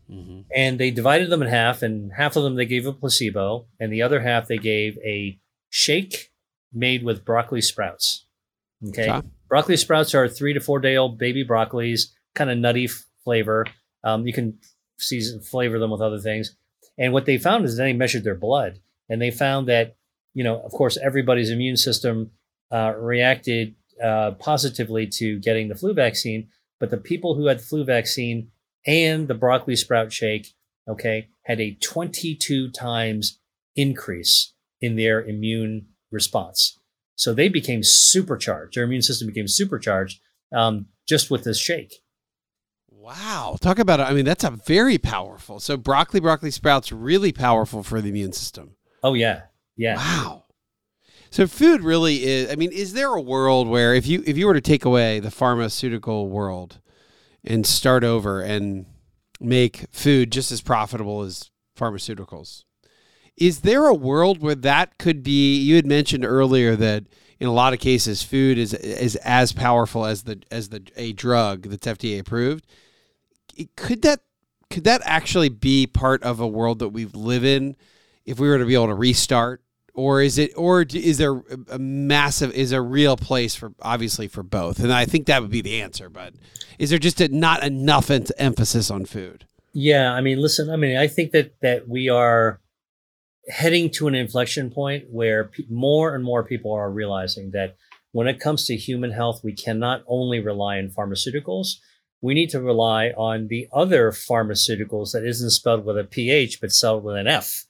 Mhm. 0.10 0.46
and 0.56 0.80
they 0.80 0.92
divided 0.92 1.30
them 1.30 1.42
in 1.42 1.48
half, 1.48 1.82
and 1.82 2.12
half 2.14 2.36
of 2.36 2.44
them 2.44 2.56
they 2.56 2.66
gave 2.66 2.86
a 2.88 2.94
placebo, 2.94 3.68
and 3.80 3.92
the 3.94 4.02
other 4.02 4.22
half 4.22 4.48
they 4.48 4.58
gave 4.58 4.98
a 5.06 5.40
shake 5.70 6.32
made 6.74 7.04
with 7.04 7.26
broccoli 7.26 7.62
sprouts. 7.62 8.26
Okay. 8.88 9.10
Okay. 9.10 9.28
Broccoli 9.48 9.78
sprouts 9.78 10.14
are 10.16 10.28
three 10.28 10.54
to 10.54 10.60
four 10.60 10.80
day 10.80 10.96
old 10.96 11.18
baby 11.18 11.46
broccolis, 11.46 12.08
kind 12.36 12.50
of 12.50 12.58
nutty 12.58 12.86
f- 12.86 13.06
flavor. 13.24 13.66
Um, 14.04 14.26
you 14.26 14.34
can 14.34 14.58
season 14.98 15.42
flavor 15.42 15.80
them 15.80 15.92
with 15.92 16.02
other 16.02 16.20
things. 16.20 16.56
And 16.98 17.14
what 17.14 17.26
they 17.26 17.38
found 17.38 17.66
is 17.66 17.78
they 17.78 17.94
measured 17.94 18.24
their 18.24 18.36
blood, 18.36 18.80
and 19.10 19.22
they 19.22 19.32
found 19.32 19.68
that 19.68 19.96
you 20.34 20.44
know, 20.44 20.62
of 20.62 20.72
course, 20.72 20.98
everybody's 20.98 21.50
immune 21.50 21.76
system 21.76 22.32
uh, 22.72 22.94
reacted 22.96 23.76
uh, 24.02 24.32
positively 24.40 25.08
to 25.08 25.40
getting 25.40 25.68
the 25.68 25.76
flu 25.76 25.94
vaccine, 25.94 26.48
but 26.80 26.92
the 26.92 26.98
people 26.98 27.36
who 27.36 27.48
had 27.48 27.60
the 27.60 27.64
flu 27.64 27.84
vaccine 27.84 28.52
and 28.86 29.28
the 29.28 29.34
broccoli 29.34 29.76
sprout 29.76 30.12
shake, 30.12 30.54
okay, 30.88 31.30
had 31.44 31.60
a 31.60 31.76
22 31.82 32.72
times 32.72 33.40
increase 33.76 34.54
in 34.82 34.96
their 34.96 35.22
immune 35.22 35.88
response. 36.12 36.80
So 37.16 37.34
they 37.34 37.50
became 37.50 37.84
supercharged. 37.84 38.76
Their 38.76 38.86
immune 38.86 39.02
system 39.02 39.28
became 39.28 39.48
supercharged 39.48 40.22
um, 40.56 40.88
just 41.08 41.30
with 41.30 41.44
this 41.44 41.60
shake. 41.60 42.02
Wow. 42.90 43.58
Talk 43.60 43.80
about 43.80 44.00
it. 44.00 44.04
I 44.04 44.14
mean, 44.14 44.26
that's 44.26 44.44
a 44.44 44.52
very 44.52 44.98
powerful. 44.98 45.60
So 45.60 45.78
broccoli, 45.78 46.20
broccoli 46.20 46.52
sprouts, 46.52 46.92
really 46.92 47.32
powerful 47.32 47.84
for 47.84 48.02
the 48.02 48.10
immune 48.10 48.34
system. 48.34 48.76
Oh 49.04 49.14
yeah, 49.14 49.44
yeah. 49.78 49.96
Wow. 49.96 50.46
So 51.32 51.48
food 51.48 51.82
really 51.82 52.24
is. 52.24 52.52
I 52.52 52.56
mean, 52.56 52.72
is 52.72 52.94
there 52.94 53.14
a 53.14 53.22
world 53.22 53.68
where 53.68 53.94
if 53.94 54.08
you 54.08 54.24
if 54.26 54.38
you 54.38 54.48
were 54.48 54.54
to 54.54 54.62
take 54.62 54.84
away 54.84 55.20
the 55.20 55.32
pharmaceutical 55.32 56.28
world 56.28 56.80
and 57.44 57.66
start 57.66 58.04
over 58.04 58.42
and 58.42 58.86
make 59.40 59.86
food 59.92 60.32
just 60.32 60.52
as 60.52 60.62
profitable 60.62 61.22
as 61.22 61.52
pharmaceuticals, 61.78 62.64
is 63.38 63.62
there 63.62 63.86
a 63.86 63.94
world 63.94 64.42
where 64.42 64.56
that 64.56 64.98
could 64.98 65.24
be? 65.24 65.58
You 65.58 65.76
had 65.76 65.86
mentioned 65.86 66.26
earlier 66.26 66.76
that 66.76 67.06
in 67.40 67.48
a 67.48 67.54
lot 67.54 67.74
of 67.74 67.80
cases, 67.80 68.22
food 68.22 68.58
is 68.58 68.74
is 68.74 69.16
as 69.18 69.54
powerful 69.54 70.06
as 70.06 70.24
the 70.24 70.42
as 70.52 70.70
the 70.70 70.84
a 70.98 71.14
drug 71.14 71.64
that's 71.64 71.88
FDA 71.88 72.20
approved. 72.20 72.68
Could 73.78 74.02
that 74.02 74.20
could 74.70 74.84
that 74.84 75.02
actually 75.06 75.50
be 75.50 75.88
part 75.88 76.22
of 76.24 76.40
a 76.40 76.48
world 76.48 76.80
that 76.80 76.90
we 76.90 77.06
live 77.06 77.46
in 77.46 77.76
if 78.26 78.40
we 78.40 78.48
were 78.48 78.58
to 78.58 78.66
be 78.66 78.74
able 78.74 78.88
to 78.88 78.96
restart 78.96 79.64
or 80.00 80.22
is 80.22 80.38
it 80.38 80.52
or 80.56 80.82
is 80.82 81.18
there 81.18 81.42
a- 81.70 81.78
massive 81.78 82.52
is 82.54 82.72
a 82.72 82.82
real 82.82 83.18
place 83.18 83.56
for 83.56 83.74
obviously 83.82 84.28
for 84.28 84.44
both? 84.44 84.80
And 84.80 84.94
I 84.94 85.06
think 85.06 85.28
that 85.28 85.42
would 85.42 85.52
be 85.52 85.62
the 85.62 85.82
answer. 85.82 86.10
But 86.10 86.34
is 86.78 86.90
there 86.90 87.00
just 87.00 87.20
a, 87.20 87.28
not 87.28 87.64
enough 87.64 88.10
en- 88.10 88.26
emphasis 88.38 88.90
on 88.90 89.06
food? 89.06 89.46
Yeah, 89.74 90.12
I 90.14 90.22
mean, 90.22 90.40
listen, 90.42 90.70
I 90.70 90.78
mean, 90.78 90.98
I 90.98 91.08
think 91.08 91.32
that 91.32 91.60
that 91.62 91.88
we 91.88 92.10
are 92.10 92.60
heading 93.50 93.90
to 93.90 94.08
an 94.08 94.16
inflection 94.16 94.70
point 94.72 95.06
where 95.10 95.46
pe- 95.46 95.64
more 95.70 96.16
and 96.16 96.24
more 96.24 96.44
people 96.44 96.72
are 96.74 96.90
realizing 96.92 97.52
that 97.52 97.76
when 98.12 98.28
it 98.28 98.40
comes 98.40 98.66
to 98.66 98.76
human 98.76 99.12
health, 99.12 99.42
we 99.44 99.54
cannot 99.54 100.04
only 100.08 100.40
rely 100.40 100.78
on 100.80 100.90
pharmaceuticals. 100.90 101.76
We 102.22 102.34
need 102.34 102.50
to 102.52 102.62
rely 102.62 103.10
on 103.10 103.48
the 103.48 103.68
other 103.72 104.12
pharmaceuticals 104.12 105.12
that 105.12 105.26
isn't 105.26 105.52
spelled 105.52 105.86
with 105.86 105.98
a 105.98 106.04
PH 106.04 106.60
but 106.62 106.72
spelled 106.72 107.04
with 107.04 107.16
an 107.16 107.28
F. 107.28 107.66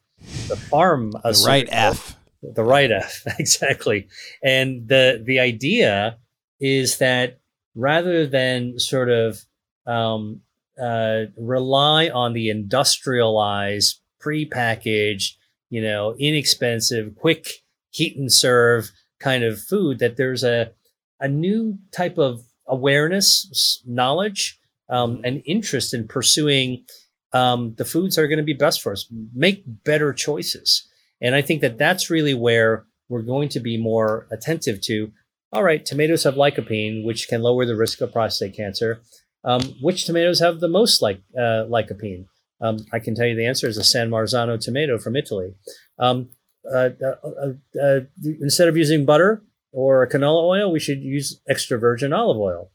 The 0.47 0.57
farm, 0.57 1.11
The 1.11 1.43
right 1.45 1.68
F. 1.72 2.18
the 2.41 2.63
right 2.63 2.91
F, 3.03 3.23
exactly. 3.39 4.07
And 4.43 4.87
the 4.87 5.21
the 5.25 5.39
idea 5.39 6.17
is 6.59 6.97
that 6.97 7.39
rather 7.75 8.27
than 8.27 8.79
sort 8.79 9.09
of 9.09 9.43
um, 9.85 10.41
uh, 10.81 11.25
rely 11.37 12.09
on 12.09 12.33
the 12.33 12.49
industrialized, 12.49 14.01
prepackaged, 14.21 15.33
you 15.69 15.81
know, 15.81 16.15
inexpensive, 16.19 17.15
quick 17.15 17.49
heat 17.91 18.17
and 18.17 18.31
serve 18.31 18.91
kind 19.19 19.43
of 19.43 19.59
food, 19.59 19.99
that 19.99 20.17
there's 20.17 20.43
a 20.43 20.71
a 21.19 21.27
new 21.27 21.77
type 21.91 22.17
of 22.17 22.41
awareness, 22.67 23.81
knowledge, 23.85 24.59
um, 24.89 25.21
and 25.23 25.41
interest 25.45 25.93
in 25.93 26.07
pursuing 26.07 26.85
um, 27.33 27.75
the 27.77 27.85
foods 27.85 28.15
that 28.15 28.23
are 28.23 28.27
going 28.27 28.37
to 28.37 28.43
be 28.43 28.53
best 28.53 28.81
for 28.81 28.91
us. 28.91 29.05
Make 29.33 29.63
better 29.83 30.13
choices. 30.13 30.87
And 31.21 31.35
I 31.35 31.41
think 31.41 31.61
that 31.61 31.77
that's 31.77 32.09
really 32.09 32.33
where 32.33 32.85
we're 33.09 33.21
going 33.21 33.49
to 33.49 33.59
be 33.59 33.77
more 33.77 34.27
attentive 34.31 34.81
to. 34.81 35.11
All 35.51 35.63
right, 35.63 35.85
tomatoes 35.85 36.23
have 36.23 36.35
lycopene, 36.35 37.03
which 37.03 37.27
can 37.27 37.41
lower 37.41 37.65
the 37.65 37.75
risk 37.75 38.01
of 38.01 38.13
prostate 38.13 38.55
cancer. 38.55 39.01
Um, 39.43 39.61
which 39.81 40.05
tomatoes 40.05 40.39
have 40.39 40.59
the 40.59 40.67
most 40.67 41.01
like 41.01 41.21
uh, 41.37 41.65
lycopene? 41.67 42.25
Um, 42.61 42.85
I 42.91 42.99
can 42.99 43.15
tell 43.15 43.25
you 43.25 43.35
the 43.35 43.47
answer 43.47 43.67
is 43.67 43.77
a 43.77 43.83
San 43.83 44.09
Marzano 44.09 44.59
tomato 44.59 44.97
from 44.97 45.15
Italy. 45.15 45.53
Um, 45.97 46.29
uh, 46.71 46.89
uh, 47.01 47.15
uh, 47.23 47.81
uh, 47.81 47.99
instead 48.23 48.67
of 48.67 48.77
using 48.77 49.05
butter 49.05 49.43
or 49.71 50.05
canola 50.07 50.43
oil, 50.43 50.71
we 50.71 50.79
should 50.79 51.01
use 51.01 51.41
extra 51.47 51.79
virgin 51.79 52.13
olive 52.13 52.37
oil. 52.37 52.69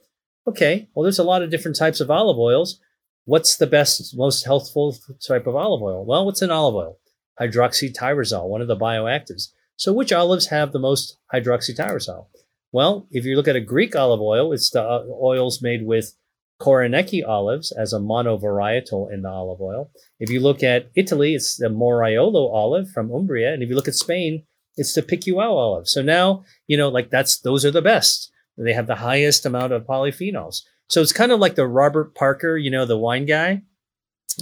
Okay, 0.47 0.89
well, 0.95 1.03
there's 1.03 1.19
a 1.19 1.25
lot 1.25 1.43
of 1.43 1.51
different 1.51 1.77
types 1.77 2.01
of 2.01 2.11
olive 2.11 2.39
oils. 2.39 2.81
What's 3.25 3.57
the 3.57 3.67
best, 3.67 4.17
most 4.17 4.45
healthful 4.45 4.97
type 5.27 5.47
of 5.47 5.57
olive 5.57 5.83
oil? 5.83 6.05
Well, 6.05 6.27
what's 6.27 6.43
in 6.43 6.51
olive 6.51 6.75
oil? 6.75 6.99
Hydroxytyrosol, 7.41 8.49
one 8.49 8.61
of 8.61 8.69
the 8.69 8.77
bioactives. 8.77 9.49
So, 9.77 9.93
which 9.93 10.13
olives 10.13 10.47
have 10.47 10.73
the 10.73 10.79
most 10.79 11.19
hydroxytyrosol? 11.33 12.27
Well, 12.73 13.07
if 13.11 13.25
you 13.25 13.37
look 13.37 13.49
at 13.49 13.57
a 13.57 13.61
Greek 13.61 13.95
olive 13.97 14.21
oil, 14.21 14.53
it's 14.53 14.71
the 14.71 14.83
uh, 14.83 15.05
oils 15.21 15.63
made 15.63 15.87
with 15.87 16.15
Koroneiki 16.61 17.27
olives 17.27 17.73
as 17.73 17.93
a 17.93 17.99
monovarietal 17.99 19.13
in 19.13 19.23
the 19.23 19.29
olive 19.29 19.61
oil. 19.61 19.91
If 20.19 20.31
you 20.31 20.41
look 20.41 20.63
at 20.63 20.91
Italy, 20.95 21.35
it's 21.35 21.57
the 21.57 21.69
Moraiolo 21.69 22.53
olive 22.53 22.91
from 22.91 23.13
Umbria, 23.13 23.53
and 23.53 23.63
if 23.63 23.69
you 23.69 23.75
look 23.75 23.89
at 23.89 23.95
Spain, 23.95 24.45
it's 24.77 24.95
the 24.95 25.03
Picual 25.03 25.41
olive. 25.41 25.89
So 25.89 26.03
now 26.03 26.45
you 26.67 26.77
know, 26.77 26.89
like 26.89 27.11
that's 27.11 27.41
those 27.41 27.65
are 27.65 27.71
the 27.71 27.83
best. 27.83 28.31
They 28.57 28.73
have 28.73 28.87
the 28.87 28.97
highest 28.97 29.47
amount 29.47 29.73
of 29.73 29.85
polyphenols. 29.85 30.63
So 30.89 31.01
it's 31.01 31.13
kind 31.13 31.33
of 31.33 31.41
like 31.41 31.57
the 31.57 31.67
Robert 31.67 32.15
Parker, 32.15 32.57
you 32.57 32.71
know, 32.71 32.87
the 32.87 32.99
wine 32.99 33.27
guy. 33.27 33.63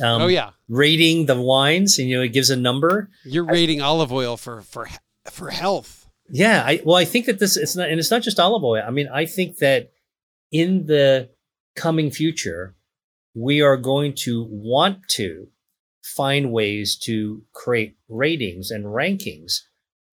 Um, 0.00 0.22
oh 0.22 0.26
yeah, 0.26 0.50
rating 0.68 1.26
the 1.26 1.40
wines, 1.40 1.98
and 1.98 2.08
you 2.08 2.16
know, 2.16 2.22
it 2.22 2.32
gives 2.32 2.50
a 2.50 2.56
number. 2.56 3.10
you're 3.24 3.44
rating 3.44 3.82
olive 3.82 4.12
oil 4.12 4.36
for 4.36 4.62
for 4.62 4.88
for 5.30 5.50
health. 5.50 6.08
Yeah, 6.28 6.62
I 6.64 6.80
well, 6.84 6.96
I 6.96 7.04
think 7.04 7.26
that 7.26 7.38
this 7.38 7.56
it's 7.56 7.76
not, 7.76 7.88
and 7.88 7.98
it's 7.98 8.10
not 8.10 8.22
just 8.22 8.40
olive 8.40 8.64
oil. 8.64 8.82
I 8.86 8.90
mean, 8.90 9.08
I 9.12 9.26
think 9.26 9.58
that 9.58 9.90
in 10.50 10.86
the 10.86 11.30
coming 11.76 12.10
future, 12.10 12.74
we 13.34 13.60
are 13.60 13.76
going 13.76 14.14
to 14.14 14.46
want 14.50 15.08
to 15.08 15.48
find 16.02 16.52
ways 16.52 16.96
to 16.96 17.42
create 17.52 17.96
ratings 18.08 18.70
and 18.70 18.86
rankings 18.86 19.60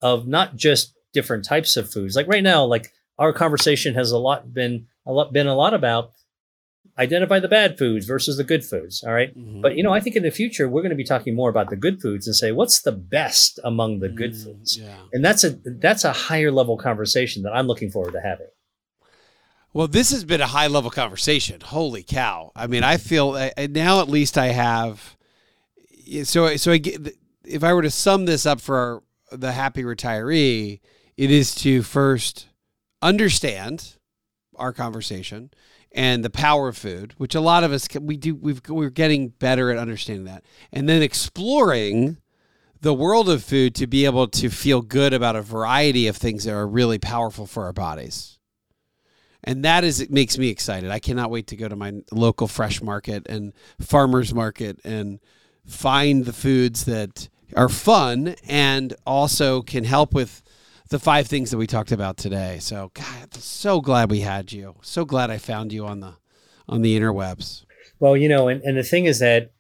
of 0.02 0.28
not 0.28 0.56
just 0.56 0.94
different 1.14 1.46
types 1.46 1.76
of 1.76 1.92
foods. 1.92 2.16
Like 2.16 2.28
right 2.28 2.44
now, 2.44 2.66
like 2.66 2.92
our 3.18 3.34
conversation 3.34 3.96
has 3.96 4.12
a 4.12 4.18
lot 4.18 4.54
been 4.54 4.88
a 5.06 5.12
lot 5.12 5.34
been 5.34 5.48
a 5.48 5.56
lot 5.56 5.74
about 5.74 6.12
identify 6.98 7.40
the 7.40 7.48
bad 7.48 7.78
foods 7.78 8.06
versus 8.06 8.36
the 8.38 8.44
good 8.44 8.64
foods. 8.66 9.04
All 9.06 9.14
right? 9.14 9.32
But 9.62 9.76
you 9.78 9.84
know, 9.84 9.94
I 9.94 10.00
think 10.00 10.16
in 10.16 10.24
the 10.24 10.32
future 10.32 10.68
we're 10.68 10.82
going 10.82 10.90
to 10.90 10.96
be 10.96 11.04
talking 11.06 11.36
more 11.36 11.50
about 11.50 11.70
the 11.70 11.76
good 11.78 12.02
foods 12.02 12.28
and 12.28 12.36
say 12.36 12.52
what's 12.52 12.82
the 12.82 12.92
best 12.92 13.60
among 13.64 14.00
the 14.00 14.10
good 14.10 14.34
Mm, 14.34 14.44
foods 14.44 14.78
Yeah. 14.78 14.98
and 15.14 15.24
that's 15.24 15.44
a 15.44 15.52
that's 15.66 16.04
a 16.04 16.12
higher 16.14 16.52
level 16.52 16.78
conversation 16.78 17.44
that 17.44 17.54
I'm 17.54 17.68
looking 17.68 17.90
forward 17.90 18.12
to 18.14 18.22
having. 18.22 18.48
Well, 19.72 19.88
this 19.88 20.12
has 20.12 20.24
been 20.24 20.42
a 20.42 20.48
high 20.48 20.68
level 20.68 20.90
conversation. 20.90 21.62
Holy 21.62 22.02
cow! 22.04 22.52
I 22.56 22.66
mean, 22.68 22.84
I 22.84 22.98
feel 22.98 23.34
now 23.70 24.02
at 24.02 24.10
least 24.10 24.38
I 24.38 24.48
have. 24.48 25.16
So 26.24 26.56
so 26.58 26.72
I 26.72 26.78
get, 26.80 27.16
if 27.46 27.64
I 27.64 27.72
were 27.74 27.84
to 27.84 27.92
sum 27.92 28.26
this 28.26 28.46
up 28.48 28.60
for 28.60 29.04
the 29.32 29.52
happy 29.52 29.84
retiree, 29.84 30.80
it 31.18 31.30
is 31.32 31.54
to 31.56 31.84
first 31.84 32.48
understand 33.02 33.96
our 34.56 34.74
conversation 34.74 35.52
and 35.92 36.24
the 36.24 36.30
power 36.30 36.68
of 36.68 36.78
food, 36.78 37.14
which 37.18 37.36
a 37.36 37.42
lot 37.42 37.64
of 37.64 37.72
us 37.72 37.88
we 38.00 38.18
do. 38.18 38.36
We've 38.36 38.62
we're 38.68 38.90
getting 38.90 39.30
better 39.30 39.72
at 39.72 39.78
understanding 39.78 40.26
that, 40.26 40.44
and 40.72 40.88
then 40.88 41.02
exploring 41.02 42.18
the 42.82 42.94
world 42.94 43.30
of 43.30 43.44
food 43.44 43.76
to 43.76 43.88
be 43.88 44.06
able 44.06 44.28
to 44.28 44.50
feel 44.50 44.82
good 44.82 45.14
about 45.14 45.36
a 45.36 45.42
variety 45.42 46.08
of 46.08 46.16
things 46.16 46.46
that 46.46 46.54
are 46.54 46.68
really 46.68 46.98
powerful 46.98 47.46
for 47.46 47.66
our 47.66 47.74
bodies 47.74 48.40
and 49.44 49.64
that 49.64 49.84
is 49.84 50.02
it 50.02 50.12
makes 50.12 50.38
me 50.38 50.50
excited. 50.50 50.92
I 50.92 51.00
cannot 51.00 51.32
wait 51.32 51.48
to 51.48 51.56
go 51.56 51.68
to 51.68 51.76
my 51.76 51.94
local 52.12 52.48
fresh 52.48 52.82
market 52.82 53.26
and 53.30 53.54
farmers 53.80 54.34
market 54.34 54.80
and 54.84 55.20
find 55.66 56.26
the 56.26 56.34
foods 56.34 56.86
that 56.86 57.30
are 57.56 57.70
fun 57.70 58.36
and 58.48 58.94
also 59.06 59.62
can 59.62 59.84
help 59.84 60.14
with 60.14 60.44
the 60.90 61.00
five 61.00 61.28
things 61.28 61.52
that 61.52 61.58
we 61.58 61.68
talked 61.68 61.92
about 61.92 62.18
today. 62.18 62.58
So, 62.60 62.92
God, 62.94 63.34
so 63.36 63.80
glad 63.80 64.12
we 64.12 64.22
had 64.22 64.52
you. 64.52 64.76
So 64.82 65.06
glad 65.06 65.30
I 65.30 65.38
found 65.38 65.72
you 65.72 65.86
on 65.86 66.00
the 66.00 66.16
on 66.68 66.82
the 66.82 67.00
interwebs. 67.00 67.66
Well, 68.00 68.16
you 68.16 68.30
know, 68.30 68.48
and, 68.48 68.62
and 68.62 68.78
the 68.78 68.84
thing 68.84 69.06
is 69.06 69.20
that 69.20 69.52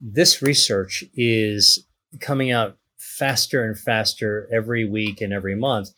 this 0.00 0.42
research 0.42 1.04
is 1.14 1.86
coming 2.20 2.50
out 2.50 2.76
faster 2.98 3.64
and 3.64 3.78
faster 3.78 4.48
every 4.52 4.88
week 4.88 5.20
and 5.20 5.32
every 5.32 5.54
month. 5.54 5.90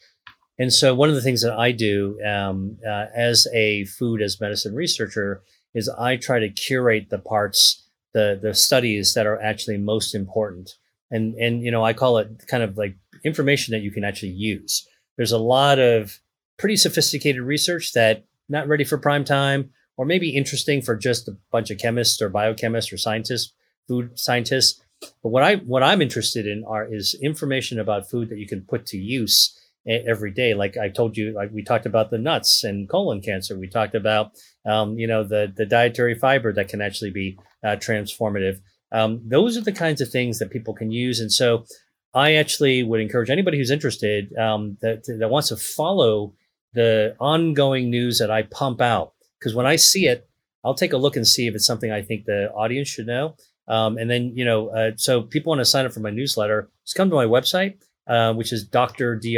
And 0.59 0.73
so, 0.73 0.95
one 0.95 1.09
of 1.09 1.15
the 1.15 1.23
things 1.23 1.43
that 1.43 1.59
I 1.59 1.73
do 1.73 2.19
um, 2.27 2.79
uh, 2.87 3.07
as 3.15 3.47
a 3.55 3.85
food 3.85 4.21
as 4.21 4.41
medicine 4.41 4.75
researcher 4.75 5.43
is 5.75 5.89
I 5.89 6.17
try 6.17 6.39
to 6.39 6.51
curate 6.51 7.11
the 7.11 7.19
parts, 7.19 7.87
the 8.13 8.39
the 8.41 8.55
studies 8.55 9.15
that 9.15 9.27
are 9.27 9.41
actually 9.41 9.79
most 9.79 10.15
important. 10.15 10.77
And 11.11 11.35
and 11.35 11.63
you 11.63 11.71
know, 11.71 11.85
I 11.85 11.93
call 11.93 12.19
it 12.19 12.47
kind 12.47 12.63
of 12.63 12.77
like 12.77 12.97
information 13.25 13.73
that 13.73 13.83
you 13.83 13.91
can 13.91 14.05
actually 14.05 14.33
use. 14.33 14.87
There's 15.17 15.33
a 15.33 15.39
lot 15.39 15.79
of 15.79 16.19
pretty 16.59 16.77
sophisticated 16.77 17.43
research 17.43 17.93
that 17.93 18.25
not 18.49 18.69
ready 18.69 18.85
for 18.85 18.99
prime 18.99 19.25
time 19.25 19.71
or 19.97 20.05
maybe 20.05 20.31
interesting 20.31 20.83
for 20.83 20.97
just 20.97 21.29
a 21.29 21.37
bunch 21.53 21.71
of 21.71 21.79
chemists 21.79 22.23
or 22.23 22.31
biochemists 22.31 22.93
or 22.93 22.97
scientists, 22.97 23.53
food 23.87 24.19
scientists. 24.19 24.81
But 25.23 25.31
what 25.31 25.43
I 25.43 25.57
what 25.57 25.83
I'm 25.83 26.03
interested 26.03 26.47
in 26.47 26.65
are 26.67 26.87
is 26.93 27.15
information 27.23 27.79
about 27.79 28.11
food 28.11 28.29
that 28.31 28.39
you 28.39 28.47
can 28.47 28.63
put 28.63 28.87
to 28.87 28.99
use 28.99 29.59
every 29.87 30.31
day. 30.31 30.55
Like 30.55 30.77
I 30.77 30.89
told 30.89 31.17
you, 31.17 31.33
like 31.33 31.51
we 31.53 31.63
talked 31.63 31.87
about 31.87 32.11
the 32.11 32.19
nuts 32.19 32.65
and 32.65 32.89
colon 32.89 33.21
cancer. 33.21 33.59
We 33.59 33.69
talked 33.69 33.95
about 33.95 34.33
um, 34.67 34.99
you 34.99 35.07
know 35.07 35.25
the 35.25 35.53
the 35.55 35.67
dietary 35.67 36.15
fiber 36.15 36.53
that 36.53 36.69
can 36.69 36.81
actually 36.81 37.11
be 37.11 37.39
uh, 37.65 37.77
transformative. 37.77 38.61
Um, 38.93 39.23
those 39.25 39.57
are 39.57 39.63
the 39.63 39.73
kinds 39.73 40.01
of 40.01 40.11
things 40.11 40.39
that 40.39 40.51
people 40.51 40.75
can 40.75 40.91
use, 40.91 41.21
and 41.21 41.33
so 41.33 41.65
I 42.13 42.35
actually 42.35 42.83
would 42.83 43.01
encourage 43.01 43.31
anybody 43.31 43.59
who's 43.59 43.71
interested 43.71 44.37
um, 44.37 44.77
that 44.83 45.05
that 45.19 45.31
wants 45.31 45.49
to 45.49 45.57
follow 45.57 46.35
the 46.73 47.17
ongoing 47.21 47.91
news 47.91 48.19
that 48.19 48.31
I 48.31 48.43
pump 48.43 48.81
out 48.81 49.13
because 49.39 49.55
when 49.55 49.67
I 49.67 49.77
see 49.77 50.07
it, 50.07 50.29
I'll 50.65 50.75
take 50.75 50.93
a 50.93 50.97
look 50.97 51.17
and 51.17 51.27
see 51.27 51.47
if 51.47 51.55
it's 51.55 51.67
something 51.67 51.91
I 51.91 52.03
think 52.03 52.27
the 52.27 52.51
audience 52.53 52.89
should 52.89 53.07
know. 53.07 53.37
Um, 53.69 53.99
and 53.99 54.11
then, 54.11 54.37
you 54.37 54.45
know, 54.45 54.69
uh, 54.69 54.91
so 54.97 55.23
people 55.23 55.51
want 55.51 55.61
to 55.61 55.65
sign 55.65 55.87
up 55.87 55.93
for 55.93 56.01
my 56.01 56.11
newsletter, 56.11 56.69
just 56.85 56.97
come 56.97 57.09
to 57.09 57.17
my 57.17 57.25
website, 57.25 57.77
uh, 58.07 58.35
which 58.35 58.53
is 58.53 58.69
L-I.com, 58.75 59.37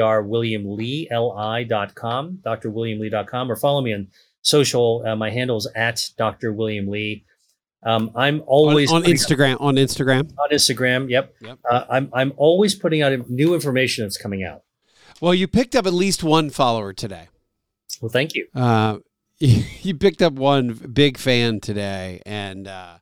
drwilliamli.com, 2.43 3.51
or 3.53 3.57
follow 3.57 3.83
me 3.83 3.95
on 3.95 4.09
social. 4.41 5.05
Uh, 5.07 5.15
my 5.17 5.31
handle 5.31 5.59
is 5.59 5.69
at 5.77 6.09
Dr. 6.17 6.53
William 6.53 6.89
Li. 6.89 7.25
Um, 7.85 8.11
I'm 8.15 8.43
always 8.47 8.93
on 8.93 9.03
putting- 9.03 9.17
Instagram, 9.17 9.61
on 9.61 9.75
Instagram. 9.77 10.31
on 10.39 10.51
Instagram. 10.51 11.11
Yep. 11.11 11.35
Yep. 11.41 11.59
Uh, 11.69 11.85
I'm, 11.91 12.11
I'm 12.13 12.33
always 12.37 12.75
putting 12.75 13.03
out 13.03 13.29
new 13.29 13.55
information 13.55 14.05
that's 14.05 14.17
coming 14.19 14.45
out. 14.45 14.63
Well, 15.21 15.35
you 15.35 15.49
picked 15.49 15.75
up 15.75 15.87
at 15.87 15.93
least 15.93 16.23
one 16.23 16.51
follower 16.51 16.93
today. 16.93 17.29
Well, 18.01 18.09
thank 18.11 18.35
you. 18.35 18.47
Uh, 18.55 18.99
you 19.39 19.95
picked 19.95 20.23
up 20.23 20.33
one 20.35 20.73
big 20.73 21.19
fan 21.19 21.61
today, 21.61 22.21
and 22.27 22.67
uh, 22.69 22.95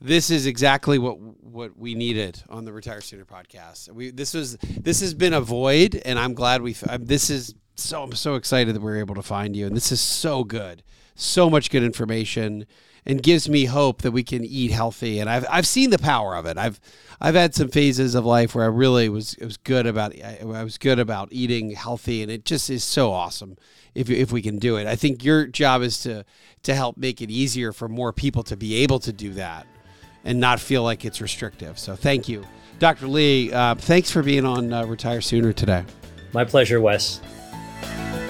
this 0.00 0.30
is 0.30 0.46
exactly 0.46 0.98
what 0.98 1.18
what 1.18 1.76
we 1.76 1.94
needed 1.94 2.42
on 2.48 2.64
the 2.64 2.72
Retire 2.72 3.00
Sooner 3.00 3.24
podcast. 3.24 3.90
We 3.90 4.10
this 4.10 4.34
was 4.34 4.56
this 4.58 5.00
has 5.00 5.14
been 5.14 5.32
a 5.32 5.40
void, 5.40 6.00
and 6.04 6.18
I'm 6.18 6.34
glad 6.34 6.62
we. 6.62 6.74
This 6.98 7.30
is 7.30 7.54
so 7.74 8.02
I'm 8.02 8.12
so 8.12 8.34
excited 8.34 8.74
that 8.74 8.82
we 8.82 8.92
are 8.92 8.96
able 8.96 9.14
to 9.14 9.22
find 9.22 9.56
you, 9.56 9.66
and 9.66 9.76
this 9.76 9.92
is 9.92 10.00
so 10.00 10.44
good, 10.44 10.82
so 11.14 11.48
much 11.48 11.70
good 11.70 11.82
information, 11.82 12.66
and 13.06 13.22
gives 13.22 13.48
me 13.48 13.66
hope 13.66 14.02
that 14.02 14.10
we 14.10 14.24
can 14.24 14.44
eat 14.44 14.72
healthy. 14.72 15.20
And 15.20 15.30
I've 15.30 15.46
I've 15.48 15.66
seen 15.66 15.90
the 15.90 15.98
power 15.98 16.34
of 16.34 16.46
it. 16.46 16.58
I've 16.58 16.80
I've 17.20 17.34
had 17.34 17.54
some 17.54 17.68
phases 17.68 18.14
of 18.14 18.26
life 18.26 18.54
where 18.54 18.64
I 18.64 18.68
really 18.68 19.08
was 19.08 19.36
was 19.40 19.56
good 19.56 19.86
about 19.86 20.12
I, 20.14 20.40
I 20.42 20.64
was 20.64 20.76
good 20.76 20.98
about 20.98 21.28
eating 21.30 21.70
healthy, 21.70 22.22
and 22.22 22.30
it 22.30 22.44
just 22.44 22.68
is 22.68 22.82
so 22.82 23.12
awesome 23.12 23.56
if 23.94 24.10
if 24.10 24.32
we 24.32 24.42
can 24.42 24.58
do 24.58 24.76
it. 24.76 24.86
I 24.86 24.96
think 24.96 25.24
your 25.24 25.46
job 25.46 25.82
is 25.82 26.02
to 26.02 26.24
to 26.64 26.74
help 26.74 26.96
make 26.96 27.22
it 27.22 27.30
easier 27.30 27.72
for 27.72 27.88
more 27.88 28.12
people 28.12 28.42
to 28.44 28.56
be 28.56 28.76
able 28.76 28.98
to 29.00 29.12
do 29.12 29.32
that 29.34 29.66
and 30.24 30.40
not 30.40 30.58
feel 30.58 30.82
like 30.82 31.04
it's 31.04 31.20
restrictive. 31.20 31.78
So 31.78 31.94
thank 31.94 32.28
you, 32.28 32.44
Dr. 32.80 33.06
Li. 33.06 33.52
Uh, 33.52 33.76
thanks 33.76 34.10
for 34.10 34.22
being 34.22 34.44
on 34.44 34.72
uh, 34.72 34.84
Retire 34.84 35.20
Sooner 35.20 35.52
today. 35.52 35.84
My 36.32 36.44
pleasure, 36.44 36.80
Wes. 36.80 37.20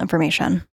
information. 0.00 0.64